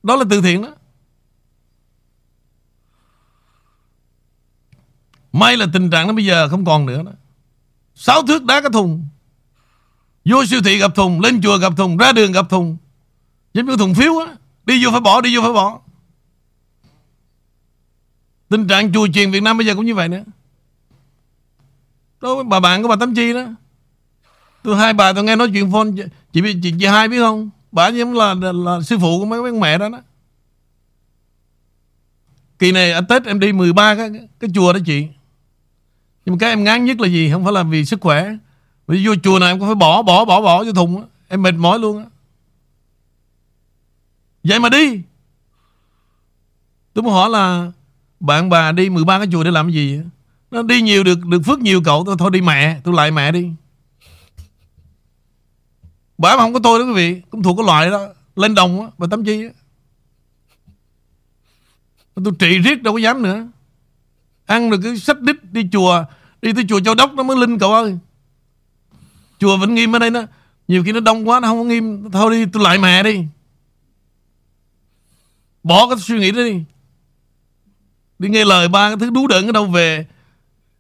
Đó 0.04 0.16
là 0.16 0.26
từ 0.30 0.42
thiện 0.42 0.62
đó. 0.62 0.76
May 5.32 5.58
là 5.58 5.66
tình 5.74 5.90
trạng 5.90 6.08
nó 6.08 6.14
bây 6.14 6.26
giờ 6.26 6.50
không 6.50 6.66
còn 6.66 6.86
nữa 6.86 7.04
đó. 7.04 7.12
Sáu 7.96 8.22
thước 8.28 8.44
đá 8.46 8.62
cái 8.62 8.70
thùng. 8.74 9.08
Vô 10.26 10.46
siêu 10.46 10.62
thị 10.66 10.78
gặp 10.78 10.96
thùng 10.96 11.22
Lên 11.22 11.42
chùa 11.42 11.58
gặp 11.58 11.74
thùng 11.78 11.98
Ra 11.98 12.12
đường 12.12 12.32
gặp 12.32 12.50
thùng. 12.50 12.78
Giống 13.54 13.66
như 13.66 13.78
thùng 13.78 13.94
phiếu 13.94 14.20
á 14.20 14.36
Đi 14.66 14.86
vô 14.86 14.92
phải 14.92 15.02
bỏ 15.02 15.22
Đi 15.22 15.36
vô 15.36 15.42
phải 15.42 15.54
bỏ. 15.54 15.80
Tình 18.50 18.68
trạng 18.68 18.94
chùa 18.94 19.08
chiền 19.14 19.32
Việt 19.32 19.44
Nam 19.44 19.58
bây 19.58 19.68
giờ 19.68 19.76
cũng 19.76 19.86
như 19.86 19.96
vậy 19.96 20.10
nữa. 20.10 20.24
Đó 22.22 22.44
bà 22.44 22.60
bạn 22.60 22.82
của 22.82 22.88
bà 22.88 22.96
Tấm 22.96 23.16
Chi 23.16 23.34
đó 23.34 23.46
Tôi 24.64 24.78
hai 24.78 24.94
bà 24.94 25.14
tôi 25.14 25.24
nghe 25.24 25.36
nói 25.36 25.50
chuyện 25.54 25.72
phone 25.72 25.92
Chị 25.96 26.42
chị, 26.42 26.60
chị, 26.64 26.74
chị 26.80 26.86
hai 26.86 27.08
biết 27.08 27.20
không? 27.20 27.50
Bà 27.72 27.88
giống 27.88 28.14
là, 28.14 28.34
là, 28.34 28.52
là 28.52 28.82
sư 28.82 28.98
phụ 29.02 29.20
của 29.20 29.26
mấy, 29.26 29.42
mấy 29.42 29.52
mẹ 29.52 29.78
đó 29.78 29.90
đó. 29.90 30.02
Kỳ 32.60 32.72
này 32.72 32.92
ở 32.92 33.02
Tết 33.02 33.26
em 33.26 33.40
đi 33.40 33.54
13 33.54 33.96
cái, 33.96 34.10
cái 34.40 34.50
chùa 34.56 34.74
đó 34.74 34.80
chị. 34.86 35.08
Nhưng 36.26 36.36
mà 36.36 36.38
cái 36.40 36.50
em 36.50 36.64
ngán 36.64 36.86
nhất 36.86 37.00
là 37.00 37.08
gì? 37.08 37.32
Không 37.32 37.44
phải 37.44 37.54
là 37.54 37.64
vì 37.64 37.86
sức 37.86 38.02
khỏe. 38.02 38.36
Vì 38.88 39.07
vô 39.07 39.16
chùa 39.24 39.40
này 39.40 39.49
em 39.49 39.60
có 39.60 39.66
phải 39.66 39.76
bỏ 39.76 40.02
bỏ 40.02 40.26
bỏ 40.26 40.41
bỏ 40.41 40.64
vô 40.64 40.72
thùng 40.72 41.02
á. 41.02 41.03
Em 41.28 41.41
mệt 41.41 41.56
mỏi 41.56 41.80
luôn 41.80 42.06
Vậy 44.44 44.60
mà 44.60 44.70
đi. 44.70 45.02
Tôi 46.94 47.03
muốn 47.03 47.14
hỏi 47.14 47.30
là 47.30 47.72
Bạn 48.20 48.49
bà 48.49 48.72
đi 48.72 48.90
13 48.90 49.18
cái 49.18 49.28
chùa 49.32 49.44
để 49.44 49.52
làm 49.52 49.72
gì 49.72 49.99
Nó 50.52 50.62
đi 50.62 50.82
nhiều 50.82 51.03
được 51.03 51.26
được 51.26 51.41
phước 51.45 51.60
nhiều 51.60 51.82
cậu 51.86 52.03
Tôi 52.06 52.16
thôi 52.20 52.30
đi 52.34 52.41
mẹ, 52.41 52.80
Tôi 52.84 52.94
lại 52.94 53.12
mẹ 53.12 53.32
đi. 53.32 53.49
Bà 56.18 56.36
mà 56.36 56.41
không 56.41 56.53
có 56.53 56.60
tôi 56.64 56.80
đó 56.80 56.86
quý 56.86 56.94
vị, 56.94 57.22
Cũng 57.30 57.44
thuộc 57.44 57.57
cái 57.57 57.66
loại 57.66 57.90
đó, 57.90 58.07
Lên 58.36 58.56
đồng 58.56 58.82
á, 58.82 58.88
Bà 58.98 59.07
Tâm 59.12 59.26
Chi 59.26 59.44
á. 59.44 59.49
Tôi 62.16 62.34
trị 62.40 62.60
riết 62.60 62.84
đâu 62.84 62.94
có 62.94 62.98
dám 62.98 63.22
nữa. 63.22 63.48
Ăn 64.45 64.70
được 64.70 64.80
cái 64.84 64.98
sách 64.98 65.22
đích 65.22 65.53
đi 65.53 65.70
chùa, 65.72 66.03
Đi 66.41 66.53
tới 66.53 66.66
chùa 66.70 66.80
Châu 66.80 66.95
Đốc 66.95 67.14
nó 67.14 67.24
mới 67.24 67.38
linh 67.38 67.60
cậu 67.60 67.74
ơi. 67.74 67.98
Chùa 69.40 69.57
vẫn 69.57 69.76
Nghiêm 69.76 69.95
ở 69.95 69.99
đây 69.99 70.12
nó 70.12 70.22
Nhiều 70.68 70.84
khi 70.84 70.91
nó 70.91 70.99
đông 70.99 71.30
quá, 71.30 71.40
nó 71.40 71.48
không 71.48 71.57
có 71.57 71.64
nghiêm. 71.64 72.12
Thôi 72.12 72.32
đi, 72.32 72.45
tôi 72.53 72.64
lại 72.64 72.78
mẹ 72.78 73.03
đi. 73.03 73.26
Bỏ 75.64 75.90
cái 75.90 75.98
suy 75.99 76.20
nghĩ 76.20 76.32
đó 76.32 76.41
đi. 76.44 76.64
Đi 78.20 78.30
nghe 78.30 78.45
lời 78.45 78.68
ba 78.68 78.90
cái 78.90 78.98
thứ 78.99 79.10
đú 79.10 79.28
đựng 79.28 79.45
ở 79.45 79.52
đâu 79.52 79.66
về. 79.66 80.07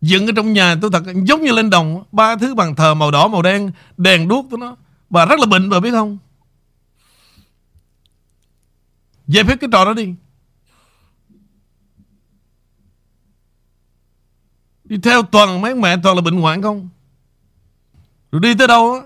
Dựng 0.01 0.27
ở 0.27 0.31
trong 0.35 0.53
nhà 0.53 0.75
tôi 0.81 0.91
thật, 0.93 1.03
giống 1.25 1.41
như 1.41 1.51
lên 1.51 1.69
đồng. 1.69 2.03
Ba 2.11 2.35
thứ 2.35 2.55
bằng 2.55 2.75
thờ 2.75 2.93
màu 2.93 3.11
đỏ, 3.11 3.27
màu 3.27 3.41
đen, 3.41 3.71
Đèn 3.97 4.27
đuốc 4.27 4.45
của 4.51 4.57
nó. 4.57 4.75
Bà 5.09 5.25
rất 5.25 5.39
là 5.39 5.45
bệnh, 5.45 5.69
bà 5.69 5.79
biết 5.79 5.91
không? 5.91 6.17
Giải 9.27 9.43
hết 9.43 9.59
cái 9.59 9.69
trò 9.71 9.85
đó 9.85 9.93
đi. 9.93 10.13
Đi 14.83 14.97
theo 15.03 15.23
toàn 15.23 15.61
mấy 15.61 15.75
mẹ, 15.75 15.97
toàn 16.03 16.15
là 16.15 16.21
bệnh 16.21 16.41
hoạn 16.41 16.61
không? 16.61 16.89
Rồi 18.35 18.39
đi 18.41 18.55
tới 18.55 18.67
đâu 18.67 18.93
á? 18.93 18.99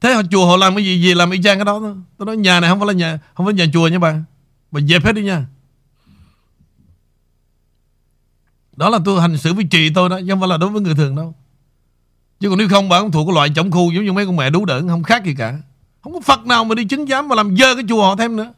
Thế 0.00 0.14
họ 0.14 0.22
chùa 0.30 0.46
họ 0.46 0.56
làm 0.56 0.74
cái 0.74 0.84
gì? 0.84 1.02
Gì 1.02 1.14
làm 1.14 1.30
y 1.30 1.42
chang 1.42 1.58
cái 1.58 1.64
đó 1.64 1.80
thôi. 1.80 1.94
Tôi 2.18 2.26
nói 2.26 2.36
nhà 2.36 2.60
này 2.60 2.70
không 2.70 2.78
phải 2.78 2.86
là 2.86 2.92
nhà 2.92 3.18
Không 3.34 3.46
phải 3.46 3.54
nhà 3.54 3.64
chùa 3.72 3.88
nha 3.88 3.98
bà. 3.98 4.14
Bà 4.70 4.80
dẹp 4.80 5.04
hết 5.04 5.12
đi 5.12 5.22
nha. 5.22 5.46
Đó 8.76 8.90
là 8.90 8.98
tôi 9.04 9.20
hành 9.20 9.36
xử 9.36 9.54
với 9.54 9.64
chị 9.70 9.90
tôi 9.94 10.08
đó 10.08 10.20
Chứ 10.20 10.26
không 10.30 10.40
phải 10.40 10.48
là 10.48 10.56
đối 10.56 10.70
với 10.70 10.82
người 10.82 10.94
thường 10.94 11.16
đâu. 11.16 11.34
Chứ 12.40 12.48
còn 12.48 12.58
nếu 12.58 12.68
không 12.68 12.88
bà 12.88 13.00
cũng 13.00 13.12
thuộc 13.12 13.26
cái 13.28 13.34
loại 13.34 13.48
chống 13.54 13.70
khu 13.70 13.92
Giống 13.92 14.04
như 14.04 14.12
mấy 14.12 14.26
con 14.26 14.36
mẹ 14.36 14.50
đú 14.50 14.64
đỡn 14.64 14.88
Không 14.88 15.02
khác 15.02 15.24
gì 15.24 15.34
cả. 15.38 15.58
Không 16.00 16.12
có 16.12 16.20
Phật 16.20 16.46
nào 16.46 16.64
mà 16.64 16.74
đi 16.74 16.84
chứng 16.84 17.06
giám 17.06 17.28
Mà 17.28 17.36
làm 17.36 17.56
dơ 17.56 17.74
cái 17.74 17.84
chùa 17.88 18.02
họ 18.02 18.16
thêm 18.16 18.36
nữa. 18.36 18.52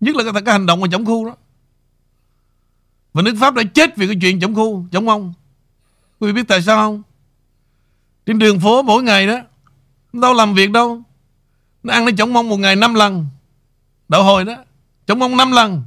Nhất 0.00 0.16
là 0.16 0.32
cái, 0.32 0.42
cái 0.42 0.52
hành 0.52 0.66
động 0.66 0.80
mà 0.80 0.88
chống 0.92 1.04
khu 1.04 1.26
đó. 1.26 1.36
Và 3.12 3.22
nước 3.22 3.34
Pháp 3.40 3.54
đã 3.54 3.62
chết 3.74 3.96
vì 3.96 4.06
cái 4.06 4.16
chuyện 4.20 4.40
chống 4.40 4.54
khu 4.54 4.86
chống 4.92 5.08
ông. 5.08 5.32
Quý 6.20 6.26
vị 6.26 6.32
biết 6.32 6.48
tại 6.48 6.62
sao 6.62 6.76
không? 6.76 7.02
Trên 8.26 8.38
đường 8.38 8.60
phố 8.60 8.82
mỗi 8.82 9.02
ngày 9.02 9.26
đó 9.26 9.38
Đâu 10.12 10.34
làm 10.34 10.54
việc 10.54 10.70
đâu. 10.70 11.02
Nó 11.82 11.92
ăn 11.94 12.04
nó 12.04 12.10
chống 12.18 12.32
mong 12.32 12.48
một 12.48 12.56
ngày 12.56 12.76
5 12.76 12.94
lần. 12.94 13.26
Đậu 14.08 14.22
hồi 14.22 14.44
đó 14.44 14.56
Chống 15.06 15.18
mong 15.18 15.36
5 15.36 15.52
lần. 15.52 15.82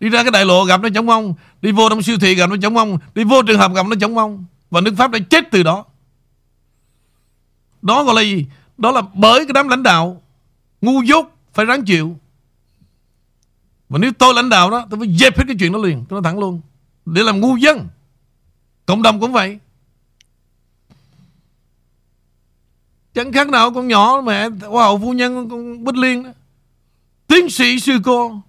Đi 0.00 0.08
ra 0.08 0.22
cái 0.22 0.30
đại 0.30 0.44
lộ 0.44 0.64
gặp 0.64 0.80
nó 0.80 0.88
chống 0.94 1.06
mong 1.06 1.34
Đi 1.62 1.72
vô 1.72 1.88
trong 1.88 2.02
siêu 2.02 2.18
thị 2.20 2.34
gặp 2.34 2.50
nó 2.50 2.56
chống 2.62 2.74
mong 2.74 2.98
Đi 3.14 3.24
vô 3.24 3.42
trường 3.42 3.58
hợp 3.58 3.74
gặp 3.74 3.86
nó 3.86 3.96
chống 4.00 4.14
mong 4.14 4.44
Và 4.70 4.80
nước 4.80 4.94
Pháp 4.96 5.10
đã 5.10 5.18
chết 5.30 5.44
từ 5.50 5.62
đó. 5.62 5.84
Đó 7.82 8.04
gọi 8.04 8.14
là 8.14 8.22
gì? 8.22 8.46
Đó 8.78 8.90
là 8.90 9.02
bởi 9.14 9.46
cái 9.46 9.52
đám 9.52 9.68
lãnh 9.68 9.82
đạo 9.82 10.22
Ngu 10.80 11.02
dốt 11.02 11.26
phải 11.54 11.66
ráng 11.66 11.84
chịu. 11.84 12.16
Và 13.88 13.98
nếu 13.98 14.12
tôi 14.18 14.34
lãnh 14.34 14.48
đạo 14.48 14.70
đó, 14.70 14.86
Tôi 14.90 15.00
phải 15.00 15.16
dẹp 15.16 15.38
hết 15.38 15.44
cái 15.46 15.56
chuyện 15.58 15.72
đó 15.72 15.78
liền, 15.78 16.04
Tôi 16.08 16.20
nói 16.20 16.30
thẳng 16.30 16.38
luôn. 16.38 16.60
Để 17.06 17.22
làm 17.22 17.40
ngu 17.40 17.56
dân. 17.56 17.88
Cộng 18.86 19.02
đồng 19.02 19.20
cũng 19.20 19.32
vậy. 19.32 19.58
Chẳng 23.18 23.32
khác 23.32 23.48
nào 23.48 23.70
con 23.70 23.88
nhỏ 23.88 24.22
mẹ 24.24 24.48
Hoa 24.48 24.84
hậu 24.84 24.98
phu 24.98 25.12
nhân 25.12 25.48
con 25.50 25.84
Bích 25.84 25.96
Liên 25.96 26.22
đó. 26.22 26.30
Tiến 27.26 27.50
sĩ 27.50 27.80
sư 27.80 27.98
cô. 28.04 28.42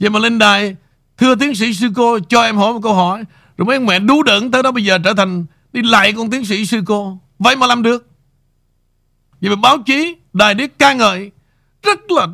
Vậy 0.00 0.10
mà 0.10 0.18
lên 0.18 0.38
đài, 0.38 0.76
Thưa 1.16 1.34
tiến 1.34 1.54
sĩ 1.54 1.74
sư 1.74 1.88
cô, 1.96 2.18
Cho 2.28 2.42
em 2.42 2.56
hỏi 2.56 2.72
một 2.72 2.80
câu 2.82 2.94
hỏi. 2.94 3.24
Rồi 3.56 3.66
mấy 3.66 3.80
mẹ 3.80 3.98
đú 3.98 4.22
đẩn 4.22 4.50
tới 4.50 4.62
đó 4.62 4.72
bây 4.72 4.84
giờ 4.84 4.98
trở 5.04 5.14
thành 5.14 5.44
Đi 5.72 5.82
lại 5.82 6.12
con 6.12 6.30
tiến 6.30 6.44
sĩ 6.44 6.66
sư 6.66 6.82
cô. 6.86 7.18
Vậy 7.38 7.56
mà 7.56 7.66
làm 7.66 7.82
được. 7.82 8.06
Vậy 9.40 9.50
mà 9.50 9.56
báo 9.56 9.78
chí, 9.86 10.16
Đài 10.32 10.54
điếc 10.54 10.78
ca 10.78 10.92
ngợi, 10.92 11.30
Rất 11.82 12.10
là 12.10 12.26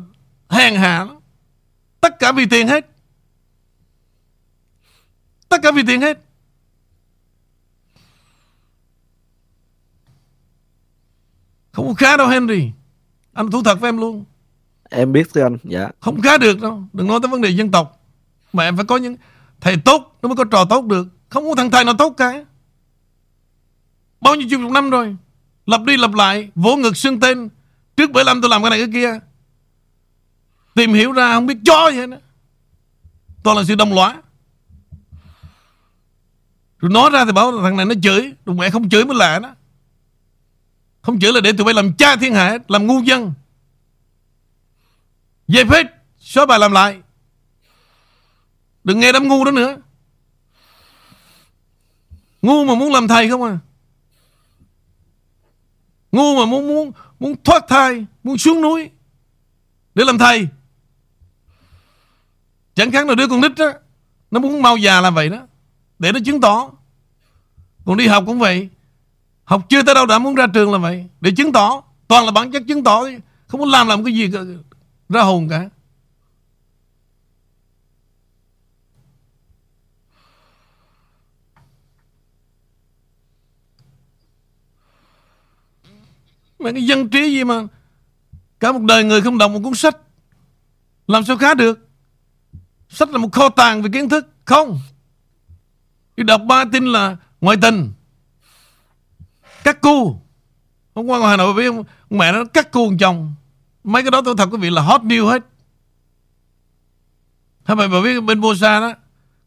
hèn 0.49 0.75
hạ 0.75 1.07
Tất 2.01 2.19
cả 2.19 2.31
vì 2.31 2.45
tiền 2.45 2.67
hết. 2.67 2.85
Tất 5.49 5.57
cả 5.63 5.71
vì 5.71 5.83
tiền 5.87 6.01
hết. 6.01 6.28
Không 11.79 11.87
có 11.87 11.93
khá 11.93 12.17
đâu 12.17 12.27
Henry. 12.27 12.71
Anh 13.33 13.51
thú 13.51 13.63
thật 13.63 13.79
với 13.79 13.87
em 13.87 13.97
luôn. 13.97 14.25
Em 14.89 15.13
biết 15.13 15.33
thưa 15.33 15.43
anh 15.43 15.57
Dạ. 15.63 15.89
Không 15.99 16.21
khá 16.21 16.37
được 16.37 16.61
đâu. 16.61 16.83
Đừng 16.93 17.07
nói 17.07 17.19
tới 17.21 17.31
vấn 17.31 17.41
đề 17.41 17.49
dân 17.49 17.71
tộc. 17.71 18.01
Mà 18.53 18.63
em 18.63 18.75
phải 18.75 18.85
có 18.85 18.97
những 18.97 19.15
thầy 19.61 19.77
tốt 19.77 20.17
Nó 20.21 20.29
mới 20.29 20.35
có 20.35 20.43
trò 20.43 20.65
tốt 20.65 20.85
được. 20.85 21.07
Không 21.29 21.49
có 21.49 21.55
thằng 21.55 21.71
thầy 21.71 21.85
nào 21.85 21.93
tốt 21.97 22.13
cả. 22.17 22.45
Bao 24.21 24.35
nhiêu 24.35 24.47
chục 24.49 24.71
năm 24.71 24.89
rồi. 24.89 25.15
Lập 25.65 25.81
đi 25.85 25.97
lập 25.97 26.13
lại 26.13 26.51
Vỗ 26.55 26.75
ngực 26.75 26.97
xưng 26.97 27.19
tên. 27.19 27.49
Trước 27.97 28.11
75 28.11 28.41
tôi 28.41 28.49
làm 28.49 28.61
cái 28.61 28.69
này 28.69 28.79
cái 28.79 28.89
kia. 28.93 29.19
Tìm 30.75 30.93
hiểu 30.93 31.11
ra 31.11 31.33
không 31.33 31.45
biết 31.45 31.57
cho 31.65 31.91
gì 31.91 32.05
nữa 32.07 32.19
Toàn 33.43 33.57
là 33.57 33.63
sự 33.63 33.75
đồng 33.75 33.93
lõa. 33.93 34.21
Rồi 36.79 36.91
nói 36.91 37.09
ra 37.09 37.25
thì 37.25 37.31
bảo 37.31 37.61
thằng 37.61 37.77
này 37.77 37.85
nó 37.85 37.95
chửi. 38.03 38.33
Rồi 38.45 38.55
mẹ 38.55 38.69
không 38.69 38.89
chửi 38.89 39.05
mới 39.05 39.17
lạ 39.17 39.39
đó 39.39 39.55
không 41.01 41.19
chữa 41.19 41.31
là 41.31 41.41
để 41.41 41.53
tụi 41.53 41.65
bay 41.65 41.73
làm 41.73 41.93
cha 41.93 42.15
thiên 42.15 42.33
hạ 42.33 42.57
Làm 42.67 42.87
ngu 42.87 42.99
dân. 43.01 43.33
Dẹp 45.47 45.69
hết 45.69 45.85
Xóa 46.19 46.45
bài 46.45 46.59
làm 46.59 46.71
lại. 46.71 47.01
Đừng 48.83 48.99
nghe 48.99 49.11
đám 49.11 49.27
ngu 49.27 49.43
đó 49.43 49.51
nữa. 49.51 49.77
Ngu 52.41 52.63
mà 52.63 52.75
muốn 52.75 52.91
làm 52.91 53.07
thầy 53.07 53.29
không 53.29 53.43
à? 53.43 53.57
Ngu 56.11 56.35
mà 56.35 56.45
muốn 56.45 56.67
muốn 56.67 56.91
muốn 57.19 57.35
thoát 57.43 57.63
thai, 57.67 58.05
Muốn 58.23 58.37
xuống 58.37 58.61
núi 58.61 58.89
Để 59.95 60.03
làm 60.05 60.17
thầy. 60.17 60.47
Chẳng 62.75 62.91
khác 62.91 63.05
nào 63.05 63.15
đứa 63.15 63.27
con 63.27 63.41
nít 63.41 63.51
đó 63.57 63.71
Nó 64.31 64.39
muốn 64.39 64.61
mau 64.61 64.77
già 64.77 65.01
làm 65.01 65.15
vậy 65.15 65.29
đó, 65.29 65.47
Để 65.99 66.11
nó 66.11 66.19
chứng 66.25 66.41
tỏ. 66.41 66.71
Còn 67.85 67.97
đi 67.97 68.07
học 68.07 68.23
cũng 68.27 68.39
vậy. 68.39 68.69
Học 69.49 69.65
chưa 69.69 69.83
tới 69.83 69.95
đâu 69.95 70.05
đã 70.05 70.19
muốn 70.19 70.35
ra 70.35 70.47
trường 70.53 70.71
là 70.71 70.77
vậy. 70.77 71.07
Để 71.21 71.31
chứng 71.37 71.53
tỏ. 71.53 71.83
Toàn 72.07 72.25
là 72.25 72.31
bản 72.31 72.51
chất 72.51 72.63
chứng 72.67 72.83
tỏ. 72.83 73.03
Không 73.47 73.59
muốn 73.59 73.69
làm 73.69 73.87
làm 73.87 74.03
cái 74.03 74.13
gì 74.13 74.31
ra 75.09 75.21
hồn 75.21 75.49
cả. 75.49 75.69
Mà 86.59 86.71
cái 86.71 86.85
dân 86.85 87.09
trí 87.09 87.31
gì 87.31 87.43
mà 87.43 87.63
Cả 88.59 88.71
một 88.71 88.81
đời 88.81 89.03
người 89.03 89.21
không 89.21 89.37
đọc 89.37 89.51
một 89.51 89.59
cuốn 89.63 89.75
sách, 89.75 89.97
Làm 91.07 91.23
sao 91.25 91.37
khá 91.37 91.53
được? 91.53 91.87
Sách 92.89 93.09
là 93.09 93.17
một 93.17 93.31
kho 93.31 93.49
tàng 93.49 93.81
về 93.81 93.89
kiến 93.93 94.09
thức. 94.09 94.27
Không. 94.45 94.79
Đi 96.17 96.23
đọc 96.23 96.41
ba 96.47 96.65
tin 96.71 96.85
là 96.85 97.17
ngoại 97.41 97.57
tình 97.61 97.91
cắt 99.63 99.81
cu. 99.81 100.21
Hôm 100.95 101.05
qua 101.05 101.19
ngoài 101.19 101.29
Hà 101.31 101.37
Nội 101.37 101.53
biết 101.53 101.69
không 101.69 101.83
mẹ 102.09 102.31
nó 102.31 102.45
cắt 102.45 102.71
cu 102.71 102.91
chồng 102.99 103.33
mấy 103.83 104.03
cái 104.03 104.11
đó 104.11 104.21
tôi 104.25 104.35
thật 104.37 104.49
quý 104.51 104.57
vị 104.57 104.69
là 104.69 104.81
hot 104.81 105.01
new 105.01 105.27
hết. 105.27 105.45
Hay 107.63 107.75
mà 107.75 107.87
bà 107.87 108.01
biết 108.01 108.19
bên 108.19 108.41
Bosa 108.41 108.79
đó 108.79 108.93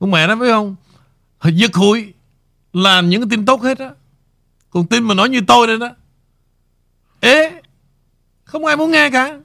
con 0.01 0.10
mẹ 0.10 0.26
nó 0.26 0.36
biết 0.36 0.51
không? 0.51 0.76
Giật 1.44 1.74
hụi, 1.74 2.12
làm 2.72 3.09
những 3.09 3.20
cái 3.22 3.28
tin 3.30 3.47
tốt 3.47 3.62
hết 3.62 3.78
á. 3.78 3.90
Còn 4.70 4.86
tin 4.86 5.05
mà 5.05 5.14
nói 5.14 5.28
như 5.28 5.40
tôi 5.47 5.66
đây 5.66 5.78
đó. 5.78 5.90
Ế 7.20 7.60
không 8.44 8.64
ai 8.64 8.76
muốn 8.76 8.90
nghe 8.90 9.10
cả. 9.10 9.39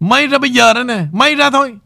May 0.00 0.26
ra 0.26 0.38
bây 0.38 0.50
giờ 0.50 0.74
đó 0.74 0.82
nè, 0.82 1.06
may 1.12 1.34
ra 1.34 1.50
thôi. 1.50 1.78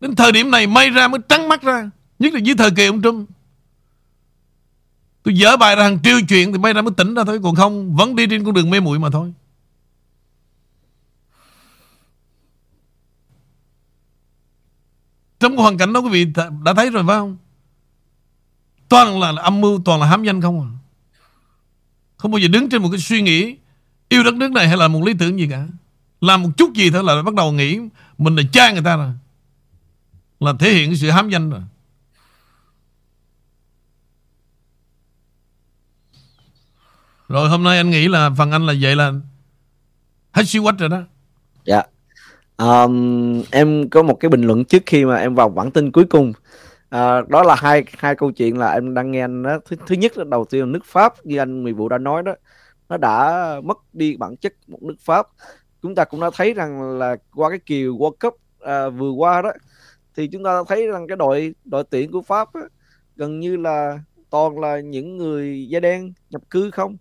Đến 0.00 0.16
thời 0.16 0.32
điểm 0.32 0.50
này 0.50 0.66
may 0.66 0.90
ra 0.90 1.08
mới 1.08 1.20
trắng 1.28 1.48
mắt 1.48 1.62
ra. 1.62 1.90
Nhất 2.18 2.32
là 2.32 2.40
dưới 2.40 2.54
thời 2.54 2.70
kỳ 2.70 2.86
ông 2.86 3.02
Trump 3.02 3.28
tôi 5.24 5.34
dở 5.34 5.56
bài 5.56 5.76
ra 5.76 5.82
hàng 5.82 5.98
triệu 6.02 6.20
chuyện 6.28 6.52
thì 6.52 6.58
may 6.58 6.72
ra 6.72 6.82
mới 6.82 6.94
tỉnh 6.96 7.14
ra 7.14 7.24
thôi, 7.24 7.40
còn 7.42 7.54
không, 7.54 7.96
vẫn 7.96 8.16
đi 8.16 8.26
trên 8.26 8.44
con 8.44 8.54
đường 8.54 8.70
mê 8.70 8.80
muội 8.80 8.98
mà 8.98 9.10
thôi. 9.10 9.32
Trong 15.40 15.56
hoàn 15.56 15.78
cảnh 15.78 15.92
đó 15.92 16.00
quý 16.00 16.08
vị 16.10 16.26
đã 16.64 16.74
thấy 16.74 16.90
rồi 16.90 17.04
phải 17.06 17.16
không? 17.16 17.36
Toàn 18.88 19.20
là 19.20 19.32
âm 19.42 19.60
mưu, 19.60 19.82
toàn 19.84 20.00
là 20.00 20.06
hám 20.06 20.24
danh 20.24 20.40
không 20.40 20.60
à? 20.60 20.70
Không 22.16 22.30
bao 22.30 22.38
giờ 22.38 22.48
đứng 22.48 22.68
trên 22.68 22.82
một 22.82 22.88
cái 22.92 23.00
suy 23.00 23.22
nghĩ 23.22 23.56
yêu 24.08 24.22
đất 24.22 24.34
nước 24.34 24.52
này 24.52 24.68
hay 24.68 24.76
là 24.76 24.88
một 24.88 25.02
lý 25.06 25.14
tưởng 25.18 25.38
gì 25.38 25.48
cả. 25.50 25.66
Làm 26.20 26.42
một 26.42 26.50
chút 26.56 26.74
gì 26.74 26.90
thôi 26.90 27.04
là 27.04 27.22
bắt 27.22 27.34
đầu 27.34 27.52
nghĩ 27.52 27.78
mình 28.18 28.36
là 28.36 28.42
cha 28.52 28.72
người 28.72 28.82
ta 28.82 28.96
rồi. 28.96 29.12
Là 30.40 30.52
thể 30.58 30.72
hiện 30.72 30.90
cái 30.90 30.96
sự 30.96 31.10
hám 31.10 31.30
danh 31.30 31.50
rồi. 31.50 31.60
Rồi 37.28 37.48
hôm 37.48 37.62
nay 37.62 37.76
anh 37.76 37.90
nghĩ 37.90 38.08
là 38.08 38.30
phần 38.38 38.50
anh 38.50 38.66
là 38.66 38.74
vậy 38.80 38.96
là 38.96 39.12
hết 40.32 40.42
siêu 40.46 40.62
quách 40.62 40.78
rồi 40.78 40.88
đó. 40.88 41.02
Dạ. 41.64 41.82
Um, 42.56 43.42
em 43.50 43.88
có 43.88 44.02
một 44.02 44.14
cái 44.14 44.28
bình 44.28 44.42
luận 44.42 44.64
trước 44.64 44.82
khi 44.86 45.04
mà 45.04 45.16
em 45.16 45.34
vào 45.34 45.48
bản 45.48 45.70
tin 45.70 45.92
cuối 45.92 46.04
cùng. 46.04 46.32
À, 46.88 47.20
đó 47.28 47.42
là 47.42 47.54
hai 47.54 47.84
hai 47.98 48.14
câu 48.14 48.30
chuyện 48.30 48.58
là 48.58 48.72
em 48.72 48.94
đang 48.94 49.10
nghe 49.10 49.20
anh 49.20 49.42
đó. 49.42 49.58
Thứ, 49.64 49.76
thứ 49.86 49.94
nhất 49.94 50.18
là 50.18 50.24
đầu 50.24 50.44
tiên 50.44 50.60
là 50.60 50.66
nước 50.66 50.84
pháp 50.84 51.26
như 51.26 51.38
anh 51.38 51.64
Mười 51.64 51.72
Vụ 51.72 51.88
đã 51.88 51.98
nói 51.98 52.22
đó 52.22 52.34
nó 52.88 52.96
đã 52.96 53.46
mất 53.64 53.78
đi 53.92 54.16
bản 54.16 54.36
chất 54.36 54.54
một 54.66 54.82
nước 54.82 54.96
pháp. 55.00 55.26
Chúng 55.82 55.94
ta 55.94 56.04
cũng 56.04 56.20
đã 56.20 56.30
thấy 56.34 56.54
rằng 56.54 56.98
là 56.98 57.16
qua 57.34 57.50
cái 57.50 57.58
kỳ 57.66 57.84
World 57.84 58.14
Cup 58.20 58.36
à, 58.60 58.88
vừa 58.88 59.10
qua 59.10 59.42
đó 59.42 59.50
thì 60.16 60.28
chúng 60.28 60.44
ta 60.44 60.62
thấy 60.68 60.86
rằng 60.86 61.06
cái 61.08 61.16
đội 61.16 61.54
đội 61.64 61.84
tuyển 61.90 62.10
của 62.10 62.22
Pháp 62.22 62.54
á, 62.54 62.60
gần 63.16 63.40
như 63.40 63.56
là 63.56 63.98
toàn 64.34 64.58
là 64.58 64.80
những 64.80 65.16
người 65.16 65.68
da 65.68 65.80
đen 65.80 66.12
nhập 66.30 66.42
cư 66.50 66.70
không? 66.70 66.96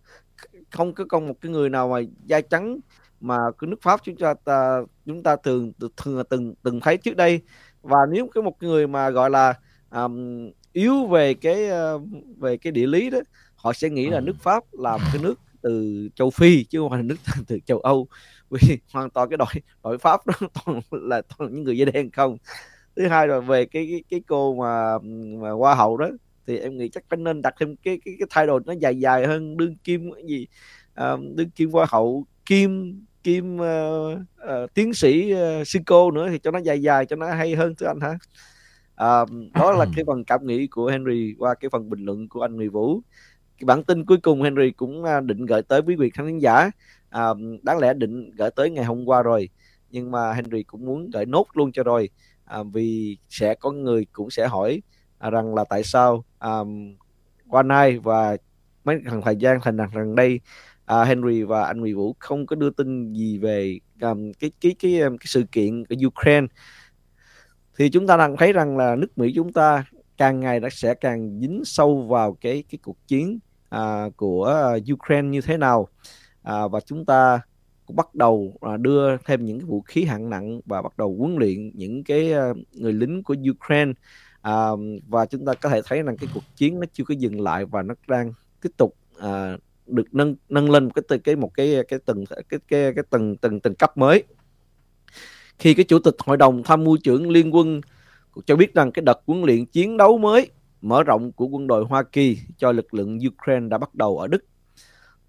Không 0.71 0.93
có 0.93 1.05
còn 1.09 1.27
một 1.27 1.33
cái 1.41 1.51
người 1.51 1.69
nào 1.69 1.87
mà 1.89 1.99
da 2.25 2.41
trắng 2.41 2.79
mà 3.19 3.37
cái 3.59 3.67
nước 3.67 3.81
Pháp 3.81 3.99
chúng 4.03 4.15
ta, 4.15 4.33
ta 4.33 4.81
chúng 5.05 5.23
ta 5.23 5.35
thường 5.35 5.71
thường 5.97 6.23
từng 6.29 6.53
từng 6.63 6.79
thấy 6.79 6.97
trước 6.97 7.15
đây. 7.15 7.41
Và 7.81 7.97
nếu 8.11 8.27
cái 8.27 8.43
một 8.43 8.63
người 8.63 8.87
mà 8.87 9.09
gọi 9.09 9.29
là 9.29 9.53
um, 9.91 10.51
yếu 10.73 11.05
về 11.07 11.33
cái 11.33 11.69
uh, 11.95 12.01
về 12.37 12.57
cái 12.57 12.71
địa 12.71 12.87
lý 12.87 13.09
đó 13.09 13.19
họ 13.55 13.73
sẽ 13.73 13.89
nghĩ 13.89 14.09
là 14.09 14.19
nước 14.19 14.35
Pháp 14.39 14.63
là 14.71 14.97
một 14.97 15.03
cái 15.13 15.21
nước 15.23 15.39
từ 15.61 16.09
châu 16.15 16.29
Phi 16.29 16.63
chứ 16.63 16.79
không 16.79 16.89
phải 16.89 16.99
là 16.99 17.03
nước 17.03 17.19
từ 17.47 17.59
châu 17.65 17.79
Âu. 17.79 18.07
Vì 18.49 18.79
hoàn 18.93 19.09
toàn 19.09 19.29
cái 19.29 19.37
đội 19.37 19.63
đội 19.83 19.97
Pháp 19.97 20.27
đó 20.27 20.33
toàn 20.65 20.81
là 20.91 21.21
toàn 21.21 21.53
những 21.53 21.63
người 21.63 21.77
da 21.77 21.85
đen 21.85 22.11
không. 22.11 22.37
Thứ 22.95 23.07
hai 23.07 23.27
là 23.27 23.39
về 23.39 23.65
cái 23.65 23.87
cái, 23.91 24.03
cái 24.09 24.21
cô 24.27 24.55
mà 24.55 24.97
mà 25.41 25.51
hoa 25.51 25.75
hậu 25.75 25.97
đó 25.97 26.09
thì 26.47 26.57
em 26.57 26.77
nghĩ 26.77 26.89
chắc 26.89 27.03
phải 27.09 27.17
nên 27.17 27.41
đặt 27.41 27.53
thêm 27.59 27.75
cái 27.75 27.99
cái 28.05 28.15
cái 28.19 28.27
thay 28.29 28.47
đổi 28.47 28.61
nó 28.65 28.73
dài 28.79 28.99
dài 28.99 29.27
hơn 29.27 29.57
đương 29.57 29.75
kim 29.83 30.11
cái 30.11 30.23
gì 30.25 30.47
à, 30.93 31.15
đương 31.35 31.49
kim 31.49 31.71
hoa 31.71 31.85
hậu 31.89 32.25
kim 32.45 33.01
kim 33.23 33.57
uh, 33.57 34.17
uh, 34.43 34.73
tiến 34.73 34.93
sĩ 34.93 35.33
uh, 35.33 35.67
sư 35.67 35.79
cô 35.85 36.11
nữa 36.11 36.29
thì 36.29 36.39
cho 36.39 36.51
nó 36.51 36.59
dài 36.59 36.81
dài 36.81 37.05
cho 37.05 37.15
nó 37.15 37.33
hay 37.33 37.55
hơn 37.55 37.75
thưa 37.75 37.87
anh 37.87 37.99
hả 37.99 38.17
à, 38.95 39.25
đó 39.53 39.71
là 39.71 39.85
cái 39.95 40.05
phần 40.07 40.23
cảm 40.23 40.47
nghĩ 40.47 40.67
của 40.67 40.87
Henry 40.87 41.35
qua 41.39 41.53
cái 41.55 41.69
phần 41.69 41.89
bình 41.89 42.05
luận 42.05 42.29
của 42.29 42.41
anh 42.41 42.55
Người 42.55 42.69
Vũ. 42.69 43.01
Cái 43.59 43.65
bản 43.65 43.83
tin 43.83 44.05
cuối 44.05 44.17
cùng 44.17 44.41
Henry 44.41 44.71
cũng 44.71 45.03
à, 45.03 45.19
định 45.19 45.45
gửi 45.45 45.61
tới 45.61 45.81
quý 45.81 45.95
vị 45.95 46.09
khán 46.09 46.39
giả. 46.39 46.71
À, 47.09 47.27
đáng 47.61 47.77
lẽ 47.77 47.93
định 47.93 48.31
gửi 48.35 48.51
tới 48.51 48.69
ngày 48.69 48.85
hôm 48.85 49.05
qua 49.05 49.21
rồi 49.21 49.49
nhưng 49.91 50.11
mà 50.11 50.33
Henry 50.33 50.63
cũng 50.63 50.85
muốn 50.85 51.09
gửi 51.13 51.25
nốt 51.25 51.45
luôn 51.53 51.71
cho 51.71 51.83
rồi. 51.83 52.09
À, 52.45 52.63
vì 52.73 53.17
sẽ 53.29 53.55
có 53.55 53.71
người 53.71 54.05
cũng 54.11 54.29
sẽ 54.29 54.47
hỏi 54.47 54.81
à, 55.17 55.29
rằng 55.29 55.55
là 55.55 55.63
tại 55.69 55.83
sao 55.83 56.23
um, 56.43 56.95
qua 57.47 57.63
nay 57.63 57.99
và 57.99 58.37
mấy 58.83 58.99
thằng 59.05 59.21
thời 59.21 59.35
gian 59.35 59.59
thành 59.61 59.77
rằng 59.77 60.15
đây 60.15 60.39
uh, 60.91 61.07
Henry 61.07 61.43
và 61.43 61.63
anh 61.63 61.79
Nguyễn 61.79 61.95
Vũ 61.95 62.15
không 62.19 62.45
có 62.45 62.55
đưa 62.55 62.69
tin 62.69 63.13
gì 63.13 63.37
về 63.37 63.79
um, 64.01 64.31
cái 64.39 64.51
cái 64.61 64.75
cái 64.79 64.99
cái 65.01 65.25
sự 65.25 65.43
kiện 65.51 65.83
ở 65.83 65.95
Ukraine. 66.07 66.47
Thì 67.77 67.89
chúng 67.89 68.07
ta 68.07 68.17
đang 68.17 68.37
thấy 68.37 68.53
rằng 68.53 68.77
là 68.77 68.95
nước 68.95 69.17
Mỹ 69.17 69.31
chúng 69.35 69.53
ta 69.53 69.85
càng 70.17 70.39
ngày 70.39 70.59
đã 70.59 70.69
sẽ 70.71 70.93
càng 70.93 71.39
dính 71.39 71.61
sâu 71.65 72.01
vào 72.01 72.33
cái 72.33 72.63
cái 72.69 72.79
cuộc 72.83 72.97
chiến 73.07 73.39
uh, 73.75 74.17
của 74.17 74.43
ờ, 74.43 74.79
Ukraine 74.93 75.29
như 75.29 75.41
thế 75.41 75.57
nào. 75.57 75.87
Uh, 76.49 76.71
và 76.71 76.79
chúng 76.85 77.05
ta 77.05 77.41
cũng 77.85 77.95
bắt 77.95 78.15
đầu 78.15 78.53
đưa 78.79 79.17
thêm 79.17 79.45
những 79.45 79.59
cái 79.59 79.65
vũ 79.65 79.81
khí 79.81 80.03
hạng 80.03 80.29
nặng 80.29 80.61
và 80.65 80.81
bắt 80.81 80.97
đầu 80.97 81.15
huấn 81.19 81.35
luyện 81.35 81.71
những 81.73 82.03
cái 82.03 82.33
uh, 82.33 82.57
người 82.71 82.93
lính 82.93 83.23
của 83.23 83.35
Ukraine 83.51 83.91
à, 84.43 84.69
và 85.07 85.25
chúng 85.25 85.45
ta 85.45 85.53
có 85.53 85.69
thể 85.69 85.81
thấy 85.85 86.03
rằng 86.03 86.17
cái 86.17 86.29
cuộc 86.33 86.43
chiến 86.55 86.79
nó 86.79 86.85
chưa 86.93 87.03
có 87.07 87.15
dừng 87.17 87.41
lại 87.41 87.65
và 87.65 87.81
nó 87.81 87.93
đang 88.07 88.33
tiếp 88.61 88.69
tục 88.77 88.95
à, 89.19 89.57
được 89.87 90.13
nâng 90.13 90.35
nâng 90.49 90.71
lên 90.71 90.89
cái 90.89 91.03
cái, 91.07 91.19
cái 91.19 91.35
một 91.35 91.51
cái 91.53 91.83
cái 91.87 91.99
tầng 92.05 92.25
cái 92.49 92.59
cái 92.67 92.93
cái 92.95 93.03
tầng 93.09 93.37
tầng 93.37 93.59
tầng 93.59 93.75
cấp 93.75 93.97
mới 93.97 94.23
khi 95.59 95.73
cái 95.73 95.85
chủ 95.85 95.99
tịch 95.99 96.15
hội 96.19 96.37
đồng 96.37 96.63
tham 96.63 96.83
mưu 96.83 96.97
trưởng 97.03 97.29
liên 97.29 97.55
quân 97.55 97.81
cho 98.45 98.55
biết 98.55 98.73
rằng 98.73 98.91
cái 98.91 99.03
đợt 99.05 99.21
huấn 99.25 99.41
luyện 99.41 99.65
chiến 99.65 99.97
đấu 99.97 100.17
mới 100.17 100.49
mở 100.81 101.03
rộng 101.03 101.31
của 101.31 101.47
quân 101.47 101.67
đội 101.67 101.85
Hoa 101.85 102.03
Kỳ 102.03 102.37
cho 102.57 102.71
lực 102.71 102.93
lượng 102.93 103.19
Ukraine 103.27 103.67
đã 103.69 103.77
bắt 103.77 103.95
đầu 103.95 104.17
ở 104.17 104.27
Đức. 104.27 104.45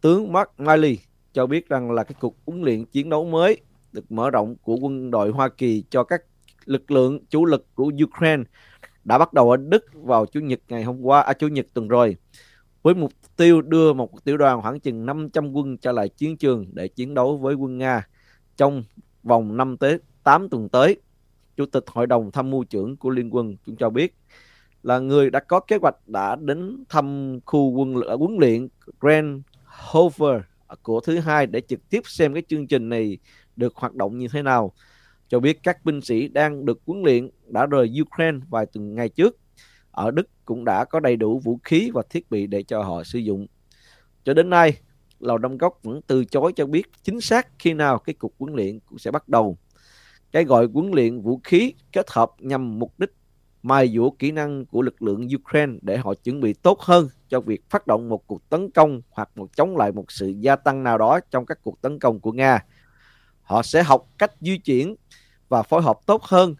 Tướng 0.01 0.33
Mark 0.33 0.49
Miley 0.59 0.99
cho 1.33 1.47
biết 1.47 1.69
rằng 1.69 1.91
là 1.91 2.05
cái 2.05 2.15
cuộc 2.21 2.37
huấn 2.47 2.63
luyện 2.63 2.85
chiến 2.85 3.11
đấu 3.11 3.25
mới 3.25 3.61
được 3.93 4.13
mở 4.13 4.31
rộng 4.31 4.57
của 4.63 4.77
quân 4.77 5.11
đội 5.11 5.31
Hoa 5.31 5.49
Kỳ 5.49 5.85
cho 5.91 6.05
các 6.05 6.23
lực 6.65 6.91
lượng 6.91 7.19
chủ 7.31 7.45
lực 7.45 7.67
của 7.75 7.93
Ukraine 8.05 8.43
đã 9.05 9.19
bắt 9.19 9.33
đầu 9.33 9.51
ở 9.51 9.57
Đức 9.57 9.85
vào 9.93 10.27
Chủ 10.27 10.41
nhật 10.41 10.61
ngày 10.69 10.85
hôm 10.85 11.03
qua, 11.03 11.21
à, 11.21 11.33
Chủ 11.33 11.49
nhật 11.49 11.67
tuần 11.75 11.89
rồi 11.89 12.17
với 12.83 12.95
mục 12.95 13.13
tiêu 13.37 13.63
đưa 13.63 13.93
một 13.93 14.25
tiểu 14.25 14.37
đoàn 14.37 14.63
khoảng 14.63 14.81
chừng 14.81 15.07
500 15.07 15.53
quân 15.53 15.77
trở 15.77 15.93
lại 15.93 16.09
chiến 16.09 16.37
trường 16.37 16.67
để 16.73 16.89
chiến 16.89 17.15
đấu 17.15 17.37
với 17.37 17.55
quân 17.55 17.79
Nga 17.79 18.09
trong 18.57 18.85
vòng 19.23 19.57
5 19.57 19.77
tới 19.77 19.99
8 20.23 20.49
tuần 20.49 20.69
tới. 20.69 21.01
Chủ 21.57 21.67
tịch 21.67 21.85
Hội 21.87 22.07
đồng 22.07 22.31
Tham 22.31 22.51
mưu 22.51 22.65
trưởng 22.65 22.97
của 22.97 23.11
Liên 23.11 23.35
quân 23.35 23.57
cũng 23.67 23.77
cho 23.77 23.91
biết 23.91 24.15
là 24.83 24.99
người 24.99 25.31
đã 25.31 25.41
có 25.41 25.61
kế 25.61 25.77
hoạch 25.83 26.09
đã 26.09 26.37
đến 26.37 26.85
thăm 26.89 27.39
khu 27.45 27.71
quân 27.71 27.95
huấn 28.19 28.37
luyện 28.39 28.69
Grand 29.01 29.41
Hover 29.93 30.43
của 30.83 31.01
thứ 31.01 31.19
hai 31.19 31.47
để 31.47 31.61
trực 31.61 31.89
tiếp 31.91 32.01
xem 32.05 32.35
cái 32.35 32.43
chương 32.49 32.67
trình 32.67 32.89
này 32.89 33.19
được 33.57 33.77
hoạt 33.77 33.95
động 33.95 34.19
như 34.19 34.29
thế 34.29 34.43
nào. 34.43 34.73
Cho 35.29 35.41
biết 35.41 35.63
các 35.63 35.85
binh 35.85 36.01
sĩ 36.01 36.29
đang 36.29 36.65
được 36.65 36.81
huấn 36.87 37.03
luyện 37.03 37.31
đã 37.47 37.67
rời 37.67 37.93
Ukraine 38.03 38.39
vài 38.51 38.67
tuần 38.67 38.95
ngày 38.95 39.09
trước. 39.09 39.39
Ở 39.91 40.11
Đức 40.11 40.29
cũng 40.45 40.65
đã 40.65 40.85
có 40.85 41.01
đầy 41.01 41.17
đủ 41.17 41.39
vũ 41.39 41.59
khí 41.65 41.91
và 41.95 42.03
thiết 42.11 42.31
bị 42.31 42.47
để 42.47 42.63
cho 42.63 42.83
họ 42.83 43.05
sử 43.05 43.19
dụng. 43.19 43.47
Cho 44.25 44.35
đến 44.35 44.51
nay, 44.51 44.79
Lầu 45.21 45.39
Đông 45.39 45.59
Góc 45.59 45.79
vẫn 45.83 46.01
từ 46.07 46.25
chối 46.25 46.53
cho 46.57 46.67
biết 46.67 46.87
chính 47.03 47.21
xác 47.21 47.49
khi 47.59 47.75
nào 47.75 47.99
cái 47.99 48.15
cuộc 48.15 48.35
huấn 48.39 48.55
luyện 48.55 48.81
cũng 48.81 48.99
sẽ 48.99 49.11
bắt 49.11 49.29
đầu. 49.29 49.59
Cái 50.33 50.45
gọi 50.45 50.69
huấn 50.73 50.91
luyện 50.91 51.21
vũ 51.21 51.41
khí 51.45 51.75
kết 51.93 52.11
hợp 52.11 52.31
nhằm 52.39 52.79
mục 52.79 52.99
đích 52.99 53.11
mài 53.63 53.89
dũa 53.89 54.11
kỹ 54.11 54.31
năng 54.31 54.67
của 54.67 54.83
lực 54.83 55.03
lượng 55.03 55.29
Ukraine 55.35 55.73
để 55.83 55.97
họ 55.97 56.15
chuẩn 56.15 56.41
bị 56.41 56.53
tốt 56.53 56.81
hơn 56.81 57.09
cho 57.29 57.41
việc 57.41 57.71
phát 57.71 57.87
động 57.87 58.09
một 58.09 58.27
cuộc 58.27 58.49
tấn 58.49 58.71
công 58.71 59.01
hoặc 59.11 59.31
một 59.35 59.57
chống 59.57 59.77
lại 59.77 59.93
một 59.93 60.13
sự 60.13 60.29
gia 60.29 60.57
tăng 60.57 60.83
nào 60.83 60.99
đó 60.99 61.21
trong 61.31 61.47
các 61.47 61.59
cuộc 61.63 61.81
tấn 61.83 61.99
công 61.99 62.21
của 62.21 62.33
Nga. 62.33 62.65
Họ 63.43 63.63
sẽ 63.63 63.83
học 63.83 64.07
cách 64.19 64.33
di 64.41 64.59
chuyển 64.59 64.95
và 65.55 65.63
phối 65.63 65.83
hợp 65.83 65.99
tốt 66.07 66.23
hơn 66.23 66.55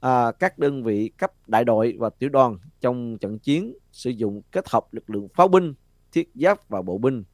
à, 0.00 0.32
các 0.38 0.58
đơn 0.58 0.82
vị 0.82 1.10
cấp 1.18 1.32
đại 1.46 1.64
đội 1.64 1.96
và 1.98 2.10
tiểu 2.10 2.28
đoàn 2.28 2.58
trong 2.80 3.18
trận 3.18 3.38
chiến 3.38 3.74
sử 3.92 4.10
dụng 4.10 4.42
kết 4.52 4.68
hợp 4.68 4.94
lực 4.94 5.10
lượng 5.10 5.28
pháo 5.34 5.48
binh, 5.48 5.74
thiết 6.12 6.30
giáp 6.34 6.68
và 6.68 6.82
bộ 6.82 6.98
binh. 6.98 7.24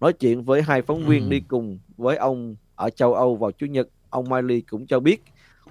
Nói 0.00 0.12
chuyện 0.12 0.44
với 0.44 0.62
hai 0.62 0.82
phóng 0.82 1.06
viên 1.06 1.22
ừ. 1.24 1.28
đi 1.28 1.40
cùng 1.40 1.78
với 1.96 2.16
ông 2.16 2.56
ở 2.74 2.90
châu 2.90 3.14
Âu 3.14 3.36
vào 3.36 3.52
Chủ 3.52 3.66
nhật, 3.66 3.88
ông 4.10 4.28
Miley 4.28 4.60
cũng 4.60 4.86
cho 4.86 5.00
biết 5.00 5.22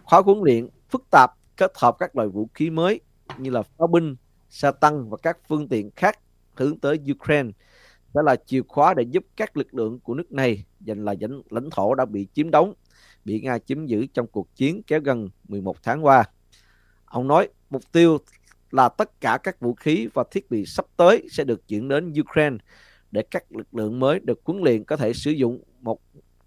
khóa 0.04 0.22
huấn 0.22 0.40
luyện 0.44 0.70
phức 0.90 1.04
tạp 1.12 1.32
kết 1.58 1.72
hợp 1.76 1.96
các 2.00 2.16
loại 2.16 2.28
vũ 2.28 2.50
khí 2.54 2.70
mới 2.70 3.00
như 3.38 3.50
là 3.50 3.62
pháo 3.62 3.88
binh, 3.88 4.16
xe 4.50 4.72
tăng 4.72 5.10
và 5.10 5.18
các 5.18 5.38
phương 5.48 5.68
tiện 5.68 5.92
khác 5.96 6.20
hướng 6.56 6.80
tới 6.80 7.00
Ukraine 7.12 7.52
sẽ 8.14 8.22
là 8.24 8.36
chìa 8.46 8.62
khóa 8.68 8.94
để 8.94 9.04
giúp 9.04 9.26
các 9.36 9.58
lực 9.58 9.74
lượng 9.74 10.00
của 10.00 10.14
nước 10.14 10.32
này 10.32 10.66
giành 10.80 11.04
lại 11.06 11.18
lãnh, 11.20 11.42
lãnh 11.50 11.70
thổ 11.70 11.96
đã 11.96 12.06
bị 12.06 12.28
chiếm 12.34 12.52
đóng, 12.52 12.74
bị 13.28 13.42
Nga 13.42 13.58
chiếm 13.60 13.86
giữ 13.86 14.06
trong 14.14 14.28
cuộc 14.28 14.56
chiến 14.56 14.82
kéo 14.88 15.00
gần 15.00 15.30
11 15.48 15.84
tháng 15.84 16.06
qua. 16.06 16.24
Ông 17.06 17.28
nói 17.28 17.50
mục 17.70 17.82
tiêu 17.92 18.18
là 18.72 18.90
tất 18.90 19.22
cả 19.22 19.38
các 19.44 19.60
vũ 19.60 19.74
khí 19.74 20.08
và 20.14 20.24
thiết 20.32 20.52
bị 20.52 20.66
sắp 20.66 20.86
tới 20.98 21.28
sẽ 21.32 21.44
được 21.44 21.68
chuyển 21.68 21.88
đến 21.88 22.14
Ukraine 22.20 22.58
để 23.12 23.22
các 23.32 23.44
lực 23.52 23.76
lượng 23.76 24.00
mới 24.00 24.20
được 24.20 24.40
huấn 24.44 24.62
luyện 24.64 24.84
có 24.84 24.98
thể 24.98 25.14
sử 25.14 25.32
dụng 25.32 25.64
một 25.82 26.02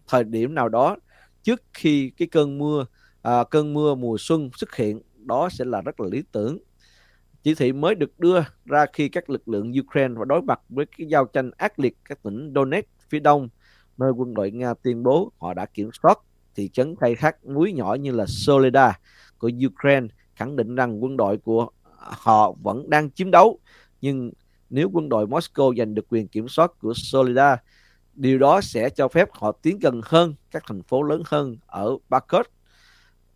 thời 0.08 0.24
điểm 0.24 0.54
nào 0.54 0.68
đó 0.68 0.96
trước 1.42 1.62
khi 1.72 2.10
cái 2.16 2.28
cơn 2.28 2.58
mưa 2.58 2.86
à, 3.22 3.44
cơn 3.50 3.74
mưa 3.74 3.94
mùa 3.94 4.16
xuân 4.18 4.50
xuất 4.56 4.76
hiện. 4.76 5.00
Đó 5.16 5.48
sẽ 5.52 5.64
là 5.64 5.80
rất 5.80 6.00
là 6.00 6.08
lý 6.12 6.22
tưởng. 6.32 6.58
Chỉ 7.42 7.54
thị 7.54 7.72
mới 7.72 7.94
được 7.94 8.18
đưa 8.20 8.40
ra 8.64 8.86
khi 8.92 9.08
các 9.08 9.30
lực 9.30 9.48
lượng 9.48 9.72
Ukraine 9.80 10.14
và 10.18 10.24
đối 10.24 10.42
mặt 10.42 10.60
với 10.68 10.86
cái 10.98 11.06
giao 11.06 11.24
tranh 11.24 11.50
ác 11.56 11.78
liệt 11.78 11.96
các 12.04 12.22
tỉnh 12.22 12.52
Donetsk 12.54 12.88
phía 13.08 13.20
đông 13.20 13.48
nơi 13.98 14.10
quân 14.10 14.34
đội 14.34 14.50
Nga 14.50 14.74
tuyên 14.74 15.02
bố 15.02 15.32
họ 15.38 15.54
đã 15.54 15.66
kiểm 15.66 15.90
soát 16.02 16.18
thị 16.60 16.68
trấn 16.72 16.96
khai 17.00 17.14
thác 17.14 17.44
muối 17.44 17.72
nhỏ 17.72 17.94
như 17.94 18.12
là 18.12 18.24
Solida 18.28 18.98
của 19.38 19.50
Ukraine 19.66 20.06
khẳng 20.36 20.56
định 20.56 20.74
rằng 20.74 21.04
quân 21.04 21.16
đội 21.16 21.38
của 21.38 21.68
họ 21.96 22.52
vẫn 22.52 22.90
đang 22.90 23.10
chiếm 23.10 23.30
đấu. 23.30 23.58
Nhưng 24.00 24.32
nếu 24.70 24.90
quân 24.92 25.08
đội 25.08 25.26
Moscow 25.26 25.76
giành 25.76 25.94
được 25.94 26.06
quyền 26.08 26.28
kiểm 26.28 26.48
soát 26.48 26.72
của 26.80 26.92
Solida 26.96 27.56
điều 28.14 28.38
đó 28.38 28.60
sẽ 28.60 28.90
cho 28.90 29.08
phép 29.08 29.28
họ 29.32 29.52
tiến 29.52 29.78
gần 29.78 30.00
hơn 30.04 30.34
các 30.50 30.62
thành 30.66 30.82
phố 30.82 31.02
lớn 31.02 31.22
hơn 31.26 31.56
ở 31.66 31.96
Bakhmut. 32.08 32.46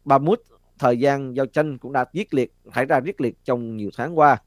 Bakhmut 0.05 0.41
thời 0.79 0.99
gian 0.99 1.37
giao 1.37 1.47
tranh 1.47 1.79
cũng 1.79 1.93
đã 1.93 2.05
giết 2.13 2.35
liệt 2.35 2.55
xảy 2.75 2.85
ra 2.85 3.01
giết 3.05 3.21
liệt 3.21 3.45
trong 3.45 3.77
nhiều 3.77 3.91
tháng 3.97 4.19
qua. 4.19 4.43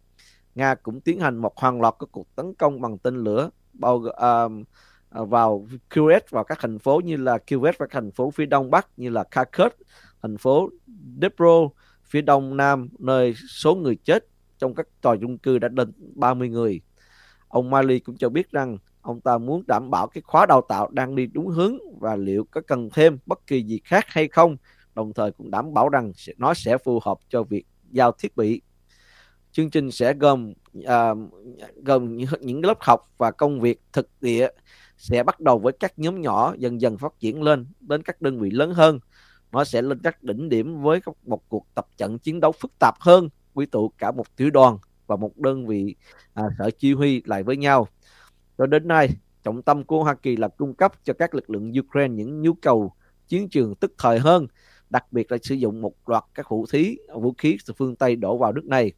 Nga 0.55 0.75
cũng 0.75 1.01
tiến 1.01 1.19
hành 1.19 1.37
một 1.37 1.59
hàng 1.59 1.81
loạt 1.81 1.95
các 1.99 2.09
cuộc 2.11 2.35
tấn 2.35 2.53
công 2.53 2.81
bằng 2.81 2.97
tên 2.97 3.23
lửa 3.23 3.49
bao 3.73 3.95
uh, 3.95 4.67
À, 5.17 5.23
vào 5.23 5.67
Kuwait 5.89 6.19
vào 6.29 6.43
các 6.43 6.57
thành 6.61 6.79
phố 6.79 7.01
như 7.05 7.17
là 7.17 7.37
Kuwait 7.47 7.73
và 7.77 7.87
các 7.87 7.89
thành 7.91 8.11
phố 8.11 8.31
phía 8.31 8.45
đông 8.45 8.71
bắc 8.71 8.87
như 8.97 9.09
là 9.09 9.23
Kharkiv, 9.31 9.67
thành 10.21 10.37
phố 10.37 10.69
Dnipro 11.21 11.69
phía 12.03 12.21
đông 12.21 12.57
nam 12.57 12.89
nơi 12.99 13.33
số 13.49 13.75
người 13.75 13.95
chết 13.95 14.25
trong 14.57 14.75
các 14.75 14.87
tòa 15.01 15.15
chung 15.21 15.37
cư 15.37 15.57
đã 15.59 15.69
lên 15.71 15.91
30 16.15 16.49
người. 16.49 16.81
Ông 17.47 17.69
Miley 17.69 17.99
cũng 17.99 18.17
cho 18.17 18.29
biết 18.29 18.51
rằng 18.51 18.77
ông 19.01 19.21
ta 19.21 19.37
muốn 19.37 19.63
đảm 19.67 19.89
bảo 19.89 20.07
cái 20.07 20.21
khóa 20.21 20.45
đào 20.45 20.61
tạo 20.61 20.89
đang 20.91 21.15
đi 21.15 21.25
đúng 21.25 21.47
hướng 21.47 21.77
và 21.99 22.15
liệu 22.15 22.47
có 22.51 22.61
cần 22.67 22.89
thêm 22.93 23.17
bất 23.25 23.47
kỳ 23.47 23.63
gì 23.63 23.79
khác 23.83 24.05
hay 24.07 24.27
không, 24.27 24.57
đồng 24.95 25.13
thời 25.13 25.31
cũng 25.31 25.51
đảm 25.51 25.73
bảo 25.73 25.89
rằng 25.89 26.11
nó 26.37 26.53
sẽ 26.53 26.77
phù 26.77 26.99
hợp 27.03 27.17
cho 27.29 27.43
việc 27.43 27.65
giao 27.91 28.11
thiết 28.11 28.35
bị. 28.35 28.61
Chương 29.51 29.69
trình 29.69 29.91
sẽ 29.91 30.13
gồm 30.13 30.53
uh, 30.79 31.17
gồm 31.75 32.17
những 32.41 32.65
lớp 32.65 32.77
học 32.81 33.13
và 33.17 33.31
công 33.31 33.59
việc 33.59 33.81
thực 33.93 34.09
địa 34.21 34.47
sẽ 34.97 35.23
bắt 35.23 35.39
đầu 35.39 35.59
với 35.59 35.73
các 35.79 35.99
nhóm 35.99 36.21
nhỏ 36.21 36.53
dần 36.57 36.81
dần 36.81 36.97
phát 36.97 37.13
triển 37.19 37.43
lên 37.43 37.65
đến 37.79 38.03
các 38.03 38.21
đơn 38.21 38.39
vị 38.39 38.49
lớn 38.49 38.73
hơn. 38.73 38.99
Nó 39.51 39.63
sẽ 39.63 39.81
lên 39.81 39.99
các 40.03 40.23
đỉnh 40.23 40.49
điểm 40.49 40.81
với 40.81 40.99
một 41.25 41.49
cuộc 41.49 41.67
tập 41.75 41.87
trận 41.97 42.19
chiến 42.19 42.39
đấu 42.39 42.51
phức 42.51 42.71
tạp 42.79 42.95
hơn 42.99 43.29
quy 43.53 43.65
tụ 43.65 43.91
cả 43.97 44.11
một 44.11 44.35
tiểu 44.35 44.49
đoàn 44.49 44.77
và 45.07 45.15
một 45.15 45.37
đơn 45.37 45.67
vị 45.67 45.95
à, 46.33 46.43
sở 46.57 46.69
chỉ 46.79 46.93
huy 46.93 47.21
lại 47.25 47.43
với 47.43 47.57
nhau. 47.57 47.87
Cho 48.57 48.65
đến 48.65 48.87
nay 48.87 49.09
trọng 49.43 49.61
tâm 49.61 49.83
của 49.83 50.03
Hoa 50.03 50.15
Kỳ 50.15 50.35
là 50.35 50.47
cung 50.47 50.73
cấp 50.73 50.93
cho 51.03 51.13
các 51.13 51.35
lực 51.35 51.49
lượng 51.49 51.73
Ukraine 51.79 52.13
những 52.13 52.41
nhu 52.41 52.53
cầu 52.53 52.93
chiến 53.27 53.49
trường 53.49 53.75
tức 53.75 53.93
thời 53.97 54.19
hơn 54.19 54.47
đặc 54.89 55.13
biệt 55.13 55.31
là 55.31 55.37
sử 55.43 55.55
dụng 55.55 55.81
một 55.81 55.93
loạt 56.05 56.23
các 56.33 56.49
vũ 56.49 56.65
khí 56.65 56.97
vũ 57.13 57.33
khí 57.37 57.57
từ 57.67 57.73
phương 57.77 57.95
Tây 57.95 58.15
đổ 58.15 58.37
vào 58.37 58.53
nước 58.53 58.65
này. 58.65 58.91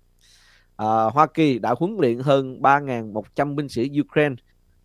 À, 0.76 1.03
Hoa 1.13 1.27
Kỳ 1.27 1.59
đã 1.59 1.76
huấn 1.80 1.97
luyện 1.99 2.19
hơn 2.19 2.61
3.100 2.61 3.55
binh 3.55 3.69
sĩ 3.69 3.91
Ukraine 4.01 4.35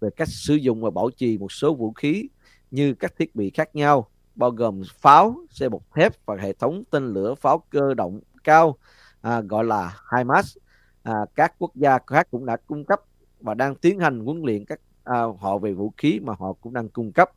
về 0.05 0.10
cách 0.16 0.28
sử 0.28 0.55
dụng 0.55 0.81
và 0.81 0.90
bảo 0.90 1.10
trì 1.10 1.39
một 1.39 1.52
số 1.52 1.74
vũ 1.74 1.93
khí 1.93 2.28
như 2.70 2.94
các 2.94 3.16
thiết 3.18 3.35
bị 3.35 3.51
khác 3.51 3.76
nhau 3.76 4.09
bao 4.35 4.51
gồm 4.51 4.82
pháo, 5.01 5.36
xe 5.51 5.68
bọc 5.68 5.82
thép 5.94 6.26
và 6.26 6.36
hệ 6.36 6.52
thống 6.52 6.82
tên 6.90 7.14
lửa 7.14 7.35
pháo 7.35 7.59
cơ 7.70 7.94
động 7.94 8.20
cao 8.44 8.76
à, 9.20 9.40
gọi 9.40 9.64
là 9.64 9.97
HIMARS. 10.16 10.56
À, 11.02 11.14
các 11.35 11.55
quốc 11.59 11.76
gia 11.76 11.98
khác 12.06 12.28
cũng 12.31 12.47
đã 12.47 12.56
cung 12.56 12.85
cấp 12.85 13.01
và 13.40 13.55
đang 13.55 13.74
tiến 13.74 13.98
hành 13.98 14.20
huấn 14.20 14.43
luyện 14.43 14.64
các 14.64 14.81
à, 15.05 15.22
họ 15.40 15.59
về 15.59 15.72
vũ 15.72 15.93
khí 15.97 16.20
mà 16.22 16.32
họ 16.39 16.52
cũng 16.52 16.72
đang 16.72 16.89
cung 16.89 17.12
cấp. 17.12 17.31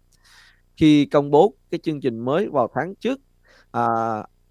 Khi 0.77 1.05
công 1.05 1.31
bố 1.31 1.53
cái 1.71 1.79
chương 1.83 2.01
trình 2.01 2.19
mới 2.19 2.49
vào 2.49 2.69
tháng 2.73 2.95
trước, 2.95 3.19
à, 3.71 3.85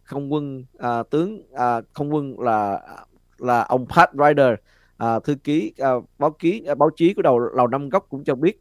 không 0.03 0.33
quân 0.33 0.65
à, 0.79 1.03
tướng 1.03 1.43
à, 1.53 1.81
không 1.93 2.15
quân 2.15 2.41
là 2.41 2.77
à, 2.77 3.05
là 3.39 3.63
ông 3.63 3.87
Pat 3.87 4.11
Ryder 4.13 4.55
à, 4.97 5.21
thư 5.21 5.35
ký 5.35 5.73
à, 5.79 5.91
báo 6.19 6.31
ký 6.31 6.63
à, 6.67 6.75
báo 6.75 6.91
chí 6.97 7.15
của 7.15 7.23
đầu 7.23 7.39
lầu 7.39 7.67
năm 7.67 7.89
góc 7.89 8.07
cũng 8.09 8.25
cho 8.25 8.35
biết 8.35 8.61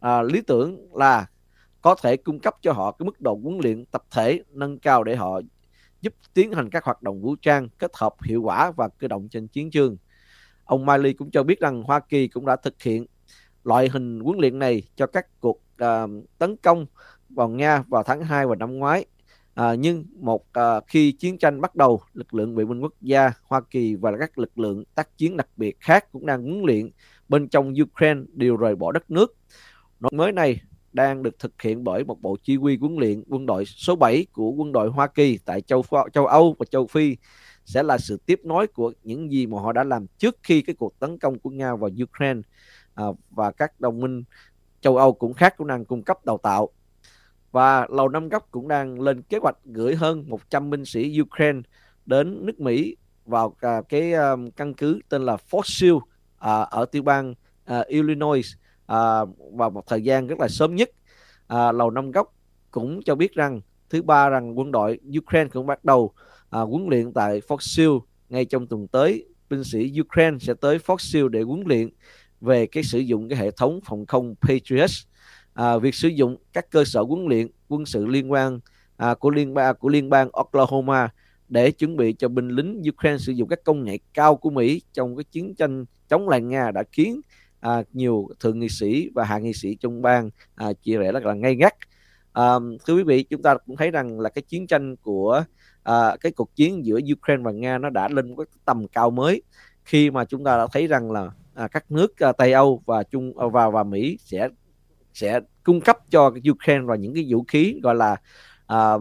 à, 0.00 0.22
lý 0.22 0.40
tưởng 0.40 0.94
là 0.94 1.26
có 1.82 1.94
thể 2.02 2.16
cung 2.16 2.40
cấp 2.40 2.54
cho 2.62 2.72
họ 2.72 2.92
cái 2.92 3.06
mức 3.06 3.20
độ 3.20 3.40
huấn 3.42 3.58
luyện 3.62 3.84
tập 3.84 4.04
thể 4.10 4.40
nâng 4.50 4.78
cao 4.78 5.04
để 5.04 5.16
họ 5.16 5.40
giúp 6.00 6.14
tiến 6.34 6.52
hành 6.52 6.70
các 6.70 6.84
hoạt 6.84 7.02
động 7.02 7.22
vũ 7.22 7.36
trang 7.36 7.68
kết 7.78 7.90
hợp 7.94 8.14
hiệu 8.22 8.42
quả 8.42 8.70
và 8.70 8.88
cơ 8.88 9.08
động 9.08 9.28
trên 9.28 9.48
chiến 9.48 9.70
trường. 9.70 9.96
Ông 10.64 10.86
Miley 10.86 11.12
cũng 11.12 11.30
cho 11.30 11.42
biết 11.42 11.60
rằng 11.60 11.82
Hoa 11.82 12.00
Kỳ 12.00 12.28
cũng 12.28 12.46
đã 12.46 12.56
thực 12.56 12.82
hiện 12.82 13.06
loại 13.64 13.88
hình 13.88 14.20
huấn 14.20 14.38
luyện 14.38 14.58
này 14.58 14.82
cho 14.96 15.06
các 15.06 15.40
cuộc 15.40 15.60
uh, 15.82 16.10
tấn 16.38 16.56
công 16.56 16.86
vào 17.28 17.48
Nga 17.48 17.84
vào 17.88 18.02
tháng 18.02 18.22
2 18.22 18.46
và 18.46 18.56
năm 18.56 18.78
ngoái. 18.78 19.06
À, 19.56 19.74
nhưng 19.74 20.04
một 20.18 20.52
à, 20.52 20.80
khi 20.86 21.12
chiến 21.12 21.38
tranh 21.38 21.60
bắt 21.60 21.76
đầu, 21.76 22.00
lực 22.14 22.34
lượng 22.34 22.54
vệ 22.54 22.64
binh 22.64 22.80
quốc 22.80 22.92
gia 23.00 23.32
Hoa 23.42 23.60
Kỳ 23.70 23.94
và 23.94 24.12
các 24.18 24.38
lực 24.38 24.58
lượng 24.58 24.84
tác 24.94 25.18
chiến 25.18 25.36
đặc 25.36 25.48
biệt 25.56 25.80
khác 25.80 26.12
cũng 26.12 26.26
đang 26.26 26.42
huấn 26.42 26.62
luyện 26.62 26.90
bên 27.28 27.48
trong 27.48 27.74
Ukraine 27.82 28.20
đều 28.32 28.56
rời 28.56 28.76
bỏ 28.76 28.92
đất 28.92 29.10
nước. 29.10 29.36
Nội 30.00 30.12
mới 30.14 30.32
này 30.32 30.60
đang 30.92 31.22
được 31.22 31.38
thực 31.38 31.62
hiện 31.62 31.84
bởi 31.84 32.04
một 32.04 32.22
bộ 32.22 32.36
chỉ 32.42 32.56
huy 32.56 32.76
huấn 32.76 32.96
luyện 32.96 33.22
quân 33.28 33.46
đội 33.46 33.64
số 33.64 33.96
7 33.96 34.26
của 34.32 34.50
quân 34.50 34.72
đội 34.72 34.88
Hoa 34.88 35.06
Kỳ 35.06 35.38
tại 35.44 35.60
châu 35.60 35.84
châu 36.12 36.26
Âu 36.26 36.56
và 36.58 36.66
châu 36.70 36.86
Phi. 36.86 37.16
Sẽ 37.64 37.82
là 37.82 37.98
sự 37.98 38.18
tiếp 38.26 38.40
nối 38.44 38.66
của 38.66 38.92
những 39.04 39.32
gì 39.32 39.46
mà 39.46 39.60
họ 39.60 39.72
đã 39.72 39.84
làm 39.84 40.06
trước 40.18 40.36
khi 40.42 40.62
cái 40.62 40.76
cuộc 40.78 40.98
tấn 40.98 41.18
công 41.18 41.38
của 41.38 41.50
Nga 41.50 41.74
vào 41.74 41.90
Ukraine. 42.02 42.40
À, 42.94 43.04
và 43.30 43.50
các 43.50 43.80
đồng 43.80 44.00
minh 44.00 44.22
châu 44.80 44.96
Âu 44.96 45.12
cũng 45.12 45.34
khác 45.34 45.54
cũng 45.56 45.66
đang 45.66 45.84
cung 45.84 46.02
cấp 46.02 46.24
đào 46.24 46.38
tạo 46.42 46.68
và 47.56 47.86
Lầu 47.90 48.08
Năm 48.08 48.28
Góc 48.28 48.48
cũng 48.50 48.68
đang 48.68 49.00
lên 49.00 49.22
kế 49.22 49.38
hoạch 49.38 49.56
gửi 49.64 49.94
hơn 49.94 50.24
100 50.28 50.70
binh 50.70 50.84
sĩ 50.84 51.20
Ukraine 51.20 51.60
đến 52.06 52.46
nước 52.46 52.60
Mỹ 52.60 52.96
vào 53.26 53.56
à, 53.60 53.82
cái 53.88 54.12
à, 54.12 54.36
căn 54.56 54.74
cứ 54.74 55.00
tên 55.08 55.22
là 55.22 55.36
Fort 55.50 55.62
Sill 55.64 55.96
à, 56.38 56.60
ở 56.60 56.84
tiểu 56.84 57.02
bang 57.02 57.34
à, 57.64 57.84
Illinois 57.88 58.46
à, 58.86 58.98
vào 59.52 59.70
một 59.70 59.86
thời 59.86 60.02
gian 60.02 60.26
rất 60.26 60.40
là 60.40 60.48
sớm 60.48 60.74
nhất. 60.74 60.90
À, 61.46 61.72
lầu 61.72 61.90
năm 61.90 62.10
góc 62.10 62.34
cũng 62.70 63.02
cho 63.02 63.14
biết 63.14 63.34
rằng 63.34 63.60
thứ 63.90 64.02
ba 64.02 64.28
rằng 64.28 64.58
quân 64.58 64.72
đội 64.72 64.98
Ukraine 65.18 65.50
cũng 65.52 65.66
bắt 65.66 65.84
đầu 65.84 66.12
à, 66.50 66.60
huấn 66.60 66.86
luyện 66.88 67.12
tại 67.12 67.40
Fort 67.48 67.60
Sill 67.60 67.92
ngay 68.28 68.44
trong 68.44 68.66
tuần 68.66 68.88
tới 68.88 69.28
binh 69.50 69.64
sĩ 69.64 69.92
Ukraine 70.00 70.38
sẽ 70.38 70.54
tới 70.54 70.78
Fort 70.78 70.98
Sill 70.98 71.28
để 71.28 71.42
huấn 71.42 71.62
luyện 71.66 71.88
về 72.40 72.66
cái 72.66 72.82
sử 72.82 72.98
dụng 72.98 73.28
cái 73.28 73.38
hệ 73.38 73.50
thống 73.50 73.80
phòng 73.84 74.06
không 74.06 74.34
Patriot 74.40 74.90
à, 75.56 75.78
việc 75.78 75.94
sử 75.94 76.08
dụng 76.08 76.36
các 76.52 76.70
cơ 76.70 76.84
sở 76.84 77.02
huấn 77.02 77.26
luyện 77.26 77.46
quân 77.68 77.86
sự 77.86 78.06
liên 78.06 78.32
quan 78.32 78.60
à, 78.96 79.14
của 79.14 79.30
liên 79.30 79.54
bang 79.54 79.76
của 79.78 79.88
liên 79.88 80.10
bang 80.10 80.28
Oklahoma 80.32 81.08
để 81.48 81.70
chuẩn 81.70 81.96
bị 81.96 82.12
cho 82.12 82.28
binh 82.28 82.48
lính 82.48 82.82
Ukraine 82.88 83.18
sử 83.18 83.32
dụng 83.32 83.48
các 83.48 83.64
công 83.64 83.84
nghệ 83.84 83.98
cao 84.14 84.36
của 84.36 84.50
Mỹ 84.50 84.82
trong 84.92 85.16
cái 85.16 85.24
chiến 85.24 85.54
tranh 85.54 85.84
chống 86.08 86.28
lại 86.28 86.40
Nga 86.40 86.70
đã 86.70 86.82
khiến 86.92 87.20
à, 87.60 87.82
nhiều 87.92 88.28
thượng 88.40 88.58
nghị 88.58 88.68
sĩ 88.68 89.10
và 89.14 89.24
hạ 89.24 89.38
nghị 89.38 89.52
sĩ 89.52 89.76
trong 89.80 90.02
bang 90.02 90.30
à, 90.54 90.72
chia 90.82 90.98
rẽ 90.98 91.12
rất 91.12 91.24
là 91.24 91.34
ngay 91.34 91.54
gắt 91.54 91.74
à, 92.32 92.54
thưa 92.86 92.94
quý 92.96 93.02
vị 93.02 93.22
chúng 93.22 93.42
ta 93.42 93.56
cũng 93.66 93.76
thấy 93.76 93.90
rằng 93.90 94.20
là 94.20 94.28
cái 94.28 94.42
chiến 94.42 94.66
tranh 94.66 94.96
của 94.96 95.44
à, 95.82 96.16
cái 96.20 96.32
cuộc 96.32 96.56
chiến 96.56 96.84
giữa 96.84 96.98
Ukraine 97.12 97.42
và 97.42 97.52
Nga 97.52 97.78
nó 97.78 97.90
đã 97.90 98.08
lên 98.08 98.28
một 98.28 98.34
cái 98.36 98.46
tầm 98.64 98.88
cao 98.88 99.10
mới 99.10 99.42
khi 99.84 100.10
mà 100.10 100.24
chúng 100.24 100.44
ta 100.44 100.56
đã 100.56 100.66
thấy 100.72 100.86
rằng 100.86 101.10
là 101.10 101.30
à, 101.54 101.68
các 101.68 101.90
nước 101.90 102.18
à, 102.18 102.32
Tây 102.32 102.52
Âu 102.52 102.82
và 102.86 103.02
Trung 103.02 103.38
à, 103.38 103.46
và 103.46 103.70
và 103.70 103.82
Mỹ 103.82 104.18
sẽ 104.20 104.48
sẽ 105.16 105.40
cung 105.64 105.80
cấp 105.80 105.98
cho 106.10 106.32
Ukraine 106.50 106.84
và 106.84 106.96
những 106.96 107.14
cái 107.14 107.26
vũ 107.28 107.44
khí 107.48 107.80
gọi 107.82 107.94
là 107.94 108.16
à, 108.66 108.94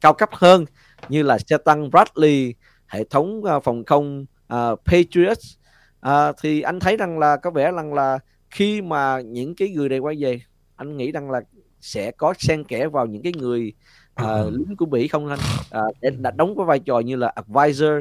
cao 0.00 0.14
cấp 0.14 0.28
hơn 0.32 0.64
như 1.08 1.22
là 1.22 1.38
xe 1.38 1.58
tăng 1.58 1.90
Bradley 1.90 2.54
hệ 2.86 3.04
thống 3.04 3.44
à, 3.44 3.60
phòng 3.60 3.84
không 3.84 4.26
à, 4.48 4.68
Patriot 4.84 5.38
à, 6.00 6.32
thì 6.42 6.60
anh 6.60 6.80
thấy 6.80 6.96
rằng 6.96 7.18
là 7.18 7.36
có 7.36 7.50
vẻ 7.50 7.72
rằng 7.72 7.94
là 7.94 8.18
khi 8.50 8.82
mà 8.82 9.20
những 9.20 9.54
cái 9.54 9.68
người 9.68 9.88
này 9.88 9.98
quay 9.98 10.16
về 10.20 10.40
anh 10.76 10.96
nghĩ 10.96 11.12
rằng 11.12 11.30
là 11.30 11.40
sẽ 11.80 12.10
có 12.10 12.34
xen 12.38 12.64
kẽ 12.64 12.86
vào 12.86 13.06
những 13.06 13.22
cái 13.22 13.32
người 13.36 13.72
uh, 14.22 14.52
lính 14.52 14.76
của 14.76 14.86
Mỹ 14.86 15.08
không 15.08 15.28
anh? 15.28 15.38
Uh, 15.78 15.96
để 16.00 16.10
đóng 16.36 16.54
cái 16.56 16.66
vai 16.66 16.78
trò 16.78 16.98
như 16.98 17.16
là 17.16 17.32
advisor 17.34 17.92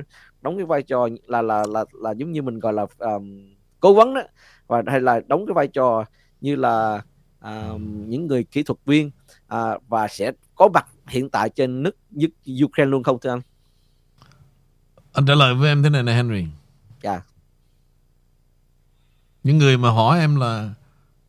đóng 0.41 0.57
cái 0.57 0.65
vai 0.65 0.83
trò 0.83 1.07
là 1.27 1.41
là 1.41 1.63
là 1.69 1.85
là 1.93 2.11
giống 2.11 2.31
như 2.31 2.41
mình 2.41 2.59
gọi 2.59 2.73
là 2.73 2.85
um, 2.97 3.53
cố 3.79 3.93
vấn 3.93 4.13
đó 4.13 4.21
và 4.67 4.83
hay 4.87 5.01
là 5.01 5.21
đóng 5.27 5.45
cái 5.47 5.53
vai 5.53 5.67
trò 5.67 6.05
như 6.41 6.55
là 6.55 7.01
um, 7.43 8.09
những 8.09 8.27
người 8.27 8.43
kỹ 8.43 8.63
thuật 8.63 8.79
viên 8.85 9.11
uh, 9.53 9.83
và 9.87 10.07
sẽ 10.07 10.31
có 10.55 10.69
mặt 10.73 10.87
hiện 11.07 11.29
tại 11.29 11.49
trên 11.49 11.83
nước 11.83 11.95
Ukraine 12.63 12.89
luôn 12.89 13.03
không 13.03 13.19
thưa 13.19 13.29
anh? 13.29 13.41
Anh 15.13 15.25
trả 15.25 15.35
lời 15.35 15.55
với 15.55 15.69
em 15.69 15.83
thế 15.83 15.89
này 15.89 16.03
nè 16.03 16.13
Henry. 16.13 16.45
Dạ. 17.01 17.11
Yeah. 17.11 17.23
Những 19.43 19.57
người 19.57 19.77
mà 19.77 19.89
hỏi 19.89 20.19
em 20.19 20.35
là 20.35 20.73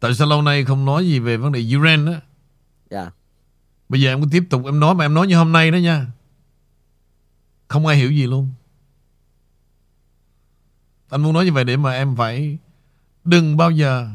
tại 0.01 0.15
sao 0.15 0.27
lâu 0.27 0.43
nay 0.43 0.65
không 0.65 0.85
nói 0.85 1.07
gì 1.07 1.19
về 1.19 1.37
vấn 1.37 1.53
đề 1.53 1.65
Ukraine 1.77 2.13
đó. 2.13 2.19
Dạ. 2.91 3.11
Bây 3.89 4.01
giờ 4.01 4.13
em 4.13 4.23
cứ 4.23 4.29
tiếp 4.33 4.45
tục 4.51 4.63
em 4.65 4.81
nói 4.81 4.95
mà 4.95 5.05
em 5.05 5.15
nói 5.15 5.27
như 5.27 5.37
hôm 5.37 5.53
nay 5.53 5.71
đó 5.71 5.77
nha. 5.77 6.07
Không 7.69 7.87
ai 7.87 7.97
hiểu 7.97 8.11
gì 8.11 8.27
luôn. 8.27 8.49
Anh 11.09 11.23
muốn 11.23 11.33
nói 11.33 11.45
như 11.45 11.53
vậy 11.53 11.65
để 11.65 11.77
mà 11.77 11.93
em 11.93 12.17
phải 12.17 12.59
đừng 13.25 13.57
bao 13.57 13.71
giờ 13.71 14.09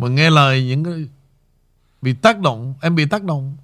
mà 0.00 0.08
nghe 0.08 0.30
lời 0.30 0.64
những 0.64 0.84
cái 0.84 1.08
bị 2.02 2.12
tác 2.12 2.38
động, 2.40 2.74
em 2.82 2.94
bị 2.94 3.06
tác 3.06 3.24
động. 3.24 3.56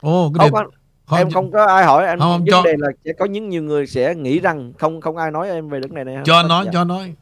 Ồ, 0.00 0.32
cái 0.38 0.48
không, 0.50 0.54
đề, 0.54 0.58
anh, 1.06 1.18
em 1.20 1.30
không, 1.30 1.32
không 1.32 1.52
có 1.52 1.66
ai 1.66 1.84
hỏi 1.84 2.06
anh 2.06 2.18
Không, 2.18 2.30
không, 2.32 2.40
vấn 2.40 2.48
cho- 2.50 2.62
đề 2.64 2.74
là 2.78 2.88
sẽ 3.04 3.12
có 3.18 3.24
những 3.24 3.48
nhiều 3.48 3.62
người 3.62 3.86
sẽ 3.86 4.14
nghĩ 4.14 4.40
rằng 4.40 4.72
không 4.78 5.00
không 5.00 5.16
ai 5.16 5.30
nói 5.30 5.48
em 5.50 5.68
về 5.68 5.80
vấn 5.80 5.94
đề 5.94 6.04
này 6.04 6.16
cho 6.24 6.36
anh 6.36 6.48
nói, 6.48 6.64
Dạ. 6.64 6.70
cho 6.72 6.84
nói. 6.84 7.14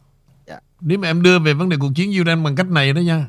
Dạ. 0.46 0.60
Nếu 0.80 0.98
mà 0.98 1.08
em 1.08 1.22
đưa 1.22 1.38
về 1.38 1.54
vấn 1.54 1.68
đề 1.68 1.76
cuộc 1.80 1.90
chiến 1.94 2.10
Iran 2.10 2.44
bằng 2.44 2.56
cách 2.56 2.68
này 2.70 2.92
đó 2.92 3.00
nha, 3.00 3.26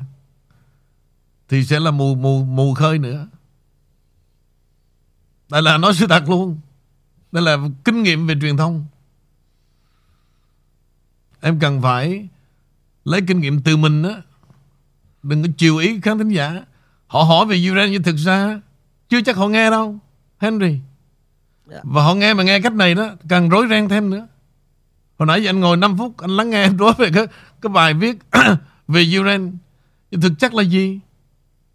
thì 1.48 1.64
sẽ 1.64 1.80
là 1.80 1.90
mù 1.90 2.14
mù 2.14 2.44
mù 2.44 2.74
khơi 2.74 2.98
nữa. 2.98 3.26
Đây 5.50 5.62
là 5.62 5.78
nói 5.78 5.94
sự 5.94 6.06
thật 6.06 6.22
luôn. 6.28 6.58
Đây 7.32 7.42
là 7.42 7.56
kinh 7.84 8.02
nghiệm 8.02 8.26
về 8.26 8.34
truyền 8.40 8.56
thông. 8.56 8.84
Em 11.40 11.58
cần 11.60 11.82
phải 11.82 12.28
lấy 13.04 13.20
kinh 13.26 13.40
nghiệm 13.40 13.62
từ 13.62 13.76
mình 13.76 14.02
á. 14.02 14.22
Đừng 15.28 15.42
có 15.42 15.48
chiều 15.56 15.76
ý 15.76 16.00
khán 16.00 16.18
thính 16.18 16.28
giả. 16.28 16.62
Họ 17.06 17.22
hỏi 17.22 17.46
về 17.46 17.56
Iran 17.56 17.90
nhưng 17.90 18.02
thực 18.02 18.16
ra 18.16 18.60
chưa 19.08 19.20
chắc 19.20 19.36
họ 19.36 19.48
nghe 19.48 19.70
đâu. 19.70 19.98
Henry. 20.38 20.78
Dạ. 21.66 21.80
Và 21.82 22.02
họ 22.02 22.14
nghe 22.14 22.34
mà 22.34 22.42
nghe 22.42 22.60
cách 22.60 22.72
này 22.72 22.94
đó 22.94 23.10
càng 23.28 23.48
rối 23.48 23.66
ren 23.70 23.88
thêm 23.88 24.10
nữa. 24.10 24.26
Hồi 25.18 25.26
nãy 25.26 25.42
giờ 25.42 25.50
anh 25.50 25.60
ngồi 25.60 25.76
5 25.76 25.98
phút 25.98 26.18
anh 26.18 26.30
lắng 26.30 26.50
nghe 26.50 26.62
em 26.62 26.76
nói 26.76 26.92
về 26.98 27.10
cái, 27.14 27.26
cái 27.60 27.70
bài 27.70 27.94
viết 27.94 28.18
về 28.88 29.00
Iran. 29.00 29.58
Nhưng 30.10 30.20
thực 30.20 30.32
chất 30.38 30.54
là 30.54 30.62
gì? 30.62 31.00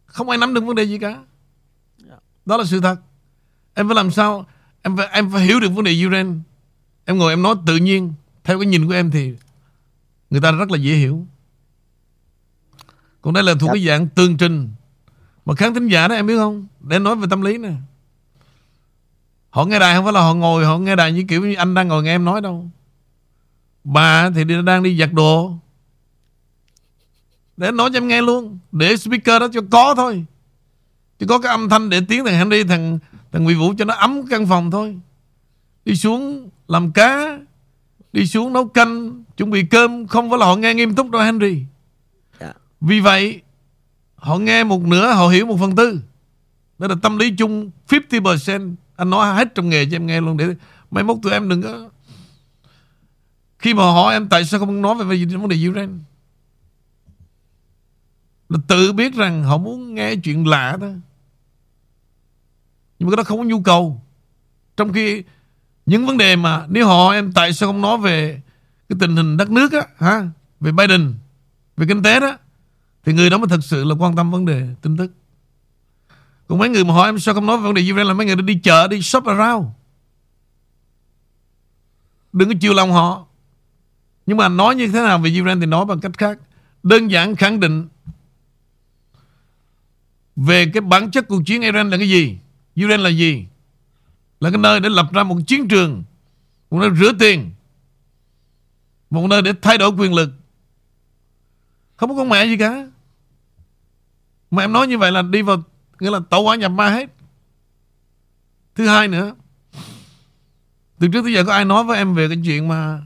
Không 0.06 0.30
ai 0.30 0.38
nắm 0.38 0.54
được 0.54 0.64
vấn 0.64 0.76
đề 0.76 0.84
gì 0.84 0.98
cả. 0.98 1.18
Dạ. 1.98 2.16
Đó 2.46 2.58
là 2.58 2.64
sự 2.64 2.82
thật. 2.82 2.96
Em 3.74 3.88
phải 3.88 3.96
làm 3.96 4.12
sao? 4.12 4.46
Em 4.82 4.98
phải, 4.98 5.08
em 5.12 5.32
phải 5.32 5.46
hiểu 5.46 5.60
được 5.60 5.70
vấn 5.70 5.84
đề 5.84 5.92
Iran. 5.92 6.42
Em 7.06 7.18
ngồi 7.18 7.34
em 7.34 7.42
nói 7.42 7.56
tự 7.66 7.76
nhiên. 7.76 8.14
Theo 8.44 8.60
cái 8.60 8.66
nhìn 8.66 8.88
của 8.88 8.94
em 8.94 9.12
thì 9.12 9.34
người 10.30 10.42
ta 10.42 10.52
rất 10.52 10.72
là 10.72 10.78
dễ 10.78 10.94
hiểu. 10.94 11.26
Còn 13.24 13.34
đây 13.34 13.44
là 13.44 13.54
thuộc 13.60 13.70
Dạ. 13.70 13.74
cái 13.74 13.86
dạng 13.86 14.08
tường 14.08 14.38
trình. 14.38 14.70
Mà 15.46 15.56
khán 15.56 15.74
thính 15.74 15.88
giả 15.88 16.08
đó 16.08 16.16
em 16.16 16.28
biết 16.28 16.38
không? 16.38 16.68
Để 16.80 17.00
nói 17.00 17.16
về 17.16 17.28
tâm 17.30 17.42
lý 17.42 17.58
nè. 17.58 17.72
Họ 19.50 19.66
nghe 19.66 19.80
đài 19.80 19.96
không 19.96 20.04
phải 20.04 20.14
là 20.14 20.22
họ 20.22 20.34
ngồi 20.34 20.66
họ 20.66 20.78
nghe 20.78 20.96
đài 20.96 21.12
như 21.12 21.24
kiểu 21.28 21.46
như 21.46 21.56
anh 21.56 21.74
đang 21.74 21.88
ngồi 21.88 22.04
nghe 22.04 22.16
em 22.16 22.26
nói 22.26 22.42
đâu. 22.42 22.70
Bà 23.84 24.30
thì 24.30 24.44
đi, 24.44 24.56
đang 24.66 24.84
đi 24.84 25.00
giặt 25.00 25.14
đồ. 25.14 25.52
Để 27.58 27.72
nói 27.72 27.90
cho 27.94 27.98
em 27.98 28.08
nghe 28.08 28.22
luôn. 28.22 28.60
Để 28.72 28.98
speaker 28.98 29.42
đó 29.42 29.48
cho 29.54 29.62
có 29.72 29.96
thôi. 29.96 30.26
Chỉ 31.20 31.26
có 31.26 31.40
cái 31.40 31.52
âm 31.52 31.70
thanh 31.70 31.90
để 31.90 32.02
tiếng 32.08 32.26
thằng 32.26 32.36
Henry 32.36 32.64
thằng 32.64 33.00
thằng 33.32 33.44
Nguyễn 33.44 33.60
Vũ 33.60 33.74
cho 33.78 33.86
nó 33.86 33.94
ấm 33.94 34.28
căn 34.30 34.48
phòng 34.48 34.72
thôi. 34.72 35.00
Đi 35.86 35.96
xuống 35.96 36.50
làm 36.68 36.92
cá, 36.92 37.40
đi 38.14 38.28
xuống 38.28 38.54
nấu 38.54 38.68
canh, 38.68 39.24
chuẩn 39.38 39.50
bị 39.50 39.66
cơm 39.66 40.08
không 40.08 40.30
phải 40.30 40.40
là 40.40 40.46
họ 40.46 40.56
nghe 40.56 40.74
nghiêm 40.74 40.96
túc 40.96 41.10
đâu 41.10 41.22
Henry. 41.22 41.64
Vì 42.84 43.00
vậy, 43.00 43.42
họ 44.16 44.38
nghe 44.38 44.64
một 44.64 44.82
nửa, 44.82 45.12
họ 45.14 45.28
hiểu 45.28 45.46
một 45.46 45.58
phần 45.60 45.76
tư. 45.76 46.02
Đó 46.80 46.88
là 46.88 46.96
tâm 47.02 47.18
lý 47.18 47.36
chung 47.38 47.72
50% 47.88 48.76
anh 48.96 49.10
nói 49.10 49.36
hết 49.36 49.56
trong 49.56 49.70
nghề 49.70 49.86
cho 49.86 49.96
em 49.96 50.06
nghe 50.08 50.22
luôn, 50.22 50.38
để 50.38 50.56
mai 50.92 51.04
mốt 51.04 51.18
tụi 51.24 51.32
em 51.32 51.50
đừng 51.50 51.62
có 51.62 51.90
khi 53.60 53.74
mà 53.74 53.84
hỏi 53.84 54.14
em 54.14 54.30
tại 54.30 54.46
sao 54.46 54.60
không 54.60 54.82
nói 54.82 54.96
về 54.96 55.26
vấn 55.26 55.48
đề 55.48 55.68
Ukraine. 55.70 55.94
Là 58.50 58.60
tự 58.68 58.94
biết 58.94 59.14
rằng 59.14 59.44
họ 59.44 59.58
muốn 59.58 59.96
nghe 59.96 60.16
chuyện 60.16 60.48
lạ 60.48 60.78
đó. 60.82 60.88
Nhưng 63.00 63.10
mà 63.10 63.12
cái 63.12 63.18
đó 63.18 63.24
không 63.24 63.38
có 63.38 63.44
nhu 63.44 63.62
cầu. 63.62 64.02
Trong 64.78 64.94
khi 64.94 65.24
những 65.86 66.06
vấn 66.06 66.18
đề 66.18 66.36
mà 66.36 66.66
nếu 66.70 66.88
họ 66.88 67.12
em 67.12 67.32
tại 67.32 67.54
sao 67.54 67.70
không 67.70 67.82
nói 67.82 67.98
về 67.98 68.42
cái 68.90 68.98
tình 69.00 69.16
hình 69.16 69.38
đất 69.38 69.50
nước 69.50 69.72
á, 69.72 69.88
ha, 69.98 70.28
về 70.60 70.72
Biden, 70.72 71.14
về 71.78 71.86
kinh 71.90 72.04
tế 72.04 72.20
đó 72.20 72.38
thì 73.04 73.14
người 73.14 73.30
đó 73.30 73.38
mới 73.38 73.48
thật 73.48 73.64
sự 73.64 73.84
là 73.84 73.96
quan 73.96 74.16
tâm 74.16 74.32
vấn 74.32 74.46
đề 74.46 74.68
tin 74.82 74.98
tức. 74.98 75.12
Còn 76.48 76.60
mấy 76.60 76.70
người 76.70 76.84
mà 76.84 76.94
hỏi 76.94 77.10
em 77.10 77.20
sao 77.20 77.34
không 77.36 77.46
nói 77.46 77.58
về 77.58 77.64
vấn 77.64 77.74
đề 77.74 77.82
Israel 77.82 78.08
là 78.08 78.14
mấy 78.14 78.26
người 78.26 78.36
đi 78.36 78.60
chợ, 78.64 78.88
đi 78.88 79.02
shop 79.02 79.26
around. 79.26 79.68
Đừng 82.34 82.50
có 82.50 82.56
chiều 82.62 82.74
lòng 82.74 82.92
họ. 82.92 83.26
Nhưng 84.26 84.38
mà 84.38 84.50
nói 84.50 84.76
như 84.76 84.88
thế 84.88 85.00
nào 85.00 85.20
về 85.20 85.30
Israel 85.30 85.60
thì 85.60 85.66
nói 85.66 85.86
bằng 85.86 86.00
cách 86.00 86.18
khác. 86.18 86.40
Đơn 86.84 87.12
giản 87.12 87.36
khẳng 87.36 87.60
định 87.60 87.88
về 90.36 90.66
cái 90.74 90.82
bản 90.82 91.12
chất 91.12 91.28
cuộc 91.28 91.42
chiến 91.46 91.62
Iran 91.62 91.90
là 91.90 91.98
cái 91.98 92.10
gì 92.10 92.38
Iran 92.74 93.00
là 93.00 93.10
gì, 93.10 93.46
là 94.40 94.50
cái 94.50 94.58
nơi 94.58 94.80
để 94.80 94.90
lập 94.90 95.12
ra 95.12 95.24
một 95.24 95.38
chiến 95.48 95.68
trường, 95.68 96.04
một 96.70 96.80
nơi 96.80 96.90
rửa 97.00 97.12
tiền, 97.20 97.52
một 99.10 99.28
nơi 99.28 99.42
để 99.42 99.54
thay 99.62 99.78
đổi 99.78 99.90
quyền 99.90 100.14
lực. 100.14 100.30
Không 101.96 102.10
có 102.10 102.16
con 102.16 102.30
mẹ 102.30 102.46
gì 102.46 102.58
cả 102.58 102.88
mà 104.54 104.64
em 104.64 104.74
nói 104.74 104.88
như 104.88 104.98
vậy 104.98 105.12
là 105.12 105.22
đi 105.22 105.42
vào 105.42 105.58
nghĩa 106.00 106.12
là 106.12 106.20
tẩu 106.30 106.44
hỏa 106.44 106.56
nhập 106.56 106.72
ma 106.72 106.90
hết. 106.90 107.10
Thứ 108.76 108.88
hai 108.88 109.08
nữa 109.08 109.36
từ 111.00 111.08
trước 111.08 111.22
tới 111.24 111.34
giờ 111.34 111.44
có 111.44 111.54
ai 111.54 111.66
nói 111.66 111.84
với 111.84 111.98
em 111.98 112.16
về 112.16 112.28
cái 112.28 112.38
chuyện 112.46 112.68
mà 112.68 113.02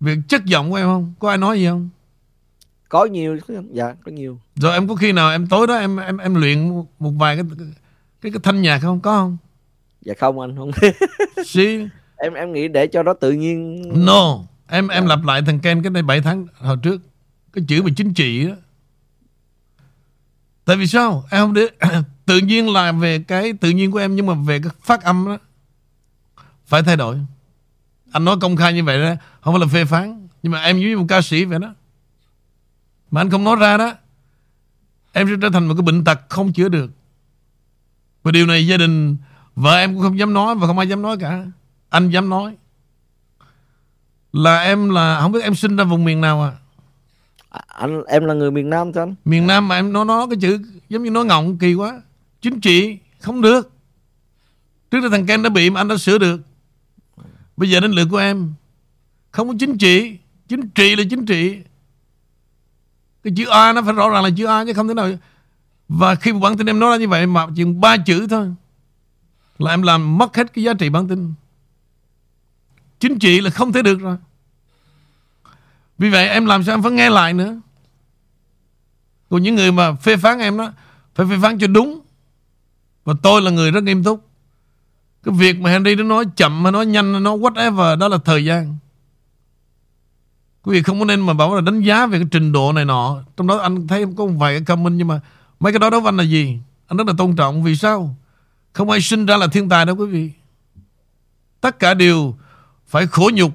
về 0.00 0.16
chất 0.28 0.44
giọng 0.44 0.70
của 0.70 0.76
em 0.76 0.86
không? 0.86 1.12
Có 1.18 1.28
ai 1.28 1.38
nói 1.38 1.58
gì 1.58 1.66
không? 1.66 1.88
Có 2.88 3.04
nhiều 3.04 3.38
dạ 3.72 3.94
có 4.04 4.12
nhiều. 4.12 4.38
Rồi 4.54 4.72
em 4.72 4.88
có 4.88 4.94
khi 4.94 5.12
nào 5.12 5.30
em 5.30 5.46
tối 5.46 5.66
đó 5.66 5.74
em 5.74 5.96
em 5.96 6.16
em 6.16 6.34
luyện 6.34 6.68
một 6.98 7.10
vài 7.18 7.36
cái 7.36 7.44
cái 8.20 8.32
cái 8.32 8.40
thanh 8.42 8.62
nhạc 8.62 8.78
không? 8.78 9.00
Có 9.00 9.12
không? 9.16 9.36
Dạ 10.00 10.14
không 10.18 10.40
anh 10.40 10.56
không. 10.56 10.70
See? 11.46 11.88
em 12.16 12.34
em 12.34 12.52
nghĩ 12.52 12.68
để 12.68 12.86
cho 12.86 13.02
nó 13.02 13.14
tự 13.14 13.32
nhiên. 13.32 13.82
No 14.06 14.38
Em 14.68 14.88
em 14.88 15.06
lặp 15.06 15.24
lại 15.24 15.42
thằng 15.46 15.60
Ken 15.60 15.82
cái 15.82 15.90
đây 15.90 16.02
7 16.02 16.20
tháng 16.20 16.46
hồi 16.58 16.76
trước. 16.82 17.00
Cái 17.52 17.64
chữ 17.68 17.82
về 17.82 17.92
chính 17.96 18.14
trị 18.14 18.46
đó 18.46 18.54
Tại 20.64 20.76
vì 20.76 20.86
sao? 20.86 21.24
Em 21.30 21.40
không 21.40 21.52
để 21.52 21.66
Tự 22.26 22.38
nhiên 22.38 22.72
là 22.72 22.92
về 22.92 23.18
cái 23.18 23.52
tự 23.52 23.70
nhiên 23.70 23.90
của 23.90 23.98
em 23.98 24.16
Nhưng 24.16 24.26
mà 24.26 24.34
về 24.34 24.60
cái 24.62 24.72
phát 24.82 25.02
âm 25.02 25.26
đó 25.26 25.38
Phải 26.66 26.82
thay 26.82 26.96
đổi. 26.96 27.18
Anh 28.12 28.24
nói 28.24 28.36
công 28.40 28.56
khai 28.56 28.72
như 28.72 28.84
vậy 28.84 29.00
đó 29.00 29.14
Không 29.40 29.54
phải 29.54 29.60
là 29.60 29.66
phê 29.66 29.84
phán 29.84 30.28
Nhưng 30.42 30.52
mà 30.52 30.62
em 30.62 30.76
giống 30.76 30.88
như 30.88 30.98
một 30.98 31.06
ca 31.08 31.22
sĩ 31.22 31.44
vậy 31.44 31.58
đó. 31.58 31.74
Mà 33.10 33.20
anh 33.20 33.30
không 33.30 33.44
nói 33.44 33.56
ra 33.56 33.76
đó 33.76 33.94
Em 35.12 35.26
sẽ 35.26 35.32
trở 35.42 35.50
thành 35.50 35.66
một 35.66 35.74
cái 35.74 35.82
bệnh 35.82 36.04
tật 36.04 36.20
không 36.28 36.52
chữa 36.52 36.68
được. 36.68 36.90
Và 38.22 38.30
điều 38.30 38.46
này 38.46 38.66
gia 38.66 38.76
đình 38.76 39.16
Vợ 39.54 39.76
em 39.76 39.94
cũng 39.94 40.02
không 40.02 40.18
dám 40.18 40.34
nói 40.34 40.54
Và 40.54 40.66
không 40.66 40.78
ai 40.78 40.88
dám 40.88 41.02
nói 41.02 41.16
cả. 41.20 41.44
Anh 41.88 42.10
dám 42.10 42.28
nói 42.28 42.56
Là 44.32 44.60
em 44.60 44.90
là 44.90 45.20
Không 45.20 45.32
biết 45.32 45.42
em 45.42 45.54
sinh 45.54 45.76
ra 45.76 45.84
vùng 45.84 46.04
miền 46.04 46.20
nào 46.20 46.42
à 46.42 46.50
À, 46.50 46.61
anh, 47.66 48.04
em 48.04 48.24
là 48.24 48.34
người 48.34 48.50
miền 48.50 48.70
Nam 48.70 48.92
sao 48.94 49.02
anh? 49.02 49.14
Miền 49.24 49.46
Nam 49.46 49.68
mà 49.68 49.76
em 49.76 49.92
nói 49.92 50.04
nói 50.04 50.26
cái 50.30 50.38
chữ, 50.40 50.58
Giống 50.88 51.02
như 51.02 51.10
nói 51.10 51.24
ngọng, 51.24 51.58
kỳ 51.58 51.74
quá. 51.74 52.02
Chính 52.40 52.60
trị, 52.60 52.98
không 53.20 53.40
được. 53.40 53.72
Trước 54.90 55.00
đây 55.00 55.10
thằng 55.10 55.26
Ken 55.26 55.42
đã 55.42 55.48
bị 55.48 55.70
mà 55.70 55.80
anh 55.80 55.88
đã 55.88 55.96
sửa 55.96 56.18
được. 56.18 56.40
Bây 57.56 57.70
giờ 57.70 57.80
đến 57.80 57.90
lượt 57.90 58.08
của 58.10 58.16
em. 58.16 58.52
Không 59.30 59.48
có 59.48 59.54
chính 59.58 59.78
trị. 59.78 60.18
Chính 60.48 60.68
trị 60.68 60.96
là 60.96 61.04
chính 61.10 61.26
trị. 61.26 61.58
Cái 63.24 63.32
chữ 63.36 63.44
A 63.46 63.72
nó 63.72 63.82
phải 63.82 63.92
rõ 63.92 64.10
ràng 64.10 64.24
là 64.24 64.30
chữ 64.36 64.46
A 64.46 64.64
chứ 64.64 64.72
không 64.72 64.88
thể 64.88 64.94
nào. 64.94 65.10
Và 65.88 66.14
khi 66.14 66.32
bản 66.32 66.56
tin 66.56 66.66
em 66.66 66.78
nói 66.78 66.90
ra 66.90 66.96
như 66.96 67.08
vậy 67.08 67.26
Mà 67.26 67.46
chừng 67.56 67.80
ba 67.80 67.96
chữ 67.96 68.26
thôi 68.30 68.54
Là 69.58 69.70
em 69.70 69.82
làm 69.82 70.18
mất 70.18 70.36
hết 70.36 70.52
cái 70.52 70.64
giá 70.64 70.74
trị 70.74 70.88
bản 70.88 71.08
tin. 71.08 71.34
Chính 73.00 73.18
trị 73.18 73.40
là 73.40 73.50
không 73.50 73.72
thể 73.72 73.82
được 73.82 74.00
rồi. 74.00 74.16
Vì 76.02 76.08
vậy 76.10 76.28
em 76.28 76.46
làm 76.46 76.64
sao 76.64 76.74
em 76.74 76.82
phải 76.82 76.92
nghe 76.92 77.10
lại 77.10 77.32
nữa? 77.32 77.60
Còn 79.30 79.42
những 79.42 79.54
người 79.54 79.72
mà 79.72 79.94
phê 79.94 80.16
phán 80.16 80.38
em 80.38 80.58
đó, 80.58 80.72
Phải 81.14 81.26
phê 81.26 81.36
phán 81.42 81.58
cho 81.58 81.66
đúng. 81.66 82.00
Và 83.04 83.14
tôi 83.22 83.42
là 83.42 83.50
người 83.50 83.70
rất 83.70 83.84
nghiêm 83.84 84.04
túc. 84.04 84.28
Cái 85.22 85.34
việc 85.34 85.60
mà 85.60 85.70
Henry 85.70 85.94
nó 85.94 86.02
nói 86.02 86.24
chậm 86.36 86.62
mà 86.62 86.70
nói 86.70 86.86
nhanh 86.86 87.22
Nó 87.22 87.36
whatever, 87.36 87.98
Đó 87.98 88.08
là 88.08 88.18
thời 88.24 88.44
gian. 88.44 88.76
Quý 90.62 90.72
vị 90.72 90.82
không 90.82 90.98
có 90.98 91.04
nên 91.04 91.20
mà 91.20 91.32
bảo 91.32 91.54
là 91.54 91.60
đánh 91.60 91.80
giá 91.80 92.06
Về 92.06 92.18
cái 92.18 92.28
trình 92.30 92.52
độ 92.52 92.72
này 92.72 92.84
nọ. 92.84 93.22
Trong 93.36 93.46
đó 93.46 93.58
anh 93.58 93.88
thấy 93.88 94.04
có 94.16 94.26
một 94.26 94.32
vài 94.38 94.54
cái 94.54 94.64
comment 94.64 94.98
Nhưng 94.98 95.08
mà 95.08 95.20
mấy 95.60 95.72
cái 95.72 95.78
đó 95.78 95.90
đối 95.90 96.00
với 96.00 96.08
anh 96.08 96.16
là 96.16 96.24
gì? 96.24 96.58
Anh 96.86 96.96
rất 96.96 97.06
là 97.06 97.14
tôn 97.18 97.36
trọng. 97.36 97.62
Vì 97.62 97.76
sao? 97.76 98.16
Không 98.72 98.90
ai 98.90 99.00
sinh 99.00 99.26
ra 99.26 99.36
là 99.36 99.46
thiên 99.46 99.68
tài 99.68 99.86
đâu 99.86 99.96
quý 99.96 100.06
vị. 100.06 100.30
Tất 101.60 101.78
cả 101.78 101.94
đều 101.94 102.34
Phải 102.86 103.06
khổ 103.06 103.30
nhục, 103.34 103.52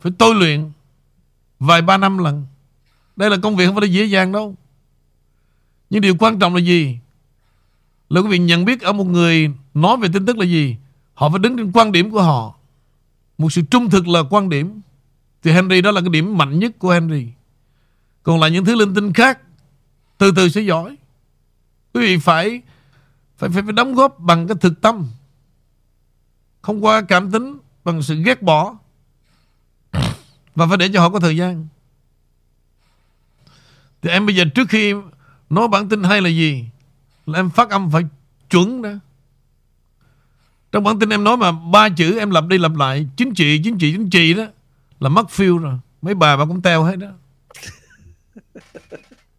Phải 0.00 0.12
tôi 0.18 0.34
luyện. 0.34 0.70
Vài 1.60 1.82
ba 1.82 1.96
năm 1.96 2.18
lần. 2.18 2.46
Đây 3.16 3.30
là 3.30 3.36
công 3.42 3.56
việc 3.56 3.66
không 3.66 3.74
phải 3.74 3.88
là 3.88 3.92
dễ 3.92 4.04
dàng 4.04 4.32
đâu. 4.32 4.54
Nhưng 5.90 6.00
điều 6.00 6.14
quan 6.18 6.38
trọng 6.38 6.54
là 6.54 6.60
gì? 6.60 6.98
Là 8.08 8.20
quý 8.20 8.28
vị 8.28 8.38
nhận 8.38 8.64
biết 8.64 8.80
ở 8.80 8.92
một 8.92 9.06
người 9.06 9.52
Nói 9.74 9.96
về 9.96 10.08
tin 10.12 10.26
tức 10.26 10.38
là 10.38 10.44
gì? 10.44 10.76
Họ 11.14 11.30
phải 11.30 11.38
đứng 11.38 11.56
trên 11.56 11.72
quan 11.72 11.92
điểm 11.92 12.10
của 12.10 12.22
họ. 12.22 12.54
Một 13.38 13.52
sự 13.52 13.62
trung 13.70 13.90
thực 13.90 14.08
là 14.08 14.20
quan 14.30 14.48
điểm. 14.48 14.80
Thì 15.42 15.52
Henry 15.52 15.80
đó 15.80 15.90
là 15.90 16.00
cái 16.00 16.10
điểm 16.10 16.38
mạnh 16.38 16.58
nhất 16.58 16.78
của 16.78 16.90
Henry. 16.90 17.26
Còn 18.22 18.40
lại 18.40 18.50
những 18.50 18.64
thứ 18.64 18.74
linh 18.74 18.94
tinh 18.94 19.12
khác 19.12 19.38
Từ 20.18 20.32
từ 20.36 20.48
sẽ 20.48 20.60
giỏi. 20.60 20.96
Quý 21.94 22.00
vị 22.00 22.18
phải 22.18 22.62
Phải 23.36 23.50
phải, 23.50 23.62
phải 23.62 23.72
đóng 23.72 23.94
góp 23.94 24.18
bằng 24.18 24.48
cái 24.48 24.56
thực 24.60 24.80
tâm. 24.80 25.06
Không 26.62 26.84
qua 26.84 27.02
cảm 27.02 27.30
tính 27.30 27.58
bằng 27.84 28.02
sự 28.02 28.22
ghét 28.22 28.42
bỏ 28.42 28.78
và 30.54 30.66
phải 30.66 30.76
để 30.76 30.88
cho 30.94 31.00
họ 31.00 31.10
có 31.10 31.20
thời 31.20 31.36
gian. 31.36 31.66
Thì 34.02 34.10
em 34.10 34.26
bây 34.26 34.36
giờ 34.36 34.44
trước 34.54 34.68
khi 34.68 34.94
nói 35.50 35.68
bản 35.68 35.88
tin 35.88 36.02
hay 36.02 36.20
là 36.20 36.28
gì 36.28 36.64
là 37.26 37.38
em 37.38 37.50
phát 37.50 37.70
âm 37.70 37.90
phải 37.90 38.02
chuẩn 38.50 38.82
đó. 38.82 38.90
Trong 40.72 40.84
bản 40.84 40.98
tin 40.98 41.08
em 41.08 41.24
nói 41.24 41.36
mà 41.36 41.52
ba 41.52 41.88
chữ 41.88 42.18
em 42.18 42.30
lặp 42.30 42.46
đi 42.46 42.58
lặp 42.58 42.74
lại 42.74 43.06
chính 43.16 43.34
trị 43.34 43.60
chính 43.64 43.78
trị 43.78 43.92
chính 43.92 44.10
trị 44.10 44.34
đó 44.34 44.44
là 45.00 45.08
mất 45.08 45.30
phiêu 45.30 45.58
rồi. 45.58 45.74
Mấy 46.02 46.14
bà 46.14 46.36
bà 46.36 46.44
cũng 46.44 46.62
teo 46.62 46.82
hết 46.82 46.96
đó. 46.96 47.08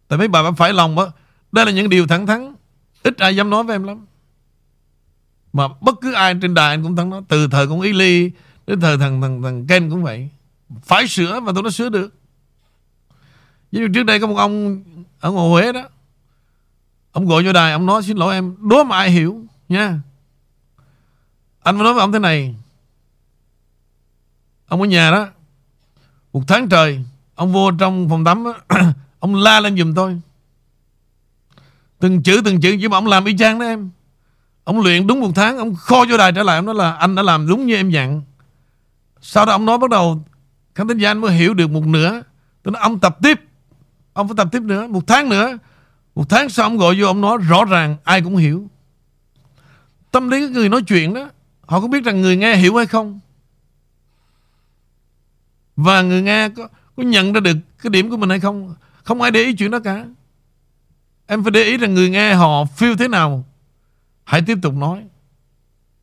Tại 0.08 0.18
mấy 0.18 0.28
bà 0.28 0.42
bà 0.42 0.50
phải 0.50 0.72
lòng 0.72 0.96
đó 0.96 1.12
đây 1.52 1.66
là 1.66 1.72
những 1.72 1.88
điều 1.88 2.06
thẳng 2.06 2.26
thắn. 2.26 2.54
Ít 3.02 3.18
ai 3.18 3.36
dám 3.36 3.50
nói 3.50 3.64
với 3.64 3.74
em 3.74 3.84
lắm. 3.84 4.06
Mà 5.52 5.68
bất 5.80 5.94
cứ 6.00 6.12
ai 6.12 6.34
trên 6.42 6.54
đài 6.54 6.70
anh 6.70 6.82
cũng 6.82 6.96
thắng 6.96 7.10
nói. 7.10 7.22
Từ 7.28 7.48
thời 7.48 7.66
con 7.68 7.80
ý 7.80 7.92
ly 7.92 8.30
đến 8.66 8.80
thời 8.80 8.98
thằng 8.98 9.22
thằng 9.22 9.42
thằng 9.42 9.66
ken 9.66 9.90
cũng 9.90 10.02
vậy 10.02 10.28
phải 10.82 11.08
sửa 11.08 11.40
và 11.40 11.52
tôi 11.54 11.62
đã 11.62 11.70
sửa 11.70 11.88
được. 11.88 12.14
Ví 13.72 13.80
dụ 13.80 13.88
trước 13.94 14.02
đây 14.02 14.20
có 14.20 14.26
một 14.26 14.36
ông 14.36 14.82
ở 15.20 15.30
ngoài 15.30 15.48
Huế 15.48 15.72
đó 15.72 15.88
ông 17.12 17.26
gọi 17.26 17.44
vô 17.44 17.52
đài 17.52 17.72
ông 17.72 17.86
nói 17.86 18.02
xin 18.02 18.16
lỗi 18.16 18.34
em 18.34 18.56
đố 18.58 18.84
mà 18.84 18.96
ai 18.96 19.10
hiểu 19.10 19.44
nha. 19.68 19.98
Anh 21.62 21.76
mới 21.76 21.84
nói 21.84 21.94
với 21.94 22.00
ông 22.00 22.12
thế 22.12 22.18
này 22.18 22.54
ông 24.68 24.80
ở 24.80 24.86
nhà 24.86 25.10
đó 25.10 25.28
một 26.32 26.42
tháng 26.48 26.68
trời 26.68 27.04
ông 27.34 27.52
vô 27.52 27.70
trong 27.70 28.08
phòng 28.08 28.24
tắm 28.24 28.44
đó, 28.44 28.78
ông 29.18 29.34
la 29.34 29.60
lên 29.60 29.78
giùm 29.78 29.94
tôi. 29.94 30.20
Từng 31.98 32.22
chữ 32.22 32.42
từng 32.44 32.60
chữ 32.60 32.76
chứ 32.80 32.88
mà 32.88 32.96
ông 32.96 33.06
làm 33.06 33.24
y 33.24 33.36
chang 33.38 33.58
đó 33.58 33.64
em. 33.64 33.90
Ông 34.64 34.80
luyện 34.80 35.06
đúng 35.06 35.20
một 35.20 35.30
tháng 35.34 35.58
ông 35.58 35.74
kho 35.74 36.04
vô 36.10 36.16
đài 36.16 36.32
trở 36.32 36.42
lại 36.42 36.56
ông 36.56 36.66
nói 36.66 36.74
là 36.74 36.92
anh 36.92 37.14
đã 37.14 37.22
làm 37.22 37.46
đúng 37.46 37.66
như 37.66 37.74
em 37.74 37.90
dặn. 37.90 38.22
Sau 39.20 39.46
đó 39.46 39.52
ông 39.52 39.66
nói 39.66 39.78
bắt 39.78 39.90
đầu 39.90 40.24
khán 40.74 40.88
thính 40.88 40.98
giả 40.98 41.10
anh 41.10 41.18
mới 41.18 41.32
hiểu 41.32 41.54
được 41.54 41.70
một 41.70 41.86
nửa. 41.86 42.22
Tôi 42.62 42.72
nói 42.72 42.82
ông 42.82 43.00
tập 43.00 43.18
tiếp. 43.22 43.40
Ông 44.12 44.28
phải 44.28 44.34
tập 44.36 44.48
tiếp 44.52 44.62
nữa 44.62 44.86
một 44.86 45.06
tháng 45.06 45.28
nữa. 45.28 45.58
Một 46.14 46.28
tháng 46.28 46.48
sau 46.48 46.66
ông 46.66 46.76
gọi 46.76 47.00
vô 47.00 47.06
ông 47.06 47.20
nói 47.20 47.38
rõ 47.48 47.64
ràng 47.64 47.96
ai 48.04 48.22
cũng 48.22 48.36
hiểu. 48.36 48.68
Tâm 50.10 50.28
lý 50.28 50.48
người 50.48 50.68
nói 50.68 50.82
chuyện 50.82 51.14
đó 51.14 51.30
họ 51.66 51.80
có 51.80 51.88
biết 51.88 52.04
rằng 52.04 52.20
người 52.20 52.36
nghe 52.36 52.56
hiểu 52.56 52.76
hay 52.76 52.86
không? 52.86 53.20
Và 55.76 56.02
người 56.02 56.22
nghe 56.22 56.48
có, 56.48 56.68
có 56.96 57.02
nhận 57.02 57.32
ra 57.32 57.40
được 57.40 57.56
cái 57.82 57.90
điểm 57.90 58.10
của 58.10 58.16
mình 58.16 58.30
hay 58.30 58.40
không? 58.40 58.74
Không 59.04 59.22
ai 59.22 59.30
để 59.30 59.42
ý 59.42 59.54
chuyện 59.54 59.70
đó 59.70 59.78
cả. 59.78 60.04
Em 61.26 61.44
phải 61.44 61.50
để 61.50 61.64
ý 61.64 61.76
rằng 61.76 61.94
người 61.94 62.10
nghe 62.10 62.34
họ 62.34 62.64
feel 62.64 62.96
thế 62.96 63.08
nào. 63.08 63.44
Hãy 64.24 64.42
tiếp 64.42 64.58
tục 64.62 64.74
nói. 64.74 65.04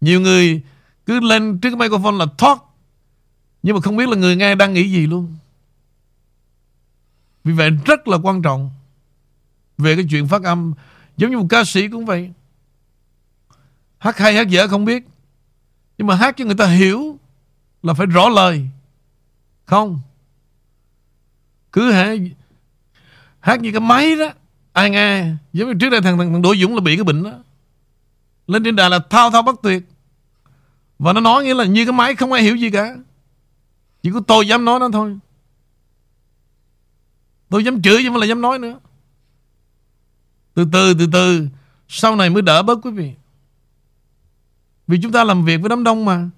Nhiều 0.02 0.22
người 0.22 0.62
cứ 1.06 1.20
lên 1.20 1.60
trước 1.60 1.70
cái 1.70 1.78
microphone 1.78 2.18
là 2.18 2.26
talk 2.38 2.69
nhưng 3.64 3.76
mà 3.76 3.81
không 3.81 3.98
biết 3.98 4.10
là 4.10 4.15
người 4.15 4.36
nghe 4.36 4.56
đang 4.56 4.73
nghĩ 4.73 4.91
gì 4.91 5.07
luôn. 5.07 5.36
Vì 7.44 7.53
vậy 7.53 7.69
rất 7.86 8.07
là 8.07 8.18
quan 8.18 8.41
trọng 8.41 8.72
về 9.77 9.95
cái 9.95 10.06
chuyện 10.10 10.27
phát 10.27 10.44
âm. 10.44 10.73
Giống 11.18 11.31
như 11.31 11.38
một 11.38 11.48
ca 11.49 11.64
sĩ 11.64 11.88
cũng 11.88 12.06
vậy. 12.06 12.31
Hát 13.98 14.18
hay 14.18 14.34
hát 14.34 14.49
dở 14.49 14.68
không 14.68 14.86
biết. 14.86 15.03
Nhưng 15.98 16.07
mà 16.07 16.15
hát 16.15 16.38
cho 16.38 16.45
người 16.45 16.56
ta 16.56 16.68
hiểu 16.68 17.18
là 17.84 17.94
phải 17.94 18.06
rõ 18.06 18.30
lời. 18.30 18.68
Không. 19.65 19.99
Cứ 21.72 21.91
hả 21.91 22.14
hát 23.40 23.61
như 23.61 23.72
cái 23.72 23.80
máy 23.81 24.15
đó. 24.15 24.30
Ai 24.73 24.90
nghe 24.90 25.26
giống 25.53 25.68
như 25.68 25.73
trước 25.80 25.90
đây 25.90 26.02
thằng 26.02 26.18
thằng, 26.18 26.34
thằng 26.34 26.41
Đỗ 26.41 26.56
Dũng 26.56 26.76
là 26.76 26.81
bị 26.81 26.95
cái 26.95 27.03
bệnh 27.03 27.23
đó. 27.23 27.34
Lên 28.48 28.64
trên 28.64 28.76
đài 28.76 28.90
là 28.90 28.99
thao 29.10 29.31
thao 29.31 29.41
bất 29.41 29.56
tuyệt. 29.64 29.84
Và 30.99 31.14
nó 31.14 31.22
nói 31.22 31.44
nghĩa 31.44 31.53
là 31.53 31.65
như 31.65 31.86
cái 31.86 31.94
máy 31.94 32.15
không 32.15 32.31
ai 32.31 32.44
hiểu 32.44 32.56
gì 32.56 32.69
cả 32.72 32.95
chỉ 34.04 34.12
có 34.12 34.22
tôi 34.28 34.48
dám 34.48 34.66
nói 34.66 34.80
nó 34.80 34.90
thôi. 34.94 35.18
Tôi 37.50 37.64
dám 37.64 37.82
chửi 37.82 37.98
chứ 37.98 38.10
không 38.10 38.18
là 38.18 38.26
dám 38.26 38.42
nói 38.42 38.60
nữa. 38.60 38.80
Từ 40.54 40.66
từ 40.72 40.94
từ 40.94 41.08
từ. 41.14 41.48
Sau 41.88 42.16
này 42.16 42.30
mới 42.30 42.42
đỡ 42.42 42.64
bớt 42.64 42.80
quý 42.84 42.92
vị. 42.92 43.14
Vì 44.88 45.00
chúng 45.02 45.12
ta 45.12 45.24
làm 45.24 45.46
việc 45.46 45.58
với 45.58 45.70
đám 45.70 45.84
đông 45.84 46.06
mà. 46.06 46.30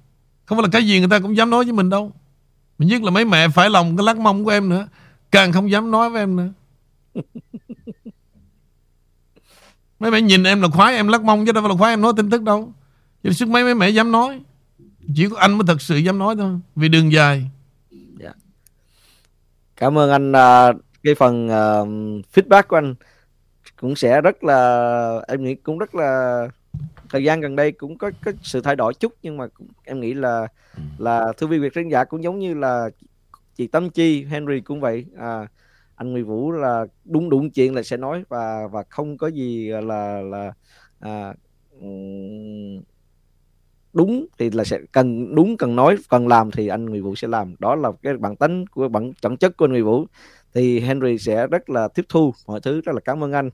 Không 0.46 0.58
phải 0.58 0.64
là 0.64 0.70
cái 0.72 0.88
gì 0.88 1.00
người 1.00 1.10
ta 1.10 1.20
cũng 1.20 1.38
dám 1.38 1.50
nói 1.50 1.64
với 1.64 1.74
mình 1.74 1.90
đâu. 1.90 2.12
Mình 2.78 2.90
nhất 2.90 3.04
là 3.04 3.12
mấy 3.12 3.26
mẹ 3.26 3.48
phải 3.50 3.70
lòng 3.70 3.98
cái 3.98 4.06
lắc 4.06 4.18
mông 4.18 4.44
của 4.44 4.50
em 4.50 4.70
nữa. 4.70 4.88
Càng 5.32 5.52
không 5.52 5.72
dám 5.72 5.92
nói 5.92 6.10
với 6.10 6.22
em 6.22 6.36
nữa. 6.36 6.50
Mấy 10.00 10.12
mẹ 10.12 10.22
nhìn 10.22 10.44
em 10.44 10.62
là 10.62 10.68
khoái 10.68 10.96
em 10.96 11.08
lắc 11.08 11.24
mông 11.24 11.46
chứ 11.46 11.52
đâu 11.52 11.64
phải 11.64 11.70
là 11.70 11.76
khoái 11.78 11.94
em 11.94 12.02
nói 12.02 12.14
tin 12.18 12.30
tức 12.30 12.42
đâu. 12.42 12.74
Chứ 13.24 13.32
sức 13.32 13.50
mấy 13.50 13.64
mấy 13.64 13.76
mẹ 13.76 13.90
dám 13.90 14.12
nói 14.12 14.42
chỉ 15.16 15.28
có 15.30 15.38
anh 15.38 15.58
mới 15.58 15.64
thật 15.68 15.82
sự 15.82 15.98
dám 15.98 16.18
nói 16.18 16.36
thôi 16.36 16.60
vì 16.76 16.90
đường 16.90 17.12
dài 17.12 17.50
dạ. 18.20 18.34
cảm 19.78 19.98
ơn 19.98 20.12
anh 20.12 20.32
uh, 20.32 20.82
cái 21.04 21.16
phần 21.16 21.46
uh, 21.46 21.88
feedback 22.34 22.64
của 22.68 22.78
anh 22.78 22.96
cũng 23.82 23.96
sẽ 23.96 24.22
rất 24.22 24.44
là 24.44 25.22
em 25.28 25.44
nghĩ 25.44 25.56
cũng 25.56 25.78
rất 25.78 25.96
là 25.96 26.48
thời 27.10 27.24
gian 27.24 27.42
gần 27.42 27.56
đây 27.56 27.72
cũng 27.72 27.98
có, 27.98 28.12
có 28.26 28.32
sự 28.44 28.62
thay 28.62 28.76
đổi 28.76 28.94
chút 28.94 29.14
nhưng 29.22 29.38
mà 29.38 29.48
cũng, 29.48 29.68
em 29.84 30.00
nghĩ 30.00 30.14
là 30.14 30.48
ừ. 30.76 30.82
là 30.98 31.34
thư 31.38 31.48
viên 31.48 31.62
việt 31.62 31.74
khán 31.74 31.90
giả 31.90 32.04
cũng 32.04 32.24
giống 32.24 32.40
như 32.40 32.54
là 32.54 32.90
chị 33.56 33.68
Tâm 33.68 33.90
Chi 33.90 34.26
Henry 34.26 34.62
cũng 34.62 34.82
vậy 34.82 35.06
à, 35.18 35.48
anh 35.96 36.12
Nguyễn 36.12 36.26
Vũ 36.26 36.52
là 36.52 36.86
đúng 37.06 37.30
đúng 37.30 37.50
chuyện 37.50 37.76
là 37.76 37.84
sẽ 37.84 37.98
nói 37.98 38.24
và 38.30 38.68
và 38.72 38.84
không 38.90 39.18
có 39.18 39.28
gì 39.28 39.70
là 39.70 40.22
là 40.22 40.54
à, 41.00 41.34
đúng 43.94 44.26
thì 44.40 44.50
là 44.50 44.64
sẽ 44.64 44.80
cần 44.92 45.36
đúng 45.36 45.58
cần 45.58 45.76
nói 45.76 45.96
cần 46.10 46.28
làm 46.28 46.52
thì 46.52 46.68
anh 46.68 46.86
Nguyễn 46.86 47.04
Vũ 47.04 47.16
sẽ 47.16 47.28
làm. 47.28 47.56
Đó 47.60 47.76
là 47.76 47.92
cái 48.02 48.18
bản 48.18 48.36
tính 48.36 48.68
của 48.68 48.88
bản 48.88 49.12
bản 49.24 49.38
chất 49.38 49.58
của 49.58 49.66
anh 49.66 49.72
Nguyễn 49.72 49.86
Vũ. 49.86 50.06
Thì 50.54 50.80
Henry 50.80 51.18
sẽ 51.18 51.48
rất 51.48 51.70
là 51.70 51.88
tiếp 51.88 52.06
thu 52.10 52.34
mọi 52.48 52.60
thứ 52.62 52.82
rất 52.82 52.96
là 52.96 53.02
cảm 53.02 53.24
ơn 53.24 53.32
anh. 53.32 53.50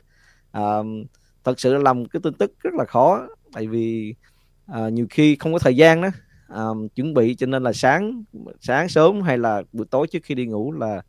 À, 0.52 0.64
thật 1.44 1.60
sự 1.60 1.74
là 1.74 1.80
làm 1.80 2.06
cái 2.06 2.20
tin 2.24 2.34
tức 2.34 2.52
rất 2.64 2.74
là 2.74 2.86
khó 2.86 3.28
tại 3.54 3.68
vì 3.68 4.16
à, 4.66 4.90
nhiều 4.90 5.08
khi 5.10 5.36
không 5.36 5.54
có 5.54 5.60
thời 5.60 5.76
gian 5.76 6.02
đó 6.02 6.10
à, 6.48 6.64
chuẩn 6.96 7.14
bị 7.14 7.36
cho 7.36 7.48
nên 7.48 7.64
là 7.64 7.74
sáng 7.74 8.24
sáng 8.62 8.90
sớm 8.90 9.22
hay 9.22 9.38
là 9.38 9.64
buổi 9.74 9.86
tối 9.90 10.08
trước 10.08 10.20
khi 10.24 10.36
đi 10.36 10.46
ngủ 10.46 10.72
là 10.72 11.02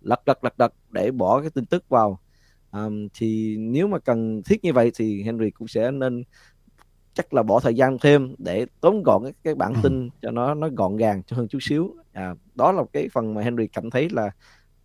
lật 0.00 0.24
đật 0.26 0.44
lật 0.44 0.58
đật 0.58 0.72
để 0.90 1.10
bỏ 1.10 1.40
cái 1.40 1.50
tin 1.50 1.66
tức 1.66 1.88
vào. 1.88 2.20
À, 2.70 2.86
thì 3.14 3.56
nếu 3.56 3.86
mà 3.88 3.98
cần 3.98 4.42
thiết 4.42 4.64
như 4.64 4.72
vậy 4.72 4.92
thì 4.94 5.22
Henry 5.22 5.50
cũng 5.50 5.68
sẽ 5.68 5.90
nên 5.90 6.24
chắc 7.16 7.34
là 7.34 7.42
bỏ 7.42 7.60
thời 7.60 7.74
gian 7.74 7.98
thêm 7.98 8.34
để 8.38 8.66
tóm 8.80 9.02
gọn 9.02 9.22
cái, 9.24 9.32
cái 9.44 9.54
bản 9.54 9.74
ừ. 9.74 9.80
tin 9.82 10.10
cho 10.22 10.30
nó 10.30 10.54
nó 10.54 10.68
gọn 10.68 10.96
gàng 10.96 11.22
cho 11.22 11.36
hơn 11.36 11.48
chút 11.48 11.58
xíu. 11.62 11.94
À, 12.12 12.34
đó 12.54 12.72
là 12.72 12.82
cái 12.92 13.08
phần 13.12 13.34
mà 13.34 13.42
Henry 13.42 13.66
cảm 13.66 13.90
thấy 13.90 14.08
là 14.10 14.30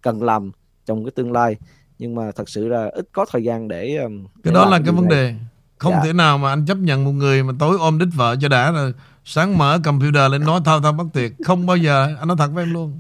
cần 0.02 0.24
làm 0.24 0.52
trong 0.86 1.06
cái 1.06 1.12
tương 1.16 1.32
lai. 1.32 1.56
Nhưng 2.00 2.16
mà 2.16 2.32
thật 2.36 2.50
sự 2.50 2.68
là 2.68 2.90
ít 2.94 3.08
có 3.12 3.26
thời 3.32 3.44
gian 3.44 3.68
để 3.68 3.98
um, 3.98 4.26
cái 4.44 4.54
đó 4.54 4.66
là 4.66 4.80
cái 4.86 4.94
vấn 4.94 5.08
đề. 5.08 5.36
Không 5.78 5.94
dạ. 5.94 6.02
thể 6.04 6.14
nào 6.14 6.38
mà 6.38 6.50
anh 6.50 6.66
chấp 6.66 6.78
nhận 6.78 7.06
một 7.06 7.12
người 7.12 7.44
mà 7.44 7.54
tối 7.60 7.78
ôm 7.80 8.00
đích 8.00 8.10
vợ 8.16 8.36
cho 8.42 8.48
đã 8.48 8.72
rồi 8.72 8.94
sáng 9.26 9.58
mở 9.58 9.80
computer 9.84 10.32
lên 10.32 10.46
nói 10.46 10.62
thao 10.66 10.82
thao 10.82 10.94
bất 10.94 11.06
tuyệt. 11.14 11.34
Không 11.46 11.66
bao 11.66 11.78
giờ. 11.78 12.16
Anh 12.20 12.28
nói 12.28 12.38
thật 12.40 12.52
với 12.54 12.64
em 12.64 12.74
luôn. 12.74 13.00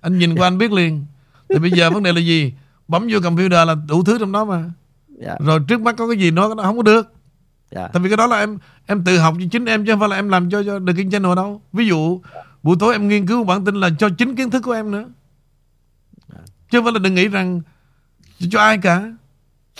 Anh 0.00 0.18
nhìn 0.18 0.34
qua 0.34 0.46
anh 0.46 0.58
biết 0.58 0.72
liền. 0.72 1.04
Thì 1.48 1.58
bây 1.58 1.70
giờ 1.70 1.90
vấn 1.90 2.02
đề 2.02 2.12
là 2.12 2.20
gì? 2.20 2.52
Bấm 2.88 3.08
vô 3.10 3.18
computer 3.22 3.68
là 3.68 3.74
đủ 3.88 4.04
thứ 4.04 4.18
trong 4.18 4.32
đó 4.32 4.44
mà. 4.44 4.70
Dạ. 5.08 5.36
rồi 5.40 5.60
trước 5.68 5.80
mắt 5.80 5.94
có 5.98 6.08
cái 6.08 6.18
gì 6.18 6.30
nói 6.30 6.54
nó 6.56 6.62
không 6.62 6.76
có 6.76 6.82
được 6.82 7.12
dạ. 7.70 7.88
tại 7.92 8.02
vì 8.02 8.08
cái 8.10 8.16
đó 8.16 8.26
là 8.26 8.38
em 8.38 8.58
em 8.86 9.04
tự 9.04 9.18
học 9.18 9.34
cho 9.38 9.44
chính 9.50 9.64
em 9.64 9.86
chứ 9.86 9.92
không 9.92 10.00
phải 10.00 10.08
là 10.08 10.16
em 10.16 10.28
làm 10.28 10.50
cho 10.50 10.62
cho 10.62 10.80
The 10.86 10.92
King 10.96 11.10
Channel 11.10 11.34
đâu. 11.36 11.62
Ví 11.72 11.86
dụ 11.86 12.20
buổi 12.62 12.76
tối 12.80 12.94
em 12.94 13.08
nghiên 13.08 13.26
cứu 13.26 13.44
bản 13.44 13.64
tin 13.64 13.74
là 13.74 13.90
cho 13.98 14.08
chính 14.18 14.36
kiến 14.36 14.50
thức 14.50 14.60
của 14.60 14.72
em 14.72 14.90
nữa. 14.90 15.04
Dạ. 16.28 16.38
chứ 16.70 16.78
không 16.78 16.84
phải 16.84 16.92
là 16.92 16.98
đừng 16.98 17.14
nghĩ 17.14 17.28
rằng 17.28 17.60
cho, 18.38 18.46
cho 18.50 18.60
ai 18.60 18.78
cả. 18.78 19.12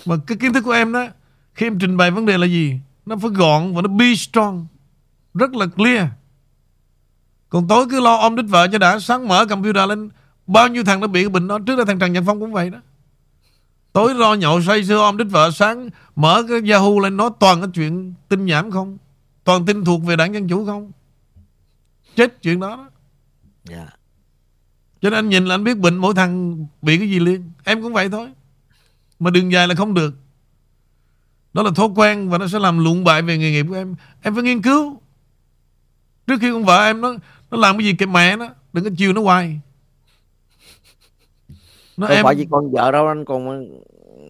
Mà 0.07 0.17
cái 0.27 0.39
kiến 0.39 0.53
thức 0.53 0.65
của 0.65 0.73
em 0.73 0.93
đó 0.93 1.07
khi 1.55 1.67
em 1.67 1.79
trình 1.79 1.97
bày 1.97 2.11
vấn 2.11 2.27
đề 2.27 2.39
là 2.39 2.47
gì 2.47 2.79
nó 3.07 3.17
phải 3.17 3.31
gọn 3.31 3.75
và 3.75 3.83
nó 3.83 3.89
be 3.89 4.15
strong. 4.15 4.67
Rất 5.35 5.55
là 5.55 5.67
clear. 5.67 6.07
Còn 7.49 7.69
tối 7.69 7.87
cứ 7.91 8.01
lo 8.01 8.17
ôm 8.17 8.37
đích 8.37 8.47
vợ 8.49 8.69
cho 8.73 8.79
đã 8.79 8.99
sáng 8.99 9.29
mở 9.29 9.47
computer 9.47 9.89
lên 9.89 10.11
Bao 10.47 10.69
nhiêu 10.69 10.85
thằng 10.85 11.01
nó 11.01 11.07
bị 11.07 11.23
cái 11.23 11.29
bệnh 11.29 11.49
đó 11.49 11.59
Trước 11.67 11.77
đó 11.77 11.85
thằng 11.85 11.99
Trần 11.99 12.12
Nhật 12.12 12.25
Phong 12.27 12.41
cũng 12.41 12.53
vậy 12.53 12.71
đó 12.71 12.79
Tối 13.93 14.15
lo 14.15 14.35
nhậu 14.35 14.62
say 14.62 14.85
sưa 14.85 14.99
ôm 14.99 15.17
đích 15.17 15.31
vợ 15.31 15.51
sáng 15.51 15.89
Mở 16.17 16.43
cái 16.49 16.71
Yahoo 16.71 16.99
lên 17.03 17.17
nói 17.17 17.31
toàn 17.41 17.61
cái 17.61 17.71
chuyện 17.75 18.15
tin 18.29 18.47
nhảm 18.47 18.71
không? 18.71 18.99
Toàn 19.45 19.67
tin 19.67 19.85
thuộc 19.85 20.05
về 20.05 20.17
đảng 20.17 20.35
Dân 20.35 20.49
Chủ 20.49 20.67
không? 20.67 20.91
Chết 22.17 22.43
chuyện 22.43 22.61
đó 22.61 22.69
đó. 22.69 22.91
Yeah. 23.71 23.89
Dạ. 23.89 23.97
Cho 25.01 25.11
nên 25.11 25.19
anh 25.19 25.29
nhìn 25.29 25.45
là 25.45 25.55
anh 25.55 25.65
biết 25.65 25.79
bệnh 25.79 25.97
mỗi 25.97 26.15
thằng 26.15 26.67
bị 26.83 26.99
cái 26.99 27.11
gì 27.11 27.21
liền. 27.21 27.51
Em 27.65 27.83
cũng 27.83 27.93
vậy 27.93 28.09
thôi. 28.09 28.29
Mà 29.19 29.31
đường 29.31 29.53
dài 29.53 29.69
là 29.69 29.75
không 29.75 29.95
được. 29.95 30.15
Đó 31.53 31.62
là 31.62 31.71
thói 31.71 31.89
quen 31.97 32.31
và 32.31 32.39
nó 32.39 32.49
sẽ 32.49 32.59
làm 32.59 32.85
lụng 32.85 33.05
bại 33.05 33.23
về 33.23 33.39
nghề 33.39 33.51
nghiệp 33.51 33.67
của 33.69 33.75
em. 33.75 33.95
Em 34.23 34.35
phải 34.35 34.43
nghiên 34.43 34.62
cứu. 34.62 35.01
Trước 36.27 36.37
khi 36.41 36.53
con 36.53 36.65
vợ 36.65 36.85
em 36.85 37.01
nó 37.01 37.15
nó 37.51 37.59
làm 37.59 37.79
cái 37.79 37.85
gì 37.85 37.95
kệ 37.95 38.07
mẹ 38.07 38.37
nó 38.37 38.49
Đừng 38.73 38.85
có 38.85 38.91
chiều 38.97 39.12
nó 39.12 39.23
hoài 39.23 39.61
nó 42.01 42.07
không 42.07 42.17
em... 42.17 42.25
phải 42.25 42.35
chỉ 42.37 42.47
con 42.51 42.71
vợ 42.73 42.91
đâu 42.91 43.07
anh 43.07 43.25
còn 43.25 43.69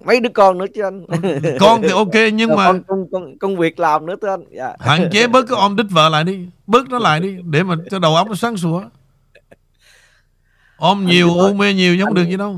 mấy 0.05 0.21
đứa 0.21 0.29
con 0.29 0.59
nữa 0.59 0.67
chứ 0.75 0.83
anh. 0.83 1.07
Con 1.61 1.83
thì 1.83 1.89
ok 1.89 2.15
nhưng 2.33 2.57
mà 2.57 2.67
con, 2.67 2.83
con, 2.87 3.07
con, 3.13 3.39
công 3.39 3.57
việc 3.57 3.81
làm 3.81 4.07
nữa 4.07 4.15
thưa 4.23 4.29
anh. 4.29 4.45
Dạ. 4.51 4.73
hạn 4.81 5.09
chế 5.13 5.27
bớt 5.27 5.47
cái 5.49 5.59
ôm 5.61 5.77
đít 5.77 5.87
vợ 5.91 6.09
lại 6.09 6.25
đi 6.25 6.47
bớt 6.67 6.89
nó 6.89 6.99
lại 6.99 7.21
đi 7.21 7.37
để 7.45 7.63
mà 7.63 7.75
cho 7.91 7.99
đầu 7.99 8.17
óc 8.17 8.29
nó 8.29 8.35
sáng 8.35 8.57
sủa. 8.57 8.83
Ôm 10.77 11.07
nhiều 11.07 11.35
u 11.35 11.55
mê 11.55 11.75
nhiều 11.75 11.97
chứ 11.97 12.05
không 12.05 12.09
anh- 12.11 12.15
được 12.15 12.31
gì 12.31 12.37
đâu 12.37 12.57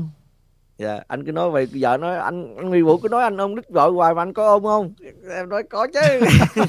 dạ 0.77 0.99
anh 1.07 1.25
cứ 1.25 1.31
nói 1.31 1.49
vậy 1.49 1.67
vợ 1.73 1.97
nói 1.97 2.17
anh 2.17 2.55
anh 2.57 2.67
Huy 2.67 2.81
Vũ 2.81 2.97
cứ 2.97 3.09
nói 3.09 3.23
anh 3.23 3.37
ôm 3.37 3.55
đít 3.55 3.69
vợ 3.69 3.89
hoài 3.89 4.13
mà 4.13 4.21
anh 4.21 4.33
có 4.33 4.47
ôm 4.47 4.63
không? 4.63 4.93
Em 5.35 5.49
nói 5.49 5.63
có 5.69 5.87
chứ. 5.93 6.25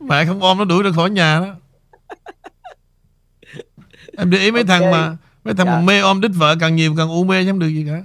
Mẹ 0.00 0.24
không 0.24 0.40
ôm 0.40 0.58
nó 0.58 0.64
đuổi 0.64 0.82
ra 0.82 0.90
khỏi 0.96 1.10
nhà 1.10 1.40
đó. 1.40 1.54
Em 4.18 4.30
để 4.30 4.38
ý 4.38 4.50
mấy 4.50 4.60
Ok. 4.62 4.68
thằng 4.68 4.90
mà 4.90 5.16
mấy 5.44 5.54
thằng 5.54 5.66
Dạ. 5.66 5.80
mê 5.80 6.00
ôm 6.00 6.20
đít 6.20 6.30
vợ 6.34 6.56
càng 6.60 6.76
nhiều 6.76 6.94
càng 6.96 7.08
u 7.08 7.24
mê 7.24 7.44
chứ 7.44 7.50
không 7.50 7.58
được 7.58 7.68
gì 7.68 7.86
cả. 7.88 8.02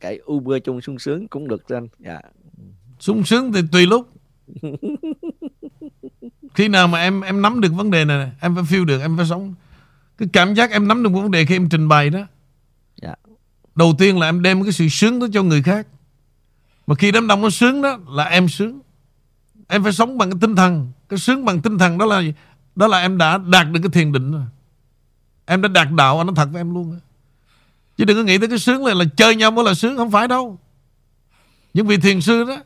Cái 0.00 0.20
Uber 0.32 0.62
chung 0.64 0.80
sung 0.80 0.98
sướng 0.98 1.28
cũng 1.28 1.48
được 1.48 1.68
anh. 1.68 1.88
Dạ. 1.98 2.20
Sung 3.00 3.24
sướng 3.24 3.52
thì 3.52 3.60
tùy 3.72 3.86
lúc. 3.86 4.12
Khi 6.54 6.68
nào 6.68 6.88
mà 6.88 6.98
em 7.00 7.20
em 7.20 7.42
nắm 7.42 7.60
được 7.60 7.72
vấn 7.72 7.90
đề 7.90 8.04
này, 8.04 8.18
này 8.18 8.30
em 8.40 8.54
phải 8.54 8.64
feel 8.64 8.84
được 8.84 9.00
em 9.00 9.16
phải 9.16 9.26
sống. 9.26 9.54
Cái 10.18 10.28
cảm 10.32 10.54
giác 10.54 10.70
em 10.70 10.88
nắm 10.88 11.02
được 11.02 11.10
vấn 11.12 11.30
đề 11.30 11.44
khi 11.44 11.56
em 11.56 11.68
trình 11.68 11.88
bày 11.88 12.10
đó. 12.10 12.20
Dạ. 13.02 13.14
đầu 13.74 13.94
tiên 13.98 14.18
là 14.18 14.28
em 14.28 14.42
đem 14.42 14.62
cái 14.62 14.72
sự 14.72 14.88
sướng 14.88 15.18
đó 15.18 15.26
cho 15.32 15.42
người 15.42 15.62
khác. 15.62 15.86
Mà 16.86 16.94
khi 16.94 17.12
đám 17.12 17.26
đông 17.26 17.42
nó 17.42 17.50
sướng 17.50 17.82
đó 17.82 17.98
là 18.08 18.24
em 18.24 18.48
sướng. 18.48 18.80
Em 19.68 19.82
phải 19.82 19.92
sống 19.92 20.18
bằng 20.18 20.30
cái 20.30 20.38
tinh 20.40 20.56
thần. 20.56 20.92
Cái 21.08 21.18
sướng 21.18 21.44
bằng 21.44 21.62
tinh 21.62 21.78
thần 21.78 21.98
đó 21.98 22.06
là 22.06 22.20
gì? 22.20 22.32
đó 22.76 22.86
là 22.86 22.98
em 23.00 23.18
đã 23.18 23.38
đạt 23.38 23.66
được 23.72 23.80
cái 23.82 23.90
thiền 23.90 24.12
định 24.12 24.32
rồi 24.32 24.42
em 25.48 25.62
đã 25.62 25.68
đạt 25.68 25.88
đạo, 25.90 26.18
anh 26.18 26.26
nói 26.26 26.36
thật 26.36 26.48
với 26.52 26.60
em 26.60 26.74
luôn 26.74 26.92
á. 26.92 26.98
chứ 27.96 28.04
đừng 28.04 28.16
có 28.16 28.22
nghĩ 28.22 28.38
tới 28.38 28.48
cái 28.48 28.58
sướng 28.58 28.84
là 28.84 28.94
là 28.94 29.04
chơi 29.16 29.36
nhau 29.36 29.50
mới 29.50 29.64
là 29.64 29.74
sướng, 29.74 29.96
không 29.96 30.10
phải 30.10 30.28
đâu. 30.28 30.58
Những 31.74 31.86
vị 31.86 31.96
thiền 31.96 32.20
sư 32.20 32.44
đó, 32.44 32.56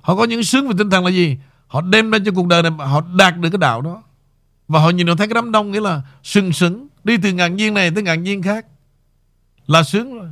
họ 0.00 0.16
có 0.16 0.24
những 0.24 0.42
sướng 0.42 0.68
về 0.68 0.74
tinh 0.78 0.90
thần 0.90 1.04
là 1.04 1.10
gì? 1.10 1.38
Họ 1.66 1.80
đem 1.80 2.10
ra 2.10 2.18
cho 2.24 2.32
cuộc 2.34 2.46
đời 2.46 2.62
này, 2.62 2.72
họ 2.78 3.00
đạt 3.16 3.38
được 3.38 3.50
cái 3.50 3.58
đạo 3.58 3.80
đó. 3.80 4.02
Và 4.68 4.80
họ 4.80 4.90
nhìn 4.90 5.06
được 5.06 5.14
thấy 5.18 5.26
cái 5.26 5.34
đám 5.34 5.52
đông, 5.52 5.70
nghĩa 5.70 5.80
là 5.80 6.02
sừng 6.22 6.52
sững, 6.52 6.88
đi 7.04 7.16
từ 7.22 7.32
ngàn 7.32 7.56
viên 7.56 7.74
này 7.74 7.90
tới 7.90 8.02
ngàn 8.02 8.22
viên 8.22 8.42
khác. 8.42 8.66
Là 9.66 9.82
sướng 9.82 10.14
rồi. 10.14 10.28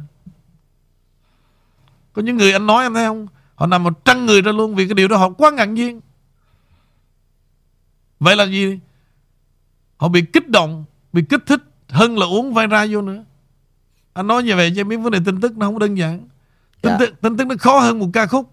Có 2.13 2.23
những 2.23 2.37
người 2.37 2.53
anh 2.53 2.67
nói 2.67 2.83
em 2.83 2.95
thấy 2.95 3.07
không? 3.07 3.27
Họ 3.55 3.67
nằm 3.67 3.85
một 3.85 4.05
trăng 4.05 4.27
người 4.27 4.43
ra 4.43 4.53
luôn 4.53 4.75
vì 4.75 4.89
cái 4.89 4.95
điều 4.95 5.09
đó, 5.09 5.17
họ 5.17 5.31
quá 5.31 5.51
ngạc 5.51 5.65
nhiên. 5.69 6.01
Vậy 8.21 8.37
là 8.37 8.45
gì? 8.45 8.79
Họ 9.97 10.09
bị 10.09 10.23
kích 10.33 10.49
động 10.49 10.85
bị 11.13 11.23
kích 11.29 11.47
thích 11.47 11.63
hơn 11.89 12.19
là 12.19 12.27
uống 12.27 12.55
vai 12.55 12.67
ra 12.67 12.87
vô 12.91 13.03
nữa. 13.03 13.25
Anh 14.13 14.27
nói 14.27 14.43
như 14.43 14.57
vậy 14.57 14.73
cho 14.77 14.85
biết 14.85 14.97
vấn 14.97 15.13
đề 15.13 15.19
tin 15.25 15.41
tức 15.41 15.57
nó 15.57 15.67
không 15.67 15.79
đơn 15.79 15.95
giản. 15.95 16.29
Tin 16.83 16.93
Dạ. 16.93 16.97
tức 16.99 17.21
tin 17.21 17.37
tức 17.37 17.47
nó 17.47 17.55
khó 17.59 17.79
hơn 17.79 17.99
một 17.99 18.09
ca 18.13 18.27
khúc. 18.27 18.53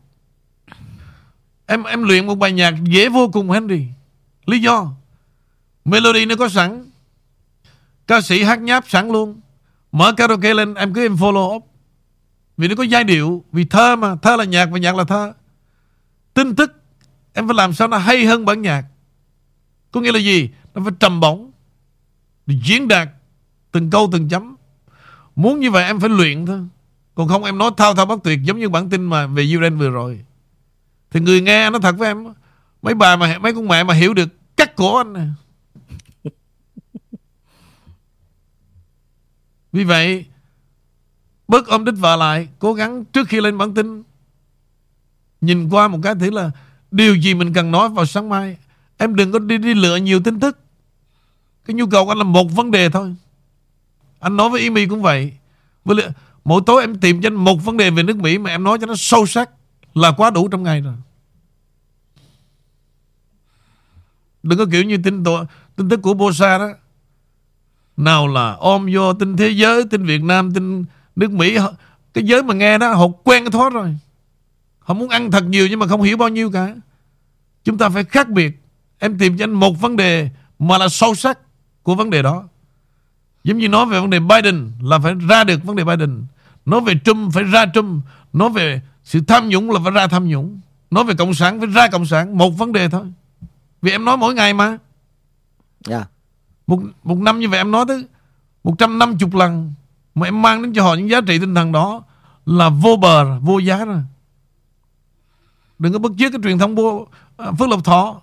Em 1.65 1.83
em 1.83 2.03
luyện 2.03 2.27
một 2.27 2.35
bài 2.35 2.51
nhạc 2.51 2.73
dễ 2.83 3.09
vô 3.09 3.29
cùng 3.33 3.51
Henry. 3.51 3.85
Lý 4.45 4.59
do? 4.59 4.91
Melody 5.85 6.25
nó 6.25 6.35
có 6.35 6.49
sẵn. 6.49 6.85
Ca 8.07 8.21
sĩ 8.21 8.43
hát 8.43 8.61
nháp 8.61 8.89
sẵn 8.89 9.11
luôn. 9.11 9.39
Mở 9.91 10.13
karaoke 10.17 10.53
lên 10.53 10.73
em 10.73 10.93
cứ 10.93 11.05
em 11.05 11.15
follow 11.15 11.55
up. 11.55 11.63
Vì 12.57 12.67
nó 12.67 12.75
có 12.75 12.83
giai 12.83 13.03
điệu 13.03 13.43
vì 13.51 13.65
thơ 13.65 13.95
mà. 13.95 14.15
Thơ 14.15 14.35
là 14.35 14.43
nhạc 14.43 14.69
và 14.71 14.79
nhạc 14.79 14.95
là 14.95 15.03
thơ. 15.03 15.33
Tin 16.33 16.55
tức 16.55 16.81
em 17.33 17.47
phải 17.47 17.55
làm 17.55 17.73
sao 17.73 17.87
nó 17.87 17.97
hay 17.97 18.25
hơn 18.25 18.45
bản 18.45 18.61
nhạc. 18.61 18.83
Có 19.91 20.01
nghĩa 20.01 20.11
là 20.11 20.19
gì? 20.19 20.49
Nó 20.75 20.81
phải 20.83 20.93
trầm 20.99 21.19
bổng 21.19 21.46
để 22.47 22.55
diễn 22.63 22.87
đạt 22.87 23.09
từng 23.71 23.89
câu, 23.89 24.09
từng 24.11 24.29
chấm. 24.29 24.55
Muốn 25.35 25.59
như 25.59 25.71
vậy 25.71 25.85
em 25.85 25.99
phải 25.99 26.09
luyện 26.09 26.45
thôi. 26.45 26.59
Còn 27.15 27.27
không, 27.27 27.43
em 27.43 27.57
nói 27.57 27.71
thao 27.77 27.95
thao 27.95 28.05
bất 28.05 28.23
tuyệt 28.23 28.39
giống 28.43 28.59
như 28.59 28.69
bản 28.69 28.89
tin 28.89 29.05
mà 29.05 29.27
về 29.27 29.55
Ukraine 29.55 29.75
vừa 29.75 29.89
rồi. 29.89 30.25
Thì 31.11 31.19
người 31.19 31.41
nghe 31.41 31.69
nó 31.69 31.79
thật 31.79 31.95
với 31.97 32.07
em, 32.07 32.25
mấy 32.81 32.93
bà 32.93 33.15
mà, 33.15 33.37
mấy 33.37 33.53
con 33.53 33.67
mẹ 33.67 33.83
mà 33.83 33.93
hiểu 33.93 34.13
được 34.13 34.29
cắt 34.57 34.75
cổ 34.75 34.97
anh 34.97 35.13
nè. 35.13 35.21
Vì 39.71 39.83
vậy, 39.83 40.25
bớt 41.47 41.67
ôm 41.67 41.85
đít 41.85 41.95
vợ 41.97 42.15
lại, 42.15 42.47
cố 42.59 42.73
gắng 42.73 43.05
trước 43.05 43.27
khi 43.27 43.41
lên 43.41 43.57
bản 43.57 43.73
tin. 43.73 44.03
Nhìn 45.41 45.69
qua 45.69 45.87
một 45.87 45.99
cái 46.03 46.15
thử 46.15 46.29
là 46.29 46.51
điều 46.91 47.15
gì 47.15 47.33
mình 47.33 47.53
cần 47.53 47.71
nói 47.71 47.89
vào 47.89 48.05
sáng 48.05 48.29
mai, 48.29 48.57
em 48.97 49.15
đừng 49.15 49.31
có 49.31 49.39
đi 49.39 49.57
đi 49.57 49.73
lựa 49.73 49.95
nhiều 49.95 50.19
tin 50.23 50.39
tức 50.39 50.57
cái 51.67 51.73
nhu 51.73 51.85
cầu 51.87 52.05
của 52.05 52.11
anh 52.11 52.17
là 52.17 52.23
một 52.23 52.55
vấn 52.55 52.71
đề 52.71 52.89
thôi. 52.89 53.15
Anh 54.19 54.37
nói 54.37 54.49
với 54.49 54.63
Amy 54.63 54.87
cũng 54.87 55.01
vậy. 55.01 55.33
Với 55.85 55.95
lại, 55.95 56.09
mỗi 56.45 56.61
tối 56.65 56.81
em 56.83 56.99
tìm 56.99 57.21
cho 57.21 57.27
anh 57.27 57.35
một 57.35 57.55
vấn 57.65 57.77
đề 57.77 57.89
về 57.89 58.03
nước 58.03 58.17
Mỹ 58.17 58.37
mà 58.37 58.49
em 58.49 58.63
nói 58.63 58.77
cho 58.81 58.85
nó 58.85 58.93
sâu 58.97 59.25
sắc 59.25 59.49
là 59.93 60.11
quá 60.11 60.29
đủ 60.29 60.47
trong 60.47 60.63
ngày 60.63 60.81
rồi. 60.81 60.93
Đừng 64.43 64.59
có 64.59 64.65
kiểu 64.71 64.83
như 64.83 64.97
tin 65.03 65.23
tổ, 65.23 65.43
tin 65.75 65.89
tức 65.89 66.01
của 66.01 66.13
Bosa 66.13 66.57
đó. 66.57 66.69
Nào 67.97 68.27
là 68.27 68.51
ôm 68.51 68.89
vô 68.93 69.13
tin 69.13 69.37
thế 69.37 69.49
giới 69.49 69.83
tin 69.91 70.05
Việt 70.05 70.23
Nam 70.23 70.53
tin 70.53 70.85
nước 71.15 71.31
Mỹ 71.31 71.57
cái 72.13 72.23
giới 72.23 72.43
mà 72.43 72.53
nghe 72.53 72.77
đó 72.77 72.93
họ 72.93 73.07
quen 73.07 73.43
cái 73.43 73.51
thoát 73.51 73.73
rồi. 73.73 73.97
Họ 74.79 74.93
muốn 74.93 75.09
ăn 75.09 75.31
thật 75.31 75.43
nhiều 75.43 75.67
nhưng 75.67 75.79
mà 75.79 75.87
không 75.87 76.01
hiểu 76.01 76.17
bao 76.17 76.29
nhiêu 76.29 76.51
cả. 76.51 76.75
Chúng 77.63 77.77
ta 77.77 77.89
phải 77.89 78.03
khác 78.03 78.29
biệt. 78.29 78.51
Em 78.99 79.17
tìm 79.17 79.37
cho 79.37 79.43
anh 79.43 79.51
một 79.51 79.81
vấn 79.81 79.95
đề 79.95 80.29
mà 80.59 80.77
là 80.77 80.89
sâu 80.89 81.15
sắc 81.15 81.39
của 81.87 81.95
vấn 81.95 82.09
đề 82.09 82.21
đó. 82.21 82.43
Giống 83.43 83.57
như 83.57 83.69
nói 83.69 83.85
về 83.85 83.99
vấn 83.99 84.09
đề 84.09 84.19
Biden 84.19 84.71
là 84.81 84.99
phải 84.99 85.13
ra 85.29 85.43
được 85.43 85.63
vấn 85.63 85.75
đề 85.75 85.83
Biden. 85.83 86.25
Nói 86.65 86.81
về 86.81 86.93
Trump 87.05 87.33
phải 87.33 87.43
ra 87.43 87.65
Trump. 87.73 88.03
Nói 88.33 88.49
về 88.49 88.81
sự 89.03 89.21
tham 89.27 89.49
nhũng 89.49 89.71
là 89.71 89.79
phải 89.83 89.91
ra 89.91 90.07
tham 90.07 90.27
nhũng. 90.27 90.59
Nói 90.91 91.03
về 91.03 91.13
cộng 91.15 91.33
sản 91.33 91.59
phải 91.59 91.69
ra 91.69 91.87
cộng 91.87 92.05
sản. 92.05 92.37
Một 92.37 92.49
vấn 92.49 92.71
đề 92.73 92.89
thôi. 92.89 93.05
Vì 93.81 93.91
em 93.91 94.05
nói 94.05 94.17
mỗi 94.17 94.33
ngày 94.33 94.53
mà. 94.53 94.77
Dạ. 95.85 96.05
Một, 96.67 96.79
một 97.03 97.17
năm 97.17 97.39
như 97.39 97.49
vậy 97.49 97.59
em 97.59 97.71
nói 97.71 97.85
tới 97.87 98.05
150 98.63 99.29
lần 99.33 99.73
mà 100.15 100.27
em 100.27 100.41
mang 100.41 100.61
đến 100.61 100.73
cho 100.73 100.83
họ 100.83 100.93
những 100.93 101.09
giá 101.09 101.21
trị 101.21 101.39
tinh 101.39 101.55
thần 101.55 101.71
đó 101.71 102.03
là 102.45 102.69
vô 102.69 102.95
bờ 102.95 103.39
vô 103.39 103.59
giá 103.59 103.85
rồi. 103.85 104.01
Đừng 105.79 105.93
có 105.93 105.99
bất 105.99 106.11
chước 106.19 106.31
cái 106.31 106.41
truyền 106.43 106.59
thông 106.59 106.75
vô 106.75 107.07
à, 107.37 107.51
Phước 107.59 107.69
Lộc 107.69 107.83
Thọ. 107.83 108.21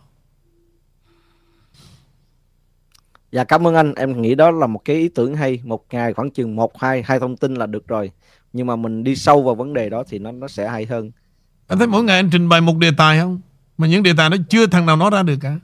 Dạ 3.35 3.45
cảm 3.45 3.67
ơn 3.67 3.75
anh, 3.75 3.95
em 3.95 4.23
nghĩ 4.23 4.35
đó 4.35 4.51
là 4.51 4.67
một 4.67 4.81
cái 4.85 4.97
ý 4.97 5.09
tưởng 5.09 5.37
hay, 5.37 5.61
một 5.65 5.85
ngày 5.91 6.15
khoảng 6.15 6.31
chừng 6.31 6.57
một 6.57 6.79
hai 6.79 7.03
hai 7.03 7.21
thông 7.21 7.37
tin 7.37 7.55
là 7.55 7.67
được 7.67 7.89
rồi. 7.89 8.11
Nhưng 8.53 8.67
mà 8.67 8.77
mình 8.77 9.05
đi 9.05 9.17
sâu 9.17 9.43
vào 9.43 9.55
vấn 9.55 9.73
đề 9.73 9.91
đó 9.91 10.03
thì 10.09 10.19
nó 10.19 10.33
nó 10.33 10.49
sẽ 10.49 10.69
hay 10.69 10.87
hơn. 10.87 11.11
Anh 11.67 11.79
thấy 11.79 11.87
mỗi 11.87 12.03
ngày 12.03 12.17
anh 12.17 12.29
trình 12.33 12.49
bày 12.49 12.61
một 12.61 12.77
đề 12.79 12.91
tài 12.97 13.19
không? 13.19 13.41
Mà 13.79 13.87
những 13.87 14.03
đề 14.03 14.13
tài 14.17 14.31
đó 14.31 14.37
chưa 14.49 14.67
thằng 14.67 14.87
nào 14.87 14.97
nói 14.97 15.11
ra 15.11 15.23
được 15.23 15.37
cả. 15.41 15.59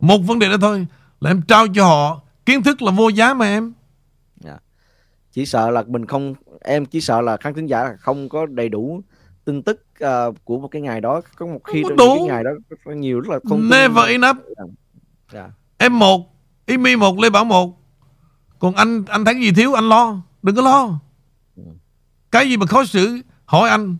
Một 0.00 0.18
vấn 0.18 0.38
đề 0.38 0.48
đó 0.48 0.56
thôi 0.60 0.86
là 1.20 1.30
em 1.30 1.42
trao 1.48 1.66
cho 1.74 1.84
họ 1.84 2.22
kiến 2.46 2.62
thức 2.62 2.82
là 2.82 2.90
vô 2.90 3.08
giá 3.08 3.34
mà 3.34 3.46
em. 3.46 3.72
Chỉ 5.32 5.46
sợ 5.46 5.70
là 5.70 5.82
mình 5.86 6.06
không 6.06 6.34
em 6.60 6.86
chỉ 6.86 7.00
sợ 7.00 7.20
là 7.20 7.36
khán 7.36 7.54
thính 7.54 7.66
giả 7.66 7.96
không 8.00 8.28
có 8.28 8.46
đầy 8.46 8.68
đủ 8.68 9.00
tin 9.44 9.62
tức 9.62 9.84
ờ, 10.00 10.32
của 10.44 10.58
một 10.58 10.68
cái 10.68 10.82
ngày 10.82 11.00
đó, 11.00 11.20
có 11.36 11.46
một 11.46 11.60
khi 11.64 11.82
Không 11.82 11.96
trong 11.98 12.08
cái 12.18 12.28
ngày 12.28 12.44
đó 12.44 12.50
là 12.84 12.94
nhiều 12.94 13.20
rất 13.20 13.30
là 13.30 13.38
thông 13.48 13.60
tin. 13.60 13.70
Never 13.70 14.08
enough. 14.08 14.36
Dạ. 15.32 15.50
Em 15.78 15.98
một, 15.98 16.33
ý 16.66 16.76
mi 16.76 16.96
một, 16.96 17.18
Lê 17.18 17.30
Bảo 17.30 17.44
một. 17.44 17.80
Còn 18.58 18.74
anh 18.74 19.04
anh 19.04 19.24
thấy 19.24 19.34
gì 19.34 19.52
thiếu 19.52 19.74
anh 19.74 19.88
lo. 19.88 20.16
Đừng 20.42 20.56
có 20.56 20.62
lo. 20.62 20.98
Cái 22.30 22.48
gì 22.48 22.56
mà 22.56 22.66
khó 22.66 22.84
xử 22.84 23.20
hỏi 23.44 23.70
anh. 23.70 23.96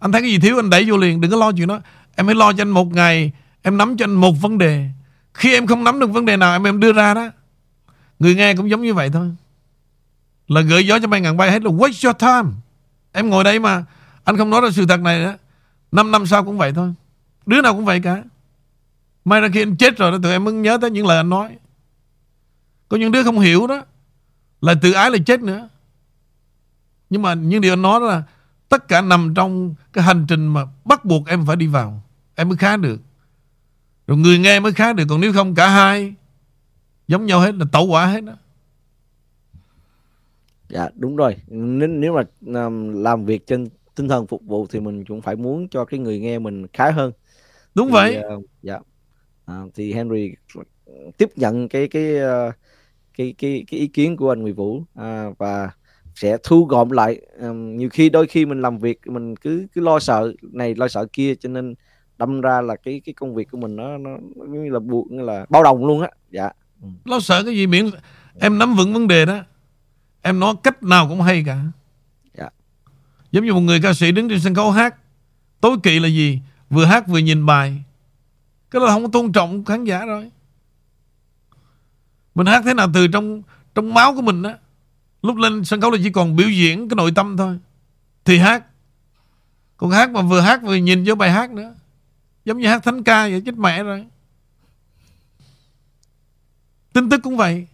Anh 0.00 0.12
thấy 0.12 0.20
cái 0.20 0.30
gì 0.30 0.38
thiếu 0.38 0.58
anh 0.58 0.70
đẩy 0.70 0.84
vô 0.90 0.96
liền. 0.96 1.20
Đừng 1.20 1.30
có 1.30 1.36
lo 1.36 1.52
chuyện 1.52 1.68
đó. 1.68 1.80
Em 2.16 2.26
hãy 2.26 2.34
lo 2.34 2.52
cho 2.52 2.62
anh 2.62 2.70
một 2.70 2.92
ngày. 2.92 3.32
Em 3.62 3.76
nắm 3.76 3.96
cho 3.96 4.04
anh 4.04 4.14
một 4.14 4.32
vấn 4.32 4.58
đề. 4.58 4.90
Khi 5.34 5.54
em 5.54 5.66
không 5.66 5.84
nắm 5.84 6.00
được 6.00 6.10
vấn 6.10 6.24
đề 6.24 6.36
nào 6.36 6.52
em 6.52 6.66
em 6.66 6.80
đưa 6.80 6.92
ra 6.92 7.14
đó. 7.14 7.30
Người 8.18 8.34
nghe 8.34 8.54
cũng 8.54 8.70
giống 8.70 8.82
như 8.82 8.94
vậy 8.94 9.10
thôi. 9.12 9.30
Là 10.48 10.60
gửi 10.60 10.86
gió 10.86 10.98
cho 10.98 11.08
bay 11.08 11.20
ngàn 11.20 11.36
bay 11.36 11.50
hết 11.50 11.62
là 11.62 11.70
waste 11.70 12.08
your 12.08 12.16
time. 12.18 12.56
Em 13.12 13.30
ngồi 13.30 13.44
đây 13.44 13.58
mà 13.58 13.84
anh 14.24 14.36
không 14.36 14.50
nói 14.50 14.60
ra 14.60 14.68
sự 14.70 14.86
thật 14.86 15.00
này 15.00 15.24
đó. 15.24 15.32
Năm 15.92 16.10
năm 16.10 16.26
sau 16.26 16.44
cũng 16.44 16.58
vậy 16.58 16.72
thôi. 16.74 16.94
Đứa 17.46 17.62
nào 17.62 17.74
cũng 17.74 17.84
vậy 17.84 18.00
cả. 18.00 18.22
May 19.24 19.40
ra 19.40 19.48
khi 19.52 19.62
anh 19.62 19.76
chết 19.76 19.98
rồi 19.98 20.12
đó 20.12 20.18
tụi 20.22 20.32
em 20.32 20.44
mới 20.44 20.54
nhớ 20.54 20.78
tới 20.80 20.90
những 20.90 21.06
lời 21.06 21.16
anh 21.16 21.28
nói. 21.28 21.56
Có 22.88 22.96
những 22.96 23.12
đứa 23.12 23.22
không 23.22 23.38
hiểu 23.40 23.66
đó 23.66 23.84
là 24.60 24.74
tự 24.82 24.92
ái 24.92 25.10
là 25.10 25.18
chết 25.26 25.40
nữa. 25.40 25.68
Nhưng 27.10 27.22
mà 27.22 27.34
những 27.34 27.60
điều 27.60 27.72
anh 27.72 27.82
nói 27.82 28.00
đó 28.00 28.06
là 28.06 28.22
tất 28.68 28.88
cả 28.88 29.00
nằm 29.00 29.32
trong 29.36 29.74
cái 29.92 30.04
hành 30.04 30.26
trình 30.28 30.46
mà 30.46 30.64
bắt 30.84 31.04
buộc 31.04 31.26
em 31.26 31.46
phải 31.46 31.56
đi 31.56 31.66
vào. 31.66 32.02
Em 32.34 32.48
mới 32.48 32.58
khá 32.58 32.76
được. 32.76 33.00
Rồi 34.06 34.18
người 34.18 34.38
nghe 34.38 34.60
mới 34.60 34.72
khá 34.72 34.92
được. 34.92 35.04
Còn 35.08 35.20
nếu 35.20 35.32
không 35.32 35.54
cả 35.54 35.68
hai 35.68 36.14
giống 37.08 37.26
nhau 37.26 37.40
hết 37.40 37.54
là 37.54 37.64
tẩu 37.72 37.86
quả 37.86 38.06
hết 38.06 38.24
đó. 38.24 38.32
Dạ 40.68 40.88
đúng 40.94 41.16
rồi. 41.16 41.36
Nếu 41.48 41.88
nếu 41.88 42.12
mà 42.12 42.22
um, 42.64 43.02
làm 43.02 43.24
việc 43.24 43.46
trên 43.46 43.68
tinh 43.94 44.08
thần 44.08 44.26
phục 44.26 44.42
vụ 44.42 44.66
thì 44.66 44.80
mình 44.80 45.04
cũng 45.04 45.22
phải 45.22 45.36
muốn 45.36 45.68
cho 45.68 45.84
cái 45.84 46.00
người 46.00 46.20
nghe 46.20 46.38
mình 46.38 46.66
khá 46.72 46.90
hơn. 46.90 47.12
Đúng 47.74 47.86
Thì, 47.86 47.92
vậy. 47.92 48.14
ờ, 48.16 48.40
dạ. 48.62 48.78
À, 49.46 49.62
thì 49.74 49.92
Henry 49.92 50.34
tiếp 51.18 51.28
nhận 51.36 51.68
cái 51.68 51.88
cái 51.88 52.16
ờ, 52.18 52.52
cái 53.18 53.34
cái 53.38 53.64
cái 53.70 53.80
ý 53.80 53.86
kiến 53.86 54.16
của 54.16 54.32
anh 54.32 54.42
Nguyễn 54.42 54.54
Vũ 54.54 54.84
à, 54.94 55.26
và 55.38 55.70
sẽ 56.14 56.36
thu 56.42 56.64
gom 56.64 56.90
lại 56.90 57.20
um, 57.40 57.76
nhiều 57.76 57.88
khi 57.88 58.08
đôi 58.08 58.26
khi 58.26 58.46
mình 58.46 58.62
làm 58.62 58.78
việc 58.78 59.00
mình 59.06 59.36
cứ 59.36 59.66
cứ 59.74 59.80
lo 59.80 59.98
sợ 59.98 60.32
này 60.42 60.74
lo 60.74 60.88
sợ 60.88 61.06
kia 61.12 61.34
cho 61.34 61.48
nên 61.48 61.74
đâm 62.18 62.40
ra 62.40 62.60
là 62.60 62.76
cái 62.76 63.00
cái 63.04 63.12
công 63.12 63.34
việc 63.34 63.50
của 63.50 63.58
mình 63.58 63.76
nó 63.76 63.98
nó, 63.98 64.10
như 64.48 64.70
là 64.70 64.78
buộc 64.78 65.10
như 65.10 65.22
là 65.22 65.46
bao 65.48 65.62
đồng 65.62 65.86
luôn 65.86 66.00
á. 66.00 66.08
Dạ. 66.30 66.50
Lo 67.04 67.20
sợ 67.20 67.42
cái 67.44 67.54
gì 67.54 67.66
miễn 67.66 67.90
em 68.40 68.58
nắm 68.58 68.76
vững 68.76 68.92
vấn 68.92 69.08
đề 69.08 69.26
đó. 69.26 69.40
Em 70.22 70.40
nói 70.40 70.54
cách 70.62 70.82
nào 70.82 71.08
cũng 71.08 71.20
hay 71.20 71.42
cả. 71.46 71.58
Dạ. 72.38 72.48
Giống 73.32 73.44
như 73.44 73.54
một 73.54 73.60
người 73.60 73.80
ca 73.82 73.92
sĩ 73.92 74.12
đứng 74.12 74.28
trên 74.28 74.40
sân 74.40 74.54
khấu 74.54 74.70
hát 74.70 74.96
tối 75.60 75.76
kỵ 75.82 75.98
là 75.98 76.08
gì? 76.08 76.40
Vừa 76.70 76.84
hát 76.84 77.08
vừa 77.08 77.18
nhìn 77.18 77.46
bài. 77.46 77.82
Cái 78.70 78.82
là 78.82 78.88
không 78.88 79.02
có 79.02 79.08
tôn 79.12 79.32
trọng 79.32 79.64
khán 79.64 79.84
giả 79.84 80.04
rồi 80.04 80.30
mình 82.38 82.46
hát 82.46 82.62
thế 82.64 82.74
nào 82.74 82.90
từ 82.94 83.06
trong 83.06 83.42
trong 83.74 83.94
máu 83.94 84.14
của 84.14 84.22
mình 84.22 84.42
đó 84.42 84.50
lúc 85.22 85.36
lên 85.36 85.64
sân 85.64 85.80
khấu 85.80 85.90
là 85.90 85.98
chỉ 86.02 86.10
còn 86.10 86.36
biểu 86.36 86.48
diễn 86.48 86.88
cái 86.88 86.94
nội 86.96 87.12
tâm 87.14 87.36
thôi. 87.36 87.58
Thì 88.24 88.38
hát. 88.38 88.64
Còn 89.76 89.90
hát 89.90 90.10
mà 90.10 90.22
vừa 90.22 90.40
hát 90.40 90.62
vừa 90.62 90.74
nhìn 90.74 91.04
vô 91.06 91.14
bài 91.14 91.30
hát 91.30 91.50
nữa. 91.50 91.74
Giống 92.44 92.58
như 92.58 92.68
hát 92.68 92.82
thánh 92.84 93.02
ca 93.02 93.28
vậy, 93.28 93.42
chết 93.46 93.54
mẹ 93.54 93.82
rồi. 93.82 94.06
Tin 96.92 97.10
tức 97.10 97.20
cũng 97.22 97.36
vậy. 97.36 97.66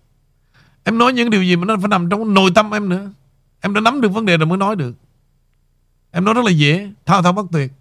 Em 0.85 0.99
nói 0.99 1.13
những 1.13 1.31
điều 1.31 1.43
gì 1.43 1.57
mà 1.57 1.65
nó 1.65 1.77
phải 1.77 1.89
nằm 1.89 2.11
trong 2.11 2.35
nội 2.35 2.51
tâm 2.55 2.75
em 2.75 2.89
nữa. 2.89 3.11
Em 3.61 3.75
đã 3.75 3.81
nắm 3.81 4.01
được 4.01 4.09
vấn 4.09 4.27
đề 4.27 4.37
rồi 4.37 4.47
mới 4.47 4.59
nói 4.59 4.77
được. 4.77 4.95
Em 6.11 6.25
nói 6.25 6.35
rất 6.35 6.45
là 6.45 6.51
dễ 6.51 6.91
thao 7.07 7.23
thao 7.23 7.33
bất 7.33 7.47
tuyệt. 7.53 7.73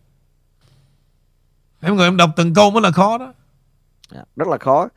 Em 1.81 1.95
ngồi 1.95 2.07
em 2.07 2.17
đọc 2.17 2.29
từng 2.35 2.53
câu 2.53 2.71
mới 2.71 2.81
là 2.81 2.91
khó 2.91 3.17
đó. 3.17 3.33
Dạ, 4.11 4.23
rất 4.35 4.47
là 4.47 4.57
khó 4.57 4.87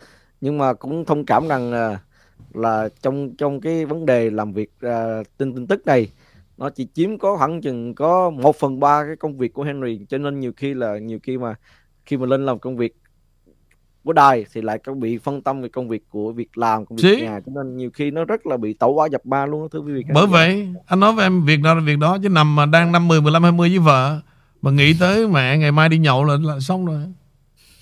nhưng 0.47 0.59
mà 0.59 0.73
cũng 0.73 1.05
thông 1.05 1.25
cảm 1.25 1.49
rằng 1.49 1.73
à, 1.73 1.99
là 2.55 2.89
trong 3.03 3.37
trong 3.37 3.61
cái 3.61 3.85
vấn 3.85 4.07
đề 4.07 4.31
làm 4.31 4.53
việc 4.53 4.71
à, 4.81 5.23
tin 5.39 5.55
tin 5.55 5.67
tức 5.67 5.87
này 5.87 6.09
nó 6.59 6.71
chỉ 6.71 6.87
chiếm 6.95 7.19
có 7.19 7.37
khoảng 7.37 7.61
chừng 7.61 7.95
có 7.95 8.31
một 8.31 8.57
phần 8.57 8.81
ba 8.81 9.05
cái 9.05 9.17
công 9.17 9.39
việc 9.39 9.53
của 9.53 9.63
Henry. 9.63 10.01
Cho 10.09 10.19
nên 10.19 10.41
nhiều 10.41 10.53
khi 10.57 10.75
là 10.75 10.99
nhiều 10.99 11.19
khi 11.23 11.39
mà 11.39 11.55
khi 12.07 12.17
mà 12.17 12.27
lên 12.27 12.47
làm 12.47 12.59
công 12.59 12.77
việc 12.77 12.97
của 14.05 14.13
đài 14.13 14.45
thì 14.53 14.63
lại 14.63 14.79
có 14.79 14.95
bị 14.95 15.19
phân 15.19 15.43
tâm 15.43 15.63
về 15.63 15.69
công 15.69 15.89
việc 15.89 16.03
của 16.11 16.33
việc 16.33 16.59
làm 16.59 16.87
công 16.87 16.97
việc 16.97 17.23
nhà. 17.23 17.41
Cho 17.47 17.53
nên 17.55 17.77
nhiều 17.77 17.91
khi 17.95 18.11
nó 18.11 18.25
rất 18.25 18.47
là 18.47 18.57
bị 18.57 18.73
tẩu 18.73 18.95
hỏa 18.95 19.07
nhập 19.07 19.27
ma 19.27 19.47
luôn 19.47 19.63
đó, 19.63 19.69
thưa 19.73 19.81
quý 19.81 19.93
vị 19.93 20.03
Bởi 20.15 20.27
vậy 20.27 20.69
anh 20.87 21.01
nói 21.01 21.13
với 21.13 21.27
em 21.27 21.45
việc 21.45 21.61
nào 21.61 21.75
là 21.75 21.81
việc 21.81 21.99
đó 21.99 22.19
Chứ 22.23 22.29
nằm 22.29 22.57
mà 22.57 22.67
đang 22.67 22.93
năm 22.93 23.09
10, 23.09 23.21
15, 23.21 23.43
20 23.43 23.69
với 23.69 23.79
vợ 23.79 24.21
Mà 24.63 24.71
nghĩ 24.71 24.95
tới 25.01 25.29
mẹ 25.29 25.59
ngày 25.59 25.73
mai 25.73 25.89
đi 25.89 25.99
nhậu 25.99 26.25
là, 26.25 26.37
là 26.43 26.61
xong 26.61 26.87
rồi. 26.87 27.01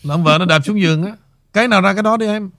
Là 0.03 0.15
ông 0.15 0.24
vợ 0.24 0.36
nó 0.39 0.45
đạp 0.45 0.61
xuống 0.65 0.81
giường 0.81 1.03
á 1.03 1.12
Cái 1.55 1.68
nào 1.68 1.81
ra 1.81 1.94
cái 1.94 2.02
đó 2.02 2.16
đi 2.16 2.26
em. 2.26 2.51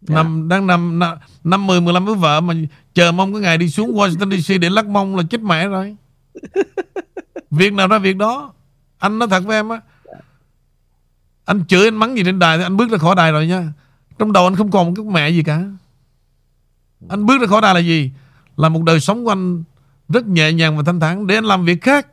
Dạ. 0.00 0.14
Nằm, 0.14 0.48
đang 0.48 0.66
nằm 0.66 0.98
năm, 0.98 1.18
năm 1.44 1.66
10, 1.66 1.80
15 1.80 2.04
với 2.04 2.14
vợ 2.14 2.40
Mà 2.40 2.54
chờ 2.94 3.12
mong 3.12 3.32
cái 3.32 3.42
ngày 3.42 3.58
đi 3.58 3.70
xuống 3.70 3.94
Washington 3.94 4.40
DC 4.40 4.60
Để 4.60 4.70
lắc 4.70 4.86
mông 4.86 5.16
là 5.16 5.22
chết 5.30 5.40
mẹ 5.40 5.68
rồi. 5.68 5.96
Việc 7.50 7.72
nào 7.72 7.88
ra 7.88 7.98
việc 7.98 8.16
đó. 8.16 8.52
Anh 8.98 9.18
nói 9.18 9.28
thật 9.28 9.44
với 9.44 9.56
em 9.56 9.68
á. 9.68 9.80
Anh 11.44 11.64
chửi 11.68 11.84
anh 11.84 11.96
mắng 11.96 12.16
gì 12.16 12.22
trên 12.24 12.38
đài 12.38 12.58
Thì 12.58 12.62
anh 12.64 12.76
bước 12.76 12.90
ra 12.90 12.98
khỏi 12.98 13.14
đài 13.14 13.32
rồi 13.32 13.46
nha. 13.46 13.72
Trong 14.18 14.32
đầu 14.32 14.44
anh 14.44 14.56
không 14.56 14.70
còn 14.70 14.86
một 14.86 14.92
cái 14.96 15.04
mẹ 15.04 15.30
gì 15.30 15.42
cả. 15.42 15.62
Anh 17.08 17.26
bước 17.26 17.40
ra 17.40 17.46
khỏi 17.46 17.60
đài 17.60 17.74
là 17.74 17.80
gì? 17.80 18.10
Là 18.56 18.68
một 18.68 18.82
đời 18.82 19.00
sống 19.00 19.24
của 19.24 19.30
anh 19.30 19.62
Rất 20.08 20.26
nhẹ 20.26 20.52
nhàng 20.52 20.76
và 20.76 20.82
thanh 20.86 21.00
thản 21.00 21.26
Để 21.26 21.34
anh 21.34 21.44
làm 21.44 21.64
việc 21.64 21.82
khác 21.82 22.06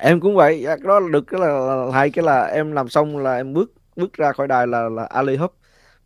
em 0.00 0.20
cũng 0.20 0.34
vậy 0.36 0.60
Dạ, 0.64 0.76
cái 0.76 0.84
đó 0.88 1.00
được 1.12 1.24
cái 1.26 1.40
là, 1.40 1.86
hay 1.92 2.10
cái 2.10 2.24
là 2.24 2.44
em 2.44 2.72
làm 2.72 2.88
xong 2.88 3.18
là 3.18 3.36
em 3.36 3.54
bước 3.54 3.72
bước 3.96 4.12
ra 4.12 4.32
khỏi 4.32 4.48
đài 4.48 4.66
là 4.66 4.88
là 4.88 5.04
Ali 5.04 5.36
Hub 5.36 5.50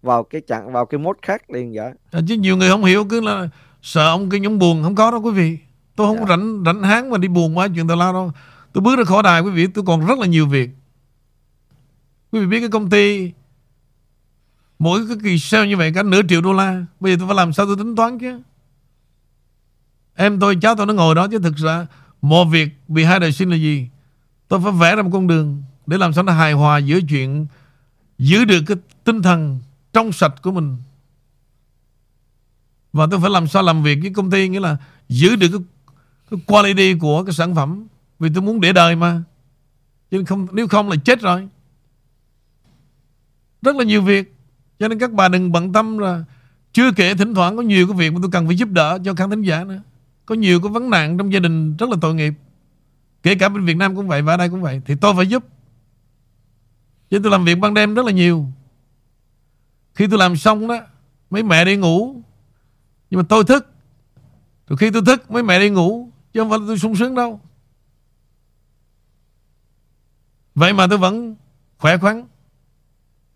vào 0.02 0.24
cái 0.24 0.40
trạng 0.40 0.73
vào 0.73 0.86
cái 0.86 0.98
mode 0.98 1.19
khác 1.23 1.51
liền 1.51 1.74
dạ. 1.74 1.90
À, 2.10 2.20
Chứ 2.28 2.35
nhiều 2.35 2.56
người 2.56 2.69
không 2.69 2.85
hiểu 2.85 3.05
cứ 3.05 3.20
là 3.20 3.48
Sợ 3.82 4.09
ông 4.09 4.31
kia 4.31 4.39
nhóm 4.39 4.59
buồn 4.59 4.82
Không 4.82 4.94
có 4.94 5.10
đâu 5.10 5.20
quý 5.20 5.31
vị. 5.31 5.59
Tôi 5.97 6.06
không 6.06 6.16
Dạ. 6.16 6.23
có 6.23 6.28
rảnh 6.28 6.62
rảnh 6.66 6.82
háng 6.82 7.10
mà 7.10 7.19
đi 7.19 7.28
buồn 7.28 7.59
quá 7.59 7.69
chuyện 7.74 7.89
tào 7.89 7.97
lao 7.97 8.12
đâu. 8.12 8.32
Tôi 8.73 8.82
bước 8.82 8.97
ra 8.98 9.05
khỏi 9.05 9.23
đài 9.23 9.40
quý 9.40 9.51
vị 9.51 9.66
Tôi 9.66 9.85
còn 9.86 10.06
rất 10.06 10.19
là 10.19 10.27
nhiều 10.27 10.47
việc. 10.47 10.70
Quý 12.32 12.40
vị 12.40 12.47
biết 12.47 12.60
cái 12.60 12.69
công 12.69 12.90
ty 12.90 13.32
Mỗi 14.78 15.01
cái 15.09 15.16
kỳ 15.24 15.39
sale 15.39 15.69
như 15.69 15.77
vậy 15.77 15.93
cả 15.94 16.02
nửa 16.02 16.20
triệu 16.28 16.40
đô 16.40 16.52
la. 16.52 16.85
Bây 17.01 17.12
giờ 17.12 17.16
tôi 17.20 17.28
phải 17.28 17.36
làm 17.36 17.52
sao 17.52 17.66
tôi 17.66 17.77
tính 17.77 17.97
toán 17.97 18.19
chứ? 18.19 18.40
Em 20.14 20.40
tôi 20.40 20.56
cháu 20.62 20.74
tôi 20.77 20.86
nó 20.86 20.94
ngồi 20.94 21.14
đó 21.14 21.27
Chứ 21.31 21.39
thực 21.39 21.56
ra 21.56 21.86
một 22.23 22.44
việc 22.44 22.69
vì 22.89 23.05
hai 23.05 23.20
đời 23.20 23.32
sinh 23.32 23.51
là 23.51 23.57
gì? 23.57 23.89
Tôi 24.49 24.61
phải 24.61 24.73
vẽ 24.73 24.97
ra 24.97 25.03
một 25.03 25.11
con 25.12 25.27
đường 25.27 25.62
Để 25.86 25.99
làm 25.99 26.12
sao 26.12 26.24
nó 26.24 26.32
hài 26.32 26.53
hòa 26.53 26.78
giữa 26.78 27.01
chuyện 27.09 27.47
Giữ 28.19 28.44
được 28.44 28.62
cái 28.66 28.77
tinh 29.05 29.23
thần 29.23 29.61
Trong 29.93 30.12
sạch 30.12 30.35
của 30.43 30.53
mình. 30.53 30.77
Và 32.93 33.07
tôi 33.11 33.20
phải 33.20 33.31
làm 33.31 33.49
sao 33.49 33.62
làm 33.62 33.82
việc 33.82 33.99
với 34.03 34.12
công 34.15 34.31
ty 34.31 34.49
Nghĩa 34.49 34.61
là 34.61 34.77
giữ 35.09 35.36
được 35.36 35.49
cái, 35.53 35.61
cái 36.31 36.40
quality 36.47 36.94
của 36.94 37.24
cái 37.24 37.32
sản 37.32 37.55
phẩm. 37.55 37.86
Vì 38.19 38.28
tôi 38.35 38.43
muốn 38.43 38.61
để 38.61 38.73
đời 38.73 38.97
mà. 38.97 39.23
Chứ 40.11 40.24
không, 40.24 40.47
nếu 40.53 40.69
không 40.69 40.89
là 40.89 40.97
chết 41.05 41.20
rồi. 41.20 41.49
Rất 43.62 43.77
là 43.77 43.85
nhiều 43.85 44.03
việc. 44.03 44.35
Cho 44.78 44.89
nên 44.89 44.99
các 44.99 45.12
bà 45.12 45.28
đừng 45.28 45.53
bận 45.53 45.73
tâm 45.73 45.99
là 45.99 46.24
Chưa 46.73 46.93
kể 46.93 47.15
thỉnh 47.15 47.35
thoảng 47.35 47.57
có 47.57 47.62
nhiều 47.62 47.86
cái 47.86 47.97
việc 47.97 48.11
Mà 48.12 48.19
tôi 48.23 48.31
cần 48.31 48.47
phải 48.47 48.57
giúp 48.57 48.69
đỡ 48.69 48.99
cho 49.05 49.15
khán 49.15 49.31
thính 49.31 49.43
giả 49.43 49.65
nữa. 49.65 49.81
Có 50.32 50.36
nhiều 50.36 50.60
cái 50.60 50.72
vấn 50.72 50.90
nạn 50.90 51.18
trong 51.18 51.32
gia 51.32 51.40
đình 51.40 51.76
rất 51.76 51.90
là 51.90 51.96
tội 52.00 52.14
nghiệp. 52.14 52.34
Kể 53.22 53.34
cả 53.34 53.48
bên 53.48 53.64
Việt 53.64 53.76
Nam 53.76 53.96
cũng 53.96 54.09
vậy, 54.09 54.22
Và 54.22 54.34
ở 54.34 54.36
đây 54.36 54.48
cũng 54.48 54.62
vậy. 54.62 54.80
Thì 54.86 54.94
tôi 55.00 55.14
phải 55.14 55.26
giúp. 55.26 55.44
Chứ 57.10 57.20
tôi 57.22 57.32
làm 57.32 57.44
việc 57.44 57.59
ban 57.59 57.74
đêm 57.74 57.94
rất 57.94 58.06
là 58.06 58.12
nhiều. 58.12 58.46
Khi 59.94 60.06
tôi 60.06 60.18
làm 60.18 60.36
xong 60.36 60.68
đó, 60.68 60.80
Mấy 61.30 61.42
mẹ 61.42 61.64
đi 61.64 61.76
ngủ. 61.76 62.22
Nhưng 63.10 63.20
mà 63.20 63.26
tôi 63.28 63.44
thức. 63.44 63.74
Rồi 64.66 64.76
khi 64.76 64.90
tôi 64.90 65.02
thức, 65.06 65.30
mấy 65.30 65.42
mẹ 65.42 65.60
đi 65.60 65.70
ngủ, 65.70 66.10
Chứ 66.32 66.40
không 66.40 66.50
phải 66.50 66.59
là 66.59 66.64
tôi 66.66 66.78
sung 66.78 66.96
sướng 66.96 67.14
đâu. 67.14 67.40
Vậy 70.54 70.72
mà 70.72 70.86
tôi 70.86 70.98
vẫn 70.98 71.36
khỏe 71.78 71.96
khoắn. 71.96 72.24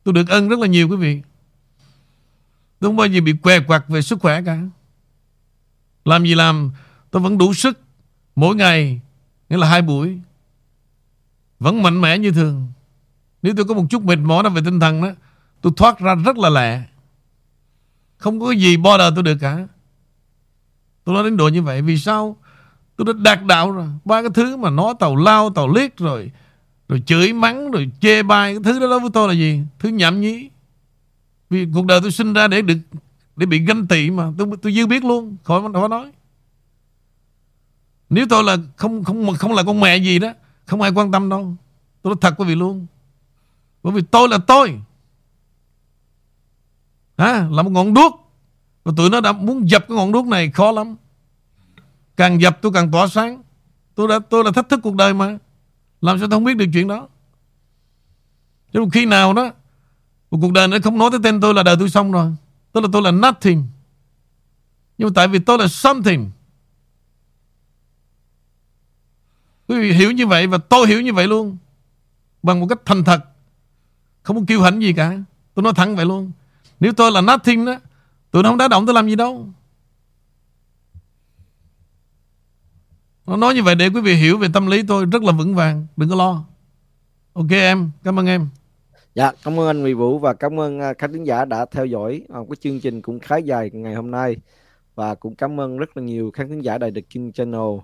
Tôi 0.04 0.14
được 0.14 0.28
ân 0.28 0.48
rất 0.48 0.58
là 0.58 0.66
nhiều 0.66 0.88
quý 0.88 0.96
vị. 0.96 1.22
Tôi 2.78 2.88
không 2.88 2.96
bao 2.96 3.06
giờ 3.06 3.20
bị 3.20 3.32
què 3.42 3.60
quặt 3.60 3.84
về 3.88 4.02
sức 4.02 4.20
khỏe 4.20 4.42
cả. 4.42 4.60
Làm 6.04 6.24
gì 6.24 6.34
làm 6.34 6.72
Tôi 7.16 7.22
vẫn 7.22 7.38
đủ 7.38 7.54
sức 7.54 7.78
Mỗi 8.36 8.56
ngày, 8.56 9.00
Nghĩa 9.48 9.56
là 9.56 9.68
hai 9.68 9.82
buổi. 9.82 10.18
Vẫn 11.60 11.82
mạnh 11.82 12.00
mẽ 12.00 12.18
như 12.18 12.32
thường. 12.32 12.66
Nếu 13.42 13.54
tôi 13.56 13.64
có 13.64 13.74
một 13.74 13.84
chút 13.90 14.02
mệt 14.04 14.18
mỏi 14.18 14.42
đó 14.42 14.50
về 14.50 14.62
tinh 14.64 14.80
thần 14.80 15.02
đó, 15.02 15.08
Tôi 15.60 15.72
thoát 15.76 15.98
ra 15.98 16.14
rất 16.14 16.38
là 16.38 16.48
lẹ. 16.48 16.82
Không 18.16 18.40
có 18.40 18.50
gì 18.50 18.76
border 18.76 19.12
tôi 19.14 19.22
được 19.22 19.36
cả. 19.40 19.66
Tôi 21.04 21.14
nói 21.14 21.24
đến 21.24 21.36
độ 21.36 21.48
như 21.48 21.62
vậy 21.62 21.82
Vì 21.82 21.98
sao? 21.98 22.36
Tôi 22.96 23.04
đã 23.04 23.12
đạt 23.16 23.44
đạo 23.46 23.72
rồi. 23.72 23.88
Ba 24.04 24.22
cái 24.22 24.30
thứ 24.34 24.56
mà 24.56 24.70
nó 24.70 24.94
tàu 24.94 25.16
lao, 25.16 25.50
tàu 25.50 25.68
liếc 25.68 25.96
rồi 25.96 26.30
Rồi 26.88 27.02
chửi 27.06 27.32
mắng, 27.32 27.70
Rồi 27.70 27.90
chê 28.00 28.22
bai, 28.22 28.54
Cái 28.54 28.62
thứ 28.64 28.80
đó 28.80 28.86
đối 28.86 29.00
với 29.00 29.10
tôi 29.12 29.28
là 29.28 29.34
gì? 29.34 29.60
Thứ 29.78 29.88
nhảm 29.88 30.20
nhí. 30.20 30.50
Vì 31.50 31.66
cuộc 31.74 31.86
đời 31.86 32.00
tôi 32.00 32.10
sinh 32.10 32.32
ra 32.32 32.48
để 32.48 32.62
được, 32.62 32.78
Để 33.36 33.46
bị 33.46 33.58
ganh 33.58 33.86
tị 33.86 34.10
mà. 34.10 34.32
Tôi 34.38 34.48
tôi 34.62 34.72
dư 34.72 34.86
biết 34.86 35.04
luôn. 35.04 35.36
Khỏi 35.44 35.62
khỏi 35.72 35.88
nói. 35.88 36.12
Nếu 38.10 38.26
tôi 38.30 38.44
là 38.44 38.56
không 38.76 39.04
không 39.04 39.34
không 39.34 39.52
là 39.52 39.62
con 39.62 39.80
mẹ 39.80 39.96
gì 39.96 40.18
đó 40.18 40.32
Không 40.66 40.82
ai 40.82 40.90
quan 40.94 41.12
tâm 41.12 41.28
đâu. 41.28 41.56
Tôi 42.02 42.10
nói 42.10 42.18
thật 42.20 42.34
quý 42.38 42.44
vị 42.44 42.54
luôn. 42.54 42.86
Bởi 43.82 43.92
vì 43.92 44.02
tôi 44.10 44.28
là 44.28 44.38
tôi. 44.38 44.80
À, 47.16 47.48
Là 47.50 47.62
một 47.62 47.70
ngọn 47.70 47.94
đuốc. 47.94 48.32
Và 48.84 48.92
tụi 48.96 49.10
nó 49.10 49.20
đã 49.20 49.32
muốn 49.32 49.70
dập 49.70 49.84
cái 49.88 49.96
ngọn 49.96 50.12
đuốc 50.12 50.26
này 50.26 50.50
khó 50.50 50.72
lắm. 50.72 50.96
Càng 52.16 52.40
dập 52.40 52.58
tôi 52.62 52.72
càng 52.72 52.90
tỏa 52.90 53.06
sáng. 53.08 53.42
Tôi 53.94 54.08
đã 54.08 54.18
tôi 54.30 54.44
là 54.44 54.50
thách 54.50 54.68
thức 54.68 54.80
cuộc 54.82 54.94
đời 54.94 55.14
mà. 55.14 55.38
Làm 56.00 56.18
sao 56.18 56.28
tôi 56.28 56.36
không 56.36 56.44
biết 56.44 56.56
được 56.56 56.66
chuyện 56.72 56.88
đó? 56.88 57.08
Chứ 58.72 58.80
một 58.80 58.88
khi 58.92 59.06
nào 59.06 59.32
đó 59.32 59.50
Một 60.30 60.38
cuộc 60.42 60.52
đời 60.52 60.68
nó 60.68 60.76
không 60.84 60.98
nói 60.98 61.10
tới 61.10 61.20
tên 61.22 61.40
tôi 61.40 61.54
là 61.54 61.62
đời 61.62 61.76
tôi 61.78 61.90
xong 61.90 62.12
rồi. 62.12 62.32
Tức 62.72 62.80
là 62.80 62.88
tôi 62.92 63.02
là 63.02 63.10
nothing. 63.10 63.64
Nhưng 64.98 65.08
mà 65.08 65.12
tại 65.14 65.28
vì 65.28 65.38
tôi 65.38 65.58
là 65.58 65.68
something. 65.68 66.30
Quý 69.68 69.78
vị 69.80 69.92
hiểu 69.92 70.10
như 70.10 70.26
vậy 70.26 70.46
Và 70.46 70.58
tôi 70.58 70.86
hiểu 70.86 71.00
như 71.00 71.12
vậy 71.12 71.26
luôn. 71.26 71.56
Bằng 72.42 72.60
một 72.60 72.66
cách 72.68 72.78
thành 72.84 73.04
thật. 73.04 73.20
Không 74.22 74.36
có 74.36 74.42
kiêu 74.48 74.60
hãnh 74.60 74.82
gì 74.82 74.92
cả. 74.92 75.18
Tôi 75.54 75.62
nói 75.62 75.72
thẳng 75.76 75.96
vậy 75.96 76.06
luôn. 76.06 76.32
Nếu 76.80 76.92
tôi 76.92 77.12
là 77.12 77.20
nothing 77.20 77.64
đó 77.64 77.76
Tụi 78.30 78.42
nó 78.42 78.48
không 78.48 78.58
đá 78.58 78.68
động 78.68 78.86
tôi 78.86 78.94
làm 78.94 79.08
gì 79.08 79.16
đâu. 79.16 79.48
Nó 83.26 83.36
nói 83.36 83.54
như 83.54 83.62
vậy 83.62 83.74
để 83.74 83.88
quý 83.88 84.00
vị 84.00 84.14
hiểu 84.14 84.38
về 84.38 84.48
tâm 84.54 84.66
lý 84.66 84.82
tôi 84.82 85.04
rất 85.04 85.22
là 85.22 85.32
vững 85.32 85.54
vàng. 85.54 85.86
Đừng 85.96 86.08
có 86.08 86.16
lo. 86.16 86.44
Ok 87.32 87.50
em, 87.50 87.90
cảm 88.04 88.18
ơn 88.18 88.26
em. 88.26 88.48
Dạ, 89.14 89.32
cảm 89.44 89.60
ơn 89.60 89.66
anh 89.66 89.80
Huy 89.80 89.94
Vũ 89.94 90.18
và 90.18 90.34
cảm 90.34 90.60
ơn 90.60 90.80
à, 90.80 90.94
khán 90.98 91.12
thính 91.12 91.24
giả 91.24 91.44
đã 91.44 91.66
theo 91.70 91.86
dõi 91.86 92.22
một 92.28 92.46
cái 92.48 92.56
chương 92.60 92.80
trình 92.80 93.02
cũng 93.02 93.18
khá 93.20 93.36
dài 93.36 93.70
ngày 93.72 93.94
hôm 93.94 94.10
nay. 94.10 94.36
Và 94.94 95.14
cũng 95.14 95.34
cảm 95.34 95.60
ơn 95.60 95.78
rất 95.78 95.96
là 95.96 96.02
nhiều 96.02 96.30
khán 96.34 96.48
thính 96.48 96.64
giả 96.64 96.78
Đài 96.78 96.90
The 96.90 97.00
King 97.00 97.32
Channel 97.32 97.78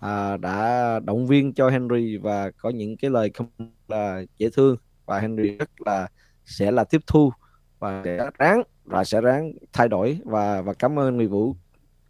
à, 0.00 0.36
đã 0.36 1.00
động 1.04 1.26
viên 1.26 1.52
cho 1.52 1.68
Henry 1.68 2.16
và 2.16 2.50
có 2.50 2.70
những 2.70 2.96
cái 2.96 3.10
lời 3.10 3.30
không 3.34 3.46
là 3.88 4.22
dễ 4.38 4.50
thương. 4.50 4.76
Và 5.06 5.20
Henry 5.20 5.50
rất 5.50 5.70
là 5.86 6.08
sẽ 6.44 6.70
là 6.70 6.84
tiếp 6.84 7.00
thu 7.06 7.32
và 7.78 8.02
sẽ 8.04 8.30
ráng 8.38 8.62
và 8.84 9.04
sẽ 9.04 9.20
ráng 9.20 9.52
thay 9.72 9.88
đổi. 9.88 10.18
Và 10.24 10.62
và 10.62 10.74
cảm 10.74 10.98
ơn 10.98 11.16
người 11.16 11.26
Vũ 11.26 11.56